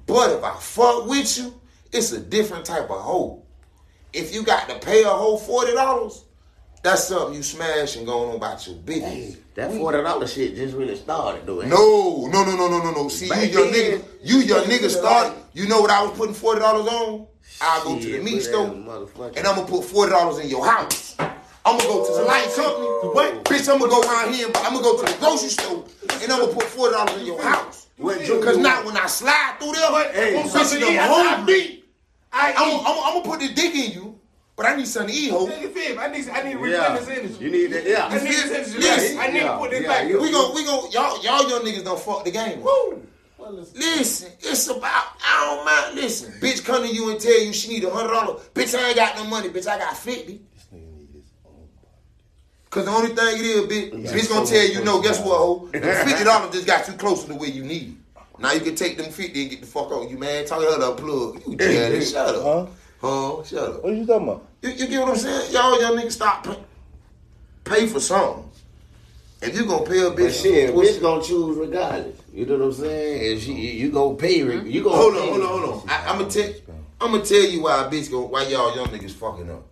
But 0.05 0.31
if 0.31 0.43
I 0.43 0.55
fuck 0.59 1.07
with 1.07 1.37
you, 1.37 1.53
it's 1.91 2.11
a 2.11 2.19
different 2.19 2.65
type 2.65 2.89
of 2.89 3.01
hoe. 3.01 3.43
If 4.13 4.33
you 4.33 4.43
got 4.43 4.67
to 4.69 4.79
pay 4.79 5.03
a 5.03 5.07
whole 5.09 5.39
$40, 5.39 6.23
that's 6.83 7.07
something 7.07 7.35
you 7.35 7.43
smash 7.43 7.95
and 7.95 8.05
go 8.05 8.29
on 8.29 8.35
about 8.35 8.65
your 8.65 8.75
business. 8.77 9.37
That 9.53 9.71
forty 9.71 10.01
dollar 10.01 10.25
shit 10.25 10.55
just 10.55 10.75
really 10.75 10.95
started 10.95 11.47
it? 11.47 11.67
No, 11.67 12.27
no, 12.31 12.43
no, 12.43 12.55
no, 12.55 12.67
no, 12.69 12.79
no, 12.83 12.91
no. 12.91 13.07
See, 13.09 13.29
Back 13.29 13.51
you 13.51 13.59
young 13.59 13.71
then, 13.71 13.99
nigga, 13.99 14.03
you 14.23 14.37
young 14.39 14.63
nigga 14.65 14.89
started. 14.89 15.37
You 15.53 15.67
know 15.67 15.81
what 15.81 15.91
I 15.91 16.01
was 16.03 16.17
putting 16.17 16.33
forty 16.33 16.59
dollars 16.59 16.87
on? 16.87 17.27
I 17.61 17.81
go 17.83 17.99
to 17.99 18.09
the 18.09 18.17
meat 18.23 18.41
store 18.41 18.65
and 18.65 19.47
I'm 19.47 19.55
gonna 19.55 19.67
put 19.67 19.83
forty 19.85 20.11
dollars 20.11 20.39
in 20.39 20.49
your 20.49 20.65
house. 20.65 21.15
I'm 21.19 21.77
gonna 21.77 21.83
go 21.83 22.05
to 22.07 22.11
the 22.19 22.23
light 22.25 22.51
company. 22.55 22.87
What? 23.13 23.43
Bitch, 23.45 23.71
I'm 23.71 23.77
gonna 23.79 23.91
go 23.91 24.01
around 24.01 24.33
here 24.33 24.47
and 24.47 24.57
I'm 24.57 24.73
gonna 24.73 24.81
go 24.81 24.97
to 25.05 25.11
the 25.13 25.19
grocery 25.19 25.49
store 25.49 25.85
and 26.13 26.31
I'm 26.31 26.39
gonna 26.39 26.53
put 26.53 26.63
forty 26.63 26.95
dollars 26.95 27.19
in 27.21 27.27
your 27.27 27.41
house. 27.43 27.87
Cause 28.41 28.57
now 28.57 28.83
when 28.85 28.97
I 28.97 29.05
slide 29.05 29.57
through 29.59 29.73
there, 29.73 30.11
Hey, 30.13 30.33
bitch, 30.33 30.55
I'm 30.55 30.93
eat. 30.93 30.97
I- 30.97 31.03
I 31.03 31.07
hungry. 31.35 31.80
Beat. 32.31 32.39
I 32.39 32.53
I'm, 32.57 32.69
eat. 32.69 32.83
I'm, 32.85 32.97
I'm 33.17 33.23
gonna 33.23 33.29
put 33.29 33.39
the 33.39 33.53
dick 33.53 33.75
in 33.75 33.91
you, 33.91 34.19
but 34.55 34.65
I 34.65 34.75
need 34.75 34.87
something 34.87 35.13
to 35.13 35.21
eat, 35.21 35.31
ho. 35.31 35.47
You 35.47 35.69
feel 35.69 35.95
me? 35.95 36.01
I 36.01 36.07
need, 36.07 36.29
I 36.29 36.43
need 36.43 36.53
to 36.59 36.67
Yeah. 36.69 36.93
replenish 36.97 37.19
energy. 37.19 37.43
You 37.45 37.51
need 37.51 37.67
that. 37.73 37.85
Yeah. 37.85 38.05
I 38.07 38.17
need 38.19 38.27
this 38.27 38.51
energy. 38.51 38.77
Yes. 38.79 39.17
I 39.17 39.27
need 39.27 39.39
to 39.41 39.57
put 39.57 39.71
this 39.71 39.81
Yeah, 39.83 39.87
back. 39.89 40.07
you- 40.07 40.21
We 40.21 40.31
gon' 40.31 40.55
we 40.55 40.63
gon' 40.65 40.91
y'all 40.91 41.21
y'all 41.23 41.49
young 41.49 41.61
niggas 41.63 41.83
don't 41.83 41.99
fuck 41.99 42.23
the 42.25 42.31
game. 42.31 42.61
Woo. 42.61 43.07
Listen, 43.73 44.31
it's 44.39 44.67
about 44.69 45.03
I 45.25 45.55
don't 45.55 45.65
mind. 45.65 45.95
Listen, 45.95 46.31
bitch 46.39 46.63
come 46.63 46.83
to 46.83 46.87
you 46.93 47.09
and 47.11 47.19
tell 47.19 47.37
you 47.41 47.51
she 47.51 47.67
need 47.69 47.83
a 47.83 47.89
hundred 47.89 48.13
dollars. 48.13 48.43
Bitch, 48.53 48.77
I 48.79 48.87
ain't 48.89 48.95
got 48.95 49.15
no 49.17 49.25
money. 49.25 49.49
Bitch, 49.49 49.67
I 49.67 49.77
got 49.77 49.97
fifty. 49.97 50.41
Cause 52.69 52.85
the 52.85 52.91
only 52.91 53.09
thing 53.13 53.37
it 53.37 53.41
is, 53.45 53.61
bitch, 53.65 53.91
bitch 54.13 54.29
gonna 54.29 54.45
tell 54.45 54.65
you 54.65 54.81
no. 54.85 55.01
Guess 55.01 55.19
what, 55.25 55.37
ho? 55.37 55.67
Fifty 55.73 56.23
dollars 56.23 56.53
just 56.53 56.65
got 56.65 56.87
you 56.87 56.93
closer 56.93 57.27
to 57.27 57.33
where 57.35 57.49
you 57.49 57.63
need. 57.65 57.97
Now 58.41 58.53
you 58.53 58.61
can 58.61 58.75
take 58.75 58.97
them 58.97 59.11
fifty 59.11 59.41
and 59.43 59.51
get 59.51 59.61
the 59.61 59.67
fuck 59.67 59.91
on 59.91 60.09
you, 60.09 60.17
man. 60.17 60.45
Talk 60.45 60.61
her 60.61 60.79
to 60.79 60.95
plug. 61.01 61.41
You 61.47 61.55
jealous? 61.57 62.11
Shut 62.11 62.35
up. 62.35 62.43
Huh? 62.43 62.65
Huh? 63.07 63.43
Shut 63.43 63.69
up. 63.69 63.83
What 63.83 63.93
you 63.93 64.05
talking 64.05 64.27
about? 64.27 64.45
You, 64.61 64.69
you 64.71 64.87
get 64.87 64.99
what 65.01 65.09
I'm 65.09 65.15
saying? 65.15 65.51
Y'all 65.53 65.79
young 65.79 65.97
niggas 65.97 66.11
stop 66.13 66.43
pay, 66.45 66.57
pay 67.63 67.87
for 67.87 67.99
something. 67.99 68.49
If 69.41 69.55
you 69.55 69.65
gonna 69.65 69.85
pay 69.85 69.99
a 70.05 70.09
But 70.09 70.17
bitch, 70.19 70.41
shit, 70.43 70.73
pussy- 70.73 70.99
bitch 70.99 71.01
gonna 71.01 71.23
choose 71.23 71.57
regardless. 71.57 72.15
You 72.33 72.45
know 72.45 72.57
what 72.57 72.65
I'm 72.65 72.73
saying? 72.73 73.37
If 73.37 73.43
she, 73.43 73.53
you, 73.53 73.85
you 73.87 73.91
gonna 73.91 74.15
pay, 74.15 74.37
you 74.37 74.83
gonna 74.83 74.95
Hold 74.95 75.15
on, 75.15 75.27
hold 75.29 75.41
on, 75.41 75.47
hold 75.47 75.83
on. 75.83 75.89
I, 75.89 76.05
I'm 76.11 76.19
gonna 76.19 76.29
tell, 76.29 76.53
I'm 76.99 77.11
gonna 77.11 77.25
tell 77.25 77.41
you 77.41 77.63
why 77.63 77.83
a 77.83 77.89
bitch 77.89 78.11
go, 78.11 78.21
why 78.21 78.43
y'all 78.43 78.75
young 78.75 78.87
niggas 78.87 79.11
fucking 79.11 79.49
up. 79.49 79.63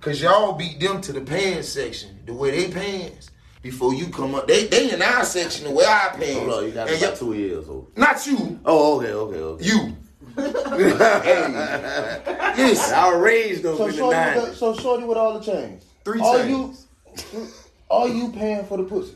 Cause 0.00 0.20
y'all 0.20 0.54
beat 0.54 0.80
them 0.80 1.00
to 1.00 1.12
the 1.12 1.20
pants 1.20 1.68
section 1.68 2.18
the 2.26 2.34
way 2.34 2.50
they 2.50 2.72
pants 2.72 3.30
before 3.62 3.94
you 3.94 4.08
come 4.08 4.34
up. 4.34 4.46
They 4.48 4.66
they 4.66 4.92
in 4.92 5.00
our 5.00 5.24
section 5.24 5.64
the 5.66 5.70
way 5.70 5.84
I 5.86 6.08
pants. 6.10 6.32
Hold 6.34 6.50
on, 6.50 6.64
you 6.66 6.72
got 6.72 6.88
And 6.88 7.02
about 7.02 7.16
two 7.16 7.34
years 7.34 7.68
old. 7.68 7.96
Not 7.96 8.26
you, 8.26 8.58
Oh, 8.64 8.98
okay, 9.00 9.12
okay, 9.12 9.38
okay. 9.38 9.64
you. 9.64 9.96
hey, 10.36 12.54
listen, 12.56 12.94
I 12.94 13.14
raised 13.16 13.62
them 13.62 13.76
So 13.76 13.86
in 13.86 13.90
the 13.92 13.96
shorty, 13.98 14.16
the, 14.16 14.34
nineties. 14.34 14.56
so 14.58 14.74
shorty 14.74 15.04
with 15.04 15.18
all 15.18 15.38
the 15.38 15.44
chains. 15.44 15.84
Three 16.04 16.20
all 16.20 16.38
chains. 16.38 16.86
you, 17.34 17.46
all 17.88 18.08
you 18.08 18.32
paying 18.32 18.64
for 18.64 18.78
the 18.78 18.84
pussy. 18.84 19.14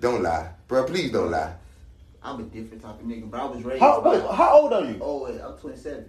don't 0.00 0.22
lie, 0.22 0.50
bro. 0.68 0.84
Please 0.84 1.10
don't 1.10 1.30
lie. 1.30 1.54
I'm 2.22 2.40
a 2.40 2.42
different 2.44 2.82
type 2.82 3.00
of 3.00 3.06
nigga, 3.06 3.30
but 3.30 3.40
I 3.40 3.44
was 3.44 3.62
raised 3.64 3.80
How 3.80 4.00
by. 4.00 4.18
wait, 4.18 4.30
how 4.30 4.60
old 4.60 4.72
are 4.72 4.84
you? 4.84 4.98
Oh 5.00 5.24
wait, 5.24 5.40
I'm 5.40 5.56
27. 5.58 6.04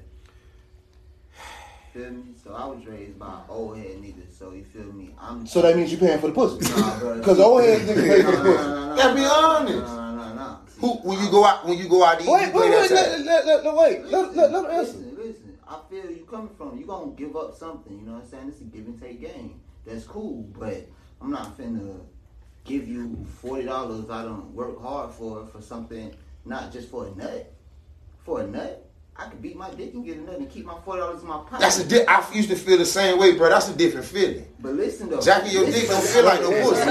Feel 1.96 2.12
me? 2.12 2.24
So 2.36 2.54
I 2.54 2.66
was 2.66 2.86
raised 2.86 3.18
by 3.18 3.26
an 3.26 3.44
old 3.48 3.78
head 3.78 4.02
nigga. 4.02 4.30
So 4.30 4.52
you 4.52 4.66
feel 4.66 4.92
me? 4.92 5.16
I'm. 5.18 5.48
So 5.48 5.62
that 5.62 5.78
means 5.78 5.94
you 5.94 5.98
paying 5.98 6.20
for 6.20 6.28
the 6.28 6.34
pussy. 6.34 6.70
Nah. 6.76 7.22
Cause 7.24 7.40
old 7.40 7.64
head 7.64 7.88
niggas 7.88 7.96
pay 7.96 8.22
for 8.22 8.32
the 8.32 8.38
pussy. 8.38 8.68
nah, 8.68 8.88
nah, 8.88 8.96
Gotta 8.98 9.16
be 9.16 9.24
honest. 9.24 9.78
Nah, 9.78 10.12
nah, 10.12 10.16
nah, 10.16 10.34
nah. 10.34 10.58
See, 10.68 10.82
Who 10.82 10.88
when 11.08 11.24
you 11.24 11.32
go 11.32 11.46
out 11.46 11.66
when 11.66 11.78
you 11.78 11.88
go 11.88 12.04
out 12.04 12.20
to 12.20 12.26
eat, 12.26 12.30
Wait, 12.30 12.54
wait, 12.54 12.70
wait, 12.70 12.92
let, 12.92 13.22
let, 13.22 13.46
let, 13.46 13.64
let, 13.64 13.76
wait, 13.76 14.06
let, 14.08 14.36
let, 14.36 14.52
let 14.52 14.66
him 14.66 14.72
answer. 14.72 14.98
Listen, 14.98 15.16
listen. 15.16 15.58
I 15.66 15.80
feel 15.90 16.12
you 16.12 16.28
coming 16.30 16.50
from. 16.58 16.78
You 16.78 16.86
gonna 16.86 17.14
give 17.14 17.34
up 17.38 17.56
something. 17.56 17.98
You 17.98 18.06
know 18.06 18.16
what 18.16 18.24
I'm 18.24 18.30
saying? 18.30 18.50
It's 18.50 18.60
a 18.60 18.66
give 18.66 18.88
and 18.88 19.02
take 19.02 19.22
game. 19.22 19.62
That's 19.86 20.04
cool, 20.04 20.50
but 20.60 20.90
I'm 21.22 21.32
not 21.32 21.58
finna 21.58 22.02
give 22.66 22.90
you 22.90 23.26
forty 23.40 23.64
dollars. 23.64 24.10
I 24.10 24.24
don't 24.24 24.52
work 24.54 24.82
hard 24.82 25.12
for 25.14 25.46
for 25.46 25.62
something, 25.62 26.14
not 26.44 26.74
just 26.74 26.90
for 26.90 27.08
a 27.08 27.16
nut. 27.16 27.54
For 28.26 28.42
a 28.42 28.48
nut, 28.48 28.85
I 29.18 29.28
could 29.30 29.42
beat 29.42 29.56
my 29.56 29.70
dick 29.72 29.94
and 29.94 30.04
get 30.06 30.18
a 30.18 30.22
nut 30.22 30.40
and 30.40 30.50
keep 30.50 30.66
my 30.66 30.78
forty 30.84 31.00
dollars 31.00 31.22
in 31.22 31.28
my 31.28 31.38
pocket. 31.38 31.62
That's 31.62 31.80
a 31.80 31.88
di- 31.88 32.06
I 32.06 32.26
used 32.34 32.50
to 32.50 32.56
feel 32.58 32.78
the 32.78 32.86
same 32.86 33.18
way, 33.18 33.38
bro. 33.38 33.50
That's 33.50 33.70
a 33.70 33.76
different 33.76 34.06
feeling. 34.06 34.46
But 34.60 34.74
listen 34.74 35.10
though, 35.10 35.22
Jackie, 35.22 35.52
your 35.52 35.64
listen, 35.64 35.82
dick 35.82 35.90
don't 35.90 36.04
feel 36.04 36.26
like 36.26 36.42
no 36.42 36.52
pussy. 36.52 36.86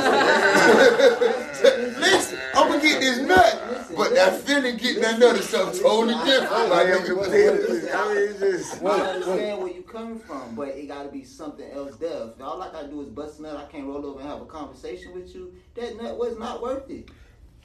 Listen, 2.00 2.38
I'm 2.54 2.68
gonna 2.68 2.80
get 2.80 3.00
this 3.00 3.18
nut, 3.18 3.88
but 3.94 4.14
that 4.14 4.40
feeling 4.40 4.78
getting 4.78 5.02
that 5.02 5.18
nut 5.18 5.36
is 5.36 5.50
something 5.50 5.82
totally 5.82 6.14
different. 6.24 6.50
My 6.70 6.84
nigga. 6.84 7.94
I 7.94 8.14
mean, 8.14 8.24
it's 8.30 8.40
just. 8.40 8.82
I 8.82 8.86
understand 9.00 9.62
where 9.62 9.72
you 9.72 9.82
coming 9.82 10.18
from, 10.18 10.54
but 10.54 10.68
it 10.68 10.88
gotta 10.88 11.10
be 11.10 11.24
something 11.24 11.70
else 11.72 11.96
there. 11.96 12.28
If 12.28 12.40
all 12.40 12.62
I 12.62 12.72
gotta 12.72 12.88
do 12.88 13.02
is 13.02 13.08
bust 13.08 13.38
a 13.40 13.42
nut, 13.42 13.56
I 13.58 13.70
can't 13.70 13.86
roll 13.86 14.04
over 14.06 14.20
and 14.20 14.28
have 14.30 14.40
a 14.40 14.46
conversation 14.46 15.12
with 15.12 15.34
you. 15.34 15.52
That 15.74 16.00
nut 16.00 16.16
was 16.18 16.38
not 16.38 16.62
worth 16.62 16.88
it. 16.88 17.10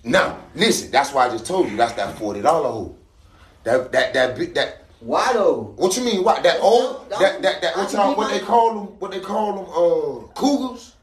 Now, 0.03 0.37
listen, 0.53 0.91
that's 0.91 1.13
why 1.13 1.27
I 1.27 1.29
just 1.29 1.45
told 1.45 1.69
you 1.69 1.77
that's 1.77 1.93
that 1.93 2.17
forty 2.17 2.41
dollar 2.41 2.69
hole. 2.69 2.97
That 3.63 3.91
that 3.91 4.13
that 4.13 4.37
big 4.37 4.53
that. 4.55 4.85
Why 4.99 5.31
though? 5.33 5.73
What 5.77 5.95
you 5.97 6.03
mean? 6.03 6.23
What 6.23 6.43
that 6.43 6.59
old 6.61 7.09
that 7.09 7.41
that 7.41 7.61
that 7.61 7.77
what 7.77 7.91
y'all 7.93 8.15
what 8.15 8.29
they 8.31 8.39
call 8.39 8.73
them? 8.75 8.85
What 8.99 9.11
they 9.11 9.19
call 9.21 9.53
them? 9.55 9.65
Uh, 9.65 10.33
cougars. 10.33 10.95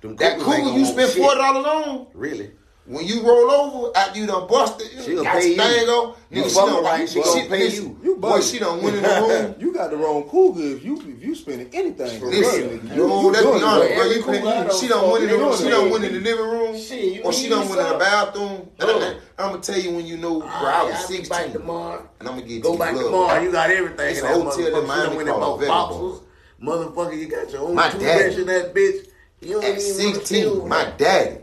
Them 0.00 0.16
That 0.16 0.38
cougars 0.38 0.54
ain't 0.54 0.64
cougar 0.64 0.76
you 0.78 0.82
want 0.84 0.94
spend 0.94 1.12
shit. 1.12 1.22
forty 1.22 1.38
dollars 1.38 1.66
on. 1.66 2.06
Really? 2.14 2.50
When 2.90 3.06
you 3.06 3.22
roll 3.22 3.50
over 3.52 3.96
after 3.96 4.18
you 4.18 4.26
done 4.26 4.48
busted, 4.48 4.88
She 5.04 5.14
gonna 5.14 5.22
got 5.22 5.38
pay 5.40 5.54
your 5.54 5.64
you. 5.64 5.70
thing 5.78 5.88
on. 5.88 6.14
You 6.30 6.42
Nigga, 6.42 6.48
she 6.48 6.54
done 6.56 6.68
her 6.74 6.82
right, 6.82 7.08
she 7.08 7.22
gonna 7.22 7.48
pay 7.48 7.58
listen, 7.58 7.84
you. 7.84 7.98
You 8.02 8.16
Boy, 8.16 8.40
she 8.40 8.58
done 8.58 8.82
went 8.82 8.96
in 8.96 9.02
the 9.04 9.08
room. 9.48 9.54
You 9.60 9.72
got 9.72 9.90
the 9.90 9.96
wrong 9.96 10.24
cougar 10.24 10.60
if 10.76 10.84
you 10.84 10.96
if 11.00 11.22
you 11.22 11.34
spending 11.36 11.68
anything. 11.72 12.20
Listen, 12.20 12.68
her, 12.70 12.76
nigga. 12.78 12.96
yo, 12.96 13.20
you 13.22 13.30
let's 13.30 13.42
doing 13.44 13.54
be 13.54 13.60
it, 13.60 13.64
honest, 13.64 13.94
bro. 13.94 13.96
bro. 13.96 14.04
You 14.04 14.10
Every 14.10 14.22
cougar 14.22 14.38
I 14.38 14.40
couldn't, 14.42 14.66
know 14.66 14.74
she 14.80 14.88
done 14.88 15.10
went 15.10 15.22
in 15.24 15.30
the 15.30 15.36
room. 15.38 15.56
She 15.56 15.66
it. 15.66 15.70
done 15.70 15.90
went 15.90 16.04
in 16.04 16.12
the 16.14 16.20
living 16.20 16.44
room, 16.50 16.76
Shit, 16.76 17.04
you 17.14 17.22
or 17.22 17.32
she 17.32 17.42
need 17.44 17.48
done 17.50 17.68
went 17.68 17.80
in 17.80 17.88
the 17.92 17.98
bathroom. 17.98 18.70
And 18.80 18.90
I, 18.90 19.06
am 19.44 19.50
gonna 19.50 19.62
tell 19.62 19.78
you 19.78 19.90
when 19.94 20.06
you 20.06 20.16
know, 20.16 20.40
bro. 20.40 20.48
I 20.48 20.82
was 20.82 20.94
I'll 20.94 21.08
be 21.08 21.16
back 21.28 21.44
16, 21.46 21.52
tomorrow. 21.52 22.08
and 22.18 22.28
I'm 22.28 22.34
gonna 22.34 22.42
get 22.42 22.50
you. 22.56 22.60
Go 22.62 22.76
back 22.76 22.94
tomorrow. 22.96 23.40
You 23.40 23.52
got 23.52 23.70
everything. 23.70 24.06
It's 24.10 24.18
in 24.18 24.24
a 24.26 24.28
that 24.28 24.34
hotel 24.42 24.80
in. 24.82 24.86
Miami 24.88 25.02
You 25.02 25.06
done 25.06 25.16
went 25.16 25.28
and 25.28 25.38
called 25.38 25.60
bought 25.60 25.90
Vanderbilt. 25.94 26.26
Motherfucker, 26.60 27.18
you 27.18 27.26
got 27.28 27.50
your 27.52 27.62
own 27.62 27.74
My 27.76 27.88
toothbrush 27.88 28.36
in 28.36 28.46
that 28.46 28.74
bitch. 28.74 29.06
You 29.40 29.52
don't 29.54 29.64
At 29.64 29.70
even 29.70 29.82
16, 29.84 30.68
my 30.68 30.92
daddy, 30.98 31.38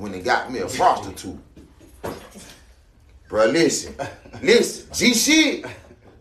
when 0.00 0.12
they 0.12 0.20
got 0.20 0.50
me 0.50 0.60
a 0.60 0.66
prostitute. 0.66 1.38
Bro, 3.28 3.46
listen, 3.46 3.94
listen, 4.42 4.88
G 4.94 5.14
shit. 5.14 5.66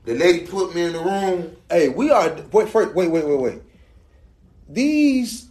The 0.03 0.15
lady 0.15 0.45
put 0.45 0.75
me 0.75 0.83
in 0.83 0.93
the 0.93 0.99
room. 0.99 1.55
Hey, 1.69 1.87
we 1.87 2.11
are 2.11 2.35
wait 2.51 2.69
first, 2.69 2.93
wait 2.93 3.09
wait 3.09 3.25
wait 3.25 3.39
wait. 3.39 3.61
These 4.67 5.49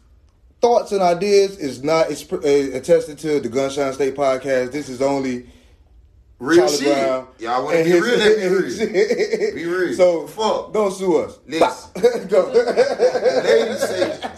thoughts 0.61 0.93
and 0.93 1.01
ideas 1.01 1.59
is 1.59 1.83
not 1.83 2.11
it's 2.11 2.31
uh, 2.31 2.39
attested 2.76 3.18
to 3.20 3.41
the 3.41 3.49
Gunshine 3.49 3.95
State 3.95 4.14
podcast. 4.14 4.72
This 4.72 4.89
is 4.89 5.01
only 5.01 5.47
Real 6.39 6.68
Charlie 6.68 6.76
shit. 6.76 6.95
Brown. 6.95 7.29
Y'all 7.39 7.64
wanna 7.64 7.83
be 7.83 7.93
real, 7.93 8.18
me 8.18 8.47
real. 8.47 9.55
Be 9.55 9.64
real. 9.64 9.95
So 9.95 10.26
Fuck. 10.29 10.72
Don't 10.74 10.93
sue 10.93 11.16
us. 11.16 11.39
Listen. 11.47 11.91
Go. 12.29 12.53
The 12.53 13.43
lady 13.45 13.79
say, 13.79 14.31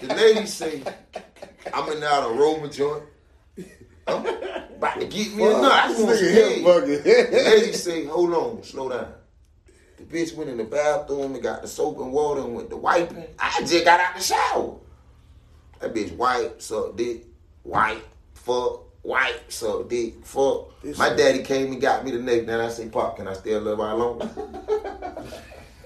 the 0.00 0.14
lady 0.14 0.46
say, 0.46 0.82
I'm 1.74 1.92
in 1.92 2.02
out 2.04 2.30
a 2.30 2.34
Roma 2.34 2.68
joint. 2.68 3.02
I'm 4.06 4.24
about 4.76 5.00
to 5.00 5.06
get 5.06 5.34
me 5.34 5.44
a 5.44 5.50
nut. 5.50 5.72
I 5.72 5.88
just 5.88 6.04
want 6.04 6.16
some 6.18 6.26
Nigga, 6.28 6.32
head. 6.32 6.58
him. 6.58 7.32
The 7.32 7.42
lady 7.44 7.72
say, 7.72 8.04
hold 8.04 8.32
on, 8.34 8.62
slow 8.62 8.88
down. 8.88 9.12
The 9.96 10.04
bitch 10.04 10.34
went 10.36 10.50
in 10.50 10.58
the 10.58 10.64
bathroom 10.64 11.34
and 11.34 11.42
got 11.42 11.62
the 11.62 11.68
soap 11.68 11.98
and 12.00 12.12
water 12.12 12.42
and 12.42 12.54
went 12.54 12.70
to 12.70 12.76
wiping. 12.76 13.24
I 13.38 13.60
just 13.60 13.84
got 13.84 13.98
out 13.98 14.14
the 14.16 14.22
shower. 14.22 14.76
That 15.80 15.94
bitch 15.94 16.14
white, 16.16 16.60
suck 16.62 16.96
dick, 16.96 17.24
white, 17.62 18.04
fuck, 18.34 18.82
white, 19.02 19.40
suck 19.48 19.88
dick, 19.88 20.24
fuck. 20.24 20.72
My 20.98 21.10
daddy 21.14 21.42
came 21.42 21.72
and 21.72 21.80
got 21.80 22.04
me 22.04 22.10
the 22.12 22.18
neck. 22.18 22.46
Then 22.46 22.60
I 22.60 22.68
say, 22.68 22.88
Pop, 22.88 23.16
can 23.16 23.26
I 23.26 23.32
stay 23.32 23.52
a 23.52 23.60
little 23.60 23.78
while 23.78 23.96
longer? 23.96 24.26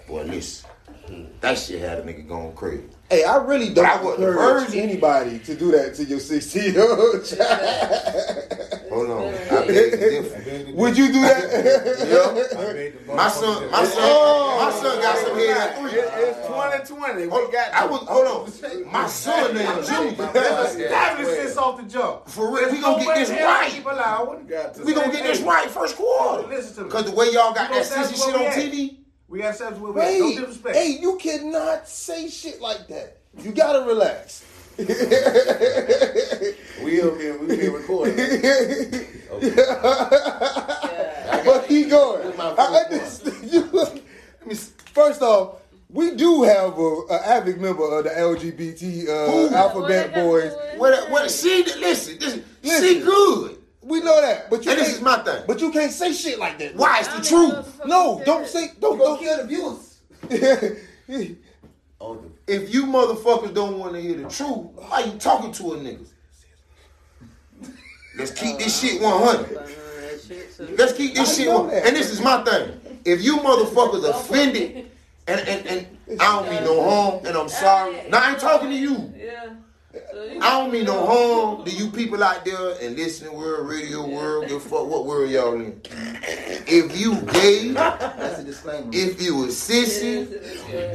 Boy, 0.08 0.22
listen. 0.24 0.68
Mm, 1.10 1.26
that 1.40 1.58
shit 1.58 1.80
had 1.80 1.98
a 1.98 2.02
nigga 2.02 2.26
going 2.28 2.52
crazy. 2.54 2.84
Hey, 3.10 3.24
I 3.24 3.38
really 3.38 3.74
don't 3.74 4.04
wasn't 4.04 4.28
encourage 4.28 4.74
anybody 4.76 5.40
to 5.40 5.56
do 5.56 5.72
that 5.72 5.96
to 5.96 6.04
your 6.04 6.20
16 6.20 6.74
year 6.74 6.88
old 6.88 7.24
child. 7.26 8.80
Hold 8.88 9.10
on. 9.10 9.34
I 9.34 9.66
beg 9.66 9.90
to 9.90 9.96
differ. 9.98 10.72
Would 10.74 10.96
you 10.96 11.08
do 11.12 11.20
that? 11.22 11.96
Yeah. 12.10 13.14
My 13.14 13.28
son, 13.28 13.70
my 13.70 13.84
son, 13.84 14.58
my 14.58 14.70
son 14.80 15.00
got 15.02 15.18
some 15.18 15.36
head 15.36 15.56
at 15.56 15.78
three. 15.78 15.90
It's 15.92 16.46
2020. 16.46 17.22
We 17.24 17.28
Hold, 17.28 17.52
got 17.52 17.72
I 17.72 17.86
was, 17.86 18.00
hold 18.02 18.26
on. 18.26 18.92
My 18.92 19.06
son 19.08 19.54
named 19.54 19.84
Junior. 19.86 20.30
Establish 20.36 21.26
this 21.26 21.56
off 21.56 21.76
the 21.78 21.82
jump. 21.88 22.28
For 22.28 22.54
real, 22.54 22.66
If 22.68 22.72
we 22.72 22.80
gonna 22.80 23.04
get 23.04 23.14
this 23.16 23.30
right. 23.30 23.70
Keep 23.72 23.86
allowing. 23.86 24.46
got 24.46 24.74
to 24.74 24.84
We 24.84 24.94
gonna 24.94 25.10
get 25.12 25.24
this 25.24 25.40
right 25.40 25.68
first 25.68 25.96
quarter. 25.96 26.46
Listen 26.48 26.74
to 26.76 26.84
me. 26.84 26.90
Cause 26.90 27.04
the 27.10 27.16
way 27.16 27.26
y'all 27.32 27.52
got 27.52 27.54
that 27.54 27.70
gonna 27.70 27.80
sissy 27.82 28.12
establish 28.14 28.54
shit 28.54 28.72
on. 28.72 28.72
TV. 28.72 28.96
We 29.30 29.38
got 29.38 29.54
steps 29.54 29.78
where 29.78 29.92
we 29.92 30.00
at. 30.00 30.18
No 30.18 30.24
Wait, 30.26 30.36
disrespect. 30.38 30.76
hey, 30.76 30.98
you 31.00 31.16
cannot 31.16 31.88
say 31.88 32.28
shit 32.28 32.60
like 32.60 32.88
that. 32.88 33.18
You 33.42 33.52
gotta 33.52 33.86
relax. 33.86 34.44
We 36.82 37.02
up 37.02 37.18
here, 37.18 37.36
we 37.38 37.56
here 37.56 37.76
recording. 37.76 38.16
Okay. 39.30 39.54
but 41.44 41.68
keep 41.68 41.88
going. 41.90 42.32
I 42.40 42.54
first 42.56 43.22
understand 43.22 43.52
you. 43.52 43.68
let 43.72 43.94
me 44.46 44.54
First 44.92 45.22
off, 45.22 45.60
we 45.88 46.16
do 46.16 46.42
have 46.42 46.76
a, 46.78 47.00
a 47.10 47.14
avid 47.28 47.60
member 47.60 47.84
of 47.98 48.04
the 48.04 48.10
LGBT 48.10 49.08
uh, 49.08 49.54
alphabet 49.54 50.12
boys. 50.14 50.52
What? 50.76 51.10
What? 51.10 51.30
She 51.30 51.62
listen. 51.78 52.18
This, 52.18 52.34
she 52.34 52.42
Listen. 52.68 53.04
good. 53.04 53.58
We 53.82 54.00
know 54.00 54.20
that, 54.20 54.50
but 54.50 54.64
you 54.64 54.72
And 54.72 54.80
this 54.80 54.94
is 54.94 55.00
my 55.00 55.18
thing. 55.22 55.42
But 55.46 55.60
you 55.60 55.72
can't 55.72 55.90
say 55.92 56.12
shit 56.12 56.38
like 56.38 56.58
that. 56.58 56.76
Why? 56.76 57.00
It's 57.00 57.08
the 57.16 57.22
truth. 57.22 57.80
No, 57.86 58.22
don't 58.26 58.46
say 58.46 58.72
don't 58.78 58.98
Go 58.98 59.16
don't. 59.16 59.18
kill 59.18 59.36
the 59.36 59.44
abuse. 59.44 59.98
Oh, 62.02 62.18
If 62.46 62.72
you 62.72 62.86
motherfuckers 62.86 63.52
don't 63.52 63.78
want 63.78 63.92
to 63.92 64.00
hear 64.00 64.14
the 64.16 64.22
truth, 64.30 64.68
why 64.74 65.00
you 65.04 65.18
talking 65.18 65.52
to 65.52 65.74
a 65.74 65.76
nigga? 65.76 66.06
Let's 68.16 68.30
keep 68.30 68.56
this 68.58 68.80
shit 68.80 69.02
100. 69.02 70.78
Let's 70.78 70.94
keep 70.94 71.14
this 71.14 71.36
shit 71.36 71.46
know 71.48 71.60
one. 71.62 71.68
that. 71.70 71.86
And 71.86 71.94
this 71.94 72.10
is 72.10 72.22
my 72.22 72.42
thing. 72.42 72.80
If 73.04 73.22
you 73.22 73.36
motherfuckers 73.38 74.08
offended, 74.08 74.90
and, 75.26 75.40
and, 75.40 75.66
and 75.66 75.86
I 76.22 76.40
don't 76.40 76.50
mean 76.50 76.64
no 76.64 76.82
harm, 76.82 77.26
and 77.26 77.36
I'm 77.36 77.48
sorry. 77.50 77.96
Now 78.08 78.20
I 78.22 78.30
ain't 78.30 78.40
talking 78.40 78.70
to 78.70 78.76
you. 78.76 79.12
Yeah. 79.16 79.50
I 79.92 80.50
don't 80.50 80.72
mean 80.72 80.84
no 80.84 81.04
harm 81.04 81.64
to 81.64 81.70
you 81.70 81.90
people 81.90 82.22
out 82.22 82.44
there 82.44 82.76
and 82.80 82.96
listening 82.96 83.36
world, 83.36 83.68
radio 83.68 84.06
world, 84.06 84.46
give 84.48 84.62
fuck 84.62 84.86
what 84.86 85.04
world 85.04 85.28
y'all 85.30 85.54
in. 85.54 85.80
If 85.84 86.98
you 86.98 87.20
gay, 87.22 87.72
That's 87.72 88.38
a 88.40 88.44
disclaimer. 88.44 88.88
if 88.92 89.20
you 89.20 89.44
a 89.44 89.48
sissy, 89.48 90.30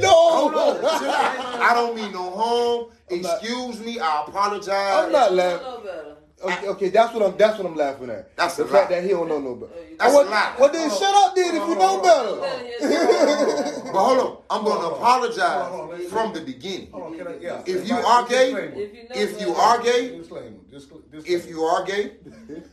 No, 0.00 0.10
hold 0.10 0.54
on. 0.54 0.78
I 0.84 1.72
don't 1.74 1.94
mean 1.94 2.12
no 2.12 2.30
harm. 2.30 2.86
Excuse 3.08 3.80
me, 3.80 4.00
I 4.00 4.24
apologize. 4.26 5.04
I'm 5.04 5.12
not 5.12 5.32
laughing. 5.34 6.15
Know 6.40 6.46
better. 6.48 6.58
Okay, 6.58 6.68
okay, 6.68 6.88
that's 6.90 7.14
what 7.14 7.22
I'm. 7.22 7.36
That's 7.36 7.58
what 7.58 7.66
I'm 7.66 7.76
laughing 7.76 8.10
at. 8.10 8.36
That's 8.36 8.56
the 8.56 8.64
a 8.64 8.68
fact 8.68 8.90
lie. 8.90 8.96
that 9.00 9.04
he 9.04 9.10
don't 9.10 9.28
know 9.28 9.40
no 9.40 9.54
better. 9.54 9.72
That's 9.98 10.12
well, 10.14 10.28
a 10.28 10.30
lie. 10.30 10.54
well, 10.58 10.72
then 10.72 10.90
shut 10.90 11.02
up, 11.14 11.34
then, 11.34 11.54
if 11.56 11.68
you 11.68 11.74
know 11.74 12.00
better. 12.02 13.82
But 13.86 14.04
hold 14.04 14.18
on, 14.18 14.36
I'm 14.50 14.64
gonna 14.64 14.80
Hold 14.80 14.92
on, 14.92 14.98
apologize 14.98 16.06
from 16.10 16.32
the 16.34 16.40
beginning. 16.40 16.90
Hold 16.90 17.04
on, 17.04 17.16
can 17.18 17.28
I, 17.28 17.36
yeah. 17.38 17.62
If 17.66 17.88
you 17.88 17.94
are 17.94 18.26
gay. 18.28 18.52
If 18.52 18.94
you 18.94 19.02
know 19.04 19.08
If 19.14 19.40
you 19.40 19.46
better. 19.46 19.60
are 19.60 19.82
gay, 19.82 20.18
Disclaimer. 20.18 20.56
Disclaimer. 20.70 21.04
if 21.24 21.48
you 21.48 21.62
are 21.62 21.84
gay, 21.84 22.12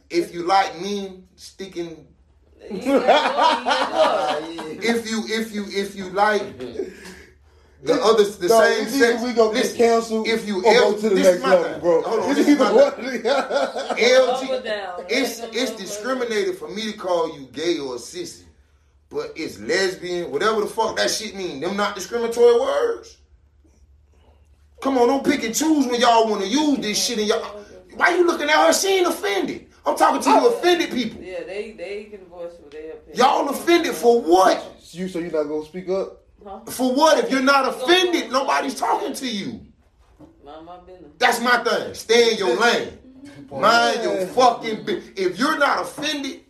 if 0.10 0.34
you 0.34 0.44
like 0.44 0.82
me 0.82 1.24
sticking, 1.36 2.08
You 2.70 2.78
know, 2.78 2.84
you 2.84 2.86
know. 2.86 3.06
yeah. 3.06 4.40
if 4.94 5.10
you 5.10 5.24
if 5.28 5.54
you 5.54 5.66
if 5.70 5.96
you 5.96 6.10
like 6.10 6.44
the 7.84 8.02
other, 8.02 8.24
the 8.24 8.48
No, 8.48 8.62
same 8.62 8.88
sex, 8.88 9.22
we 9.22 9.34
gonna 9.34 9.62
get 9.62 9.76
canceled 9.76 10.26
If 10.28 10.48
you 10.48 10.60
or 10.60 10.74
go 10.74 10.98
to 10.98 11.10
the 11.10 11.16
next 11.16 11.44
level, 11.44 11.80
bro. 11.82 12.02
Hold 12.02 12.20
on, 12.22 12.30
It's 12.32 12.38
this 12.38 12.48
is 12.48 12.54
either 12.54 12.64
my 12.64 12.72
one 12.72 13.06
or 13.06 13.18
the 13.18 13.30
other. 13.30 13.56
Up 13.56 13.90
or 13.90 13.96
LG, 13.96 15.06
it's 15.10 15.40
it's 15.40 15.72
a 15.72 15.78
discriminated 15.78 16.58
for 16.58 16.70
me 16.70 16.92
to 16.92 16.98
call 16.98 17.38
you 17.38 17.48
gay 17.48 17.80
or 17.80 17.96
sissy, 17.96 18.44
but 19.10 19.34
it's 19.36 19.60
lesbian, 19.60 20.32
whatever 20.32 20.62
the 20.62 20.68
fuck 20.68 20.96
that 20.96 21.12
shit 21.12 21.36
mean. 21.36 21.60
Them 21.60 21.76
not 21.76 21.94
discriminatory 21.96 22.58
words. 22.58 23.18
Come 24.82 24.98
on, 24.98 25.08
don't 25.08 25.26
pick 25.26 25.44
and 25.44 25.54
choose 25.54 25.86
when 25.86 26.00
y'all 26.00 26.30
want 26.30 26.42
to 26.42 26.48
use 26.48 26.78
this 26.80 27.06
shit. 27.06 27.18
And 27.18 27.28
y'all, 27.28 27.64
why 27.96 28.16
you 28.16 28.26
looking 28.26 28.50
at 28.50 28.66
her? 28.66 28.74
She 28.74 29.00
ain't 29.00 29.08
offended. 29.08 29.68
I'm 29.86 29.98
talking 29.98 30.22
to 30.22 30.30
you 30.30 30.36
oh. 30.40 30.58
offended 30.58 30.92
people. 30.92 31.22
Yeah, 31.22 31.44
they 31.44 31.72
they 31.72 32.06
can 32.06 32.26
voice 32.28 32.54
what 32.60 32.72
they 32.72 32.92
opinion. 32.92 33.18
Y'all 33.18 33.50
offended 33.50 33.94
for 33.94 34.22
what? 34.22 34.78
You 34.92 35.10
so 35.10 35.20
you're 35.20 35.32
not 35.32 35.44
gonna 35.44 35.66
speak 35.66 35.90
up? 35.90 36.23
For 36.68 36.94
what? 36.94 37.24
If 37.24 37.32
you're 37.32 37.42
not 37.42 37.68
offended, 37.68 38.32
nobody's 38.32 38.76
talking 38.80 39.14
to 39.14 39.28
you. 39.28 39.62
Mind 40.44 40.66
my 40.66 40.78
business. 40.80 41.12
That's 41.18 41.42
my 41.42 41.64
thing. 41.64 41.94
Stay 41.94 42.32
in 42.34 42.38
your 42.38 42.60
lane. 42.60 42.98
Mind 43.52 44.04
your 44.04 44.26
fucking 44.28 44.84
business. 44.86 45.12
If 45.16 45.40
you're 45.40 45.58
not 45.58 45.82
offended, 45.82 46.42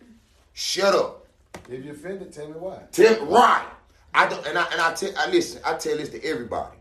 shut 0.53 0.95
up. 0.95 1.27
If 1.69 1.83
you're 1.85 1.93
offended, 1.93 2.31
tell 2.33 2.47
me 2.47 2.53
why. 2.53 2.83
Tell 2.91 3.25
right. 3.25 3.65
I 4.13 4.27
don't 4.27 4.45
and 4.47 4.57
I 4.57 4.65
and 4.71 4.81
I 4.81 4.93
tell 4.93 5.11
I 5.17 5.29
listen, 5.29 5.61
I 5.65 5.73
tell 5.75 5.97
this 5.97 6.09
to 6.09 6.23
everybody. 6.23 6.77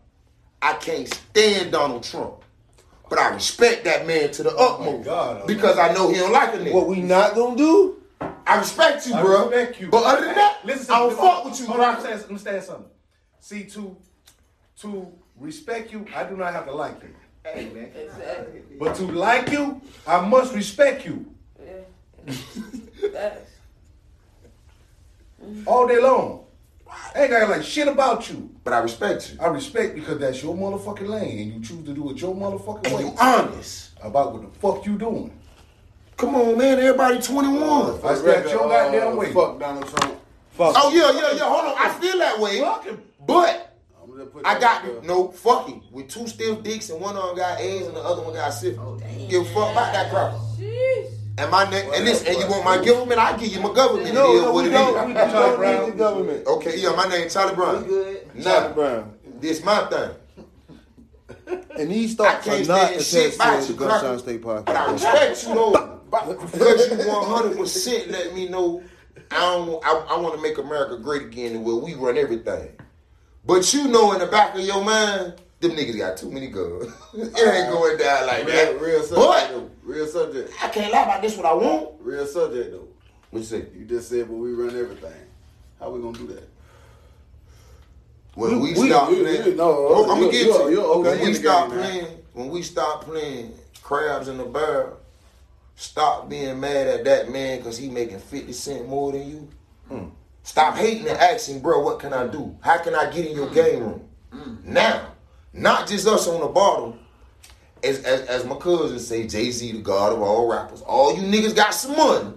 I 0.61 0.73
can't 0.73 1.07
stand 1.07 1.71
Donald 1.71 2.03
Trump. 2.03 2.35
But 3.09 3.19
I 3.19 3.33
respect 3.33 3.83
that 3.83 4.07
man 4.07 4.31
to 4.31 4.43
the 4.43 4.53
oh 4.55 4.75
utmost. 4.75 5.03
God. 5.05 5.45
because 5.47 5.77
I 5.77 5.93
know 5.93 6.09
he 6.09 6.15
don't 6.15 6.31
like 6.31 6.53
a 6.53 6.57
nigga. 6.57 6.73
What 6.73 6.87
we 6.87 7.01
not 7.01 7.35
gonna 7.35 7.55
do? 7.57 8.01
I 8.47 8.59
respect 8.59 9.05
you, 9.07 9.13
I 9.13 9.21
bro. 9.21 9.49
respect 9.49 9.81
you. 9.81 9.89
But 9.89 10.03
other 10.03 10.25
than 10.25 10.35
that, 10.35 10.59
Listen 10.63 10.93
I 10.95 10.99
don't 10.99 11.09
me. 11.09 11.15
fuck 11.15 11.45
with 11.45 11.59
you, 11.59 11.65
Hold 11.67 11.77
bro. 11.77 11.85
on, 11.85 11.95
Understand, 11.95 12.23
understand 12.29 12.63
something. 12.63 12.85
See, 13.43 13.65
to 13.65 13.97
to 14.79 15.11
respect 15.37 15.91
you, 15.91 16.05
I 16.15 16.23
do 16.23 16.37
not 16.37 16.53
have 16.53 16.65
to 16.65 16.71
like 16.73 17.01
you. 17.03 17.09
Hey, 17.43 17.69
man. 17.75 17.91
Exactly. 17.93 18.61
But 18.79 18.95
to 18.95 19.03
like 19.07 19.51
you, 19.51 19.81
I 20.07 20.25
must 20.25 20.55
respect 20.55 21.05
you 21.05 21.25
Yeah. 21.61 22.33
Facts. 23.11 23.51
all 25.65 25.85
day 25.89 25.99
long. 26.01 26.45
I 27.13 27.23
ain't 27.23 27.31
got 27.31 27.49
like 27.49 27.63
shit 27.63 27.89
about 27.89 28.29
you. 28.29 28.49
But 28.63 28.71
I 28.71 28.79
respect 28.79 29.33
you. 29.33 29.39
I 29.41 29.47
respect 29.47 29.95
because 29.95 30.19
that's 30.19 30.41
your 30.41 30.55
motherfucking 30.55 31.09
lane, 31.09 31.39
and 31.39 31.53
you 31.53 31.59
choose 31.59 31.85
to 31.85 31.93
do 31.93 32.11
it 32.11 32.21
your 32.21 32.33
motherfucking 32.33 32.85
And 32.87 32.95
way. 32.95 33.01
you 33.03 33.13
honest. 33.19 33.89
about 34.01 34.31
what 34.31 34.41
the 34.43 34.59
fuck 34.59 34.85
you 34.85 34.97
doing. 34.97 35.37
Come 36.15 36.35
on, 36.35 36.57
man. 36.57 36.79
Everybody 36.79 37.19
21. 37.21 37.61
I 37.61 38.01
got 38.01 38.49
your 38.49 38.69
goddamn 38.69 39.17
way. 39.17 39.33
Fuck 39.33 39.59
Donald 39.59 39.85
Trump. 39.89 40.17
Fuck. 40.51 40.75
Oh, 40.77 40.93
yeah, 40.93 41.11
yeah, 41.11 41.35
yeah. 41.35 41.49
Hold 41.49 41.73
on. 41.73 41.75
I 41.77 41.89
feel 41.99 42.17
that 42.19 42.39
way. 42.39 42.61
But 43.25 43.77
I'm 44.01 44.09
gonna 44.11 44.25
put 44.25 44.45
I 44.45 44.59
got 44.59 44.83
up 44.85 44.91
there. 44.91 45.01
no 45.03 45.29
fucking 45.31 45.83
with 45.91 46.09
two 46.09 46.27
stiff 46.27 46.63
dicks 46.63 46.89
and 46.89 46.99
one 46.99 47.15
of 47.15 47.23
them 47.27 47.35
got 47.35 47.59
AIDS 47.59 47.87
and 47.87 47.95
the 47.95 48.01
other 48.01 48.21
one 48.21 48.33
got 48.33 48.49
syphilis. 48.51 49.01
Oh, 49.03 49.27
give 49.29 49.41
a 49.43 49.45
fuck 49.45 49.71
about 49.71 49.93
that 49.93 50.09
crap. 50.11 50.33
And 51.35 51.49
my 51.49 51.67
neck 51.69 51.85
and 51.95 52.05
this 52.05 52.23
and 52.25 52.37
you 52.37 52.47
want 52.47 52.63
my 52.63 52.83
government? 52.83 53.19
I 53.19 53.35
give 53.37 53.51
you 53.51 53.59
my 53.59 53.73
government. 53.73 54.13
No, 54.13 54.31
it 54.31 54.35
is 54.35 54.41
no, 54.43 54.51
what 54.53 54.63
we 54.63 54.69
it 54.69 54.73
don't. 54.73 55.07
We 55.07 55.13
don't 55.13 55.57
Brown. 55.57 55.83
need 55.85 55.93
the 55.93 55.97
government. 55.97 56.47
Okay, 56.47 56.79
yeah, 56.79 56.91
my 56.91 57.07
name 57.07 57.27
Charlie 57.29 57.51
We 57.51 57.55
Brown. 57.55 57.83
good. 57.85 58.43
Charlie 58.43 58.73
Brown. 58.73 59.13
this 59.39 59.63
my 59.63 59.85
thing. 59.85 60.11
And 61.77 61.89
these 61.91 62.15
thoughts 62.15 62.47
are 62.47 62.51
can't 62.51 62.67
not 62.67 62.91
stand 63.01 63.33
attached 63.33 63.67
to 63.67 63.73
the 63.73 63.83
you, 63.83 63.89
Gunshine 63.89 63.99
cracker. 63.99 64.19
State 64.19 64.41
But 64.43 64.75
I 64.75 64.91
respect 64.91 65.47
you 65.47 65.53
though. 65.55 65.99
Because 66.11 66.89
you 66.91 66.97
100 67.07 67.57
percent 67.57 68.11
let 68.11 68.35
me 68.35 68.47
know 68.47 68.83
I 69.31 69.39
don't 69.39 69.83
I, 69.83 70.05
I 70.11 70.19
want 70.19 70.35
to 70.35 70.41
make 70.41 70.59
America 70.59 70.97
great 70.97 71.23
again 71.23 71.63
where 71.63 71.75
we 71.75 71.95
run 71.95 72.17
everything. 72.17 72.69
But 73.45 73.73
you 73.73 73.87
know 73.87 74.13
in 74.13 74.19
the 74.19 74.27
back 74.27 74.55
of 74.55 74.61
your 74.61 74.83
mind, 74.83 75.35
them 75.59 75.71
niggas 75.71 75.97
got 75.97 76.17
too 76.17 76.31
many 76.31 76.47
guns. 76.47 76.85
it 77.13 77.53
ain't 77.53 77.69
going 77.71 77.97
down 77.97 78.27
like 78.27 78.45
Real, 78.45 78.55
that. 78.55 78.81
real 78.81 79.03
subject 79.03 79.15
But 79.15 79.49
though. 79.49 79.71
Real 79.83 80.07
subject. 80.07 80.51
I 80.61 80.69
can't 80.69 80.91
lie 80.91 81.03
about 81.03 81.21
this 81.21 81.35
what 81.37 81.45
I 81.45 81.53
want. 81.53 81.89
Real 81.99 82.25
subject 82.25 82.71
though. 82.71 82.87
What 83.31 83.39
you 83.39 83.45
say? 83.45 83.65
You 83.75 83.85
just 83.85 84.09
said, 84.09 84.27
but 84.27 84.35
we 84.35 84.53
run 84.53 84.69
everything. 84.77 85.13
How 85.79 85.89
we 85.89 86.01
gonna 86.01 86.17
do 86.17 86.27
that? 86.27 86.49
When 88.35 88.59
we, 88.61 88.73
We- 88.73 88.89
start 88.89 89.11
we- 89.11 89.21
playing, 89.21 89.45
we- 89.45 89.53
no, 89.55 89.63
Oh, 89.89 90.09
uh, 90.09 90.13
I'm 90.13 90.19
gonna 90.21 90.31
get 90.31 90.45
you- 90.45 90.53
to 90.53 90.71
you- 90.71 90.81
okay, 90.83 91.09
when 91.09 91.19
we 91.21 91.33
the 91.33 91.39
start 91.39 91.69
game 91.69 91.77
now. 91.79 91.83
playing. 91.85 92.07
When 92.33 92.49
we 92.49 92.61
start 92.63 93.01
playing 93.01 93.53
crabs 93.81 94.27
in 94.27 94.37
the 94.37 94.45
barrel, 94.45 94.97
Stop 95.75 96.29
being 96.29 96.59
mad 96.59 96.85
at 96.85 97.03
that 97.05 97.31
man 97.31 97.57
because 97.57 97.79
he 97.79 97.89
making 97.89 98.19
50 98.19 98.53
cent 98.53 98.87
more 98.87 99.11
than 99.11 99.27
you. 99.27 99.47
Hmm. 99.89 100.05
Stop 100.43 100.75
hating 100.75 101.07
and 101.07 101.17
asking, 101.17 101.61
bro, 101.61 101.81
what 101.81 101.99
can 101.99 102.13
I 102.13 102.27
do? 102.27 102.55
How 102.61 102.77
can 102.77 102.93
I 102.93 103.09
get 103.09 103.25
in 103.25 103.35
your 103.35 103.47
mm. 103.47 103.53
game 103.53 103.79
room? 103.79 104.09
Mm. 104.33 104.63
Now, 104.65 105.07
not 105.53 105.87
just 105.87 106.05
us 106.07 106.27
on 106.27 106.41
the 106.41 106.47
bottom. 106.47 106.99
As, 107.81 108.03
as, 108.03 108.21
as 108.27 108.45
my 108.45 108.55
cousin 108.55 108.99
say, 108.99 109.27
Jay-Z, 109.27 109.71
the 109.71 109.79
god 109.81 110.13
of 110.13 110.21
all 110.21 110.49
rappers. 110.49 110.81
All 110.81 111.15
you 111.15 111.23
niggas 111.23 111.55
got 111.55 111.73
some 111.73 111.97
money. 111.97 112.33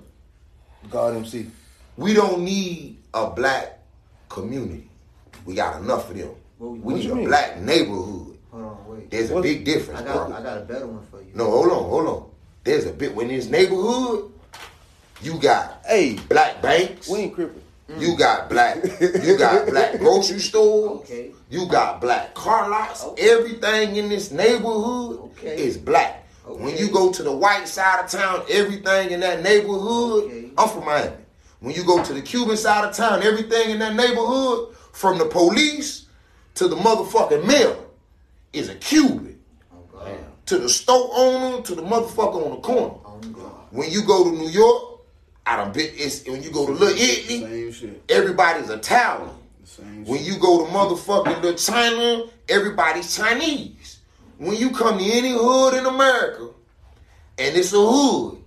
God 0.90 1.16
MC. 1.16 1.48
We 1.96 2.14
don't 2.14 2.42
need 2.42 2.98
a 3.14 3.30
black 3.30 3.80
community. 4.28 4.88
We 5.44 5.54
got 5.54 5.80
enough 5.80 6.10
of 6.10 6.16
them. 6.16 6.30
What 6.58 6.70
we- 6.70 6.78
what 6.78 6.94
need 6.96 7.10
a 7.10 7.14
mean? 7.14 7.24
black 7.26 7.60
neighborhood. 7.60 8.38
Hold 8.50 8.64
on, 8.64 8.78
wait. 8.88 9.10
There's 9.10 9.30
a 9.30 9.40
big 9.40 9.64
difference, 9.64 10.00
I 10.00 10.04
got, 10.04 10.28
bro. 10.28 10.36
I 10.36 10.42
got 10.42 10.58
a 10.58 10.60
better 10.62 10.86
one 10.86 11.06
for 11.10 11.20
you. 11.20 11.30
No, 11.34 11.50
hold 11.50 11.70
on, 11.70 11.84
hold 11.90 12.06
on. 12.06 12.30
There's 12.64 12.86
a 12.86 12.92
bit 12.92 13.14
when 13.14 13.28
this 13.28 13.46
neighborhood, 13.46 14.32
you 15.22 15.38
got 15.38 15.82
Hey, 15.86 16.14
black 16.28 16.60
banks. 16.62 17.08
we 17.08 17.20
ain't 17.20 17.34
You 17.88 18.14
mm. 18.14 18.18
got 18.18 18.48
black. 18.50 18.78
You 19.00 19.38
got 19.38 19.68
black 19.68 19.98
grocery 19.98 20.40
stores. 20.40 21.02
Okay. 21.02 21.30
You 21.50 21.66
got 21.68 22.00
black 22.00 22.34
car 22.34 22.68
lots. 22.68 23.04
Okay. 23.04 23.30
Everything 23.30 23.96
in 23.96 24.08
this 24.08 24.32
neighborhood 24.32 25.20
Okay. 25.20 25.56
is 25.56 25.76
black. 25.78 26.24
When 26.44 26.76
you 26.76 26.90
go 26.90 27.12
to 27.12 27.22
the 27.22 27.34
white 27.34 27.66
side 27.66 28.04
of 28.04 28.10
town, 28.10 28.44
everything 28.48 29.10
in 29.10 29.20
that 29.20 29.42
neighborhood. 29.42 30.52
I'm 30.56 30.68
from 30.68 30.84
Miami. 30.84 31.16
When 31.60 31.74
you 31.74 31.84
go 31.84 32.02
to 32.02 32.12
the 32.12 32.22
Cuban 32.22 32.56
side 32.56 32.84
of 32.84 32.94
town, 32.94 33.22
everything 33.22 33.70
in 33.70 33.78
that 33.80 33.94
neighborhood, 33.94 34.74
from 34.92 35.18
the 35.18 35.24
police 35.26 36.06
to 36.54 36.68
the 36.68 36.76
motherfucking 36.76 37.46
mayor, 37.46 37.76
is 38.52 38.68
a 38.68 38.74
Cuban. 38.76 39.40
Oh, 39.72 39.78
God. 39.92 40.18
To 40.46 40.58
the 40.58 40.68
store 40.68 41.10
owner, 41.14 41.62
to 41.62 41.74
the 41.74 41.82
motherfucker 41.82 42.44
on 42.44 42.50
the 42.50 42.60
corner. 42.60 42.94
Oh, 43.04 43.18
God. 43.32 43.52
When 43.70 43.90
you 43.90 44.02
go 44.02 44.24
to 44.24 44.30
New 44.30 44.48
York, 44.48 44.85
I 45.46 45.56
done 45.56 45.72
been, 45.72 45.90
it's 45.94 46.26
when 46.26 46.42
you 46.42 46.50
go 46.50 46.66
to 46.66 46.72
Little 46.72 46.88
Italy, 46.98 47.40
Same 47.40 47.72
shit. 47.72 48.02
everybody's 48.08 48.68
Italian. 48.68 49.30
When 50.04 50.24
you 50.24 50.38
go 50.38 50.64
to 50.64 50.72
motherfucking 50.72 51.42
Little 51.42 51.54
China, 51.54 52.24
everybody's 52.48 53.16
Chinese. 53.16 54.00
When 54.38 54.56
you 54.56 54.70
come 54.70 54.98
to 54.98 55.04
any 55.04 55.30
hood 55.32 55.74
in 55.74 55.86
America, 55.86 56.48
and 57.38 57.56
it's 57.56 57.72
a 57.72 57.78
hood, 57.78 58.38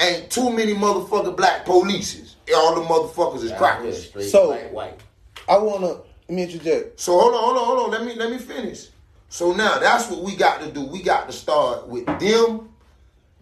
ain't 0.00 0.30
too 0.30 0.50
many 0.50 0.74
motherfucking 0.74 1.36
black 1.36 1.64
polices. 1.64 2.34
All 2.54 2.74
the 2.74 2.80
motherfuckers 2.82 3.44
is 3.44 3.52
crackers. 3.52 4.10
So- 4.30 4.50
white, 4.50 4.72
white. 4.72 5.00
I 5.48 5.58
wanna 5.58 5.86
let 5.86 6.30
me 6.30 6.42
interject. 6.44 6.98
So 6.98 7.18
hold 7.18 7.34
on, 7.34 7.40
hold 7.42 7.56
on, 7.58 7.64
hold 7.64 7.80
on. 7.80 7.90
Let 7.90 8.04
me 8.04 8.14
let 8.14 8.30
me 8.30 8.38
finish. 8.38 8.88
So 9.28 9.52
now 9.52 9.78
that's 9.78 10.10
what 10.10 10.22
we 10.22 10.36
got 10.36 10.60
to 10.62 10.70
do. 10.70 10.84
We 10.84 11.02
got 11.02 11.26
to 11.26 11.32
start 11.32 11.86
with 11.88 12.06
them 12.18 12.70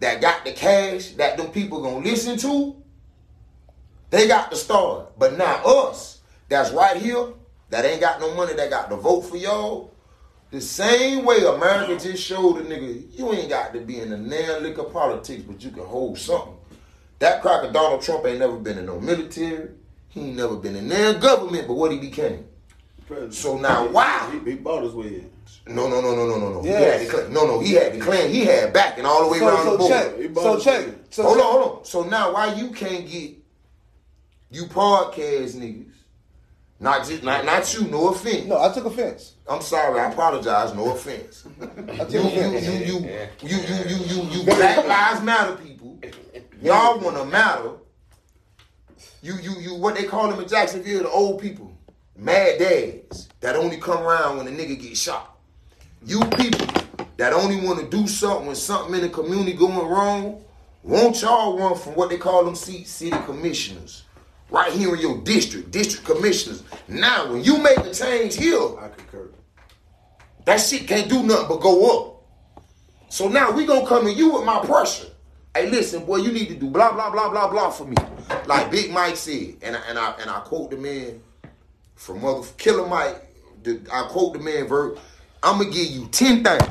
that 0.01 0.21
got 0.21 0.45
the 0.45 0.53
cash 0.53 1.11
that 1.13 1.37
them 1.37 1.49
people 1.53 1.81
gonna 1.81 2.05
listen 2.05 2.37
to. 2.39 2.82
They 4.13 4.29
got 4.29 4.51
to 4.51 4.57
start. 4.59 5.19
But 5.19 5.39
now 5.39 5.57
us 5.65 6.21
that's 6.49 6.71
right 6.71 6.99
here 6.99 7.29
that 7.71 7.87
ain't 7.87 8.01
got 8.03 8.21
no 8.21 8.35
money 8.35 8.53
that 8.53 8.69
got 8.69 8.91
to 8.91 8.97
vote 8.97 9.23
for 9.23 9.39
y'all. 9.39 9.95
The 10.51 10.61
same 10.61 11.25
way 11.25 11.39
America 11.47 11.99
just 11.99 12.23
showed 12.23 12.59
a 12.59 12.63
nigga, 12.63 13.19
you 13.19 13.33
ain't 13.33 13.49
got 13.49 13.73
to 13.73 13.81
be 13.81 14.01
in 14.01 14.11
the 14.11 14.19
damn 14.19 14.63
liquor 14.63 14.83
politics, 14.85 15.43
but 15.43 15.65
you 15.65 15.71
can 15.71 15.85
hold 15.87 16.19
something. 16.19 16.55
That 17.21 17.41
cracker 17.41 17.73
Donald 17.73 18.03
Trump 18.03 18.27
ain't 18.27 18.39
never 18.41 18.59
been 18.59 18.77
in 18.77 18.85
no 18.85 19.01
military. 19.01 19.71
He 20.11 20.21
ain't 20.21 20.37
never 20.37 20.57
been 20.57 20.77
in 20.77 20.89
their 20.89 21.15
government, 21.15 21.67
but 21.67 21.75
what 21.75 21.91
he 21.91 21.99
became. 21.99 22.45
President. 23.07 23.33
So 23.33 23.57
now, 23.57 23.89
wow. 23.89 24.31
He, 24.31 24.51
he 24.51 24.57
bought 24.57 24.83
his 24.83 24.93
way 24.93 25.07
in. 25.07 25.31
No, 25.69 25.89
no, 25.89 26.03
no, 26.03 26.15
no, 26.15 26.27
no, 26.27 26.39
no, 26.39 26.53
no. 26.61 26.65
Yeah. 26.65 26.77
He 26.79 26.85
had 26.85 27.01
the 27.01 27.11
claim. 27.11 27.33
No, 27.33 27.47
no, 27.47 27.61
he 27.61 27.73
had 27.73 27.95
the 27.95 27.99
claim. 28.01 28.31
He 28.31 28.45
had 28.45 28.75
backing 28.75 29.07
all 29.07 29.25
the 29.25 29.31
way 29.33 29.39
So, 29.39 29.49
around 29.49 29.65
the 29.65 29.71
so 29.71 29.79
board. 29.79 29.91
check. 29.91 30.35
So 30.35 30.59
check. 30.61 30.95
So 31.09 31.23
hold 31.23 31.37
check. 31.39 31.47
on, 31.47 31.53
hold 31.53 31.79
on. 31.79 31.85
So 31.87 32.03
now, 32.03 32.35
why 32.35 32.53
you 32.55 32.71
can't 32.73 33.09
get 33.09 33.42
you 34.53 34.65
podcast 34.67 35.57
niggas? 35.57 35.89
Not 36.79 37.07
just 37.07 37.23
not 37.23 37.45
not 37.45 37.73
you. 37.75 37.87
No 37.89 38.09
offense. 38.09 38.47
No, 38.47 38.61
I 38.61 38.73
took 38.73 38.85
offense. 38.87 39.35
I'm 39.49 39.63
sorry. 39.63 40.01
I 40.01 40.11
apologize. 40.11 40.75
No 40.75 40.93
offense. 40.93 41.45
I 41.61 41.67
took 41.67 42.11
You 42.13 42.21
you 42.21 42.27
offense. 42.27 42.67
you 42.67 42.73
you 42.73 43.19
you 43.43 43.57
you 43.59 43.85
you 43.87 44.05
you 44.05 44.23
you 44.31 44.45
Black 44.45 44.87
Lives 44.87 45.23
Matter 45.23 45.55
people. 45.57 45.99
Y'all 46.61 46.99
want 47.01 47.17
to 47.17 47.25
matter. 47.25 47.71
You 49.23 49.35
you 49.37 49.53
you 49.61 49.75
what 49.77 49.95
they 49.95 50.05
call 50.05 50.29
them 50.29 50.41
in 50.41 50.49
Jacksonville? 50.49 51.05
The 51.05 51.09
old 51.11 51.41
people, 51.41 51.73
mad 52.17 52.59
dads 52.59 53.29
that 53.41 53.55
only 53.55 53.77
come 53.77 54.03
around 54.03 54.39
when 54.39 54.49
a 54.49 54.51
nigga 54.51 54.81
get 54.81 54.97
shot. 54.97 55.37
You 56.05 56.21
people 56.37 56.67
that 57.17 57.33
only 57.33 57.65
want 57.65 57.79
to 57.79 57.87
do 57.89 58.09
something 58.09 58.47
when 58.49 58.57
something 58.57 58.95
in 58.97 59.03
the 59.03 59.09
community 59.09 59.53
going 59.53 59.87
wrong. 59.89 60.45
Won't 60.83 61.23
y'all 61.23 61.57
run 61.57 61.77
from 61.77 61.95
what 61.95 62.11
they 62.11 62.17
call 62.19 62.45
them 62.45 62.57
seat 62.57 62.89
city 62.89 63.17
commissioners? 63.25 64.03
Right 64.53 64.71
here 64.71 64.95
in 64.95 65.01
your 65.01 65.17
district, 65.23 65.71
district 65.71 66.05
commissioners. 66.05 66.63
Now, 66.87 67.33
when 67.33 67.43
you 67.43 67.57
make 67.57 67.79
a 67.79 67.95
change 67.95 68.37
here, 68.37 68.61
I 68.79 68.89
concur. 68.95 69.31
that 70.45 70.59
shit 70.59 70.87
can't 70.87 71.09
do 71.09 71.23
nothing 71.23 71.49
but 71.49 71.63
go 71.63 71.75
up. 71.91 72.23
So 73.09 73.29
now 73.29 73.51
we 73.51 73.65
gonna 73.65 73.87
come 73.87 74.05
to 74.05 74.13
you 74.13 74.35
with 74.35 74.45
my 74.45 74.63
pressure. 74.63 75.07
Hey, 75.55 75.71
listen, 75.71 76.05
boy, 76.05 76.17
you 76.17 76.33
need 76.33 76.49
to 76.49 76.55
do 76.55 76.69
blah 76.69 76.93
blah 76.93 77.11
blah 77.11 77.31
blah 77.31 77.49
blah 77.49 77.71
for 77.71 77.87
me, 77.87 77.97
like 78.47 78.71
Big 78.71 78.91
Mike 78.93 79.17
said, 79.17 79.57
and 79.63 79.75
I, 79.75 79.81
and 79.89 79.99
I 79.99 80.11
and 80.21 80.31
I 80.31 80.41
quote 80.41 80.71
the 80.71 80.77
man 80.77 81.23
from 81.95 82.21
Mother 82.21 82.47
Killer 82.59 82.87
Mike. 82.87 83.27
The, 83.63 83.81
I 83.91 84.03
quote 84.09 84.35
the 84.35 84.39
man, 84.39 84.69
Vert. 84.69 84.99
I'm 85.43 85.59
gonna 85.61 85.71
give 85.71 85.87
you 85.87 86.09
ten 86.09 86.45
things 86.45 86.63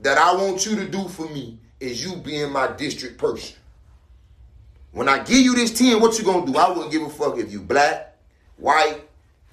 that 0.00 0.18
I 0.18 0.34
want 0.34 0.66
you 0.66 0.76
to 0.76 0.86
do 0.86 1.08
for 1.08 1.26
me 1.30 1.58
is 1.78 2.04
you 2.04 2.16
being 2.16 2.52
my 2.52 2.66
district 2.72 3.16
person. 3.16 3.56
When 4.92 5.08
I 5.08 5.18
give 5.22 5.38
you 5.38 5.54
this 5.54 5.76
10, 5.76 6.00
what 6.00 6.18
you 6.18 6.24
gonna 6.24 6.44
do? 6.50 6.56
I 6.58 6.68
wouldn't 6.70 6.90
give 6.90 7.02
a 7.02 7.08
fuck 7.08 7.38
if 7.38 7.52
you 7.52 7.60
black, 7.60 8.16
white, 8.56 9.02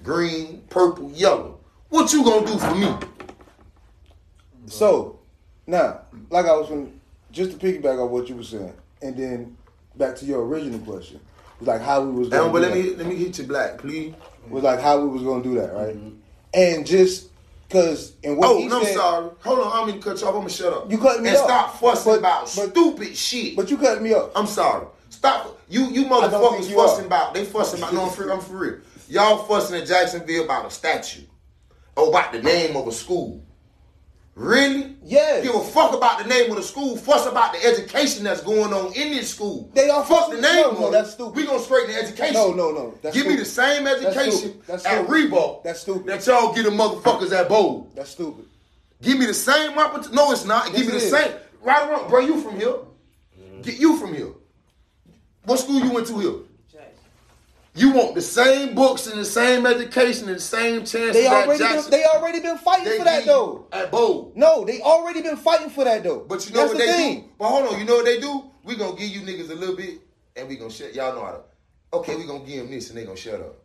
green, 0.04 0.64
purple, 0.70 1.12
yellow. 1.12 1.60
What 1.90 2.12
you 2.12 2.24
gonna 2.24 2.46
do 2.48 2.58
for 2.58 2.76
me? 2.76 2.94
So 4.66 5.20
now, 5.66 6.02
like 6.30 6.46
I 6.46 6.54
was 6.56 6.68
from, 6.68 7.00
just 7.32 7.52
to 7.52 7.58
piggyback 7.58 8.04
on 8.04 8.10
what 8.12 8.28
you 8.30 8.36
were 8.36 8.44
saying, 8.44 8.74
and 9.02 9.16
then 9.16 9.58
back 9.96 10.16
to 10.18 10.26
your 10.26 10.46
original 10.46 10.80
question, 10.80 11.20
was 11.60 11.68
like 11.68 11.82
how 11.82 12.02
we 12.02 12.12
was 12.20 12.30
going. 12.30 12.48
Um, 12.48 12.52
but 12.52 12.62
let 12.64 12.74
do 12.74 12.84
me 12.84 12.96
let 12.96 13.06
me 13.08 13.16
hit 13.16 13.38
you 13.38 13.46
black, 13.46 13.78
please. 13.78 14.14
was 14.50 14.64
like 14.64 14.80
how 14.82 15.00
we 15.00 15.08
was 15.08 15.24
going 15.24 15.44
to 15.44 15.50
do 15.50 15.56
that, 15.60 15.74
right? 15.74 15.96
And 16.54 16.86
just 16.86 17.30
because 17.68 18.14
and 18.24 18.38
what 18.38 18.50
Oh, 18.50 18.58
he 18.58 18.68
no, 18.68 18.80
I'm 18.80 18.86
said, 18.86 18.96
sorry. 18.96 19.30
Hold 19.44 19.60
on, 19.60 19.72
I'm 19.72 19.90
gonna 19.90 20.02
cut 20.02 20.20
you 20.20 20.28
off. 20.28 20.34
I'm 20.34 20.40
gonna 20.42 20.50
shut 20.50 20.74
up. 20.74 20.92
You 20.92 20.98
cutting 20.98 21.24
me 21.24 21.30
and 21.30 21.38
off. 21.38 21.44
stop 21.46 21.80
fussing 21.80 22.14
But- 22.14 22.20
about 22.20 22.42
but- 22.56 22.72
stupid 22.72 23.16
shit. 23.16 23.56
but 23.56 23.70
you 23.70 23.78
cut 23.78 24.02
me 24.02 24.14
up. 24.14 24.32
I'm 24.36 24.48
sorry. 24.48 24.88
Stop. 25.18 25.59
You 25.68 25.88
you 25.88 26.05
motherfuckers 26.05 26.70
you 26.70 26.76
fussing 26.76 27.05
are. 27.05 27.07
about. 27.07 27.34
They 27.34 27.43
fussing 27.43 27.80
about. 27.80 27.91
No, 27.91 28.03
I'm 28.03 28.11
for, 28.11 28.32
I'm 28.32 28.39
for 28.39 28.55
real. 28.55 28.80
Y'all 29.09 29.39
fussing 29.45 29.80
in 29.82 29.88
Jacksonville 29.88 30.43
about 30.43 30.68
a 30.68 30.70
statue. 30.70 31.24
Or 31.95 32.09
about 32.09 32.34
the 32.34 32.43
name 32.43 32.78
of 32.78 32.88
a 32.88 32.91
school. 32.91 33.43
Really? 34.36 34.95
Yes. 35.03 35.43
Give 35.43 35.55
a 35.55 35.63
fuck 35.63 35.95
about 35.95 36.22
the 36.22 36.26
name 36.26 36.51
of 36.51 36.57
the 36.57 36.61
school. 36.61 36.95
Fuss 36.97 37.26
about 37.26 37.53
the 37.53 37.65
education 37.65 38.26
that's 38.26 38.41
going 38.41 38.72
on 38.72 38.93
in 38.93 39.11
this 39.11 39.32
school. 39.34 39.72
They 39.74 39.89
are 39.89 40.05
fuck 40.05 40.30
the 40.30 40.39
name. 40.39 40.43
no, 40.43 40.72
no, 40.74 40.91
that's 40.91 41.13
stupid. 41.13 41.36
We 41.36 41.47
gonna 41.47 41.59
straighten 41.59 41.95
the 41.95 41.99
education. 41.99 42.36
No, 42.36 42.51
no, 42.51 42.72
no. 42.72 42.93
That's 43.01 43.15
Give 43.15 43.26
me 43.26 43.36
the 43.38 43.45
same 43.45 43.86
That's 43.86 44.03
education 44.05 44.38
stupid. 44.38 44.68
That's 44.68 44.86
at 44.86 45.05
stupid. 45.05 45.32
Reebok. 45.32 45.63
That's 45.63 45.80
stupid. 45.80 46.05
That 46.05 46.28
y'all 46.28 46.53
get 46.53 46.65
the 46.65 46.70
motherfuckers 46.70 47.32
at 47.32 47.49
Bowl. 47.49 47.89
That's 47.95 48.11
stupid. 48.11 48.45
Give 49.01 49.18
me 49.18 49.26
the 49.26 49.34
same 49.34 49.80
opportunity. 49.80 50.15
No, 50.15 50.32
it's 50.32 50.45
not. 50.45 50.72
Give 50.72 50.86
me 50.86 50.91
the 50.91 50.97
is. 50.97 51.09
same. 51.09 51.32
Right 51.63 51.89
or 51.89 51.91
wrong, 51.93 52.07
bro. 52.07 52.20
You 52.20 52.39
from 52.39 52.59
here? 52.59 52.76
Get 53.63 53.80
you 53.80 53.97
from 53.97 54.13
here. 54.13 54.34
What 55.48 55.60
school 55.60 55.80
you 55.80 55.91
went 55.91 56.06
to 56.08 56.20
here? 56.20 56.34
You 57.74 57.91
want 57.91 58.16
the 58.16 58.22
same 58.22 58.76
books 58.76 59.08
and 59.08 59.18
the 59.18 59.24
same 59.24 59.66
education 59.66 60.28
and 60.28 60.38
the 60.38 60.41
same 60.41 60.80
chances 60.80 61.14
They 61.14 61.28
already 61.28 61.60
been, 61.64 61.89
they 61.89 62.04
already 62.06 62.39
been 62.41 62.58
fighting 62.58 62.98
for 62.98 63.06
that 63.06 63.26
though. 63.26 63.68
At 63.72 63.89
Bowl. 63.89 64.34
No, 64.36 64.66
they 64.66 64.82
already 64.82 65.22
been 65.22 65.38
fighting 65.38 65.70
for 65.70 65.86
that 65.86 66.04
though. 66.04 66.26
But 66.28 66.45
you 66.50 66.54
know 66.54 66.62
That's 66.62 66.74
what 66.74 66.80
the 66.80 66.86
they 66.86 66.91
thing. 66.91 67.22
do? 67.22 67.30
But 67.38 67.48
hold 67.50 67.68
on, 67.74 67.80
you 67.80 67.86
know 67.86 67.95
what 67.95 68.06
they 68.06 68.20
do? 68.20 68.52
We 68.66 68.76
gonna 68.76 68.98
give 68.98 69.10
you 69.10 69.22
niggas 69.22 69.50
a 69.52 69.56
little 69.56 69.76
bit, 69.76 70.00
and 70.36 70.50
we 70.50 70.58
gonna 70.58 70.72
shut. 70.72 70.93
Y'all 70.93 71.16
know 71.16 71.24
how 71.24 71.32
to. 71.32 71.41
Okay, 71.93 72.16
we 72.18 72.26
gonna 72.26 72.43
give 72.43 72.64
them 72.64 72.72
this, 72.72 72.89
and 72.89 72.98
they 72.98 73.06
gonna 73.06 73.16
shut 73.16 73.39
up. 73.39 73.56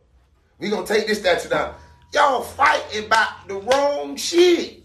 We 0.59 0.69
gonna 0.69 0.87
take 0.87 1.07
this 1.07 1.19
statue 1.19 1.49
down. 1.49 1.75
Y'all 2.13 2.43
fighting 2.43 3.05
about 3.05 3.47
the 3.47 3.55
wrong 3.55 4.15
shit. 4.15 4.83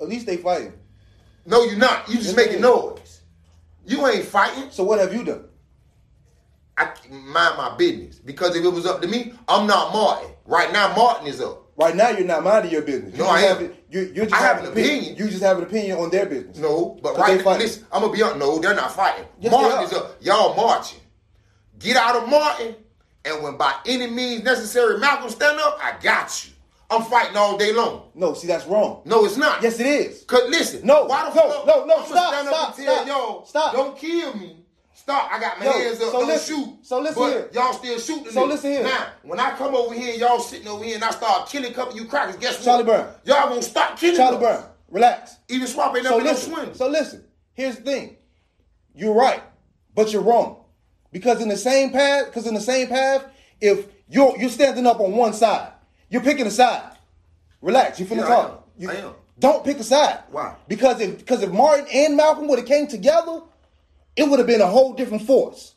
At 0.00 0.08
least 0.08 0.24
they 0.26 0.38
fighting. 0.38 0.72
No, 1.44 1.64
you're 1.64 1.76
not. 1.76 2.08
You 2.08 2.14
just 2.14 2.36
making 2.36 2.62
noise. 2.62 3.20
You 3.84 4.06
ain't 4.06 4.24
fighting. 4.24 4.70
So 4.70 4.84
what 4.84 5.00
have 5.00 5.12
you 5.12 5.24
done? 5.24 5.47
I 6.78 6.90
mind 7.10 7.56
my 7.56 7.74
business 7.76 8.16
because 8.20 8.54
if 8.56 8.64
it 8.64 8.68
was 8.68 8.86
up 8.86 9.02
to 9.02 9.08
me, 9.08 9.32
I'm 9.48 9.66
not 9.66 9.92
Martin. 9.92 10.30
Right 10.46 10.72
now, 10.72 10.94
Martin 10.96 11.26
is 11.26 11.40
up. 11.40 11.64
Right 11.76 11.94
now, 11.94 12.10
you're 12.10 12.26
not 12.26 12.42
minding 12.44 12.72
your 12.72 12.82
business. 12.82 13.12
You 13.16 13.22
No, 13.24 13.28
I 13.28 13.40
have 13.40 13.60
am. 13.60 13.72
You, 13.90 14.00
you 14.14 14.22
just 14.24 14.34
I 14.34 14.38
have 14.38 14.58
an 14.64 14.66
opinion. 14.72 14.94
opinion. 14.96 15.16
You 15.16 15.28
just 15.30 15.42
have 15.42 15.58
an 15.58 15.64
opinion 15.64 15.98
on 15.98 16.10
their 16.10 16.26
business. 16.26 16.58
No, 16.58 16.98
but 17.02 17.16
right 17.16 17.40
fighting. 17.42 17.66
listen, 17.66 17.86
I'm 17.92 18.02
gonna 18.02 18.12
be 18.12 18.22
honest. 18.22 18.38
No, 18.38 18.58
they're 18.58 18.74
not 18.74 18.92
fighting. 18.92 19.26
Yes, 19.40 19.52
Martin 19.52 19.84
is 19.86 19.92
up. 19.92 20.16
Y'all 20.20 20.54
marching. 20.56 21.00
Get 21.78 21.96
out 21.96 22.16
of 22.22 22.28
Martin, 22.28 22.74
and 23.24 23.42
when 23.42 23.56
by 23.56 23.74
any 23.86 24.08
means 24.08 24.42
necessary, 24.42 24.98
Malcolm 24.98 25.30
stand 25.30 25.58
up. 25.60 25.78
I 25.82 25.96
got 26.02 26.44
you. 26.46 26.52
I'm 26.90 27.02
fighting 27.02 27.36
all 27.36 27.56
day 27.58 27.72
long. 27.72 28.10
No, 28.14 28.34
see 28.34 28.46
that's 28.48 28.66
wrong. 28.66 29.02
No, 29.04 29.24
it's 29.24 29.36
not. 29.36 29.62
Yes, 29.62 29.78
it 29.78 29.86
is. 29.86 30.24
Cause 30.24 30.48
listen, 30.48 30.86
No, 30.86 31.04
why 31.04 31.28
the 31.28 31.34
no, 31.34 31.48
fuck? 31.50 31.66
no, 31.66 31.84
no, 31.84 31.94
I'ma 31.96 32.04
stop, 32.06 32.34
stop, 32.46 32.70
up 32.70 32.76
tell 32.76 32.94
stop, 32.96 33.06
y'all, 33.06 33.44
stop. 33.46 33.72
don't 33.74 33.96
kill 33.98 34.34
me. 34.36 34.64
Stop. 35.00 35.30
I 35.32 35.40
got 35.40 35.58
my 35.58 35.64
Yo, 35.66 35.72
hands 35.72 36.00
up. 36.00 36.10
so 36.10 36.18
don't 36.18 36.26
listen, 36.28 36.56
shoot. 36.56 36.78
so 36.82 37.00
listen 37.00 37.22
but 37.22 37.30
here. 37.30 37.50
Y'all 37.54 37.72
still 37.72 37.98
shooting. 37.98 38.30
So 38.32 38.44
niggas. 38.44 38.48
listen 38.48 38.70
here. 38.72 38.82
Now, 38.82 39.06
when 39.22 39.40
I 39.40 39.50
come 39.56 39.74
over 39.74 39.94
here, 39.94 40.10
and 40.12 40.20
y'all 40.20 40.40
sitting 40.40 40.68
over 40.68 40.84
here, 40.84 40.96
and 40.96 41.04
I 41.04 41.10
start 41.10 41.48
killing 41.48 41.70
a 41.70 41.74
couple 41.74 41.94
of 41.94 41.98
you 42.00 42.06
crackers. 42.06 42.36
Guess 42.36 42.64
Charlie 42.64 42.84
what? 42.84 43.04
Brown. 43.04 43.14
Y'all 43.24 43.48
gonna 43.48 43.62
stop 43.62 43.98
killing. 43.98 44.16
Charlie 44.16 44.36
us. 44.36 44.42
Brown, 44.42 44.64
relax. 44.90 45.36
Even 45.48 45.66
swap 45.66 45.94
ain't 45.96 46.04
So 46.04 46.10
never 46.18 46.24
no 46.24 46.30
listen, 46.30 46.52
swing. 46.54 46.74
so 46.74 46.88
listen. 46.88 47.24
Here's 47.54 47.76
the 47.76 47.82
thing. 47.82 48.16
You're 48.94 49.14
right, 49.14 49.42
but 49.94 50.12
you're 50.12 50.22
wrong. 50.22 50.64
Because 51.12 51.40
in 51.40 51.48
the 51.48 51.56
same 51.56 51.90
path, 51.90 52.26
because 52.26 52.46
in 52.46 52.54
the 52.54 52.60
same 52.60 52.88
path, 52.88 53.24
if 53.60 53.86
you're 54.10 54.34
you're 54.38 54.50
standing 54.50 54.86
up 54.86 55.00
on 55.00 55.12
one 55.16 55.32
side, 55.32 55.72
you're 56.10 56.22
picking 56.22 56.46
a 56.46 56.50
side. 56.50 56.82
Relax. 57.62 57.98
You 57.98 58.06
finna 58.06 58.18
Yeah, 58.18 58.24
I 58.24 58.28
talk. 58.28 58.50
am. 58.50 58.82
You- 58.82 58.90
I 58.90 58.94
am. 58.96 59.14
Don't 59.38 59.64
pick 59.64 59.78
a 59.78 59.84
side. 59.84 60.18
Why? 60.32 60.56
Because 60.66 61.00
if 61.00 61.18
because 61.18 61.42
if 61.42 61.50
Martin 61.50 61.86
and 61.94 62.16
Malcolm 62.16 62.48
would 62.48 62.58
have 62.58 62.66
came 62.68 62.88
together, 62.88 63.42
it 64.18 64.28
would 64.28 64.38
have 64.38 64.46
been 64.48 64.60
a 64.60 64.66
whole 64.66 64.92
different 64.94 65.22
force. 65.24 65.74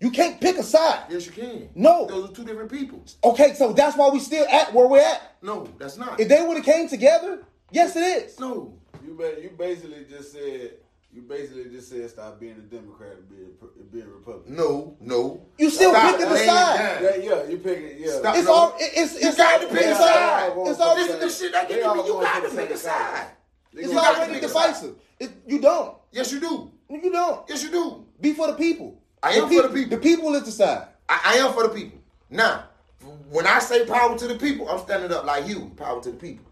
You 0.00 0.10
can't 0.10 0.40
pick 0.40 0.58
a 0.58 0.62
side. 0.62 1.04
yes, 1.10 1.26
you 1.26 1.32
can. 1.32 1.68
No. 1.74 2.06
those 2.06 2.30
are 2.30 2.32
two 2.32 2.44
different 2.44 2.70
people. 2.70 3.02
Okay, 3.22 3.54
so 3.54 3.72
that's 3.72 3.96
why 3.96 4.08
we 4.10 4.20
still 4.20 4.46
at 4.48 4.72
where 4.74 4.86
we're 4.86 5.00
at. 5.00 5.36
No, 5.42 5.66
that's 5.78 5.96
not. 5.96 6.20
If 6.20 6.28
they 6.28 6.42
would 6.42 6.56
have 6.56 6.66
came 6.66 6.88
together, 6.88 7.42
yes, 7.70 7.96
it 7.96 8.00
is. 8.00 8.38
no, 8.38 8.74
You 9.04 9.14
ba- 9.14 9.40
you 9.42 9.50
basically 9.56 10.04
just 10.08 10.32
said 10.32 10.72
you 11.12 11.22
basically 11.22 11.66
just 11.70 11.88
said 11.88 12.10
stop 12.10 12.40
being 12.40 12.52
a 12.56 12.74
Democrat 12.76 13.12
and 13.12 13.28
be 13.28 13.36
a, 13.44 13.84
be 13.84 14.00
a 14.00 14.06
Republican. 14.06 14.56
no, 14.56 14.96
no. 15.00 15.46
You 15.58 15.70
still 15.70 15.92
Stop 15.92 16.10
picking 16.10 16.28
the 16.28 16.34
laying 16.34 16.48
side. 16.48 17.02
Yeah, 17.02 17.16
yeah, 17.16 17.44
you 17.48 17.58
picking 17.58 17.96
yeah. 17.98 18.18
Stop. 18.18 18.36
It's 18.36 18.46
No. 18.46 18.52
all 18.52 18.76
it's 18.78 19.14
You 19.22 19.28
it's 19.28 19.36
got 19.36 19.54
all, 19.62 19.68
to 19.68 19.74
pick 19.74 19.84
a 19.86 19.90
it's 19.90 19.98
side. 19.98 20.50
all, 20.52 20.70
it's 20.70 20.80
all, 20.80 20.96
This 20.96 21.10
is 21.10 21.20
the 21.20 21.44
shit 21.44 21.52
that 21.52 21.68
They 21.68 21.76
get 21.76 21.84
all 21.86 21.94
me. 21.94 22.06
You 22.06 22.12
got 22.14 22.42
for 22.42 22.48
to 22.48 22.54
the 22.54 22.60
pick 22.62 22.70
a 22.70 22.76
same 22.76 22.90
side. 22.90 23.16
side. 23.16 23.26
it's 23.72 23.88
You 23.88 23.94
gotta 23.94 24.16
already 24.18 24.32
pick 24.34 24.42
divisive. 24.42 24.94
It, 25.20 25.30
you 25.46 25.60
don't. 25.60 25.96
Yes, 26.12 26.32
you 26.32 26.40
do. 26.40 26.70
You 27.02 27.10
don't. 27.12 27.48
Yes, 27.48 27.62
you 27.62 27.70
do. 27.70 28.04
Be 28.20 28.32
for 28.34 28.46
the 28.48 28.54
people. 28.54 29.00
I 29.22 29.32
am 29.32 29.48
the 29.48 29.56
for 29.56 29.68
the 29.68 29.74
people. 29.74 29.90
The 29.96 30.02
people 30.02 30.34
is 30.36 30.44
the 30.44 30.52
side. 30.52 30.86
I, 31.08 31.20
I 31.24 31.34
am 31.38 31.52
for 31.52 31.64
the 31.64 31.74
people. 31.74 31.98
Now, 32.30 32.64
when 33.30 33.46
I 33.46 33.58
say 33.58 33.84
power 33.86 34.16
to 34.16 34.28
the 34.28 34.36
people, 34.36 34.68
I'm 34.68 34.78
standing 34.78 35.12
up 35.12 35.24
like 35.24 35.46
you. 35.48 35.70
Power 35.76 36.00
to 36.02 36.10
the 36.10 36.16
people. 36.16 36.46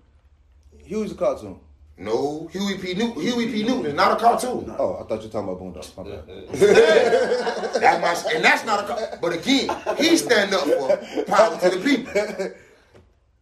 Huey's 0.84 1.12
a 1.12 1.14
cartoon. 1.14 1.58
No, 1.98 2.48
Huey 2.50 2.78
P. 2.78 2.94
Newton. 2.94 3.20
Huey 3.22 3.46
P. 3.52 3.62
Newton 3.62 3.86
is 3.86 3.94
not 3.94 4.12
a 4.12 4.16
cartoon. 4.20 4.74
Oh, 4.78 4.96
I 4.96 5.04
thought 5.06 5.22
you 5.22 5.28
were 5.28 5.32
talking 5.32 5.48
about 5.48 5.60
Boondocks. 5.60 5.96
My 5.96 6.02
bad. 6.02 7.72
That's 7.80 8.24
my, 8.24 8.34
and 8.34 8.44
that's 8.44 8.64
not 8.64 8.84
a. 8.84 8.86
car- 8.88 9.18
But 9.20 9.34
again, 9.34 9.68
he 9.98 10.16
stand 10.16 10.52
up 10.54 10.62
for 10.64 11.24
power 11.24 11.58
to 11.60 11.70
the 11.70 11.80
people. 11.82 12.12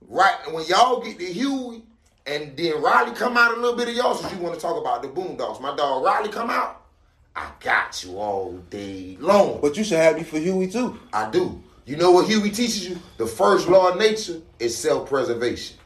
Right 0.09 0.37
when 0.53 0.67
y'all 0.67 1.01
get 1.01 1.19
the 1.19 1.27
Huey, 1.33 1.83
and 2.27 2.57
then 2.57 2.83
Riley 2.83 3.13
come 3.15 3.37
out 3.37 3.57
a 3.57 3.61
little 3.61 3.77
bit 3.77 3.89
of 3.89 3.95
y'all, 3.95 4.15
since 4.15 4.33
you 4.33 4.41
want 4.41 4.55
to 4.57 4.61
talk 4.61 4.77
about 4.81 5.03
the 5.03 5.09
Boondocks. 5.09 5.61
My 5.61 5.75
dog 5.77 6.05
Riley 6.05 6.29
come 6.31 6.51
out. 6.51 6.80
I 7.37 7.51
got 7.61 8.03
you 8.05 8.19
all 8.19 8.53
day 8.71 9.17
long. 9.21 9.61
But 9.61 9.77
you 9.77 9.85
should 9.85 9.99
have 9.99 10.17
me 10.17 10.25
for 10.25 10.39
Huey 10.39 10.69
too. 10.69 10.99
I 11.13 11.31
do. 11.31 11.63
You 11.87 11.97
know 11.97 12.11
what 12.11 12.27
Huey 12.27 12.51
teaches 12.51 12.89
you? 12.89 12.99
The 13.17 13.27
first 13.27 13.69
law 13.69 13.91
of 13.91 13.99
nature 13.99 14.41
is 14.59 14.77
self-preservation. 14.77 15.77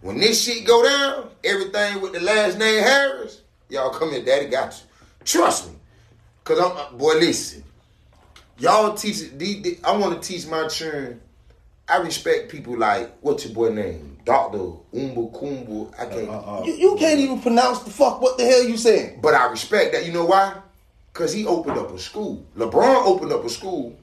When 0.00 0.18
this 0.18 0.42
shit 0.42 0.66
go 0.66 0.82
down, 0.82 1.28
everything 1.44 2.00
with 2.00 2.12
the 2.12 2.20
last 2.20 2.58
name 2.58 2.82
Harris, 2.82 3.40
y'all 3.68 3.90
come 3.90 4.10
here, 4.10 4.24
daddy 4.24 4.46
got 4.46 4.72
you. 4.72 4.84
Trust 5.24 5.68
me. 5.70 5.76
Cause 6.44 6.58
I'm 6.58 6.76
uh, 6.76 6.90
boy, 6.96 7.14
listen. 7.14 7.62
Y'all 8.58 8.94
teach 8.94 9.20
it. 9.22 9.38
the- 9.38 9.60
the- 9.60 9.78
I 9.84 9.96
want 9.96 10.20
to 10.20 10.28
teach 10.28 10.46
my 10.46 10.66
children. 10.68 11.20
I 11.88 11.96
respect 11.98 12.50
people 12.50 12.78
like 12.78 13.12
what's 13.20 13.44
your 13.44 13.54
boy 13.54 13.70
name? 13.70 14.11
Doctor 14.24 14.58
Umba 14.94 15.32
Kumba. 15.32 15.92
I 15.98 16.06
can't. 16.06 16.66
You, 16.66 16.72
you 16.74 16.96
can't 16.96 17.18
even 17.20 17.40
pronounce 17.40 17.80
the 17.80 17.90
fuck 17.90 18.20
what 18.20 18.38
the 18.38 18.44
hell 18.44 18.62
you 18.64 18.76
saying. 18.76 19.20
But 19.20 19.34
I 19.34 19.46
respect 19.50 19.92
that. 19.92 20.06
You 20.06 20.12
know 20.12 20.24
why? 20.24 20.54
Because 21.12 21.32
he 21.32 21.46
opened 21.46 21.78
up 21.78 21.90
a 21.92 21.98
school. 21.98 22.44
LeBron 22.56 23.04
opened 23.06 23.32
up 23.32 23.44
a 23.44 23.48
school, 23.50 23.96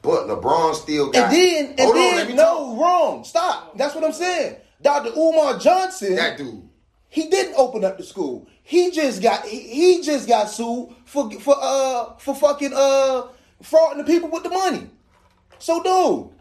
but 0.00 0.26
LeBron 0.26 0.74
still 0.74 1.10
got. 1.10 1.24
And 1.24 1.32
then 1.34 1.66
and 1.70 1.80
Hold 1.80 1.94
then 1.96 2.28
me 2.28 2.34
no 2.34 2.44
talk. 2.44 2.80
wrong. 2.80 3.24
Stop. 3.24 3.76
That's 3.76 3.94
what 3.94 4.04
I'm 4.04 4.12
saying. 4.12 4.56
Dr. 4.80 5.10
Umar 5.16 5.58
Johnson. 5.58 6.16
That 6.16 6.38
dude. 6.38 6.68
He 7.08 7.28
didn't 7.28 7.56
open 7.56 7.84
up 7.84 7.98
the 7.98 8.04
school. 8.04 8.48
He 8.62 8.90
just 8.90 9.20
got 9.22 9.44
he, 9.46 9.58
he 9.60 10.02
just 10.02 10.26
got 10.26 10.48
sued 10.48 10.88
for 11.04 11.30
for 11.32 11.56
uh 11.60 12.14
for 12.16 12.34
fucking 12.34 12.72
uh 12.74 13.26
frauding 13.62 13.98
the 13.98 14.04
people 14.04 14.30
with 14.30 14.44
the 14.44 14.48
money. 14.48 14.88
So 15.58 15.82
dude, 15.82 16.31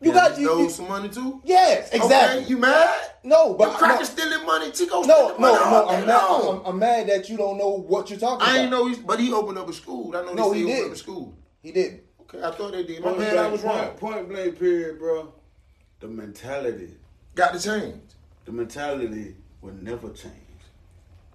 you 0.00 0.08
Yeah, 0.12 0.14
got 0.14 0.34
he 0.36 0.42
you, 0.42 0.48
stole 0.48 0.62
you- 0.62 0.70
some 0.70 0.88
money 0.88 1.08
too. 1.08 1.40
yes 1.44 1.90
exactly. 1.92 2.40
Okay, 2.42 2.48
you 2.50 2.58
mad? 2.58 3.10
no, 3.24 3.54
But 3.54 3.58
but 3.58 3.72
you 3.72 3.78
cracker 3.78 3.98
no, 4.00 4.04
stealing 4.04 4.46
money. 4.46 4.70
Tico 4.70 5.00
no, 5.00 5.02
stealing 5.02 5.28
no, 5.32 5.38
money 5.38 5.54
no. 5.54 5.64
all 5.64 5.88
I'm 5.90 6.00
day 6.00 6.06
mad. 6.06 6.28
long. 6.28 6.60
I'm, 6.60 6.66
I'm 6.66 6.78
mad 6.78 7.08
that 7.08 7.28
you 7.28 7.36
don't 7.36 7.56
know 7.58 7.70
what 7.70 8.10
you're 8.10 8.18
talking 8.18 8.36
about. 8.36 8.48
I 8.48 8.52
about. 8.52 8.62
ain't 8.62 8.70
know, 8.70 8.86
he's, 8.88 8.98
but 8.98 9.18
he 9.20 9.32
opened 9.32 9.58
up 9.58 9.68
a 9.68 9.72
school. 9.72 10.14
I 10.16 10.22
know 10.22 10.34
No, 10.34 10.52
they 10.52 10.58
he 10.60 10.64
did. 10.66 10.72
opened 10.74 10.86
up 10.90 10.92
a 10.92 10.98
school. 10.98 11.34
He 11.62 11.72
didn't. 11.72 12.02
Okay, 12.22 12.42
I 12.42 12.50
thought 12.50 12.72
they 12.72 12.82
did. 12.84 13.00
My 13.02 13.08
Point 13.08 13.18
man, 13.20 13.30
I 13.30 13.32
blank- 13.34 13.52
was 13.52 13.62
wrong. 13.64 13.78
Point, 13.78 13.96
point 13.98 14.28
blank 14.28 14.58
period, 14.58 14.98
bro. 14.98 15.32
The 16.00 16.08
mentality, 16.08 16.90
Got 17.34 17.54
to 17.54 17.60
change. 17.60 18.02
the 18.44 18.52
mentality 18.52 19.34
will 19.62 19.72
never 19.74 20.10
change. 20.10 20.34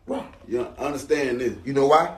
Right. 0.08 0.26
You 0.48 0.62
understand 0.78 1.40
this? 1.42 1.54
You 1.66 1.74
know 1.74 1.88
why? 1.88 2.16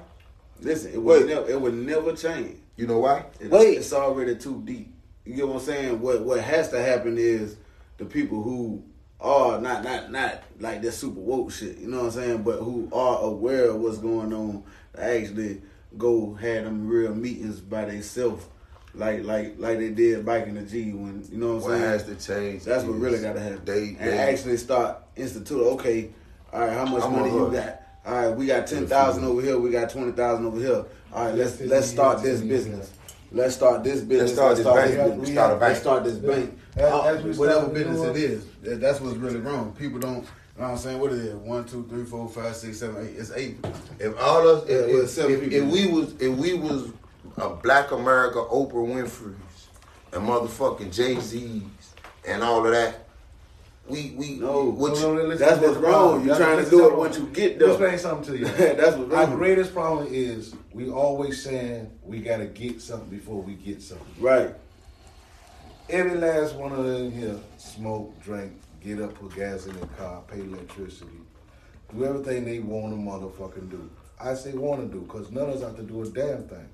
Listen, 0.61 0.93
it 0.93 1.01
will 1.01 1.25
never, 1.25 1.49
it 1.49 1.59
will 1.59 1.71
never 1.71 2.13
change. 2.15 2.57
You 2.77 2.87
know 2.87 2.99
why? 2.99 3.25
It- 3.39 3.49
Wait. 3.51 3.77
it's 3.77 3.93
already 3.93 4.35
too 4.35 4.61
deep. 4.65 4.92
You 5.25 5.35
get 5.35 5.47
what 5.47 5.55
I'm 5.55 5.61
saying? 5.61 6.01
What 6.01 6.21
what 6.21 6.39
has 6.41 6.69
to 6.69 6.81
happen 6.81 7.17
is 7.17 7.55
the 7.97 8.05
people 8.05 8.43
who 8.43 8.83
are 9.19 9.59
not 9.61 9.83
not 9.83 10.11
not 10.11 10.43
like 10.59 10.81
that 10.81 10.91
super 10.91 11.19
woke 11.19 11.51
shit. 11.51 11.77
You 11.77 11.87
know 11.87 11.99
what 11.99 12.05
I'm 12.07 12.11
saying? 12.11 12.43
But 12.43 12.57
who 12.59 12.89
are 12.91 13.19
aware 13.21 13.69
of 13.69 13.79
what's 13.79 13.97
going 13.99 14.33
on, 14.33 14.63
actually 14.97 15.61
go 15.97 16.33
have 16.33 16.65
them 16.65 16.87
real 16.87 17.13
meetings 17.15 17.61
by 17.61 17.85
themselves, 17.85 18.45
like 18.93 19.23
like 19.23 19.55
like 19.57 19.77
they 19.79 19.91
did 19.91 20.25
back 20.25 20.47
in 20.47 20.55
the 20.55 20.63
G 20.63 20.91
when 20.91 21.25
you 21.31 21.37
know 21.37 21.55
what 21.55 21.55
I'm 21.55 21.61
What 21.61 21.69
saying? 21.71 21.81
has 21.83 22.03
to 22.05 22.15
change? 22.15 22.63
That's 22.65 22.83
what 22.83 22.95
is 22.95 23.01
really 23.01 23.21
got 23.21 23.33
to 23.33 23.39
happen. 23.39 23.61
They, 23.63 23.87
and 23.89 23.97
they 23.99 24.17
actually 24.17 24.57
start 24.57 25.03
institute. 25.15 25.61
Okay, 25.61 26.09
all 26.51 26.61
right, 26.61 26.73
how 26.73 26.85
much 26.85 27.03
I'm 27.03 27.11
money 27.13 27.29
you 27.31 27.49
got? 27.51 27.79
All 28.05 28.13
right, 28.13 28.35
we 28.35 28.45
got 28.47 28.67
ten 28.67 28.87
thousand 28.87 29.23
over 29.23 29.41
here. 29.41 29.57
We 29.57 29.69
got 29.71 29.89
twenty 29.89 30.11
thousand 30.11 30.45
over 30.47 30.59
here. 30.59 30.83
All 31.13 31.25
right, 31.27 31.35
let's 31.35 31.61
let's 31.61 31.87
start 31.87 32.21
this 32.21 32.41
business. 32.41 32.91
Let's 33.33 33.55
start 33.55 33.83
this 33.83 34.01
business. 34.01 34.37
Let's 34.37 34.57
start 34.57 34.57
this 34.57 34.65
bank. 34.97 35.19
this 35.21 35.31
start 35.31 35.51
a 35.51 35.55
bank. 35.55 35.61
Let's 35.69 35.79
start 35.81 36.03
this 36.03 36.17
bank. 36.17 36.59
As- 36.75 36.91
Uh, 36.91 37.01
as 37.03 37.37
whatever 37.37 37.67
business 37.67 38.01
it 38.01 38.15
is, 38.15 38.45
that- 38.61 38.79
that's 38.81 39.01
what's 39.01 39.17
really 39.17 39.39
wrong. 39.39 39.75
People 39.77 39.99
don't. 39.99 40.17
You 40.55 40.61
know 40.61 40.67
what 40.67 40.71
I'm 40.73 40.77
saying? 40.77 40.99
What 40.99 41.11
is 41.11 41.25
it? 41.25 41.35
One, 41.35 41.65
two, 41.65 41.83
three, 41.89 42.03
four, 42.05 42.29
five, 42.29 42.55
six, 42.55 42.77
seven, 42.79 43.07
eight. 43.07 43.15
It's 43.19 43.31
eight. 43.35 43.57
If 43.99 44.15
all 44.19 44.47
us, 44.47 44.63
Yeah, 44.69 44.75
if, 44.75 45.03
if, 45.05 45.09
seven 45.09 45.31
if, 45.45 45.51
if 45.51 45.63
we 45.65 45.87
was, 45.87 46.13
if 46.19 46.31
we 46.37 46.53
was 46.53 46.89
a 47.37 47.49
Black 47.49 47.91
America, 47.91 48.37
Oprah 48.37 48.73
Winfrey's, 48.73 49.67
and 50.11 50.27
motherfucking 50.27 50.91
Jay 50.93 51.19
Z's, 51.19 51.63
and 52.27 52.43
all 52.43 52.63
of 52.67 52.71
that, 52.71 53.02
we 53.87 54.13
we 54.17 54.35
No. 54.35 54.65
what 54.69 54.93
No, 54.99 55.13
you- 55.21 55.27
no, 55.29 55.35
That's 55.35 55.61
what's 55.61 55.77
wrong. 55.77 56.25
You're 56.25 56.37
trying 56.37 56.63
to 56.63 56.69
do 56.69 56.87
it 56.87 56.95
once 56.95 57.17
you 57.17 57.27
get 57.27 57.59
there. 57.59 57.69
explain 57.69 57.97
something 57.97 58.33
to 58.33 58.39
you. 58.39 58.45
That's 58.75 58.95
what's 58.97 59.11
wrong. 59.11 59.29
Our 59.31 59.35
greatest 59.35 59.73
problem 59.73 60.07
is 60.09 60.55
we 60.73 60.89
always 60.89 61.43
saying 61.43 61.91
we 62.03 62.19
gotta 62.19 62.45
get 62.45 62.81
something 62.81 63.09
before 63.09 63.41
we 63.41 63.53
get 63.55 63.81
something. 63.81 64.07
Right. 64.19 64.55
Every 65.89 66.15
last 66.15 66.55
one 66.55 66.71
of 66.71 66.85
them 66.85 67.11
here 67.11 67.37
smoke, 67.57 68.17
drink, 68.23 68.53
get 68.81 69.01
up, 69.01 69.15
put 69.15 69.35
gas 69.35 69.65
in 69.65 69.75
their 69.75 69.85
car, 69.97 70.23
pay 70.27 70.39
electricity, 70.39 71.19
do 71.93 72.05
everything 72.05 72.45
they 72.45 72.59
want 72.59 72.93
to 72.93 72.97
motherfucking 72.99 73.69
do. 73.69 73.89
I 74.19 74.33
say 74.35 74.53
want 74.53 74.79
to 74.81 74.87
do 74.87 75.01
because 75.03 75.29
none 75.29 75.49
of 75.49 75.55
us 75.57 75.61
have 75.61 75.75
to 75.75 75.83
do 75.83 76.01
a 76.01 76.07
damn 76.07 76.43
thing. 76.47 76.69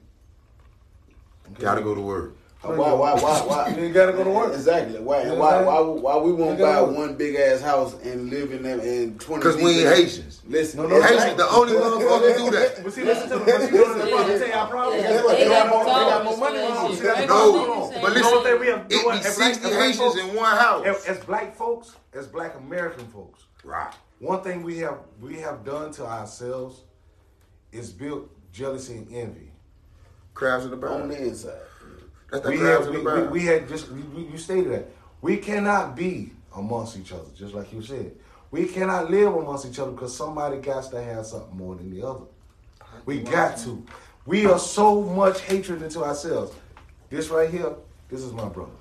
Okay? 1.53 1.63
gotta 1.63 1.81
go 1.81 1.95
to 1.95 2.01
work. 2.01 2.35
Why? 2.61 2.75
Why? 2.75 3.13
Why? 3.13 3.39
Why? 3.47 3.77
You 3.79 3.89
gotta 3.93 4.11
go 4.11 4.25
to 4.25 4.29
work. 4.29 4.53
Exactly. 4.53 4.99
Why? 4.99 5.21
You 5.21 5.29
know 5.29 5.35
Why? 5.35 5.61
what 5.61 6.01
Why? 6.03 6.15
Why 6.15 6.23
we 6.23 6.33
won't 6.33 6.57
gotta 6.57 6.81
buy 6.81 6.87
work. 6.89 6.97
one 6.97 7.15
big 7.15 7.35
ass 7.37 7.61
house 7.61 7.93
and 8.03 8.29
live 8.29 8.51
in 8.51 8.63
them 8.63 8.81
in 8.81 9.17
twenty? 9.17 9.41
Cause 9.43 9.55
we 9.55 9.79
ain't 9.85 9.95
Haitians. 9.95 10.41
Listen, 10.45 10.81
No, 10.81 10.87
no, 10.89 11.01
Haitians 11.01 11.37
the 11.37 11.47
only 11.47 11.73
motherfuckers 11.73 12.37
do 12.37 12.51
that. 12.51 12.83
But 12.83 12.93
see, 12.93 13.03
listen 13.05 13.29
to 13.29 13.37
me. 13.39 13.45
But 13.45 13.61
see, 13.61 13.71
listen 13.71 13.99
to 13.99 14.05
me. 14.05 14.13
Let 14.13 14.39
tell 14.39 14.47
y'all 14.49 14.67
problem. 14.69 14.97
They 14.97 15.03
They 15.03 15.09
got 15.47 15.69
more- 15.69 15.85
they 15.85 15.89
got 15.89 16.09
got 16.09 16.25
more 16.25 16.37
money 16.37 16.57
than 16.57 16.71
us. 16.73 16.97
See, 16.97 17.03
that's 17.05 17.19
the 17.21 17.25
No, 17.27 17.91
but 18.01 18.13
You 18.15 18.21
know 18.23 18.31
what 18.31 18.43
they 18.43 18.51
listen, 18.51 18.59
we 18.59 18.67
have- 18.67 18.79
you 18.91 18.97
it 18.97 19.03
be 19.03 19.03
black- 19.03 19.23
sixty 19.23 19.69
Haitians 19.69 20.17
in 20.17 20.35
one 20.35 20.57
house. 20.57 20.85
As, 20.85 21.05
as 21.05 21.23
black 21.23 21.55
folks, 21.55 21.95
as 22.13 22.27
black 22.27 22.55
American 22.57 23.07
folks, 23.07 23.45
Right. 23.63 23.93
one 24.19 24.41
thing 24.41 24.63
we 24.63 24.79
have 24.79 24.97
we 25.21 25.35
have 25.39 25.63
done 25.63 25.93
to 25.93 26.05
ourselves 26.05 26.81
is 27.71 27.89
built 27.91 28.29
jealousy 28.51 28.97
and 28.97 29.07
envy. 29.13 29.53
Crabs 30.33 30.65
in 30.65 30.71
the 30.71 30.77
barrel 30.77 30.95
on 31.03 31.07
barrel. 31.07 31.23
the 31.23 31.29
inside. 31.29 31.53
That's 32.31 32.45
We 32.47 32.55
in 32.59 32.93
we, 32.93 33.21
we, 33.21 33.27
we 33.27 33.45
had 33.45 33.67
just 33.67 33.89
we, 33.89 34.23
you 34.23 34.37
stated 34.37 34.71
that 34.71 34.91
we 35.21 35.37
cannot 35.37 35.95
be 35.95 36.31
amongst 36.55 36.97
each 36.97 37.11
other, 37.11 37.29
just 37.35 37.53
like 37.53 37.73
you 37.73 37.81
said. 37.81 38.11
We 38.51 38.65
cannot 38.65 39.11
live 39.11 39.33
amongst 39.35 39.65
each 39.65 39.79
other 39.79 39.91
because 39.91 40.15
somebody 40.15 40.57
got 40.57 40.89
to 40.91 41.03
have 41.03 41.25
something 41.25 41.55
more 41.57 41.75
than 41.75 41.91
the 41.91 42.05
other. 42.07 42.25
We 43.05 43.19
got 43.19 43.57
to. 43.59 43.85
We 44.25 44.45
are 44.45 44.59
so 44.59 45.01
much 45.01 45.41
hatred 45.41 45.81
into 45.81 46.03
ourselves. 46.03 46.55
This 47.09 47.29
right 47.29 47.49
here, 47.49 47.73
this 48.09 48.21
is 48.21 48.31
my 48.33 48.47
brother. 48.47 48.71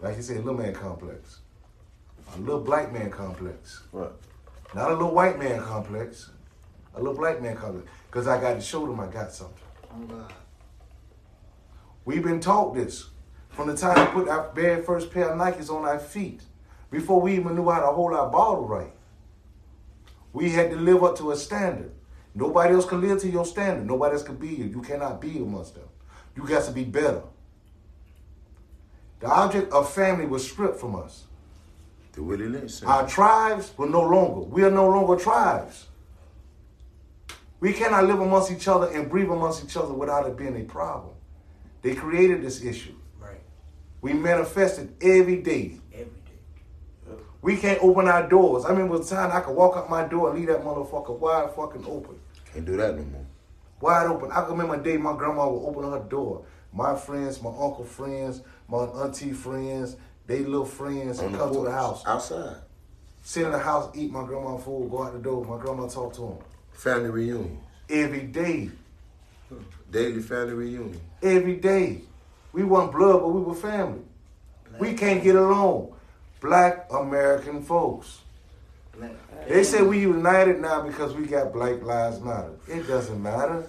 like 0.00 0.16
you 0.16 0.22
said, 0.22 0.38
little 0.38 0.54
man 0.54 0.72
complex, 0.74 1.40
a 2.34 2.40
little 2.40 2.60
black 2.60 2.92
man 2.92 3.10
complex, 3.10 3.82
Right. 3.92 4.10
not 4.74 4.90
a 4.90 4.94
little 4.94 5.12
white 5.12 5.38
man 5.38 5.60
complex, 5.62 6.30
a 6.94 6.98
little 6.98 7.14
black 7.14 7.42
man 7.42 7.56
complex. 7.56 7.86
Cause 8.10 8.26
I 8.26 8.40
got 8.40 8.54
to 8.54 8.60
show 8.60 8.86
them 8.86 8.98
I 9.00 9.06
got 9.06 9.32
something. 9.32 9.56
Oh 9.94 10.00
God. 10.04 10.32
We've 12.04 12.22
been 12.22 12.40
taught 12.40 12.74
this 12.74 13.10
from 13.50 13.68
the 13.68 13.76
time 13.76 13.98
we 13.98 14.22
put 14.22 14.28
our 14.28 14.50
very 14.54 14.82
first 14.82 15.10
pair 15.12 15.30
of 15.30 15.38
Nikes 15.38 15.70
on 15.70 15.84
our 15.84 15.98
feet, 15.98 16.42
before 16.90 17.20
we 17.20 17.36
even 17.36 17.54
knew 17.54 17.68
how 17.70 17.80
to 17.80 17.86
hold 17.86 18.14
our 18.14 18.28
bottle 18.28 18.66
right. 18.66 18.92
We 20.32 20.50
had 20.50 20.70
to 20.70 20.76
live 20.76 21.02
up 21.04 21.18
to 21.18 21.32
a 21.32 21.36
standard. 21.36 21.92
Nobody 22.34 22.74
else 22.74 22.84
can 22.84 23.00
live 23.00 23.20
to 23.20 23.28
your 23.28 23.44
standard. 23.44 23.86
Nobody 23.86 24.14
else 24.14 24.22
can 24.22 24.36
be 24.36 24.48
you. 24.48 24.64
You 24.66 24.80
cannot 24.80 25.20
be 25.20 25.36
amongst 25.38 25.74
them. 25.74 25.88
You 26.36 26.46
got 26.46 26.64
to 26.64 26.72
be 26.72 26.84
better. 26.84 27.22
The 29.18 29.26
object 29.26 29.72
of 29.72 29.92
family 29.92 30.26
was 30.26 30.48
stripped 30.48 30.78
from 30.78 30.96
us. 30.96 31.24
The 32.12 32.22
Willie 32.22 32.46
Lynch. 32.46 32.82
Our 32.84 33.06
tribes 33.06 33.72
were 33.76 33.88
no 33.88 34.02
longer. 34.02 34.40
We 34.40 34.64
are 34.64 34.70
no 34.70 34.88
longer 34.88 35.16
tribes. 35.22 35.86
We 37.60 37.72
cannot 37.72 38.04
live 38.04 38.20
amongst 38.20 38.50
each 38.50 38.66
other 38.68 38.86
and 38.86 39.10
breathe 39.10 39.30
amongst 39.30 39.64
each 39.64 39.76
other 39.76 39.92
without 39.92 40.26
it 40.26 40.36
being 40.36 40.60
a 40.60 40.64
problem. 40.64 41.14
They 41.82 41.94
created 41.94 42.42
this 42.42 42.62
issue. 42.62 42.94
Right. 43.18 43.40
We 44.00 44.12
manifested 44.12 44.94
every 45.00 45.36
day. 45.42 45.80
Every 45.92 46.04
day. 46.04 47.14
We 47.42 47.56
can't 47.56 47.82
open 47.82 48.06
our 48.06 48.28
doors. 48.28 48.64
I 48.64 48.70
remember 48.70 48.98
with 48.98 49.08
time 49.08 49.30
I 49.32 49.40
could 49.40 49.56
walk 49.56 49.76
out 49.76 49.88
my 49.88 50.06
door 50.06 50.30
and 50.30 50.38
leave 50.38 50.48
that 50.48 50.62
motherfucker 50.62 51.18
wide 51.18 51.54
fucking 51.54 51.86
open. 51.86 52.18
Can't 52.52 52.66
do 52.66 52.76
that 52.76 52.96
no 52.96 53.04
more. 53.04 53.26
Wide 53.80 54.06
open. 54.06 54.30
I 54.30 54.42
can 54.42 54.50
remember 54.50 54.74
a 54.74 54.82
day 54.82 54.98
my 54.98 55.16
grandma 55.16 55.48
would 55.48 55.66
open 55.68 55.90
her 55.90 56.06
door. 56.06 56.44
My 56.72 56.94
friends, 56.94 57.42
my 57.42 57.50
uncle 57.50 57.84
friends, 57.84 58.42
my 58.68 58.78
auntie 58.78 59.32
friends, 59.32 59.96
they 60.26 60.40
little 60.40 60.66
friends 60.66 61.18
On 61.18 61.26
and 61.26 61.34
the 61.34 61.38
come 61.38 61.54
to 61.54 61.64
the 61.64 61.72
house. 61.72 62.04
Outside. 62.06 62.56
Sit 63.22 63.44
in 63.44 63.52
the 63.52 63.58
house, 63.58 63.90
eat 63.96 64.10
my 64.12 64.24
grandma 64.24 64.56
food, 64.56 64.90
go 64.90 65.02
out 65.02 65.12
the 65.12 65.18
door. 65.18 65.44
My 65.44 65.58
grandma 65.60 65.86
talk 65.86 66.12
to 66.14 66.20
them. 66.20 66.38
Family 66.72 67.10
reunion. 67.10 67.60
Every 67.88 68.22
day. 68.22 68.70
Hmm. 69.48 69.62
Daily 69.90 70.22
family 70.22 70.54
reunion. 70.54 71.00
Every 71.22 71.56
day. 71.56 72.02
We 72.52 72.64
weren't 72.64 72.92
blood, 72.92 73.20
but 73.20 73.28
we 73.28 73.42
were 73.42 73.54
family. 73.54 74.02
We 74.78 74.94
can't 74.94 75.22
get 75.22 75.36
along. 75.36 75.94
Black 76.40 76.86
American 76.90 77.62
folks. 77.62 78.20
Black. 78.96 79.12
They 79.48 79.64
say 79.64 79.82
we 79.82 80.00
united 80.00 80.60
now 80.60 80.82
because 80.82 81.14
we 81.14 81.26
got 81.26 81.52
Black 81.52 81.82
Lives 81.82 82.20
Matter. 82.20 82.52
It 82.68 82.86
doesn't 82.86 83.22
matter. 83.22 83.64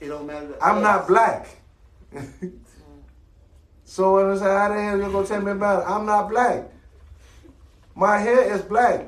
It 0.00 0.08
don't 0.08 0.26
matter. 0.26 0.56
I'm 0.62 0.78
us. 0.78 0.82
not 0.82 1.08
black. 1.08 1.48
so 3.84 4.14
when 4.14 4.30
I 4.30 4.36
say, 4.36 4.44
how 4.44 4.68
the 4.68 4.82
hell 4.82 4.96
you 4.98 5.12
gonna 5.12 5.26
tell 5.26 5.42
me 5.42 5.52
about 5.52 5.82
it? 5.82 5.90
I'm 5.90 6.06
not 6.06 6.28
black. 6.28 6.64
My 7.94 8.18
hair 8.18 8.54
is 8.54 8.62
black. 8.62 9.06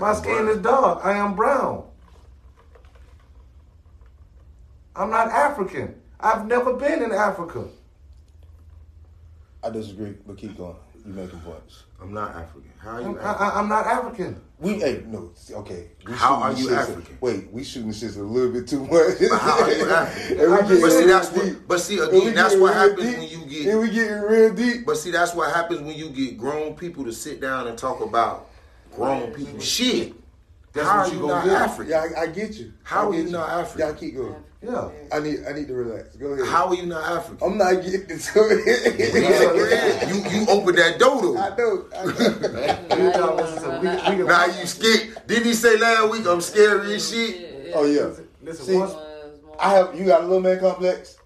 My 0.00 0.14
skin 0.14 0.48
is 0.48 0.58
dark. 0.58 1.04
I 1.04 1.12
am 1.18 1.34
brown. 1.34 1.84
I'm 4.94 5.10
not 5.10 5.28
African. 5.28 5.94
I've 6.20 6.46
never 6.46 6.74
been 6.74 7.02
in 7.02 7.12
Africa. 7.12 7.66
I 9.64 9.70
disagree, 9.70 10.14
but 10.26 10.36
keep 10.36 10.56
going. 10.56 10.76
You 11.04 11.12
making 11.12 11.40
points. 11.40 11.84
I'm 12.00 12.12
not 12.12 12.30
African. 12.30 12.70
How 12.78 12.90
are 12.90 13.00
you 13.00 13.06
I'm, 13.08 13.18
African? 13.18 13.46
I, 13.46 13.58
am 13.58 13.68
not 13.68 13.86
African. 13.86 14.40
We 14.58 14.74
hey 14.74 15.02
no 15.06 15.32
okay. 15.50 15.88
We 16.06 16.12
How 16.12 16.36
are 16.36 16.52
you 16.52 16.68
shits- 16.68 16.76
African? 16.76 17.18
Wait, 17.20 17.52
we 17.52 17.64
shooting 17.64 17.92
shit 17.92 18.14
a 18.16 18.22
little 18.22 18.52
bit 18.52 18.68
too 18.68 18.80
much. 18.80 19.18
But 19.18 19.38
how 19.40 19.62
are 19.62 19.72
you 19.72 19.90
African? 19.90 20.38
And 20.40 20.50
we 20.50 20.56
But 20.56 20.80
But 20.80 20.90
see, 20.90 20.98
real 20.98 21.06
that's 21.08 21.28
deep. 21.30 21.42
what. 21.42 21.68
But 21.68 21.80
see, 21.80 21.98
again, 21.98 22.34
that's 22.34 22.56
what 22.56 22.74
happens 22.74 23.02
deep. 23.02 23.18
when 23.18 23.28
you 23.28 23.38
get. 23.46 23.56
And 23.56 23.64
get. 23.66 23.78
we 23.80 23.90
getting 23.90 24.20
real 24.22 24.54
deep. 24.54 24.86
But 24.86 24.96
see, 24.98 25.10
that's 25.10 25.34
what 25.34 25.52
happens 25.52 25.80
when 25.80 25.96
you 25.96 26.10
get 26.10 26.38
grown 26.38 26.74
people 26.74 27.04
to 27.04 27.12
sit 27.12 27.40
down 27.40 27.66
and 27.66 27.76
talk 27.76 28.00
about 28.00 28.48
grown 28.94 29.32
people 29.32 29.58
shit. 29.58 30.14
That's 30.72 30.88
How 30.88 30.98
what 30.98 31.06
are 31.06 31.10
you 31.10 31.14
you 31.14 31.28
gonna 31.28 31.34
not 31.34 31.44
get. 31.44 31.62
African? 31.62 31.90
Yeah, 31.90 32.06
I, 32.16 32.22
I 32.22 32.26
get 32.28 32.54
you. 32.54 32.72
How 32.82 33.02
I 33.02 33.06
are 33.08 33.12
get 33.12 33.24
you 33.26 33.30
not 33.32 33.48
African? 33.50 33.88
Yeah, 33.88 33.94
keep 34.00 34.16
going. 34.16 34.44
Yeah. 34.62 34.88
I 35.12 35.18
need 35.20 35.44
I 35.46 35.52
need 35.52 35.68
to 35.68 35.74
relax. 35.74 36.16
Go 36.16 36.28
ahead. 36.28 36.46
How 36.46 36.68
are 36.68 36.74
you 36.74 36.86
not 36.86 37.04
African? 37.18 37.46
I'm 37.46 37.58
not 37.58 37.74
getting 37.82 38.00
into 38.08 38.32
it. 38.36 40.08
you 40.08 40.40
you 40.40 40.46
opened 40.48 40.78
that 40.78 40.98
dodo. 40.98 41.36
I 41.36 41.56
know. 41.56 41.84
I 41.94 42.04
know. 42.04 42.96
You 42.96 43.10
know, 43.10 43.34
listen, 43.36 43.80
we, 43.80 44.16
we 44.16 44.24
Now 44.24 44.46
you 44.46 44.66
scared. 44.66 45.26
Didn't 45.26 45.44
he 45.44 45.54
say 45.54 45.76
last 45.78 46.10
week 46.12 46.26
I'm 46.26 46.40
scary 46.40 46.94
as 46.94 47.10
shit? 47.10 47.72
Oh 47.74 47.84
yeah. 47.84 48.10
listen, 48.42 48.64
See, 48.66 48.76
once, 48.76 48.94
I 49.58 49.70
have 49.74 49.98
you 49.98 50.06
got 50.06 50.20
a 50.22 50.26
little 50.26 50.40
man 50.40 50.60
complex. 50.60 51.16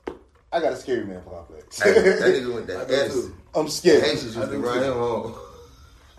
I 0.52 0.60
got 0.60 0.72
a 0.72 0.76
scary 0.76 1.04
man 1.04 1.22
complex. 1.22 1.80
Hey, 1.82 1.92
that 1.92 2.20
nigga 2.20 2.54
with 2.54 2.66
that 2.68 2.90
I 2.90 3.06
do 3.06 3.12
too. 3.12 3.36
I'm 3.54 3.68
scared. 3.68 4.02
Haitians 4.02 4.34
used 4.36 4.50
to 4.50 4.58
run 4.58 4.82
him 4.82 4.92
home. 4.94 5.34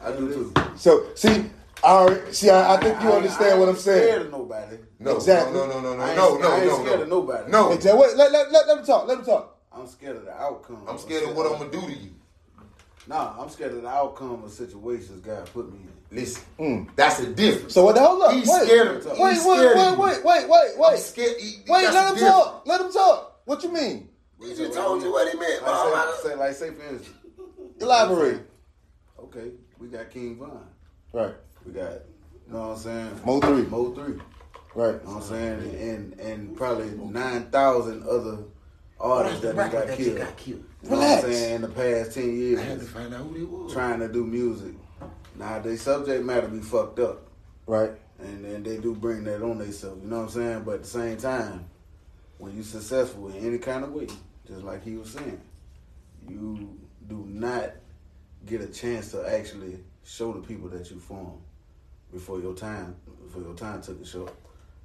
I 0.01 0.11
do 0.11 0.31
too. 0.31 0.53
So 0.75 1.07
see, 1.15 1.45
I 1.87 2.31
see. 2.31 2.49
I, 2.49 2.75
I 2.75 2.77
think 2.81 3.01
you 3.01 3.09
I- 3.11 3.15
understand 3.17 3.53
I 3.53 3.57
what 3.57 3.69
I'm 3.69 3.75
ain't 3.75 3.79
Scared 3.83 4.21
of 4.23 4.31
nobody. 4.31 4.77
No, 4.99 5.15
Exactly. 5.15 5.53
no, 5.53 5.67
no, 5.67 5.79
no, 5.81 5.95
no, 5.95 6.01
I 6.03 6.15
no, 6.15 6.37
no, 6.37 6.51
I 6.51 6.57
ain't 6.57 6.65
no, 6.67 6.75
scared 6.83 6.97
no. 6.97 7.03
of 7.03 7.09
nobody. 7.09 7.51
No, 7.51 7.71
Exactly. 7.71 8.01
Wait, 8.01 8.17
let, 8.17 8.31
let, 8.31 8.51
let, 8.51 8.67
let 8.67 8.77
him 8.79 8.85
talk. 8.85 9.07
Let 9.07 9.19
him 9.19 9.25
talk. 9.25 9.57
I'm 9.71 9.87
scared 9.87 10.17
of 10.17 10.25
the 10.25 10.33
outcome. 10.33 10.83
I'm 10.87 10.97
scared 10.97 11.23
of 11.29 11.35
what 11.35 11.45
I'm 11.51 11.57
gonna 11.59 11.71
do 11.71 11.81
to 11.81 11.93
you. 11.93 12.11
Nah, 13.07 13.41
I'm 13.41 13.49
scared 13.49 13.71
of 13.73 13.83
the 13.83 13.87
outcome 13.87 14.43
of 14.43 14.51
situations 14.51 15.21
God 15.21 15.45
put 15.53 15.71
me 15.71 15.79
in. 15.79 15.91
Listen, 16.17 16.43
Mm. 16.59 16.89
that's 16.95 17.19
a 17.19 17.27
difference. 17.27 17.73
So 17.73 17.83
what? 17.85 17.95
the 17.95 18.01
Hold 18.01 18.21
up. 18.23 18.31
He's 18.33 18.47
wait. 18.49 18.63
scared 18.63 18.87
of- 18.87 19.05
Wait, 19.05 19.33
he's 19.33 19.45
wait, 19.45 19.57
scared 19.59 19.77
wait, 19.77 19.97
wait, 19.97 20.23
wait, 20.25 20.49
wait, 20.49 20.71
I'm 20.73 20.79
wait. 20.79 20.99
scared. 20.99 21.37
he- 21.39 21.57
Wait, 21.67 21.83
let 21.83 22.07
him 22.09 22.13
different. 22.15 22.33
talk. 22.33 22.63
Let 22.65 22.81
him 22.81 22.91
talk. 22.91 23.41
What 23.45 23.63
you 23.63 23.71
mean? 23.71 24.09
He 24.41 24.53
just 24.55 24.73
told 24.73 25.01
you 25.03 25.11
what 25.11 25.31
he 25.31 25.37
meant. 25.39 25.63
Like 25.63 26.15
say, 26.21 26.29
say, 26.29 26.35
like 26.35 26.53
say 26.53 26.71
for 26.71 26.83
instance, 26.83 27.09
Elaborate. 27.79 28.41
okay, 29.19 29.51
we 29.79 29.87
got 29.87 30.09
King 30.09 30.37
Von. 30.37 30.67
Right. 31.13 31.33
We 31.67 31.73
got, 31.73 31.91
you 32.47 32.53
know 32.53 32.69
what 32.69 32.77
I'm 32.77 32.77
saying? 32.77 33.21
Mo 33.25 33.39
three. 33.41 33.63
Mo 33.63 33.91
3. 33.93 34.03
Right. 34.03 34.13
You 34.15 34.21
Right. 34.75 35.03
know 35.05 35.11
what 35.15 35.17
I'm 35.17 35.21
saying? 35.23 35.75
And 35.89 36.19
and 36.19 36.55
probably 36.55 36.89
9,000 36.91 38.03
other 38.03 38.37
artists 38.99 39.41
that 39.41 39.55
done 39.55 39.71
got 39.71 39.89
killed. 39.89 40.17
got 40.17 40.37
killed. 40.37 40.63
You 40.83 40.89
know 40.89 40.97
what 40.97 41.25
I'm 41.25 41.31
saying? 41.31 41.55
In 41.55 41.61
the 41.63 41.67
past 41.67 42.11
10 42.13 42.37
years. 42.37 42.59
I 42.59 42.63
had 42.63 42.79
to 42.79 42.85
find 42.85 43.13
out 43.13 43.21
who 43.21 43.33
they 43.37 43.43
was. 43.43 43.73
trying 43.73 43.99
to 43.99 44.07
do 44.07 44.25
music. 44.25 44.73
Now 45.35 45.59
they 45.59 45.75
subject 45.75 46.23
matter 46.23 46.47
be 46.47 46.59
fucked 46.59 46.99
up, 46.99 47.27
Right. 47.67 47.91
and 48.19 48.45
then 48.45 48.63
they 48.63 48.77
do 48.77 48.95
bring 48.95 49.23
that 49.25 49.43
on 49.43 49.57
themselves. 49.59 50.01
You 50.03 50.09
know 50.09 50.17
what 50.17 50.23
I'm 50.23 50.29
saying? 50.29 50.63
But 50.63 50.75
at 50.75 50.83
the 50.83 50.89
same 50.89 51.17
time, 51.17 51.65
when 52.37 52.53
you're 52.55 52.63
successful 52.63 53.27
in 53.29 53.35
any 53.45 53.57
kind 53.59 53.83
of 53.83 53.91
way, 53.93 54.07
just 54.47 54.63
like 54.63 54.83
he 54.83 54.95
was 54.95 55.11
saying, 55.11 55.41
you 56.27 56.77
do 57.07 57.25
not 57.27 57.71
get 58.45 58.61
a 58.61 58.67
chance 58.67 59.11
to 59.11 59.27
actually 59.31 59.79
show 60.03 60.33
the 60.33 60.39
people 60.39 60.69
that 60.69 60.89
you 60.89 60.99
formed 60.99 61.41
before 62.11 62.39
your 62.39 62.53
time 62.53 62.95
before 63.27 63.41
your 63.41 63.55
time 63.55 63.81
took 63.81 64.01
a 64.01 64.05
short. 64.05 64.33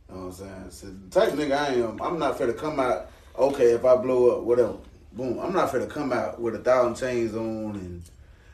You 0.08 0.16
know 0.16 0.26
what 0.26 0.26
I'm 0.26 0.32
saying? 0.32 0.70
So 0.70 0.86
the 0.86 1.20
type 1.20 1.32
of 1.32 1.38
nigga 1.38 1.56
I 1.56 1.68
am, 1.74 2.00
I'm 2.02 2.18
not 2.18 2.36
fair 2.36 2.46
to 2.46 2.52
come 2.52 2.80
out. 2.80 3.10
Okay, 3.38 3.72
if 3.72 3.84
I 3.84 3.96
blow 3.96 4.36
up, 4.36 4.42
whatever, 4.42 4.76
boom. 5.12 5.38
I'm 5.38 5.52
not 5.52 5.70
fair 5.70 5.80
to 5.80 5.86
come 5.86 6.12
out 6.12 6.40
with 6.40 6.54
a 6.54 6.58
thousand 6.58 6.96
chains 6.96 7.34
on 7.34 7.76
and 7.76 8.02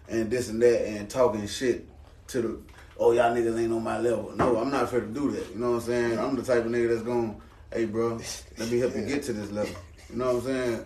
and 0.08 0.30
this 0.30 0.48
and 0.48 0.62
that 0.62 0.86
and 0.86 1.10
talking 1.10 1.46
shit 1.46 1.86
to 2.28 2.42
the 2.42 2.58
oh 2.98 3.12
y'all 3.12 3.34
niggas 3.34 3.58
ain't 3.60 3.72
on 3.72 3.82
my 3.82 3.98
level. 3.98 4.32
No, 4.36 4.56
I'm 4.56 4.70
not 4.70 4.90
fair 4.90 5.00
to 5.00 5.06
do 5.06 5.30
that. 5.32 5.50
You 5.50 5.58
know 5.58 5.72
what 5.72 5.76
I'm 5.76 5.82
saying? 5.82 6.18
I'm 6.18 6.36
the 6.36 6.42
type 6.42 6.64
of 6.64 6.70
nigga 6.70 6.90
that's 6.90 7.02
going, 7.02 7.40
hey 7.72 7.86
bro, 7.86 8.20
let 8.58 8.70
me 8.70 8.78
help 8.78 8.94
you 8.94 9.06
get 9.06 9.22
to 9.24 9.32
this 9.32 9.50
level. 9.50 9.74
You 10.10 10.16
know 10.16 10.34
what 10.34 10.36
I'm 10.36 10.42
saying? 10.42 10.84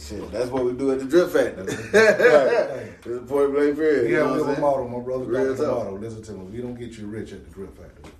Shit, 0.00 0.30
that's 0.32 0.50
what 0.50 0.64
we 0.64 0.72
do 0.72 0.92
at 0.92 0.98
the 1.00 1.04
Drip 1.04 1.30
Factory. 1.30 1.66
It's 3.02 3.06
a 3.06 3.20
point 3.26 3.52
blank 3.54 3.76
period. 3.76 4.04
we 4.04 4.10
you 4.10 4.16
have 4.16 4.26
know 4.26 4.34
a 4.34 4.38
what 4.40 4.56
I'm 4.56 4.62
little 4.62 4.78
saying? 4.78 4.92
my 4.92 4.98
brother 5.00 5.24
Real 5.24 5.48
got 5.48 5.56
the 5.56 5.66
talk. 5.66 6.00
Listen 6.00 6.22
to 6.22 6.32
me. 6.32 6.44
We 6.56 6.62
don't 6.62 6.74
get 6.74 6.92
you 6.98 7.06
rich 7.06 7.32
at 7.32 7.44
the 7.44 7.50
drip 7.50 7.76
factory. 7.76 8.12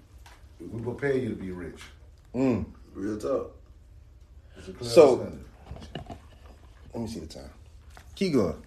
We 0.61 0.81
prepare 0.83 1.17
you 1.17 1.29
to 1.31 1.35
be 1.35 1.51
rich. 1.51 1.81
Mm. 2.35 2.65
Real 2.95 3.19
talk. 3.19 3.57
It's 4.57 4.69
a 4.69 4.85
So- 4.85 5.21
understanding. 5.21 5.45
Let 6.95 7.03
me 7.03 7.09
see 7.09 7.21
the 7.21 7.27
time. 7.27 7.51
Keep 8.15 8.33
going. 8.35 8.63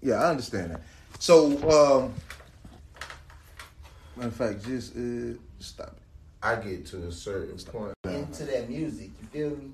Yeah, 0.00 0.14
I 0.22 0.30
understand 0.30 0.72
that. 0.72 0.82
So, 1.18 1.46
um, 1.70 2.14
matter 4.16 4.28
of 4.28 4.34
fact, 4.36 4.64
just 4.64 4.96
uh, 4.96 5.34
stop 5.60 5.88
it. 5.88 6.02
I 6.42 6.56
get 6.56 6.86
to 6.86 7.06
a 7.06 7.12
certain 7.12 7.56
point. 7.58 7.94
into 8.04 8.44
that 8.44 8.68
music. 8.68 9.10
You 9.20 9.26
feel 9.28 9.50
me? 9.56 9.70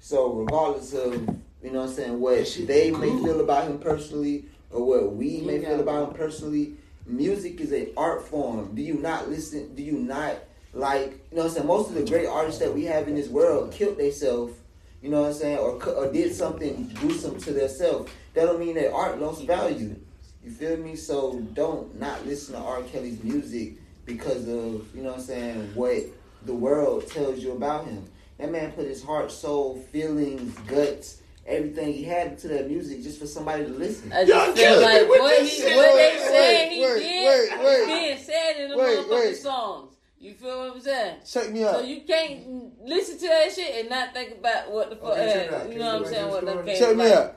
So 0.00 0.32
regardless 0.32 0.92
of 0.92 1.28
you 1.64 1.70
know 1.70 1.80
what 1.80 1.88
I'm 1.88 1.94
saying 1.94 2.20
what 2.20 2.46
they 2.66 2.90
may 2.90 3.08
feel 3.08 3.40
about 3.40 3.66
him 3.66 3.78
personally 3.78 4.44
or 4.70 4.86
what 4.86 5.16
we 5.16 5.40
may 5.40 5.64
feel 5.64 5.80
about 5.80 6.08
him 6.08 6.14
personally, 6.14 6.74
music 7.06 7.58
is 7.60 7.72
an 7.72 7.88
art 7.96 8.28
form. 8.28 8.74
Do 8.74 8.82
you 8.82 8.94
not 8.94 9.30
listen? 9.30 9.74
Do 9.74 9.82
you 9.82 9.92
not 9.92 10.36
like 10.74 11.12
you 11.30 11.36
know 11.36 11.44
what 11.44 11.46
I'm 11.46 11.50
saying? 11.50 11.66
Most 11.66 11.88
of 11.88 11.94
the 11.94 12.04
great 12.04 12.26
artists 12.26 12.60
that 12.60 12.74
we 12.74 12.84
have 12.84 13.08
in 13.08 13.14
this 13.14 13.28
world 13.28 13.72
killed 13.72 13.96
themselves. 13.96 14.54
You 15.00 15.08
know 15.10 15.22
what 15.22 15.28
I'm 15.28 15.34
saying? 15.34 15.58
Or, 15.58 15.82
or 15.82 16.12
did 16.12 16.34
something 16.34 16.90
gruesome 16.94 17.38
to 17.40 17.52
themselves. 17.52 18.10
That 18.34 18.44
don't 18.44 18.58
mean 18.58 18.74
that 18.74 18.92
art 18.92 19.20
lost 19.20 19.44
value. 19.46 19.96
You 20.44 20.50
feel 20.50 20.76
me? 20.76 20.96
So 20.96 21.40
don't 21.54 21.98
not 21.98 22.26
listen 22.26 22.54
to 22.54 22.60
R. 22.60 22.82
Kelly's 22.82 23.22
music 23.22 23.74
because 24.04 24.48
of, 24.48 24.94
you 24.94 25.02
know 25.02 25.10
what 25.10 25.20
I'm 25.20 25.24
saying, 25.24 25.74
what 25.74 26.02
the 26.44 26.54
world 26.54 27.06
tells 27.08 27.38
you 27.38 27.52
about 27.52 27.86
him. 27.86 28.04
That 28.38 28.50
man 28.50 28.72
put 28.72 28.86
his 28.86 29.02
heart, 29.02 29.30
soul, 29.30 29.78
feelings, 29.92 30.58
guts, 30.66 31.22
everything 31.46 31.92
he 31.92 32.04
had 32.04 32.38
to 32.38 32.48
that 32.48 32.68
music 32.68 33.02
just 33.02 33.18
for 33.18 33.26
somebody 33.26 33.64
to 33.64 33.70
listen. 33.70 34.12
I 34.12 34.24
just 34.24 34.56
feel 34.58 34.80
like 34.80 35.08
what, 35.08 35.42
he, 35.42 35.62
what 35.64 35.96
they 35.96 36.18
said 36.18 36.68
he 36.70 36.80
wait, 36.82 36.98
did 36.98 37.26
wait, 37.26 37.64
wait. 37.64 37.80
is 37.80 37.86
being 37.86 38.18
said 38.18 38.56
in 38.64 38.70
the 38.70 38.76
Wait, 38.76 38.98
motherfucking 38.98 39.10
wait. 39.10 39.36
songs. 39.36 39.96
You 40.18 40.32
feel 40.32 40.58
what 40.58 40.74
I'm 40.76 40.80
saying? 40.80 41.16
Check 41.30 41.50
me 41.50 41.64
out. 41.64 41.74
So 41.74 41.82
you 41.82 42.00
can't 42.00 42.72
listen 42.86 43.18
to 43.18 43.26
that 43.26 43.52
shit 43.52 43.80
and 43.80 43.90
not 43.90 44.14
think 44.14 44.38
about 44.38 44.70
what 44.72 44.88
the 44.88 44.96
fuck. 44.96 45.10
Okay, 45.10 45.48
check 45.50 45.52
uh, 45.52 45.68
you 45.68 45.78
know 45.78 45.98
what 45.98 46.06
I'm 46.06 46.12
saying? 46.12 46.30
What 46.30 46.44
them 46.46 46.54
story? 46.54 46.66
came 46.66 46.78
Check 46.78 46.96
me 46.96 47.12
out. 47.12 47.34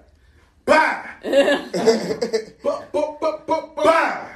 Bah! 0.64 1.04
bah, 2.64 2.84
bah, 2.94 3.18
bah, 3.20 3.40
bah, 3.46 3.70
bah! 3.76 4.28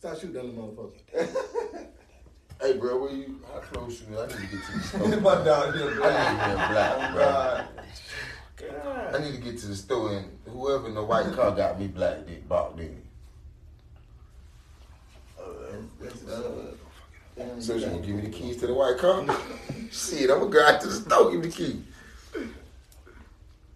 Stop 0.00 0.14
shooting 0.16 0.32
that 0.32 0.44
little 0.44 0.92
motherfucker. 1.14 1.86
Hey, 2.62 2.74
bro, 2.74 2.96
where 2.96 3.10
you? 3.10 3.40
How 3.52 3.58
close 3.58 4.02
you? 4.08 4.16
I 4.16 4.26
need 4.28 4.36
to 4.36 4.42
get 4.42 4.50
to 4.50 4.56
the 4.78 4.84
store. 4.84 5.08
My 5.20 5.34
dog 5.44 5.74
here, 5.74 6.00
I 6.00 6.04
need 6.28 6.38
to 6.38 6.44
be 6.48 6.54
black, 6.72 7.12
bro. 7.12 7.26
I 9.12 9.18
need 9.24 9.34
to 9.34 9.40
get 9.40 9.58
to 9.58 9.66
the 9.66 9.74
store 9.74 10.12
and 10.12 10.30
whoever 10.46 10.86
in 10.86 10.94
the 10.94 11.02
white 11.02 11.32
car 11.32 11.50
got 11.50 11.80
me 11.80 11.88
black 11.88 12.24
dick 12.24 12.48
bought 12.48 12.78
me. 12.78 12.90
That's, 16.00 16.22
uh, 16.28 16.76
So 17.58 17.78
she 17.80 17.86
gonna 17.86 17.98
give 17.98 18.14
me 18.14 18.22
the 18.22 18.30
keys 18.30 18.58
to 18.58 18.68
the 18.68 18.74
white 18.74 18.96
car? 18.98 19.24
Shit, 19.90 20.30
I'm 20.30 20.38
gonna 20.38 20.50
go 20.50 20.64
out 20.64 20.80
to 20.82 20.86
the 20.86 20.94
store 20.94 21.32
give 21.32 21.40
me 21.40 21.48
the 21.48 21.52
key. 21.52 21.82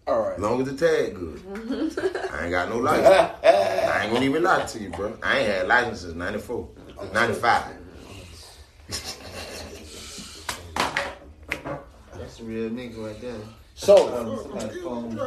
All 0.07 0.21
right. 0.21 0.39
Long 0.39 0.61
as 0.61 0.67
the 0.73 0.77
tag 0.87 1.13
good. 1.13 1.41
I 2.31 2.43
ain't 2.43 2.51
got 2.51 2.69
no 2.69 2.77
license. 2.77 3.35
I 3.43 4.03
ain't 4.03 4.13
gonna 4.13 4.25
even 4.25 4.43
lie 4.43 4.63
to 4.65 4.79
you, 4.79 4.89
bro. 4.91 5.17
I 5.21 5.39
ain't 5.39 5.47
had 5.49 5.67
license 5.67 5.99
since 6.01 6.13
94, 6.13 6.69
95. 7.13 7.76
That's 12.37 12.47
a 12.47 12.51
real 12.51 12.69
nigga 12.69 13.03
right 13.03 13.19
there. 13.21 13.35
So, 13.75 13.95
Um, 14.15 14.59
phone. 14.83 15.19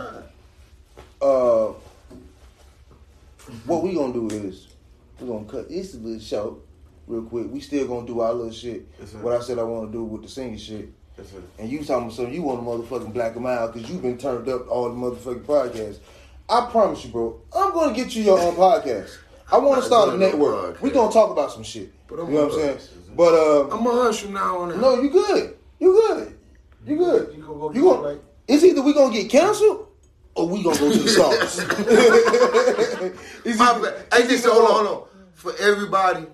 uh, 1.21 1.73
what 3.67 3.83
we 3.83 3.95
gonna 3.95 4.13
do 4.13 4.29
is 4.29 4.69
we 5.21 5.27
gonna 5.29 5.45
cut 5.45 5.69
this 5.69 5.95
little 5.97 6.21
short 6.21 6.55
real 7.07 7.23
quick. 7.23 7.47
We 7.51 7.61
still 7.61 7.87
gonna 7.87 8.07
do 8.07 8.21
our 8.21 8.33
little 8.33 8.53
shit. 8.53 8.87
Yes. 8.99 9.15
What 9.15 9.35
I 9.35 9.41
said 9.41 9.59
I 9.59 9.63
want 9.65 9.91
to 9.91 9.93
do 9.93 10.05
with 10.05 10.23
the 10.23 10.29
singing 10.29 10.57
shit. 10.59 10.89
Yes. 11.19 11.27
And 11.59 11.69
you 11.69 11.79
talking 11.79 12.05
about 12.05 12.13
something 12.13 12.35
you 12.35 12.43
want 12.43 12.61
to 12.61 12.67
motherfucking 12.67 13.13
black 13.13 13.35
them 13.35 13.47
out 13.47 13.73
because 13.75 13.91
you've 13.91 14.03
been 14.03 14.19
turned 14.19 14.49
up 14.49 14.69
all 14.71 14.89
the 14.89 14.95
motherfucking 14.95 15.45
podcasts. 15.45 15.99
I 16.49 16.69
promise 16.71 17.05
you, 17.05 17.11
bro. 17.11 17.41
I'm 17.55 17.73
gonna 17.73 17.95
get 17.95 18.15
you 18.15 18.23
your 18.25 18.39
own 18.41 18.55
podcast. 18.55 19.17
I 19.53 19.59
want 19.59 19.81
to 19.81 19.87
start 19.87 20.15
a 20.15 20.17
network. 20.17 20.77
podcast. 20.79 20.81
We 20.81 20.91
gonna 20.91 21.13
talk 21.13 21.31
about 21.31 21.53
some 21.53 21.63
shit. 21.65 21.93
But 22.09 22.17
you 22.19 22.25
I'm 22.25 22.33
know 22.35 22.45
what 22.47 22.53
I'm 22.55 22.59
saying? 22.59 22.79
But 23.17 23.35
uh, 23.35 23.69
I'm 23.77 23.87
a 23.87 23.91
hush 23.93 24.23
from 24.23 24.33
now 24.35 24.59
on 24.59 24.73
out. 24.73 24.79
no, 24.79 25.01
you 25.03 25.11
good. 25.11 25.57
You 25.79 25.93
good. 25.93 26.37
You 26.87 26.97
good. 26.97 27.35
You 27.37 27.43
gonna 27.43 27.59
go 27.59 27.73
You 27.73 27.83
gonna, 27.83 28.01
like- 28.01 28.23
it's 28.49 28.65
either 28.65 28.83
we 28.83 28.93
gonna 28.95 29.13
get 29.13 29.31
canceled 29.31 29.87
or 30.35 30.49
we 30.49 30.63
gonna 30.63 30.79
go 30.79 30.91
to 30.93 30.99
the 30.99 31.09
stars. 31.17 31.59
It's 33.45 33.59
My 33.59 33.79
bad. 33.81 34.07
Hey, 34.13 34.27
just 34.29 34.45
hold 34.47 34.65
on, 34.65 34.87
hold 34.87 35.03
on. 35.03 35.09
For 35.35 35.55
everybody 35.59 36.27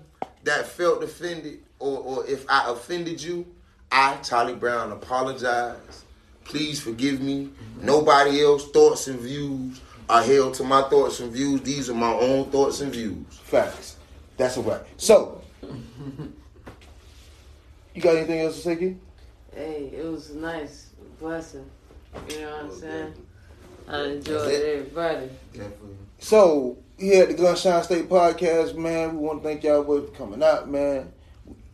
that 0.43 0.67
felt 0.67 1.03
offended, 1.03 1.59
or, 1.79 1.99
or 1.99 2.25
if 2.27 2.45
I 2.49 2.69
offended 2.71 3.21
you, 3.21 3.45
I, 3.91 4.15
Charlie 4.17 4.55
Brown, 4.55 4.91
apologize. 4.91 6.03
Please 6.43 6.79
forgive 6.81 7.21
me. 7.21 7.49
Nobody 7.81 8.41
else 8.41 8.69
thoughts 8.71 9.07
and 9.07 9.19
views 9.19 9.79
are 10.09 10.23
held 10.23 10.53
to 10.55 10.63
my 10.63 10.81
thoughts 10.83 11.19
and 11.19 11.31
views. 11.31 11.61
These 11.61 11.89
are 11.89 11.93
my 11.93 12.11
own 12.13 12.49
thoughts 12.51 12.81
and 12.81 12.91
views. 12.91 13.25
Facts. 13.43 13.97
That's 14.37 14.55
a 14.57 14.61
right. 14.61 14.81
So, 14.97 15.41
you 17.93 18.01
got 18.01 18.15
anything 18.15 18.39
else 18.41 18.55
to 18.57 18.61
say, 18.61 18.75
Kid? 18.75 18.99
Hey, 19.57 19.89
it 19.91 20.05
was 20.05 20.29
a 20.29 20.37
nice 20.37 20.91
blessing. 21.19 21.65
You 22.29 22.41
know 22.41 22.51
what 22.51 22.59
I'm 22.65 22.79
saying? 22.79 23.13
I 23.87 24.03
enjoyed 24.03 24.51
it. 24.51 24.79
everybody. 24.79 25.29
Definitely. 25.51 25.95
So, 26.19 26.77
here 26.99 27.23
at 27.23 27.29
the 27.29 27.33
Gunshine 27.43 27.83
State 27.83 28.07
Podcast, 28.07 28.75
man, 28.75 29.17
we 29.17 29.25
want 29.25 29.41
to 29.41 29.47
thank 29.49 29.63
y'all 29.63 29.83
for 29.83 30.01
coming 30.15 30.43
out, 30.43 30.69
man. 30.69 31.11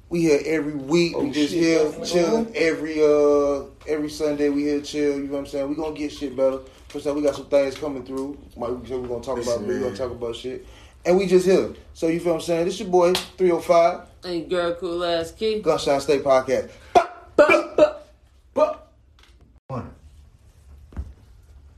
We 0.08 0.22
here 0.22 0.40
every 0.46 0.76
week. 0.76 1.18
we 1.18 1.30
Oh, 1.30 1.34
just 1.34 1.52
shit, 1.54 1.62
here 1.62 1.84
definitely. 1.84 2.08
chilling 2.10 2.52
every 2.56 3.04
uh 3.04 3.64
every 3.86 4.10
Sunday. 4.10 4.48
We 4.50 4.64
here 4.64 4.80
chill. 4.82 5.18
You 5.18 5.24
know 5.24 5.34
what 5.34 5.40
I'm 5.40 5.46
saying? 5.48 5.68
We 5.70 5.76
gonna 5.76 5.94
get 5.96 6.12
shit 6.14 6.38
better. 6.38 6.60
First 6.88 7.06
time 7.06 7.16
we 7.16 7.22
got 7.22 7.36
some 7.36 7.48
things 7.48 7.76
coming 7.76 8.06
through. 8.06 8.38
Like 8.56 8.80
we 8.80 8.88
said, 8.88 9.00
we 9.02 9.08
gonna 9.10 9.24
talk 9.24 9.40
about. 9.42 9.62
Listen, 9.62 9.68
We 9.68 9.80
gonna 9.80 9.98
talk 9.98 10.12
about 10.12 10.36
shit. 10.38 10.66
And 11.04 11.18
we 11.18 11.26
just 11.26 11.46
here. 11.46 11.74
So 11.94 12.08
you 12.08 12.20
feel 12.22 12.34
what 12.34 12.40
I'm 12.40 12.46
saying? 12.46 12.66
This 12.66 12.80
your 12.80 12.88
boy 12.90 13.14
305 13.14 14.02
And 14.24 14.50
girl, 14.50 14.76
cool 14.76 15.04
ass 15.04 15.32
key. 15.32 15.62
Gunshine 15.62 16.00
State 16.00 16.24
Podcast. 16.24 16.70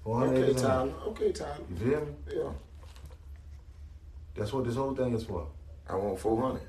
Four 0.03 0.19
hundred 0.19 0.37
Okay, 0.43 0.51
is 0.51 0.63
on. 0.63 0.69
Tyler. 0.89 0.93
Okay, 1.07 1.31
Tyler. 1.31 1.57
You 1.69 1.75
feel 1.77 1.99
me? 2.01 2.11
Yeah. 2.35 2.49
That's 4.35 4.53
what 4.53 4.65
this 4.65 4.75
whole 4.75 4.93
thing 4.95 5.13
is 5.15 5.23
for. 5.23 5.47
I 5.89 5.95
want 5.95 6.19
400. 6.19 6.61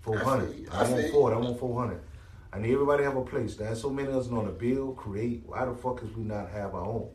Four 0.00 0.16
I 0.16 0.20
feel. 0.20 0.72
I, 0.72 0.76
I 0.76 0.82
want 0.82 0.88
feel 0.94 1.00
you. 1.02 1.12
four. 1.12 1.34
I 1.34 1.38
want 1.38 1.58
four 1.58 1.80
hundred. 1.80 2.00
I 2.52 2.58
need 2.58 2.72
everybody 2.72 3.02
to 3.02 3.10
have 3.10 3.16
a 3.18 3.24
place. 3.24 3.56
There's 3.56 3.80
so 3.82 3.90
many 3.90 4.08
of 4.08 4.16
us 4.16 4.28
on 4.28 4.46
a 4.46 4.50
build, 4.50 4.96
create. 4.96 5.42
Why 5.44 5.66
the 5.66 5.74
fuck 5.74 6.02
is 6.02 6.10
we 6.16 6.22
not 6.22 6.48
have 6.50 6.74
our 6.74 6.84
own? 6.86 7.10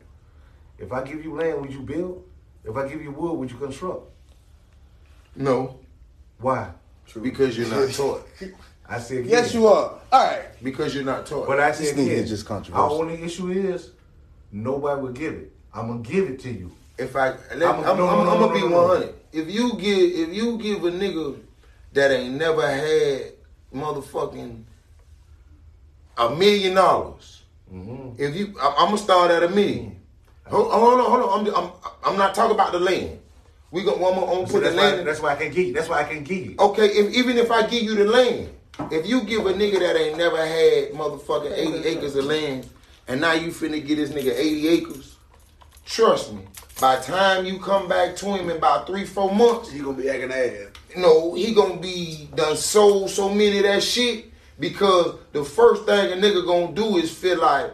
If 0.78 0.92
I 0.92 1.02
give 1.02 1.24
you 1.24 1.34
land, 1.34 1.60
would 1.60 1.72
you 1.72 1.80
build? 1.80 2.24
If 2.64 2.76
I 2.76 2.86
give 2.88 3.02
you 3.02 3.10
wood, 3.10 3.34
would 3.38 3.50
you 3.50 3.56
construct? 3.58 4.10
No, 5.36 5.80
Why? 6.38 6.70
because 7.20 7.58
you're 7.58 7.68
not 7.68 7.90
taught. 7.94 8.26
I 8.88 8.98
said 8.98 9.26
Yes, 9.26 9.52
yeah. 9.54 9.60
you 9.60 9.66
are. 9.66 9.98
All 10.12 10.26
right. 10.26 10.42
Because 10.62 10.94
you're 10.94 11.04
not 11.04 11.26
taught. 11.26 11.46
But 11.46 11.60
I 11.60 11.70
This 11.70 11.90
said 11.90 11.98
nigga 11.98 12.16
yes. 12.18 12.28
just 12.28 12.50
Our 12.50 12.56
controversial. 12.56 12.92
only 13.00 13.22
issue 13.22 13.50
is 13.50 13.90
nobody 14.52 15.00
will 15.00 15.12
give 15.12 15.32
it. 15.34 15.52
I'm 15.72 15.88
gonna 15.88 16.00
give 16.00 16.28
it 16.28 16.38
to 16.40 16.50
you. 16.50 16.70
If 16.98 17.16
I, 17.16 17.30
let, 17.54 17.62
I'm- 17.62 17.80
I'm, 17.80 17.84
I'm, 17.90 17.96
no, 17.96 18.06
no, 18.06 18.08
I'm, 18.08 18.24
no, 18.26 18.32
I'm 18.32 18.40
no, 18.40 18.46
gonna 18.48 18.54
be 18.54 18.60
no, 18.60 18.68
no. 18.68 18.86
100. 18.88 19.14
If 19.32 19.50
you 19.50 19.72
give, 19.74 20.28
if 20.28 20.34
you 20.34 20.58
give 20.58 20.84
a 20.84 20.90
nigga 20.92 21.38
that 21.94 22.10
ain't 22.12 22.34
never 22.34 22.62
had 22.68 23.32
motherfucking 23.74 24.62
a 26.18 26.30
million 26.30 26.74
dollars, 26.74 27.30
Mm-hmm. 27.72 28.22
if 28.22 28.36
you, 28.36 28.54
I'm, 28.60 28.72
I'm 28.78 28.84
gonna 28.88 28.98
start 28.98 29.30
at 29.32 29.42
a 29.42 29.48
million. 29.48 29.98
Hold, 30.46 30.70
hold 30.70 31.00
on, 31.00 31.10
hold 31.10 31.48
on. 31.48 31.54
I'm, 31.54 31.64
I'm, 31.64 31.70
I'm 32.04 32.18
not 32.18 32.34
talking 32.34 32.54
about 32.54 32.70
the 32.72 32.78
land. 32.78 33.18
We 33.72 33.82
gonna, 33.82 33.96
I'm 33.96 34.14
gonna, 34.14 34.26
I'm 34.26 34.34
gonna 34.34 34.46
So 34.46 34.52
put 34.52 34.60
the 34.64 34.70
that's, 34.70 34.76
why, 34.76 34.82
land. 34.82 35.00
in- 35.00 35.06
that's 35.06 35.20
why 35.20 35.32
I 35.32 35.36
can 35.36 35.50
give 35.52 35.66
you. 35.68 35.72
That's 35.72 35.88
why 35.88 36.00
I 36.00 36.04
can 36.04 36.22
give 36.22 36.46
you. 36.46 36.54
Okay, 36.58 36.86
if 36.86 37.14
even 37.14 37.36
if 37.38 37.50
I 37.50 37.66
give 37.66 37.82
you 37.82 37.96
the 37.96 38.04
land, 38.04 38.50
if 38.90 39.06
you 39.06 39.22
give 39.22 39.46
a 39.46 39.52
nigga 39.52 39.78
that 39.80 39.96
ain't 39.96 40.18
never 40.18 40.36
had 40.44 40.92
motherfucking 40.92 41.52
80 41.52 41.88
acres 41.88 42.16
of 42.16 42.24
land, 42.24 42.68
and 43.08 43.20
now 43.20 43.32
you 43.32 43.48
finna 43.48 43.84
get 43.84 43.96
this 43.96 44.10
nigga 44.10 44.32
80 44.36 44.68
acres, 44.68 45.16
trust 45.84 46.32
me, 46.32 46.42
by 46.80 46.96
time 47.00 47.44
you 47.44 47.58
come 47.58 47.88
back 47.88 48.16
to 48.16 48.26
him 48.34 48.50
in 48.50 48.56
about 48.56 48.86
three, 48.86 49.04
four 49.04 49.32
months, 49.34 49.70
He 49.70 49.78
gonna 49.80 49.96
be 49.96 50.08
acting 50.08 50.32
ass. 50.32 50.70
no, 50.96 51.34
he 51.34 51.54
gonna 51.54 51.76
be 51.76 52.28
done 52.34 52.56
sold 52.56 53.10
so 53.10 53.28
many 53.28 53.58
of 53.58 53.64
that 53.64 53.82
shit 53.82 54.26
because 54.58 55.16
the 55.32 55.44
first 55.44 55.84
thing 55.84 56.12
a 56.12 56.16
nigga 56.16 56.44
gonna 56.46 56.72
do 56.74 56.96
is 56.96 57.12
feel 57.12 57.40
like 57.40 57.72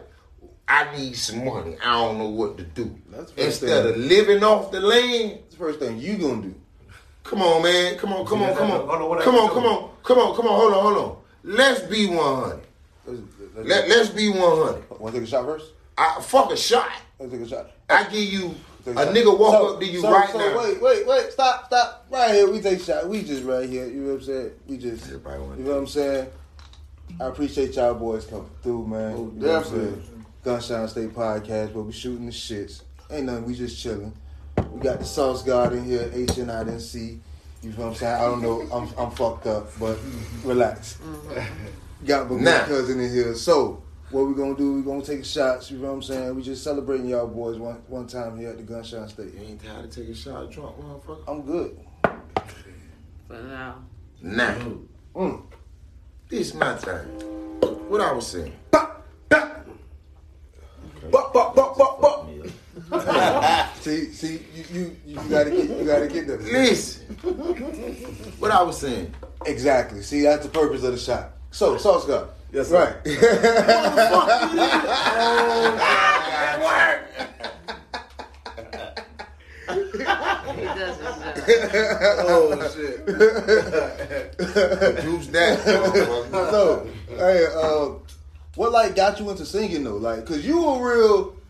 I 0.67 0.95
need 0.97 1.15
some 1.15 1.43
money. 1.43 1.75
I 1.83 1.93
don't 1.93 2.17
know 2.17 2.29
what 2.29 2.57
to 2.57 2.63
do. 2.63 2.95
That's 3.09 3.33
Instead 3.33 3.83
thing. 3.85 3.93
of 3.93 3.97
living 3.99 4.43
off 4.43 4.71
the 4.71 4.79
land, 4.79 5.31
That's 5.41 5.51
the 5.51 5.57
first 5.57 5.79
thing 5.79 5.97
you 5.99 6.17
gonna 6.17 6.41
do. 6.43 6.55
Come 7.23 7.41
on, 7.41 7.63
man. 7.63 7.97
Come 7.97 8.13
on, 8.13 8.25
come 8.25 8.41
on, 8.41 8.55
come 8.55 8.71
on, 8.71 8.81
on. 8.81 9.09
what 9.09 9.21
I 9.21 9.23
Come 9.23 9.35
on, 9.35 9.49
come 9.49 9.65
on, 9.65 9.89
come 10.03 10.17
on, 10.17 10.35
come 10.35 10.47
on. 10.47 10.59
Hold 10.59 10.73
on, 10.73 10.81
hold 10.81 10.97
on. 10.97 11.17
Let's 11.43 11.81
be 11.81 12.07
100. 12.07 12.61
Let's, 13.55 13.89
let's, 13.89 14.09
be 14.09 14.29
100. 14.29 14.89
Want 14.99 15.13
to 15.13 15.19
take 15.19 15.27
a 15.27 15.31
shot 15.31 15.45
first? 15.45 15.71
I, 15.97 16.21
fuck 16.21 16.51
a 16.51 16.57
shot. 16.57 16.89
Let's 17.19 17.31
take 17.31 17.41
a 17.41 17.47
shot. 17.47 17.71
I 17.89 18.03
give 18.03 18.23
you 18.23 18.55
a 18.85 18.91
nigga 18.91 19.37
walk 19.37 19.53
So- 19.53 19.73
up 19.73 19.79
to 19.79 19.85
you 19.85 20.01
so- 20.01 20.11
right 20.11 20.29
so 20.29 20.37
now. 20.37 20.57
Wait, 20.57 20.81
wait, 20.81 21.07
wait. 21.07 21.31
Stop, 21.31 21.67
stop. 21.67 22.05
Right 22.09 22.33
here. 22.33 22.49
We 22.49 22.61
take 22.61 22.79
a 22.79 22.83
shot. 22.83 23.07
We 23.07 23.23
just 23.23 23.43
right 23.43 23.67
here. 23.69 23.85
You 23.85 24.01
know 24.01 24.13
what 24.13 24.19
I'm 24.19 24.23
saying? 24.23 24.51
We 24.67 24.77
just. 24.77 25.07
You 25.09 25.17
know 25.19 25.55
what 25.55 25.77
I'm 25.77 25.87
saying? 25.87 26.29
I 27.19 27.25
appreciate 27.25 27.75
y'all 27.75 27.93
boys 27.93 28.25
coming 28.25 28.49
through, 28.63 28.87
man. 28.87 29.13
Oh, 29.13 29.31
you 29.33 29.41
know 29.41 29.59
definitely. 29.59 30.01
Gunshine 30.45 30.89
State 30.89 31.13
Podcast, 31.13 31.73
but 31.73 31.83
we 31.83 31.91
shooting 31.91 32.25
the 32.25 32.31
shits. 32.31 32.81
Ain't 33.11 33.25
nothing. 33.25 33.45
We 33.45 33.53
just 33.53 33.81
chilling. 33.81 34.13
We 34.71 34.79
got 34.81 34.99
the 34.99 35.05
Sauce 35.05 35.43
God 35.43 35.73
in 35.73 35.83
here. 35.85 36.09
H 36.13 36.37
and 36.37 36.51
I 36.51 36.63
didn't 36.63 36.81
see. 36.81 37.19
You 37.61 37.69
know 37.71 37.77
what 37.77 37.87
I'm 37.89 37.95
saying? 37.95 38.15
I 38.15 38.25
don't 38.25 38.41
know. 38.41 38.61
I'm 38.73 38.89
I'm 38.97 39.11
fucked 39.11 39.47
up, 39.47 39.67
but 39.79 39.97
relax. 40.43 40.97
Got 42.05 42.29
my 42.31 42.39
Nah. 42.39 42.65
cousin 42.65 42.99
in 42.99 43.09
here. 43.11 43.35
So 43.35 43.83
what 44.09 44.23
we 44.27 44.33
gonna 44.33 44.55
do? 44.55 44.73
We 44.73 44.81
gonna 44.81 45.03
take 45.03 45.23
shots. 45.23 45.69
You 45.69 45.77
know 45.77 45.89
what 45.89 45.93
I'm 45.93 46.01
saying? 46.01 46.35
We 46.35 46.41
just 46.41 46.63
celebrating 46.63 47.07
y'all 47.07 47.27
boys 47.27 47.57
one 47.59 47.81
one 47.87 48.07
time 48.07 48.37
here 48.39 48.49
at 48.49 48.57
the 48.57 48.63
Gunshine 48.63 49.07
State. 49.09 49.33
You 49.35 49.41
ain't 49.47 49.63
tired 49.63 49.85
of 49.85 49.91
taking 49.91 50.11
a 50.11 50.15
shot, 50.15 50.49
drunk 50.51 50.75
motherfucker? 50.77 51.23
I'm 51.27 51.41
good. 51.43 51.77
For 53.27 53.41
now. 53.43 53.75
Now, 54.23 54.55
Mm. 55.15 55.41
this 56.29 56.53
my 56.53 56.75
time. 56.77 57.05
What 57.89 58.01
I 58.01 58.11
was 58.13 58.27
saying. 58.27 58.53
Buck, 58.71 59.03
buck, 61.33 61.55
buck, 61.55 61.77
buck, 61.77 62.01
buck. 62.01 62.27
See, 63.81 64.11
see, 64.11 64.45
you 64.53 64.63
you, 64.71 64.95
you 65.07 65.19
gotta 65.27 65.49
get 65.49 65.67
you 65.67 65.83
gotta 65.83 66.07
get 66.07 66.27
them. 66.27 66.39
Listen, 66.51 67.15
what 68.37 68.51
I 68.51 68.61
was 68.61 68.77
saying. 68.77 69.11
Exactly. 69.47 70.03
See, 70.03 70.21
that's 70.21 70.43
the 70.45 70.51
purpose 70.51 70.83
of 70.83 70.91
the 70.91 70.99
shot. 70.99 71.31
So, 71.49 71.77
Sauce 71.77 72.05
God. 72.05 72.29
Yes, 72.53 72.69
sir. 72.69 73.01
Right. 76.61 77.01
He 79.71 80.63
does 80.65 80.97
oh 82.27 82.51
shit! 82.75 83.05
That. 85.31 85.59
so, 86.51 86.87
hey, 87.07 87.45
uh, 87.55 87.89
what 88.55 88.71
like 88.73 88.95
got 88.95 89.19
you 89.19 89.29
into 89.29 89.45
singing 89.45 89.83
though? 89.85 89.95
Like, 89.95 90.25
cause 90.25 90.45
you 90.45 90.61
were 90.61 90.95
real 90.95 91.40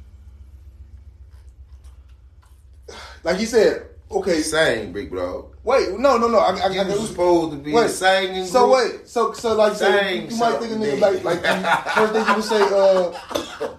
Like 3.23 3.39
you 3.39 3.45
said, 3.45 3.87
okay. 4.09 4.41
Sang, 4.41 4.91
big 4.91 5.11
dog. 5.13 5.55
Wait, 5.63 5.91
no, 5.99 6.17
no, 6.17 6.27
no. 6.27 6.39
I, 6.39 6.57
I, 6.57 6.69
You 6.71 6.81
I, 6.81 6.85
was 6.87 7.09
supposed 7.09 7.51
to 7.51 7.57
be 7.59 7.71
Wait, 7.71 7.89
singing. 7.89 8.45
So 8.47 8.65
group. 8.67 8.93
wait, 8.93 9.07
so 9.07 9.31
so 9.33 9.55
like 9.55 9.75
say, 9.75 10.27
Sing 10.27 10.31
you 10.31 10.37
might 10.37 10.59
think 10.59 10.71
a 10.71 10.75
nigga 10.75 10.99
something. 10.99 11.23
like 11.23 11.43
like 11.43 11.93
first 11.93 12.13
thing 12.13 12.25
you 12.27 12.35
would 12.35 12.43
say, 12.43 12.61
uh, 12.61 13.69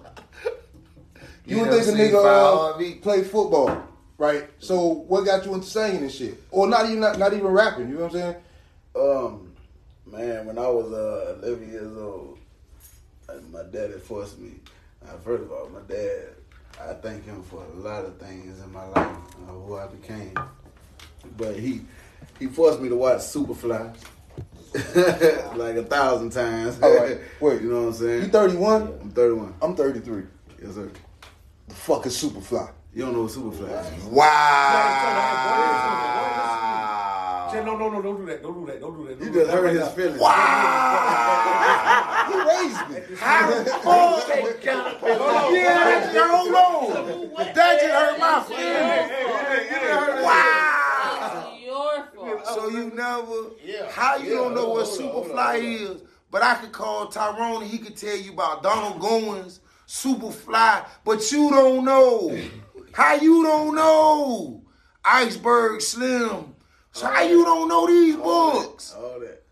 you, 1.45 1.57
You 1.57 1.61
would 1.63 1.71
think 1.83 1.87
a 1.87 1.99
nigga 1.99 2.95
uh, 2.95 3.01
play 3.01 3.23
football, 3.23 3.83
right? 4.17 4.45
So 4.59 4.87
what 5.07 5.25
got 5.25 5.45
you 5.45 5.53
into 5.55 5.67
singing 5.67 6.03
and 6.03 6.11
shit, 6.11 6.41
or 6.51 6.67
not 6.67 6.85
even 6.85 7.01
not, 7.01 7.19
not 7.19 7.33
even 7.33 7.47
rapping? 7.47 7.89
You 7.89 7.95
know 7.95 8.05
what 8.05 8.15
I'm 8.15 8.19
saying? 8.19 8.35
Um, 8.95 9.51
man, 10.05 10.45
when 10.45 10.57
I 10.57 10.67
was 10.69 10.91
uh, 10.93 11.39
11 11.43 11.69
years 11.69 11.97
old, 11.97 12.37
uh, 13.27 13.33
my 13.51 13.63
daddy 13.63 13.93
forced 13.99 14.39
me. 14.39 14.51
Uh, 15.05 15.17
first 15.23 15.43
of 15.43 15.51
all, 15.51 15.67
my 15.69 15.81
dad, 15.93 16.27
I 16.89 16.93
thank 16.95 17.25
him 17.25 17.41
for 17.43 17.63
a 17.63 17.79
lot 17.79 18.03
of 18.03 18.17
things 18.17 18.61
in 18.61 18.73
my 18.73 18.85
life, 18.87 19.17
uh, 19.47 19.51
who 19.51 19.77
I 19.77 19.87
became. 19.87 20.33
But 21.37 21.57
he 21.57 21.81
he 22.39 22.47
forced 22.47 22.81
me 22.81 22.89
to 22.89 22.95
watch 22.95 23.19
Superfly 23.19 23.95
like 25.55 25.75
a 25.75 25.83
thousand 25.83 26.31
times. 26.31 26.81
All 26.81 26.93
right, 26.95 27.19
wait. 27.39 27.61
you 27.63 27.69
know 27.69 27.83
what 27.83 27.87
I'm 27.89 27.93
saying? 27.93 28.23
You 28.23 28.29
31? 28.29 28.81
I'm 29.01 29.11
31. 29.11 29.53
I'm 29.61 29.75
33. 29.75 30.23
Yes, 30.61 30.75
sir. 30.75 30.91
The 31.67 31.75
fuck 31.75 32.05
is 32.05 32.21
Superfly? 32.21 32.69
You 32.93 33.03
don't 33.05 33.13
know 33.13 33.23
what 33.23 33.31
Superfly 33.31 33.97
is? 33.97 34.03
Wow. 34.05 35.23
No, 37.53 37.77
no, 37.77 37.89
no, 37.89 38.01
don't 38.01 38.17
do 38.17 38.25
that. 38.25 38.43
Don't 38.43 38.53
do 38.53 38.65
that. 38.71 38.81
Don't 38.81 38.97
do 38.97 39.07
that. 39.07 39.17
You 39.19 39.25
Don't 39.25 39.33
do 39.33 39.39
just 39.39 39.51
hurt 39.51 39.69
his 39.73 39.87
feelings. 39.89 40.17
He 40.17 40.23
raised 43.21 43.67
me. 43.67 44.73
Yeah, 45.59 46.27
hold 46.27 46.55
on. 46.55 47.53
That 47.53 47.79
just 47.79 47.93
hurt 47.93 48.19
my 48.19 48.43
feelings. 48.43 49.11
Wow. 50.23 51.53
It's 51.55 51.65
your 51.65 52.07
fault. 52.07 52.45
So 52.47 52.69
you 52.69 52.91
never, 52.91 53.51
yeah. 53.63 53.89
how 53.91 54.17
you 54.17 54.33
don't 54.35 54.53
know 54.55 54.69
what 54.69 54.85
Superfly 54.87 55.55
is? 55.63 56.01
But 56.31 56.43
I 56.43 56.55
could 56.55 56.71
call 56.71 57.07
Tyrone 57.07 57.61
and 57.61 57.71
he 57.71 57.77
could 57.77 57.95
tell 57.95 58.17
you 58.17 58.33
about 58.33 58.63
Donald 58.63 58.99
Goines, 58.99 59.59
Superfly, 59.87 60.85
but 61.05 61.31
you 61.31 61.49
don't 61.51 61.85
know. 61.85 62.35
How 62.93 63.15
you 63.15 63.43
don't 63.43 63.75
know? 63.75 64.63
Iceberg 65.05 65.81
Slim. 65.81 66.55
So 66.91 67.07
how 67.07 67.21
you 67.23 67.43
don't 67.43 67.67
know 67.67 67.87
these 67.87 68.15
books? 68.15 68.93
All 68.95 69.19
that. 69.19 69.43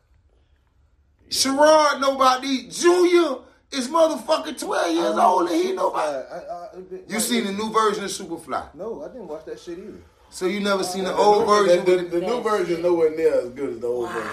Sherrod 1.29 1.99
know 2.01 2.15
about 2.15 2.41
these. 2.41 2.81
Junior 2.81 3.39
is 3.71 3.87
motherfucking 3.87 4.59
12 4.59 4.95
years 4.95 5.15
old 5.17 5.49
and 5.49 5.63
he 5.63 5.71
know 5.73 5.89
about 5.91 6.25
I, 6.31 6.35
I, 6.35 6.37
I, 6.65 6.67
You 7.07 7.19
seen 7.19 7.45
the 7.45 7.51
new 7.53 7.71
version 7.71 8.03
of 8.03 8.09
Superfly. 8.11 8.75
No, 8.75 9.03
I 9.03 9.07
didn't 9.07 9.27
watch 9.27 9.45
that 9.45 9.59
shit 9.59 9.77
either. 9.79 9.93
So 10.29 10.45
you 10.45 10.59
never 10.61 10.83
seen 10.83 11.03
the 11.03 11.13
old 11.15 11.45
version 11.47 11.83
The, 11.85 11.95
the, 12.03 12.19
the 12.19 12.25
new 12.25 12.41
version 12.41 12.77
is 12.77 12.83
nowhere 12.83 13.15
near 13.15 13.33
as 13.41 13.49
good 13.49 13.69
as 13.71 13.79
the 13.79 13.87
old 13.87 14.09
version. 14.11 14.31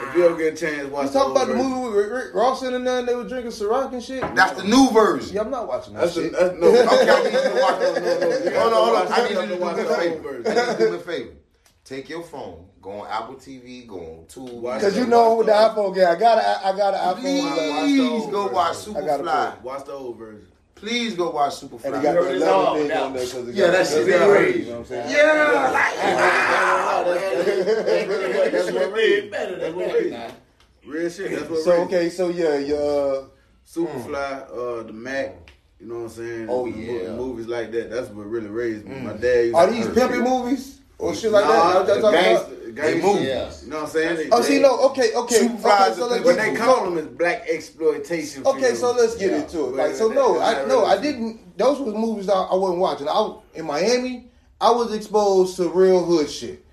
If 0.00 0.14
you 0.14 0.26
ever 0.26 0.36
get 0.36 0.52
a 0.52 0.56
chance, 0.56 0.88
watch 0.90 1.06
You 1.06 1.12
talking 1.12 1.34
the 1.34 1.40
about 1.40 1.48
old 1.48 1.58
the 1.58 1.62
movie 1.64 1.96
with 1.96 2.06
Rick, 2.06 2.24
Rick 2.26 2.34
Ross 2.34 2.62
in 2.62 2.74
and 2.74 2.86
then 2.86 3.04
they 3.04 3.14
were 3.16 3.24
drinking 3.28 3.50
Ciroc 3.50 3.92
and 3.92 4.02
shit? 4.02 4.20
That's 4.34 4.60
the 4.62 4.68
new 4.68 4.90
version. 4.92 5.34
Yeah, 5.34 5.40
I'm 5.42 5.50
not 5.50 5.66
watching 5.66 5.94
that 5.94 6.00
That's 6.02 6.14
the, 6.14 6.22
shit. 6.22 6.32
that's, 6.32 6.54
no, 6.58 6.68
Okay, 6.68 7.10
I 7.10 7.22
need 7.24 7.32
you 7.32 7.40
to 7.42 7.60
watch 7.60 7.80
no, 7.80 7.94
no, 7.94 8.00
no. 8.20 8.38
You 8.38 8.58
Hold 8.58 8.72
on, 8.72 8.84
hold 8.84 8.96
on. 8.96 9.08
gotta 9.08 9.22
I 9.22 9.28
need 9.28 9.34
you 9.34 9.40
to 9.40 9.46
do 9.56 9.60
watch 9.60 9.76
me 9.76 9.82
a 9.82 9.84
the 9.84 9.90
old 9.90 9.98
favor. 9.98 10.22
version. 10.22 10.46
I 10.46 10.54
need 10.54 10.60
you 10.60 10.72
to 10.72 10.78
do 10.78 10.90
me 10.92 10.96
a 10.96 11.00
favor. 11.00 11.30
Take 11.84 12.08
your 12.08 12.22
phone, 12.22 12.67
go 12.82 12.90
on 13.00 13.08
Apple 13.10 13.34
TV, 13.36 13.86
go 13.86 13.96
on 13.98 14.24
Tubi. 14.28 14.52
Watch 14.54 14.80
Cause 14.80 14.96
you 14.96 15.06
know 15.06 15.34
watch 15.34 15.38
with 15.38 15.46
the 15.48 15.52
the- 15.52 15.58
iPhone 15.80 15.94
game, 15.94 16.06
I 16.06 16.14
got 16.16 16.38
a, 16.38 16.66
I 16.66 16.76
got 16.76 16.94
an 16.94 17.00
iPhone. 17.16 17.20
Please 17.20 18.26
go 18.30 18.46
watch 18.48 18.88
I 18.88 18.92
gotta 18.92 19.22
Superfly. 19.22 19.62
Watch 19.62 19.84
the 19.84 19.92
old 19.92 20.16
version. 20.18 20.46
Please 20.74 21.14
go 21.16 21.30
watch 21.30 21.54
Superfly. 21.54 21.84
and 21.86 21.94
Superfly. 21.94 21.96
they 21.96 22.02
got 22.02 22.14
the 22.14 22.20
It's 22.30 22.42
11 22.42 22.48
all 22.54 22.74
thing 22.76 22.92
on 22.92 23.12
there. 23.12 23.22
Cause 23.22 23.48
it 23.48 23.54
Yeah, 23.54 23.66
got 23.66 23.72
that 23.72 23.86
shit 23.88 24.06
the 24.06 24.10
got 24.12 24.22
11 24.28 24.34
raised. 24.44 24.58
You 24.58 24.64
know 24.64 24.70
what 24.70 24.78
I'm 24.78 24.84
saying? 24.86 25.10
yeah, 25.10 25.70
like 25.72 25.96
wow. 26.18 27.04
That's 28.52 28.72
what 28.72 28.92
raised. 28.92 29.32
That's 29.32 29.74
what 29.74 29.92
raised. 29.94 30.34
Real 30.86 31.10
shit. 31.10 31.30
That's 31.32 31.50
what 31.50 31.60
So 31.64 31.70
raised. 31.72 31.82
okay, 31.86 32.08
so 32.10 32.28
yeah, 32.28 32.58
yeah. 32.58 32.74
Uh, 32.76 33.24
Superfly, 33.66 34.50
uh, 34.50 34.82
the 34.84 34.92
Mack. 34.92 35.52
You 35.80 35.86
know 35.86 35.94
what 35.96 36.00
I'm 36.04 36.08
saying? 36.08 36.46
Oh, 36.48 36.66
yeah. 36.66 37.12
movies 37.14 37.46
like 37.46 37.70
that. 37.72 37.90
That's 37.90 38.08
what 38.08 38.26
really 38.26 38.48
raised 38.48 38.84
me. 38.86 38.98
My 39.00 39.12
dad. 39.12 39.44
Used 39.46 39.54
are 39.56 39.66
to 39.66 39.72
these 39.72 39.86
hurt 39.86 39.94
pimping 39.94 40.24
me. 40.24 40.30
movies 40.30 40.77
or 40.98 41.14
shit 41.14 41.30
like 41.32 41.44
Nah, 41.44 41.72
that? 41.84 41.86
That's 41.86 42.00
the 42.00 42.02
what 42.02 42.12
talking 42.12 42.28
gangsta- 42.36 42.68
about? 42.68 42.74
gangsta- 42.74 43.02
movies. 43.02 43.26
Yeah. 43.28 43.52
You 43.62 43.70
know 43.70 43.76
what 43.76 43.84
I'm 43.84 43.90
saying? 43.90 44.16
They- 44.16 44.28
Oh, 44.30 44.42
see, 44.42 44.56
they- 44.56 44.62
no, 44.62 44.80
okay, 44.90 45.14
okay, 45.14 45.36
Superfly 45.38 45.88
okay. 45.88 45.94
So 45.96 46.04
a 46.04 46.06
let's 46.06 46.24
But 46.24 46.36
get 46.36 46.50
they 46.52 46.56
call 46.56 46.84
them 46.84 46.98
as 46.98 47.06
black 47.06 47.46
exploitation. 47.48 48.46
Okay, 48.46 48.74
so 48.74 48.92
let's 48.92 49.14
get 49.16 49.30
Yeah. 49.30 49.36
into 49.38 49.64
it. 49.66 49.74
Like, 49.76 49.94
so 49.94 50.08
that- 50.08 50.14
no, 50.14 50.40
I 50.40 50.52
not 50.54 50.68
no, 50.68 50.84
I 50.84 50.98
didn't. 50.98 51.56
Those 51.58 51.80
was 51.80 51.94
movies 51.94 52.26
that 52.26 52.34
I 52.34 52.54
wasn't 52.54 52.78
watching. 52.80 53.08
I 53.08 53.12
was 53.20 53.42
in 53.54 53.64
Miami. 53.66 54.30
I 54.60 54.70
was 54.72 54.92
exposed 54.92 55.56
to 55.56 55.68
real 55.68 56.04
hood 56.04 56.28
shit. 56.30 56.64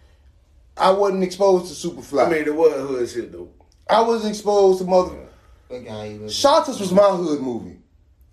I 0.78 0.92
wasn't 0.92 1.24
exposed 1.24 1.68
to 1.82 1.88
Superfly. 1.88 2.26
I 2.26 2.30
mean, 2.30 2.44
it 2.46 2.56
was 2.56 2.74
hood 2.74 3.10
shit 3.10 3.32
though. 3.32 3.50
I 3.90 4.02
was 4.02 4.26
exposed 4.26 4.80
to 4.80 4.86
mother. 4.86 5.16
Look 5.70 5.88
how 5.88 6.04
you 6.04 6.20
look. 6.20 6.30
Shottas 6.30 6.80
was 6.80 6.92
my 6.92 7.10
hood 7.10 7.42
movie. 7.42 7.78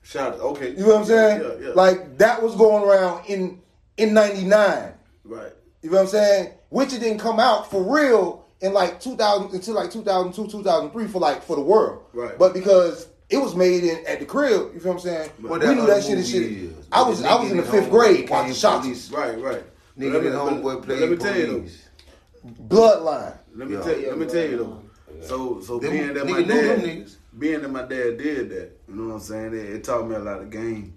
Shout 0.03 0.35
out. 0.35 0.41
Okay. 0.41 0.71
You 0.71 0.79
know 0.79 0.87
what 0.89 0.97
I'm 1.01 1.05
saying? 1.05 1.41
Yeah, 1.43 1.69
yeah. 1.69 1.73
Like 1.75 2.19
that 2.19 2.43
was 2.43 2.55
going 2.57 2.83
around 2.85 3.25
in 3.27 3.61
in 3.97 4.13
'99. 4.15 4.93
right. 5.25 5.53
You 5.83 5.91
know 5.91 5.97
what 5.99 6.03
I'm 6.05 6.09
saying? 6.09 6.53
Which 6.71 6.93
it 6.93 7.01
didn't 7.01 7.19
come 7.19 7.41
out 7.41 7.71
for 7.71 7.83
real 7.83 8.45
in 8.61 8.73
like 8.73 9.01
2000 9.01 9.53
until 9.55 9.75
like 9.75 9.91
2002, 9.91 10.51
2003 10.51 11.07
for 11.09 11.19
like 11.19 11.43
for 11.43 11.57
the 11.57 11.63
world. 11.63 12.05
Right. 12.13 12.39
But 12.39 12.55
because 12.55 13.09
it 13.29 13.39
was 13.39 13.55
made 13.57 13.83
in 13.85 14.07
at 14.07 14.21
the 14.21 14.27
crib, 14.27 14.73
you 14.75 14.81
feel 14.81 14.93
what 14.93 14.99
I'm 14.99 15.01
saying? 15.01 15.31
What 15.41 15.61
we 15.61 15.67
that 15.67 15.75
knew 15.75 15.87
that 15.87 16.05
shit 16.05 16.19
is 16.19 16.31
shit. 16.31 16.43
is. 16.43 16.87
I 16.93 17.03
was 17.03 17.25
I 17.25 17.35
was 17.41 17.51
in 17.51 17.57
the 17.57 17.63
fifth 17.65 17.91
grade 17.91 18.27
came 18.29 18.31
watching 18.31 18.55
shots. 18.55 18.85
police. 18.85 19.11
Right. 19.11 19.39
Right. 19.41 19.65
Nigga, 19.99 20.13
let 20.15 20.23
me- 20.23 20.31
homeboy 20.31 20.63
but 20.63 20.83
played 20.85 21.01
Let 21.01 21.11
me 21.11 21.17
tell 21.17 21.37
you 21.37 21.47
though. 21.47 22.47
Bloodline. 22.69 23.39
Let 23.55 23.69
me 23.69 23.75
Yeah. 23.77 23.83
tell 23.83 23.99
you. 23.99 24.09
Let 24.09 24.19
me 24.19 24.27
tell 24.27 24.45
you 24.51 24.57
though. 24.59 24.83
So 25.27 25.61
so 25.61 25.79
Them- 25.79 25.91
being 25.93 26.15
that 26.15 26.25
nigga 26.25 26.31
my 26.31 26.43
dad, 26.43 27.09
being 27.39 27.61
that 27.63 27.69
my 27.71 27.83
dad 27.83 28.19
did 28.19 28.51
that, 28.51 28.71
you 28.89 28.95
know 28.95 29.09
what 29.09 29.15
I'm 29.15 29.21
saying? 29.21 29.55
It, 29.55 29.71
it 29.71 29.85
taught 29.85 30.09
me 30.09 30.15
a 30.15 30.19
lot 30.19 30.41
of 30.41 30.51
game, 30.51 30.95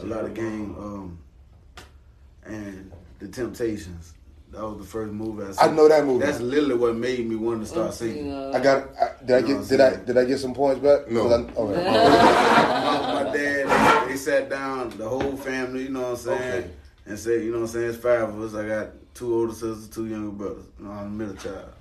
a 0.00 0.04
lot 0.06 0.24
of 0.24 0.34
game, 0.34 0.74
um, 0.78 1.18
and 2.44 2.90
the 3.18 3.28
Temptations. 3.28 4.14
That 4.50 4.62
was 4.62 4.78
the 4.78 4.84
first 4.84 5.12
movie 5.12 5.42
I 5.44 5.50
saw. 5.52 5.64
I 5.64 5.70
know 5.72 5.88
that 5.88 6.04
movie. 6.04 6.24
That's 6.24 6.38
literally 6.40 6.76
what 6.76 6.94
made 6.94 7.28
me 7.28 7.34
want 7.34 7.60
to 7.62 7.66
start 7.66 7.92
singing. 7.92 8.32
I 8.54 8.60
got. 8.60 8.88
I, 8.96 9.24
did 9.24 9.36
I 9.36 9.40
No, 9.40 9.46
get? 9.60 9.68
Did 9.68 9.80
I? 9.80 9.96
Did 9.96 10.16
I 10.18 10.24
get 10.26 10.38
some 10.38 10.54
points 10.54 10.80
back? 10.80 11.10
No. 11.10 11.22
'Cause 11.28 11.32
I- 11.32 11.52
all 11.54 11.66
right. 11.72 11.84
my, 11.84 13.24
my 13.24 13.32
dad, 13.36 14.04
they, 14.06 14.12
they 14.12 14.16
sat 14.16 14.48
down, 14.48 14.90
the 14.96 15.08
whole 15.08 15.36
family, 15.36 15.82
you 15.84 15.88
know 15.88 16.02
what 16.02 16.10
I'm 16.10 16.16
saying, 16.16 16.52
Okay. 16.64 16.70
and 17.06 17.18
said, 17.18 17.42
you 17.42 17.50
know 17.50 17.58
what 17.60 17.64
I'm 17.64 17.72
saying, 17.72 17.88
it's 17.90 17.98
five 17.98 18.22
of 18.28 18.40
us. 18.40 18.54
I 18.54 18.66
got 18.68 18.90
two 19.14 19.34
older 19.34 19.52
sisters, 19.52 19.88
two 19.88 20.06
younger 20.06 20.30
brothers. 20.30 20.66
You 20.78 20.84
know, 20.86 20.92
I'm 20.92 21.18
the 21.18 21.24
middle 21.24 21.36
child. 21.42 21.72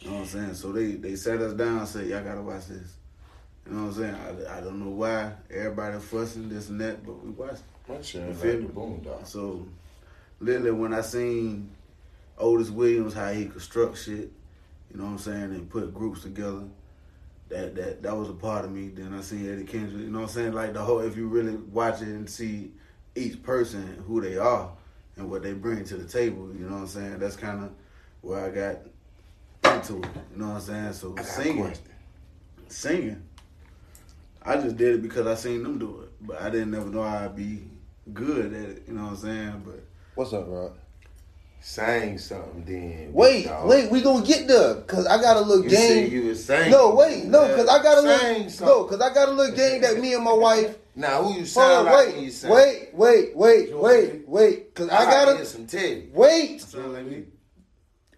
You 0.00 0.08
know 0.10 0.16
what 0.16 0.22
I'm 0.22 0.26
saying? 0.28 0.54
So 0.54 0.72
they, 0.72 0.92
they 0.92 1.16
sat 1.16 1.40
us 1.40 1.54
down 1.54 1.78
and 1.78 1.88
said, 1.88 2.08
y'all 2.08 2.22
gotta 2.22 2.42
watch 2.42 2.66
this. 2.66 2.96
You 3.66 3.72
know 3.72 3.84
what 3.84 3.88
I'm 3.88 3.94
saying? 3.94 4.14
I, 4.48 4.58
I 4.58 4.60
don't 4.60 4.80
know 4.84 4.90
why 4.90 5.32
everybody 5.50 5.98
fussing 5.98 6.48
this 6.50 6.68
and 6.68 6.78
that, 6.82 7.06
but 7.06 7.24
we 7.24 7.30
watched 7.30 7.54
it. 7.54 7.62
My 7.90 8.02
shit 8.02 8.20
You 8.22 8.28
like 8.28 8.36
feel 8.36 8.52
the 8.56 8.58
me? 8.60 8.68
Boondocks. 8.68 9.28
So, 9.28 9.66
literally, 10.42 10.72
when 10.72 10.92
I 10.92 11.00
seen 11.00 11.70
Otis 12.38 12.70
Williams, 12.70 13.14
how 13.14 13.32
he 13.32 13.46
construct 13.46 13.98
shit, 13.98 14.32
you 14.90 14.98
know 14.98 15.04
what 15.04 15.12
I'm 15.12 15.18
saying, 15.18 15.42
and 15.42 15.70
put 15.70 15.94
groups 15.94 16.22
together, 16.22 16.64
that 17.48 17.74
that 17.74 18.02
that 18.02 18.16
was 18.16 18.28
a 18.28 18.34
part 18.34 18.64
of 18.64 18.72
me. 18.72 18.88
Then 18.88 19.14
I 19.14 19.20
seen 19.20 19.50
Eddie 19.50 19.64
Kendrick, 19.64 20.02
you 20.02 20.10
know 20.10 20.20
what 20.20 20.28
I'm 20.28 20.34
saying, 20.34 20.52
like 20.52 20.72
the 20.72 20.80
whole. 20.80 21.00
If 21.00 21.16
you 21.16 21.28
really 21.28 21.54
watch 21.54 22.02
it 22.02 22.08
and 22.08 22.28
see 22.28 22.72
each 23.14 23.42
person 23.42 24.02
who 24.06 24.20
they 24.20 24.36
are 24.38 24.70
and 25.16 25.30
what 25.30 25.42
they 25.42 25.52
bring 25.52 25.84
to 25.84 25.96
the 25.96 26.08
table, 26.08 26.50
you 26.54 26.66
know 26.66 26.74
what 26.74 26.82
I'm 26.82 26.86
saying. 26.88 27.18
That's 27.18 27.36
kind 27.36 27.64
of 27.64 27.70
where 28.22 28.44
I 28.44 28.50
got 28.50 29.74
into 29.74 29.98
it. 29.98 30.08
You 30.32 30.38
know 30.38 30.48
what 30.48 30.54
I'm 30.54 30.60
saying. 30.60 30.92
So 30.94 31.14
singing, 31.22 31.74
singing. 32.68 33.22
I 34.44 34.56
just 34.56 34.76
did 34.76 34.96
it 34.96 35.02
because 35.02 35.26
I 35.26 35.34
seen 35.34 35.62
them 35.62 35.78
do 35.78 36.00
it, 36.02 36.26
but 36.26 36.40
I 36.40 36.50
didn't 36.50 36.72
never 36.72 36.86
know 36.86 37.02
I'd 37.02 37.36
be 37.36 37.62
good 38.12 38.52
at 38.52 38.70
it. 38.70 38.82
You 38.88 38.94
know 38.94 39.04
what 39.04 39.10
I'm 39.10 39.16
saying? 39.16 39.62
But 39.64 39.84
What's 40.14 40.32
up, 40.32 40.44
Rod? 40.48 40.72
Sang 41.60 42.18
something 42.18 42.64
then. 42.66 43.12
Wait, 43.12 43.46
dog. 43.46 43.68
wait, 43.68 43.90
we 43.90 44.02
gonna 44.02 44.26
get 44.26 44.48
there 44.48 44.74
because 44.74 45.06
I 45.06 45.20
got 45.20 45.36
a 45.36 45.40
little 45.40 45.62
You 45.64 45.70
game. 45.70 46.04
said 46.04 46.12
you 46.12 46.26
was 46.26 46.44
saying. 46.44 46.70
no, 46.72 46.92
wait, 46.94 47.24
no, 47.24 47.46
because 47.46 47.68
I 47.68 47.80
got 47.82 47.98
a 47.98 48.02
Sang 48.02 48.34
little 48.34 48.50
something. 48.50 48.66
no, 48.66 48.82
because 48.84 49.00
I 49.00 49.14
got 49.14 49.28
a 49.28 49.32
little 49.32 49.54
game 49.54 49.80
that 49.82 49.98
me 50.00 50.14
and 50.14 50.24
my 50.24 50.32
wife. 50.48 50.76
Now 50.96 51.22
who 51.22 51.28
you 51.30 51.36
Hold 51.36 51.46
sound 51.48 51.88
on, 51.88 51.94
like 51.94 52.06
when 52.08 52.16
you 52.16 52.22
wait, 52.24 52.32
sang? 52.32 52.50
wait, 52.50 52.88
wait, 52.94 53.36
wait, 53.36 53.74
wait, 53.76 54.28
wait, 54.28 54.74
because 54.74 54.88
I 54.90 54.98
like 54.98 55.08
to 55.08 55.14
hear 55.16 55.26
gotta 55.34 55.46
some 55.46 55.66
Teddy. 55.66 56.10
wait. 56.12 56.60
sound 56.60 56.92
like 56.92 57.06
me. 57.06 57.24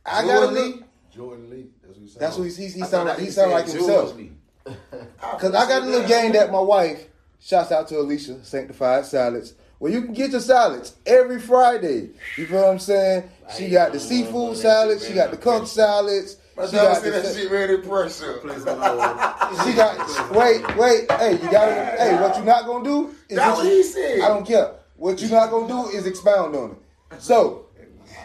I 0.07 0.23
gotta 0.27 0.47
Jordan. 0.47 0.55
Lee? 0.73 0.83
Jordan 1.15 1.51
Lee. 1.51 1.67
That's 1.83 1.89
what 1.99 1.99
he 2.01 2.09
sound 2.09 2.21
That's 2.21 2.39
what 2.39 2.49
he, 2.49 2.55
he, 2.65 2.69
he 2.71 2.83
I 2.83 2.87
sound 2.87 3.09
like. 3.09 3.19
He 3.19 3.31
sound 3.31 3.51
like 3.53 3.69
himself. 3.69 4.17
Because 4.65 5.55
I 5.55 5.69
got 5.69 5.83
a 5.83 5.87
little 5.87 6.09
game 6.09 6.33
that 6.33 6.51
my 6.51 6.61
wife, 6.61 7.07
shouts 7.41 7.71
out 7.73 7.87
to 7.89 7.99
Alicia, 8.01 8.43
Sanctified 8.43 9.05
Salads, 9.05 9.53
Well, 9.79 9.93
you 9.93 10.03
can 10.03 10.15
get 10.15 10.31
your 10.31 10.41
salads 10.41 10.95
every 11.05 11.41
Friday. 11.41 12.11
You 12.37 12.47
feel 12.47 12.63
what 12.63 12.71
I'm 12.71 12.79
saying? 12.79 13.29
She 13.57 13.69
got 13.69 13.93
the 13.93 14.01
seafood 14.01 14.57
salads. 14.57 15.07
She 15.07 15.15
got 15.15 15.31
the 15.31 15.37
conch 15.37 15.69
salads. 15.69 16.39
My 16.57 16.67
She 16.67 16.73
got 16.77 17.03
said 17.03 17.13
the, 17.13 17.21
that 17.21 17.35
shit 17.35 17.51
ready 17.51 17.77
to 17.77 17.83
pressure. 17.89 18.35
Place 18.35 18.65
on 18.65 18.79
all- 18.81 19.65
she 19.67 19.75
got. 19.75 20.31
Wait, 20.31 20.77
wait. 20.77 21.11
Hey, 21.13 21.33
you 21.33 21.51
got. 21.51 21.67
to 21.67 21.97
Hey, 21.99 22.21
what 22.21 22.37
you 22.39 22.45
not 22.45 22.65
gonna 22.65 22.85
do? 22.85 23.15
Is 23.29 23.37
That's 23.37 23.57
what 23.59 23.67
he 23.67 23.83
said. 23.83 24.21
I 24.21 24.29
don't 24.29 24.47
care. 24.47 24.75
What 24.97 25.21
you 25.21 25.29
not 25.29 25.51
gonna 25.51 25.67
do 25.67 25.89
is 25.89 26.07
expound 26.07 26.55
on 26.55 26.71
it. 27.11 27.21
So, 27.21 27.67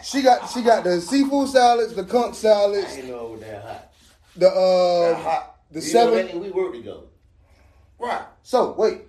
she 0.04 0.22
got 0.22 0.48
she 0.50 0.62
got 0.62 0.84
the 0.84 1.00
seafood 1.00 1.48
salads, 1.48 1.94
the 1.94 2.04
conch 2.04 2.36
salads, 2.36 2.86
I 2.92 2.96
ain't 2.98 3.08
know 3.08 3.36
that 3.38 3.62
hot. 3.64 3.92
the 4.36 4.48
uh, 4.48 5.14
hot. 5.16 5.56
the 5.72 5.80
You 5.80 5.86
know, 5.94 6.14
seven. 6.14 6.26
that- 6.28 6.36
we 6.36 6.50
work 6.50 6.72
together. 6.72 7.00
Right. 7.98 8.22
So 8.44 8.72
wait, 8.78 9.02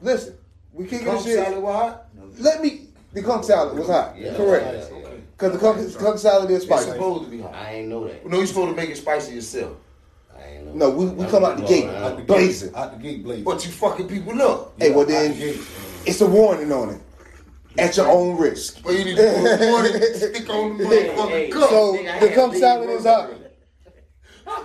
listen. 0.00 0.38
We 0.72 0.86
kicking 0.86 1.06
Conch 1.06 1.24
this 1.24 1.34
shit. 1.34 1.44
salad 1.44 1.62
was 1.62 1.74
hot. 1.74 2.04
Let 2.38 2.62
me. 2.62 2.88
The 3.12 3.22
conch 3.22 3.44
salad 3.44 3.76
was 3.78 3.88
hot. 3.88 4.16
Yeah, 4.16 4.34
Correct. 4.36 4.66
yeah, 4.66 4.98
yeah. 4.98 5.08
Because 5.36 5.52
the 5.52 5.58
conch, 5.58 5.96
conch 5.98 6.20
salad 6.20 6.50
is 6.50 6.56
It's 6.58 6.66
spicy. 6.66 6.90
supposed 6.92 7.24
to 7.24 7.30
be 7.30 7.40
hot. 7.42 7.54
I 7.54 7.74
ain't 7.74 7.88
know 7.88 8.06
that. 8.08 8.24
No, 8.26 8.40
you 8.40 8.46
supposed 8.46 8.70
to 8.70 8.76
make 8.76 8.88
it 8.90 8.96
spicy 8.96 9.34
yourself. 9.34 9.76
I 10.34 10.46
ain't 10.46 10.66
know. 10.74 10.88
No, 10.88 10.90
we, 10.90 11.06
we 11.06 11.26
come 11.26 11.44
out 11.44 11.58
the 11.58 11.64
gate 11.66 11.84
Out 11.88 12.16
the 12.16 12.22
blazing. 12.22 12.70
gate, 12.70 12.76
out 12.78 12.92
the 12.96 13.02
gate 13.02 13.22
blazing. 13.22 13.44
But 13.44 13.64
you 13.66 13.70
fucking 13.72 14.08
people 14.08 14.40
up. 14.40 14.72
Hey, 14.78 14.90
well 14.90 15.00
Out 15.02 15.08
the 15.08 15.12
then, 15.12 15.58
it's 16.06 16.20
a 16.22 16.26
warning 16.26 16.72
on 16.72 16.90
it. 16.90 17.00
At 17.78 17.96
your 17.96 18.08
own 18.08 18.38
risk. 18.38 18.82
But 18.82 18.92
you 18.94 19.04
need 19.04 19.16
to 19.16 19.22
put 19.22 19.60
more 19.60 19.82
than 19.82 20.14
stick 20.14 20.48
on 20.50 20.78
the 20.78 20.84
motherfucking 20.84 21.28
hey, 21.30 21.48
cup. 21.50 21.68
So 21.70 21.92
the 21.92 22.02
had 22.04 22.34
conch 22.34 22.52
to 22.54 22.58
salad 22.58 22.90
is 22.90 23.04
hot. 23.04 23.30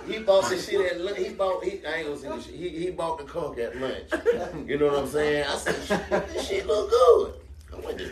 He 0.08 0.18
bought 0.20 0.48
the 0.48 0.58
shit 0.58 0.92
at 0.92 1.00
lunch. 1.00 1.18
He 1.18 1.28
bought. 1.30 1.64
He, 1.64 1.84
I 1.86 1.94
ain't 1.96 2.06
gonna 2.08 2.18
say 2.18 2.28
this 2.28 2.44
shit. 2.46 2.54
He, 2.54 2.68
he 2.70 2.90
bought 2.90 3.18
the 3.18 3.24
conch 3.24 3.58
at 3.58 3.76
lunch. 3.80 4.66
You 4.66 4.78
know 4.78 4.86
what 4.86 4.98
I'm 5.00 5.06
saying? 5.08 5.44
I 5.48 5.56
said, 5.56 5.74
this 6.32 6.48
shit 6.48 6.66
look 6.66 6.90
good. 6.90 7.34
I 7.72 7.86
went 7.86 7.98
to, 7.98 8.10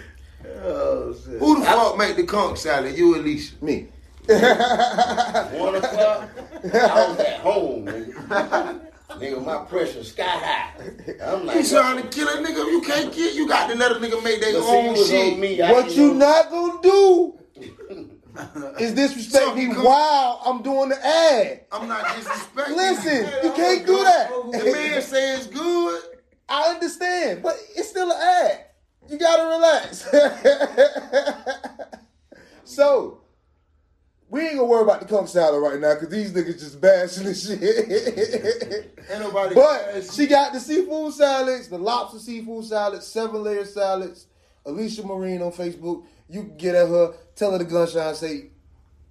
Oh 0.65 1.15
shit. 1.15 1.39
Who 1.41 1.59
the 1.61 1.67
fuck 1.67 1.97
make 1.99 2.17
the 2.17 2.25
conch 2.25 2.59
salad? 2.59 2.97
You, 2.97 3.17
Alicia. 3.17 3.55
Me. 3.63 3.89
one 4.27 5.77
o'clock. 5.77 6.29
I 6.65 7.09
was 7.09 7.19
at 7.21 7.41
home, 7.41 7.87
nigga. 7.87 8.81
Nigga, 9.11 9.45
my 9.47 9.59
pressure 9.65 10.03
sky 10.05 10.25
high. 10.25 10.71
I'm 11.23 11.47
like, 11.47 11.57
You 11.63 11.69
trying 11.69 12.03
to 12.03 12.09
kill 12.09 12.29
a 12.29 12.37
nigga? 12.45 12.71
You 12.71 12.83
can't 12.85 13.15
get. 13.15 13.35
You 13.35 13.49
got 13.49 13.71
to 13.71 13.77
let 13.77 13.93
a 13.93 13.95
nigga 13.97 14.23
make 14.23 14.41
their 14.41 14.53
But 14.55 14.63
own 14.65 14.95
shit. 14.97 15.33
on 15.35 15.41
me. 15.41 15.61
What 15.61 15.91
you 15.97 16.09
know- 16.15 16.15
not 16.15 16.51
gonna 16.51 16.83
do 16.83 17.39
is 18.79 18.93
disrespect 18.93 19.57
me 19.57 19.67
Something 19.67 19.75
come- 19.75 19.85
while 19.85 20.43
I'm 20.45 20.63
doing 20.63 20.91
the 20.91 21.07
ad. 21.07 21.65
I'm 21.73 21.89
not 21.89 22.05
disrespecting. 22.07 22.77
Listen, 22.77 23.29
you 23.45 23.53
can't 23.53 23.87
do 23.87 23.97
that. 24.05 24.31
The 24.53 24.73
man 24.73 25.03
say 25.03 25.37
it's 25.37 25.47
good. 25.47 26.03
I 26.49 26.69
understand, 26.69 27.43
but 27.43 27.57
it's 27.75 27.89
still 27.89 28.11
an 28.11 28.21
ad. 28.21 28.67
You 29.09 29.19
gotta 29.19 29.49
relax. 29.49 30.09
so, 32.65 33.21
we 34.29 34.41
ain't 34.43 34.57
gonna 34.57 34.65
worry 34.65 34.83
about 34.83 35.01
the 35.01 35.07
conch 35.07 35.31
salad 35.31 35.63
right 35.63 35.81
now 35.81 35.95
because 35.95 36.09
these 36.09 36.33
niggas 36.33 36.59
just 36.59 36.81
bashing 36.81 37.25
this 37.25 37.47
shit. 37.47 37.63
Ain't 39.11 39.21
nobody. 39.21 39.55
but 39.55 40.03
she 40.13 40.27
got 40.27 40.53
the 40.53 40.59
seafood 40.59 41.15
salads, 41.15 41.69
the 41.69 41.79
lobster 41.79 42.19
seafood 42.19 42.65
salads, 42.65 43.07
seven 43.07 43.43
layer 43.43 43.65
salads. 43.65 44.27
Alicia 44.65 45.07
Marine 45.07 45.43
on 45.43 45.53
Facebook. 45.53 46.05
You 46.29 46.43
can 46.43 46.57
get 46.57 46.75
at 46.75 46.89
her, 46.89 47.15
tell 47.35 47.53
her 47.53 47.59
the 47.59 47.65
gunshine 47.65 48.15
say 48.15 48.47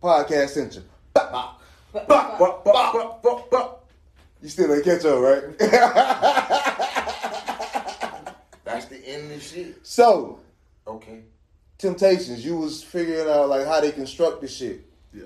podcast 0.02 0.50
sent 0.50 0.76
you. 0.76 0.84
Bop, 1.14 1.62
Bop, 1.94 2.08
bop, 2.08 2.40
bop, 2.66 2.94
bop, 2.94 3.24
bop, 3.24 3.50
bop. 3.50 3.90
You 4.42 4.50
still 4.50 4.74
ain't 4.74 4.84
catch 4.84 5.06
up, 5.06 5.20
right? 5.22 5.58
That's 8.66 8.86
the 8.88 8.98
end 9.08 9.24
of 9.24 9.30
the 9.30 9.40
shit. 9.40 9.86
so, 9.86 10.40
Okay. 10.88 11.22
Temptations, 11.78 12.46
you 12.46 12.58
was 12.58 12.82
figuring 12.84 13.30
out 13.30 13.50
like 13.50 13.66
how 13.66 13.82
they 13.82 13.92
construct 13.92 14.42
this 14.42 14.56
shit. 14.56 14.82
Yeah. 15.14 15.24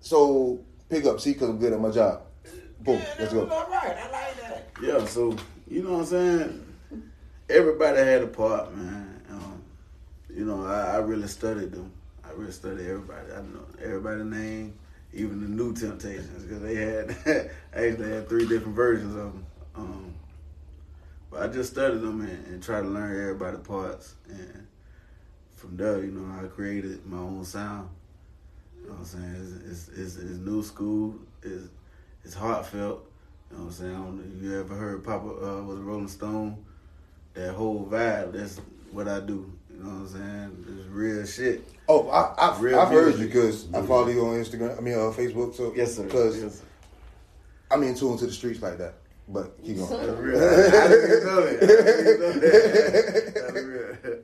So 0.00 0.60
pick 0.88 1.04
up, 1.04 1.20
see, 1.20 1.34
cause 1.34 1.48
I'm 1.48 1.58
good 1.58 1.72
at 1.72 1.80
my 1.80 1.90
job. 1.90 2.22
Boom, 2.80 3.00
let's 3.18 3.32
go. 3.32 3.48
All 3.48 3.66
right, 3.68 3.96
I 3.96 4.10
like 4.10 4.40
that. 4.40 4.68
Yeah, 4.80 5.04
so 5.04 5.36
you 5.68 5.82
know 5.82 5.94
what 5.94 5.98
I'm 6.00 6.06
saying. 6.06 6.64
Everybody 7.50 7.98
had 7.98 8.22
a 8.22 8.26
part, 8.28 8.74
man. 8.76 9.17
You 10.38 10.44
know, 10.44 10.64
I, 10.64 10.94
I 10.94 10.96
really 10.98 11.26
studied 11.26 11.72
them. 11.72 11.90
I 12.24 12.30
really 12.30 12.52
studied 12.52 12.86
everybody. 12.86 13.32
I 13.32 13.40
know 13.40 13.66
everybody's 13.82 14.24
name, 14.24 14.78
even 15.12 15.40
the 15.40 15.48
new 15.48 15.74
Temptations, 15.74 16.44
because 16.44 16.62
they 16.62 16.76
had 16.76 17.50
actually 17.74 18.12
had 18.12 18.28
three 18.28 18.46
different 18.46 18.76
versions 18.76 19.16
of 19.16 19.32
them. 19.32 19.46
Um, 19.74 20.14
but 21.28 21.42
I 21.42 21.48
just 21.48 21.72
studied 21.72 22.02
them 22.02 22.20
and, 22.20 22.46
and 22.46 22.62
tried 22.62 22.82
to 22.82 22.86
learn 22.86 23.20
everybody's 23.20 23.66
parts, 23.66 24.14
and 24.28 24.68
from 25.56 25.76
there, 25.76 26.04
you 26.04 26.12
know, 26.12 26.40
I 26.40 26.46
created 26.46 27.04
my 27.04 27.18
own 27.18 27.44
sound. 27.44 27.88
You 28.76 28.86
know 28.86 28.92
what 28.92 29.00
I'm 29.00 29.04
saying? 29.06 29.62
It's, 29.66 29.88
it's, 29.88 29.98
it's, 29.98 30.16
it's 30.18 30.38
new 30.38 30.62
school. 30.62 31.16
It's, 31.42 31.64
it's 32.22 32.34
heartfelt. 32.34 33.10
You 33.50 33.56
know 33.56 33.64
what 33.64 33.70
I'm 33.70 33.72
saying? 33.72 33.92
I 33.92 33.98
don't 33.98 34.40
you 34.40 34.60
ever 34.60 34.76
heard 34.76 35.02
Papa 35.02 35.26
uh, 35.26 35.62
was 35.64 35.80
a 35.80 35.82
Rolling 35.82 36.06
Stone. 36.06 36.64
That 37.34 37.54
whole 37.54 37.88
vibe, 37.90 38.34
that's 38.34 38.60
what 38.92 39.08
I 39.08 39.18
do. 39.18 39.57
You 39.78 39.84
know 39.84 39.90
what 39.90 40.00
I'm 40.00 40.08
saying? 40.08 40.66
It's 40.80 40.88
real 40.88 41.24
shit. 41.24 41.68
Oh, 41.88 42.08
I, 42.08 42.34
I've, 42.50 42.60
Real 42.60 42.80
I've 42.80 42.88
heard 42.88 43.14
you 43.14 43.28
music. 43.28 43.32
because 43.32 43.72
I 43.72 43.86
follow 43.86 44.08
you 44.08 44.26
on 44.26 44.34
Instagram. 44.34 44.76
I 44.76 44.80
mean, 44.80 44.94
on 44.94 45.12
Facebook. 45.14 45.54
So 45.54 45.72
Yes, 45.74 45.94
sir. 45.96 46.02
Because 46.02 46.42
Yes, 46.42 46.58
sir. 46.58 46.64
I'm 47.70 47.82
in 47.84 47.94
tune 47.94 48.18
to 48.18 48.26
the 48.26 48.32
streets 48.32 48.60
like 48.60 48.76
that. 48.78 48.94
But 49.28 49.62
keep 49.64 49.76
going. 49.76 49.90
That's 49.90 50.18
real. 50.20 50.36
I 50.36 50.88
didn't 50.88 51.24
know 51.24 51.42
that. 51.42 51.62
I 51.62 51.68
didn't 51.68 52.20
know 52.20 52.32
that. 52.32 53.34
That's 53.34 53.64
real. 53.64 54.18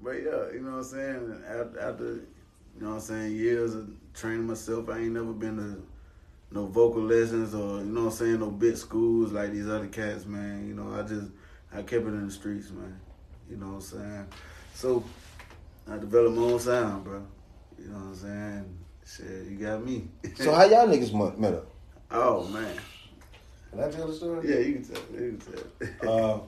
But 0.00 0.12
yeah, 0.22 0.52
you 0.52 0.60
know 0.62 0.70
what 0.72 0.76
I'm 0.78 0.84
saying? 0.84 1.42
After, 1.48 1.80
after, 1.80 2.04
you 2.04 2.80
know 2.80 2.88
what 2.90 2.94
I'm 2.96 3.00
saying, 3.00 3.32
years 3.32 3.74
of 3.74 3.88
training 4.12 4.46
myself, 4.46 4.88
I 4.90 4.98
ain't 4.98 5.12
never 5.12 5.32
been 5.32 5.56
to 5.56 5.82
no 6.50 6.66
vocal 6.66 7.02
lessons 7.02 7.54
or, 7.54 7.78
you 7.78 7.86
know 7.86 8.04
what 8.04 8.12
I'm 8.12 8.16
saying, 8.16 8.40
no 8.40 8.50
bit 8.50 8.76
schools 8.78 9.32
like 9.32 9.50
these 9.52 9.66
other 9.66 9.88
cats, 9.88 10.26
man. 10.26 10.68
You 10.68 10.74
know, 10.74 10.94
I 10.94 11.02
just, 11.02 11.30
I 11.72 11.78
kept 11.78 12.04
it 12.04 12.08
in 12.08 12.26
the 12.26 12.32
streets, 12.32 12.70
man. 12.70 13.00
You 13.50 13.56
know 13.56 13.66
what 13.68 13.74
I'm 13.76 13.80
saying? 13.80 14.26
So, 14.74 15.04
I 15.90 15.96
developed 15.98 16.36
my 16.36 16.42
own 16.42 16.58
sound, 16.60 17.04
bro. 17.04 17.22
You 17.78 17.86
know 17.88 17.94
what 17.96 18.04
I'm 18.06 18.14
saying? 18.16 18.78
Shit, 19.06 19.50
you 19.50 19.56
got 19.58 19.84
me. 19.84 20.08
So 20.36 20.52
how 20.52 20.64
y'all 20.64 20.86
niggas 20.88 21.12
met- 21.14 21.38
met 21.38 21.54
up? 21.54 21.66
oh, 22.10 22.44
man. 22.48 22.74
Can 23.70 23.80
I 23.80 23.90
tell 23.90 24.06
the 24.06 24.14
story? 24.14 24.48
Yeah, 24.48 24.58
you 24.60 24.74
can 24.74 24.84
tell. 24.84 25.02
You 25.20 25.38
can 25.38 25.88
tell. 26.00 26.08
Uh, 26.34 26.40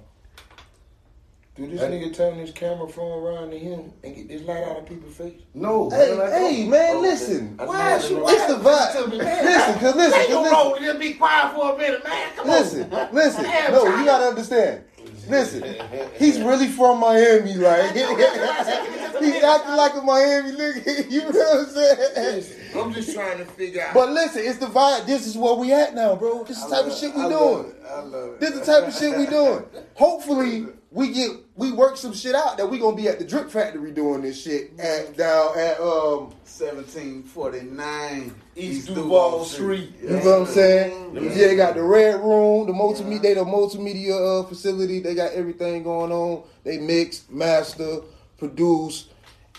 Do 1.57 1.67
this 1.67 1.81
nigga 1.81 2.15
turn 2.15 2.35
his 2.39 2.51
camera 2.53 2.87
phone 2.89 3.23
around 3.25 3.51
to 3.51 3.59
him 3.59 3.91
and 4.05 4.15
get 4.15 4.29
this 4.29 4.43
light 4.43 4.63
out 4.63 4.79
of 4.79 4.87
people's 4.87 5.17
face? 5.17 5.41
no. 5.55 5.89
Hey, 5.91 6.15
man, 6.17 6.31
hey, 6.33 6.69
man, 6.69 6.97
Okay. 6.97 7.01
listen. 7.09 7.57
Why? 7.57 7.67
wanted 7.67 8.03
to 8.09 8.15
know. 8.15 8.29
It's 8.29 8.47
the 8.47 8.55
vibe. 8.55 9.11
Listen, 9.19 9.79
cause 9.81 9.97
listen, 9.97 10.21
Hey, 10.21 10.29
you 10.29 10.35
cause 10.35 10.53
roll, 10.53 10.71
listen, 10.73 10.85
just 10.87 10.99
be 11.01 11.15
quiet 11.15 11.55
for 11.55 11.75
a 11.75 11.79
minute, 11.79 12.05
man. 12.05 12.29
Come 12.37 12.49
listen, 12.49 12.93
on. 12.93 13.15
listen. 13.15 13.43
Damn, 13.45 13.73
No, 13.73 13.85
you 13.99 14.05
gotta 14.05 14.25
understand. 14.27 14.85
Listen, 15.29 15.75
he's 16.19 16.41
really 16.41 16.69
from 16.69 17.01
Miami, 17.01 17.55
like 17.55 17.93
he's 17.93 19.43
acting 19.43 19.75
like 19.77 19.95
a 19.95 20.03
Miami 20.03 20.53
nigga. 20.53 21.11
You 21.11 21.21
know 21.21 21.27
what 21.29 21.69
I'm 21.69 22.43
saying? 22.43 22.45
I'm 22.77 22.93
just 22.93 23.15
trying 23.15 23.39
to 23.39 23.45
figure 23.45 23.83
out. 23.83 23.95
But 23.95 24.11
listen, 24.11 24.43
it's 24.45 24.59
the 24.59 24.67
vibe. 24.67 25.07
This 25.07 25.27
is 25.27 25.37
where 25.37 25.55
we 25.55 25.73
at 25.73 25.95
now, 25.95 26.15
bro. 26.17 26.45
This 26.45 26.59
is 26.59 26.65
the 26.69 26.77
type 26.77 26.87
of 26.87 26.93
shit 26.95 27.15
we 27.15 27.23
doing. 27.23 27.67
it. 27.71 27.83
I 27.89 28.01
love 28.03 28.31
it. 28.35 28.41
This 28.41 28.51
is 28.51 28.61
the 28.61 28.67
type 28.67 28.89
of 28.89 28.95
shit 28.95 29.17
we 29.17 29.27
doing. 29.27 29.65
Hopefully, 29.95 30.67
we 30.91 31.13
get 31.13 31.31
we 31.57 31.73
work 31.73 31.97
some 31.97 32.15
shit 32.15 32.35
out 32.35 32.57
that 32.59 32.67
we 32.67 32.79
gonna 32.79 32.97
be 32.97 33.09
at 33.09 33.19
the 33.19 33.25
Drip 33.25 33.51
Factory 33.51 33.93
doing 33.93 34.23
this 34.23 34.43
shit 34.43 34.79
at 34.79 35.17
down 35.17 35.59
at 35.59 35.81
um. 35.81 36.33
1749 36.59 38.35
East 38.55 38.95
Duval 38.95 39.45
Street. 39.45 39.93
You 40.01 40.09
know 40.09 40.17
what 40.17 40.41
I'm 40.41 40.47
saying? 40.47 41.15
Yeah, 41.15 41.49
they 41.49 41.57
got 41.57 41.75
the 41.75 41.83
red 41.83 42.19
room, 42.21 42.67
the 42.67 42.73
multimedia, 42.73 43.21
they 43.21 43.35
the 43.35 43.45
multimedia 43.45 44.41
uh, 44.41 44.47
facility. 44.47 45.01
They 45.01 45.15
got 45.15 45.33
everything 45.33 45.83
going 45.83 46.13
on. 46.13 46.45
They 46.65 46.79
mix, 46.79 47.29
master, 47.29 47.99
produce. 48.39 49.09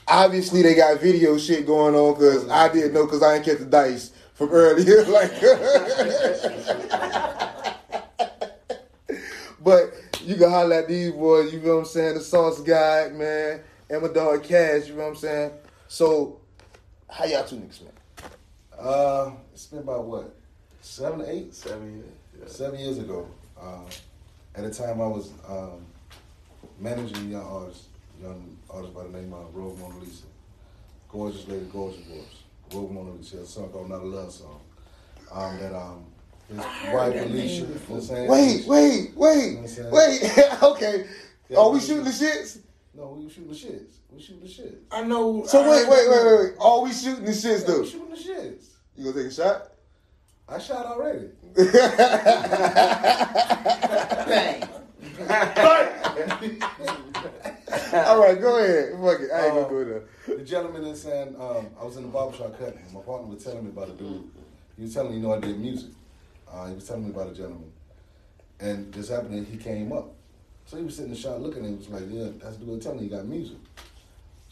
Obviously, 0.07 0.63
they 0.63 0.73
got 0.73 0.99
video 0.99 1.37
shit 1.37 1.67
going 1.67 1.93
on 1.93 2.15
because 2.15 2.49
I 2.49 2.73
didn't 2.73 2.93
know 2.93 3.05
because 3.05 3.21
I 3.21 3.35
ain't 3.35 3.45
catch 3.45 3.59
the 3.59 3.65
dice 3.65 4.11
from 4.33 4.49
earlier. 4.49 5.05
like, 5.05 5.39
but 9.63 9.93
you 10.27 10.35
can 10.35 10.49
holler 10.49 10.75
at 10.75 10.89
these 10.89 11.11
boys. 11.11 11.53
You 11.53 11.61
know 11.61 11.75
what 11.75 11.79
I'm 11.79 11.85
saying? 11.85 12.15
The 12.15 12.19
Sauce 12.21 12.59
Guy, 12.59 13.09
man, 13.13 13.61
and 13.89 14.01
my 14.01 14.09
dog 14.09 14.43
Cash. 14.43 14.87
You 14.87 14.95
know 14.95 15.03
what 15.03 15.09
I'm 15.09 15.15
saying? 15.15 15.51
So, 15.87 16.41
how 17.09 17.23
y'all 17.23 17.45
two 17.45 17.55
niggas, 17.55 17.81
man? 17.83 17.93
Uh, 18.77 19.31
it's 19.53 19.67
been 19.67 19.79
about 19.79 20.03
what, 20.03 20.35
seven, 20.81 21.23
eight, 21.25 21.53
Seven 21.53 21.93
years. 21.93 22.11
Yeah. 22.37 22.47
seven 22.47 22.79
years 22.79 22.97
ago. 22.97 23.29
Uh, 23.59 23.85
at 24.53 24.63
the 24.63 24.73
time, 24.73 24.99
I 24.99 25.07
was 25.07 25.31
um, 25.47 25.85
managing 26.77 27.31
young 27.31 27.45
artists, 27.45 27.87
young 28.21 28.57
artist 28.69 28.93
by 28.93 29.03
the 29.03 29.09
name 29.09 29.31
of 29.33 29.55
Rogue 29.55 29.79
Mona 29.79 29.97
Lisa. 29.99 30.25
Gorgeous 31.09 31.47
lady, 31.47 31.65
gorgeous 31.71 32.05
voice. 32.05 32.43
Rogue 32.73 32.91
Mona 32.91 33.11
Lisa, 33.11 33.37
a 33.37 33.45
song 33.45 33.69
called 33.69 33.89
"Not 33.89 34.01
a 34.01 34.05
Love 34.05 34.31
Song." 34.33 34.59
Um, 35.31 35.57
that 35.59 35.73
um, 35.73 36.05
his 36.49 36.57
wife 36.94 37.15
Alicia. 37.15 37.56
You 37.56 37.61
know 37.61 37.69
what 37.88 37.95
I'm 37.95 38.02
saying? 38.02 38.30
Wait, 38.30 38.65
wait, 38.68 39.11
wait, 39.15 39.48
You 39.48 39.56
know 39.56 39.61
what 39.61 39.80
I'm 39.80 39.91
wait. 39.91 40.64
okay. 40.64 41.06
Are 41.57 41.69
we 41.69 41.80
shooting 41.80 42.03
the 42.03 42.10
shits? 42.11 42.60
No, 42.94 43.18
we 43.19 43.30
shooting 43.30 43.49
the 43.49 43.56
shits. 43.56 43.91
We 44.11 44.22
shooting 44.22 44.41
the 44.41 44.48
shits. 44.48 44.78
I 44.91 45.03
know. 45.03 45.45
So 45.45 45.61
I- 45.64 45.69
wait, 45.69 45.88
wait, 45.90 46.10
wait, 46.10 46.24
wait, 46.26 46.40
wait. 46.44 46.53
All 46.60 46.84
we 46.84 46.91
shooting 46.94 47.26
the 47.26 47.32
shits 47.32 47.61
Yeah, 47.61 47.68
though. 47.68 47.82
we 47.82 47.88
shooting 47.90 48.10
the 48.10 48.15
shits. 48.15 48.65
You 48.95 49.03
gonna 49.11 49.24
take 49.24 49.32
a 49.32 49.34
shot? 49.36 49.72
I 50.49 50.57
shot 50.60 50.86
already. 50.86 51.28
Bang. 54.28 54.64
All 57.94 58.19
right, 58.22 58.40
go 58.40 58.57
ahead. 58.57 58.94
Fuck 59.02 59.22
it. 59.22 59.32
I 59.32 59.45
ain't 59.45 59.53
gonna 59.53 59.61
Um, 59.65 59.69
go 59.69 59.84
there. 59.84 60.03
The 60.38 60.44
gentleman 60.44 60.84
is 60.86 61.02
saying, 61.02 61.36
um, 61.40 61.68
I 61.80 61.84
was 61.86 61.98
in 61.98 62.03
the 62.03 62.10
barbershop 62.10 62.57
cutting. 62.57 62.80
My 62.94 63.02
partner 63.02 63.28
was 63.28 63.44
telling 63.44 63.64
me 63.65 63.69
about 63.72 63.90
a 63.90 63.94
dude. 63.94 64.30
He 64.78 64.84
was 64.84 64.94
telling 64.94 65.11
me, 65.11 65.18
you 65.18 65.24
know, 65.24 65.34
I 65.34 65.40
did 65.40 65.60
music. 65.60 65.90
Uh, 66.52 66.68
he 66.68 66.76
was 66.76 66.88
telling 66.88 67.06
me 67.06 67.10
about 67.10 67.32
a 67.32 67.34
gentleman. 67.34 67.72
And 68.60 68.91
this 68.94 69.10
happened, 69.10 69.48
he 69.48 69.57
came 69.57 69.91
up. 69.91 70.14
So 70.65 70.78
he 70.78 70.84
was 70.84 70.95
sitting 70.95 71.11
in 71.11 71.15
the 71.15 71.22
shop 71.22 71.40
looking 71.40 71.64
and 71.64 71.69
he 71.69 71.76
was 71.76 71.90
like, 71.90 72.11
yeah, 72.11 72.30
that's 72.41 72.57
the 72.57 72.65
dude 72.65 72.82
telling 72.82 72.99
me 72.99 73.06
you 73.06 73.10
got 73.10 73.26
music. 73.26 73.57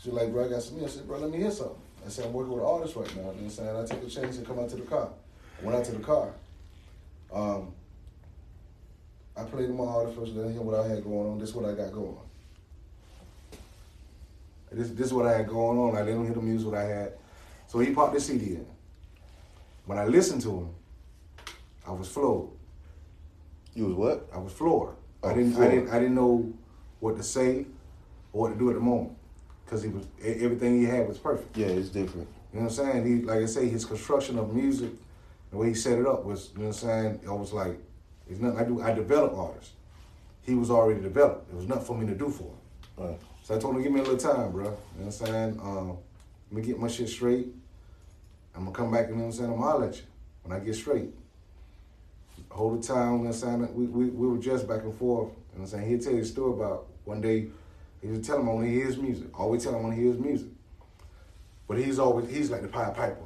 She 0.01 0.09
was 0.09 0.21
like, 0.21 0.31
bro, 0.31 0.45
I 0.45 0.49
got 0.49 0.61
some 0.61 0.77
music. 0.77 0.91
I 0.91 0.97
said, 0.99 1.07
bro, 1.07 1.19
let 1.19 1.31
me 1.31 1.37
hear 1.39 1.51
something. 1.51 1.75
I 2.05 2.09
said, 2.09 2.25
I'm 2.25 2.33
working 2.33 2.53
with 2.53 2.61
an 2.61 2.67
artist 2.67 2.95
right 2.95 3.15
now. 3.15 3.23
What 3.23 3.35
I'm 3.35 3.49
saying? 3.49 3.75
I 3.75 3.85
take 3.85 4.03
a 4.03 4.09
chance 4.09 4.37
and 4.37 4.45
come 4.45 4.59
out 4.59 4.69
to 4.69 4.75
the 4.75 4.83
car. 4.83 5.09
I 5.59 5.65
went 5.65 5.77
out 5.77 5.85
to 5.85 5.91
the 5.91 6.03
car. 6.03 6.31
Um, 7.33 7.73
I 9.35 9.43
played 9.43 9.69
my 9.69 9.83
artist 9.83 10.17
first, 10.17 10.33
let 10.33 10.45
him 10.45 10.53
hear 10.53 10.61
what 10.61 10.79
I 10.79 10.87
had 10.87 11.03
going 11.03 11.31
on. 11.31 11.39
This 11.39 11.49
is 11.49 11.55
what 11.55 11.65
I 11.65 11.73
got 11.73 11.91
going. 11.91 12.17
This, 14.71 14.89
this 14.89 15.07
is 15.07 15.13
what 15.13 15.25
I 15.25 15.37
had 15.37 15.47
going 15.47 15.77
on. 15.77 15.95
I 15.95 16.01
him 16.01 16.25
hear 16.25 16.33
the 16.33 16.41
music 16.41 16.69
what 16.69 16.77
I 16.77 16.83
had. 16.83 17.13
So 17.67 17.79
he 17.79 17.93
popped 17.93 18.13
the 18.13 18.21
CD 18.21 18.55
in. 18.55 18.65
When 19.85 19.97
I 19.97 20.05
listened 20.05 20.41
to 20.43 20.51
him, 20.51 20.69
I 21.87 21.91
was 21.91 22.07
floored. 22.07 22.49
You 23.73 23.85
was 23.87 23.95
what? 23.95 24.29
I 24.33 24.37
was 24.39 24.53
floored. 24.53 24.95
I 25.23 25.27
Oh, 25.31 25.35
didn't. 25.35 25.53
floored. 25.53 25.67
I 25.67 25.75
didn't. 25.75 25.89
I 25.89 25.99
didn't 25.99 26.15
know 26.15 26.53
what 26.99 27.17
to 27.17 27.23
say 27.23 27.65
or 28.33 28.41
what 28.43 28.49
to 28.53 28.55
do 28.57 28.69
at 28.69 28.75
the 28.75 28.81
moment 28.81 29.17
because 29.65 29.83
he 29.83 29.89
was 29.89 30.05
everything 30.23 30.79
he 30.79 30.85
had 30.85 31.07
was 31.07 31.17
perfect. 31.17 31.57
Yeah, 31.57 31.67
it's 31.67 31.89
different. 31.89 32.27
You 32.53 32.59
know 32.59 32.67
what 32.67 32.79
I'm 32.79 32.91
saying? 32.91 33.05
He, 33.05 33.21
like 33.23 33.41
I 33.41 33.45
say, 33.45 33.67
his 33.67 33.83
construction 33.85 34.39
of 34.39 34.53
music, 34.53 34.91
the 35.51 35.57
way 35.57 35.69
he 35.69 35.73
set 35.73 35.99
it 35.99 36.07
up 36.07 36.23
was, 36.23 36.51
you 36.53 36.59
know 36.61 36.67
what 36.69 36.83
I'm 36.83 36.89
saying? 36.89 37.19
I 37.27 37.33
was 37.33 37.51
like, 37.51 37.77
it's 38.29 38.39
nothing 38.39 38.59
I 38.59 38.63
do. 38.63 38.81
I 38.81 38.93
develop 38.93 39.33
artists. 39.37 39.73
He 40.41 40.55
was 40.55 40.69
already 40.71 41.01
developed. 41.01 41.51
It 41.51 41.55
was 41.55 41.67
nothing 41.67 41.85
for 41.85 41.97
me 41.97 42.05
to 42.07 42.15
do 42.15 42.29
for 42.29 42.43
him. 42.43 42.57
Right. 42.97 43.19
So 43.43 43.55
I 43.55 43.59
told 43.59 43.75
him, 43.75 43.83
give 43.83 43.91
me 43.91 43.99
a 43.99 44.03
little 44.03 44.17
time, 44.17 44.51
bro. 44.51 44.63
You 44.63 44.69
know 44.69 44.75
what 44.97 45.05
I'm 45.05 45.11
saying? 45.11 45.59
Um, 45.61 45.97
let 46.51 46.61
me 46.61 46.61
get 46.61 46.79
my 46.79 46.87
shit 46.87 47.09
straight. 47.09 47.47
I'm 48.55 48.63
gonna 48.63 48.71
come 48.75 48.91
back, 48.91 49.09
you 49.09 49.15
know 49.15 49.21
what 49.21 49.25
I'm 49.27 49.31
saying? 49.33 49.49
I'm 49.51 49.57
gonna 49.57 49.69
holler 49.71 49.87
at 49.89 49.95
you 49.97 50.03
when 50.43 50.55
I 50.57 50.63
get 50.63 50.75
straight. 50.75 51.09
Hold 52.55 52.81
the 52.81 52.87
time, 52.87 53.17
you 53.17 53.19
know 53.23 53.25
I'm 53.27 53.33
saying? 53.33 53.75
We, 53.75 53.85
we, 53.85 54.05
we 54.05 54.27
were 54.27 54.37
just 54.37 54.65
back 54.65 54.83
and 54.83 54.97
forth. 54.97 55.27
You 55.27 55.33
know 55.33 55.35
what 55.55 55.61
I'm 55.61 55.67
saying? 55.67 55.89
He'll 55.89 55.99
tell 55.99 56.13
you 56.13 56.21
a 56.21 56.25
story 56.25 56.53
about 56.53 56.87
one 57.03 57.19
day, 57.19 57.47
he 58.01 58.07
was 58.07 58.25
telling 58.25 58.43
him 58.43 58.49
I 58.49 58.53
want 58.53 58.65
to 58.67 58.71
hear 58.71 58.85
his 58.85 58.95
music. 58.97 59.37
Always 59.37 59.61
tell 59.63 59.73
him 59.73 59.79
I 59.79 59.83
want 59.83 59.95
to 59.95 60.01
hear 60.01 60.11
his 60.13 60.21
music. 60.21 60.47
But 61.67 61.79
he's 61.79 61.99
always, 61.99 62.29
he's 62.33 62.49
like 62.49 62.61
the 62.61 62.69
Pied 62.69 62.95
Piper. 62.95 63.17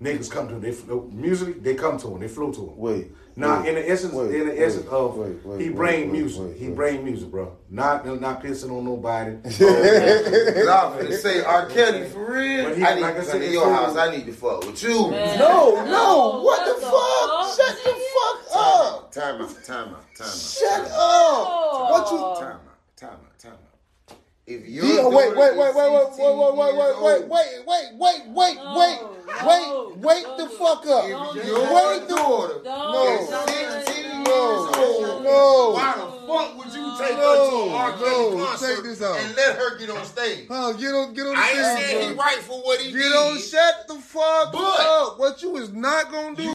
Niggas 0.00 0.30
come 0.30 0.46
to 0.46 0.54
him, 0.54 0.60
they, 0.60 0.70
fl- 0.70 1.00
music, 1.10 1.60
they 1.60 1.74
come 1.74 1.98
to 1.98 2.06
him, 2.14 2.20
they 2.20 2.28
flow 2.28 2.52
to 2.52 2.60
him. 2.68 2.76
Wait. 2.76 3.10
Now, 3.34 3.60
wait, 3.62 3.68
in 3.70 3.74
the 3.76 3.90
essence, 3.90 4.12
wait, 4.12 4.32
in 4.34 4.46
the 4.46 4.52
wait, 4.54 4.62
essence 4.62 4.86
of 4.86 5.16
wait, 5.16 5.44
wait, 5.44 5.60
he 5.60 5.68
wait, 5.70 5.76
bring 5.76 6.00
wait, 6.10 6.12
music, 6.20 6.40
wait, 6.42 6.56
he 6.56 6.66
wait. 6.68 6.76
bring 6.76 7.04
music, 7.04 7.30
bro. 7.30 7.56
Not 7.70 8.04
not 8.20 8.42
pissing 8.42 8.70
on 8.76 8.84
nobody. 8.84 9.36
Cause 9.42 9.60
I'm 9.60 10.92
finna 10.98 11.16
say 11.16 11.40
R. 11.44 11.66
Kelly 11.66 12.08
for 12.08 12.32
real. 12.32 12.64
But 12.68 12.78
he- 12.78 12.84
I 12.84 12.94
need 12.96 13.00
like 13.00 13.14
I 13.14 13.18
to 13.18 13.24
said, 13.24 13.30
come 13.32 13.40
to 13.40 13.46
it's 13.46 13.54
your 13.54 13.72
house. 13.72 13.96
I 13.96 14.10
need 14.16 14.26
to 14.26 14.32
fuck 14.32 14.66
with 14.66 14.82
you. 14.82 15.10
Man. 15.12 15.38
No, 15.38 15.74
no, 15.74 15.84
No, 15.84 16.42
what 16.42 16.64
the 16.66 16.80
fuck? 16.82 16.92
Fuck? 17.58 17.76
Shut 17.76 17.84
the 17.84 18.00
fuck 18.14 18.56
up. 18.56 19.12
Time 19.12 19.42
out, 19.42 19.64
time 19.64 19.88
out, 19.94 20.14
time 20.16 20.26
out. 20.26 20.34
Shut 20.34 20.90
up. 20.90 21.90
What 21.90 22.10
you 22.12 22.18
Time 22.18 22.52
out, 22.52 22.96
time 22.96 23.10
out, 23.10 23.38
time 23.38 23.52
out. 23.52 24.16
If 24.46 24.66
you 24.66 24.82
Yeah, 24.82 25.06
wait, 25.08 25.36
wait, 25.36 25.56
wait, 25.56 25.56
wait, 25.56 25.74
wait, 25.74 25.92
wait, 25.92 26.12
wait, 26.16 26.56
wait, 26.56 26.74
wait, 26.74 26.98
wait, 26.98 27.28
wait, 27.28 27.66
wait, 27.66 27.92
wait, 27.98 28.22
wait, 28.28 28.56
No, 28.56 28.74
wait, 28.78 28.98
wait, 29.44 29.96
wait 29.98 30.24
the 30.38 30.48
fuck 30.58 30.86
up. 30.86 31.04
If 31.36 31.46
your 31.46 31.60
Wait 31.74 32.08
the 32.08 32.14
daughter 32.16 32.60
No. 32.64 33.18
is 33.20 33.28
16 33.28 34.04
years 34.04 34.24
No. 34.26 34.72
old, 34.78 35.22
No. 35.22 35.70
why 35.74 35.92
the 35.96 36.26
fuck 36.26 36.56
would 36.58 36.72
you 36.74 36.92
take 36.98 37.16
her 37.16 37.50
to 37.50 37.62
an 37.62 37.72
R. 37.74 37.90
No. 37.90 37.96
Kelly 37.98 38.44
concert 38.46 38.74
Check 38.76 38.84
this 38.84 39.02
out. 39.02 39.16
and 39.18 39.36
let 39.36 39.56
her 39.58 39.76
get 39.78 39.90
on 39.90 40.04
stage? 40.06 40.46
Huh, 40.50 40.72
get 40.72 40.94
on, 40.94 41.12
get 41.12 41.26
on 41.26 41.34
the 41.34 41.38
I 41.40 41.48
ain't 41.50 41.78
stage, 41.78 41.90
saying 41.90 42.08
he 42.08 42.14
bro. 42.14 42.24
right 42.24 42.38
for 42.38 42.58
what 42.62 42.80
he 42.80 42.90
did. 42.92 42.98
Get 43.02 43.08
did. 43.08 43.16
on, 43.16 43.38
shut 43.38 43.88
the 43.88 43.94
fuck 43.96 44.52
But- 44.52 44.80
up. 44.80 45.18
What 45.18 45.42
you 45.42 45.56
is 45.58 45.70
not 45.72 46.10
gonna 46.10 46.34
do 46.34 46.42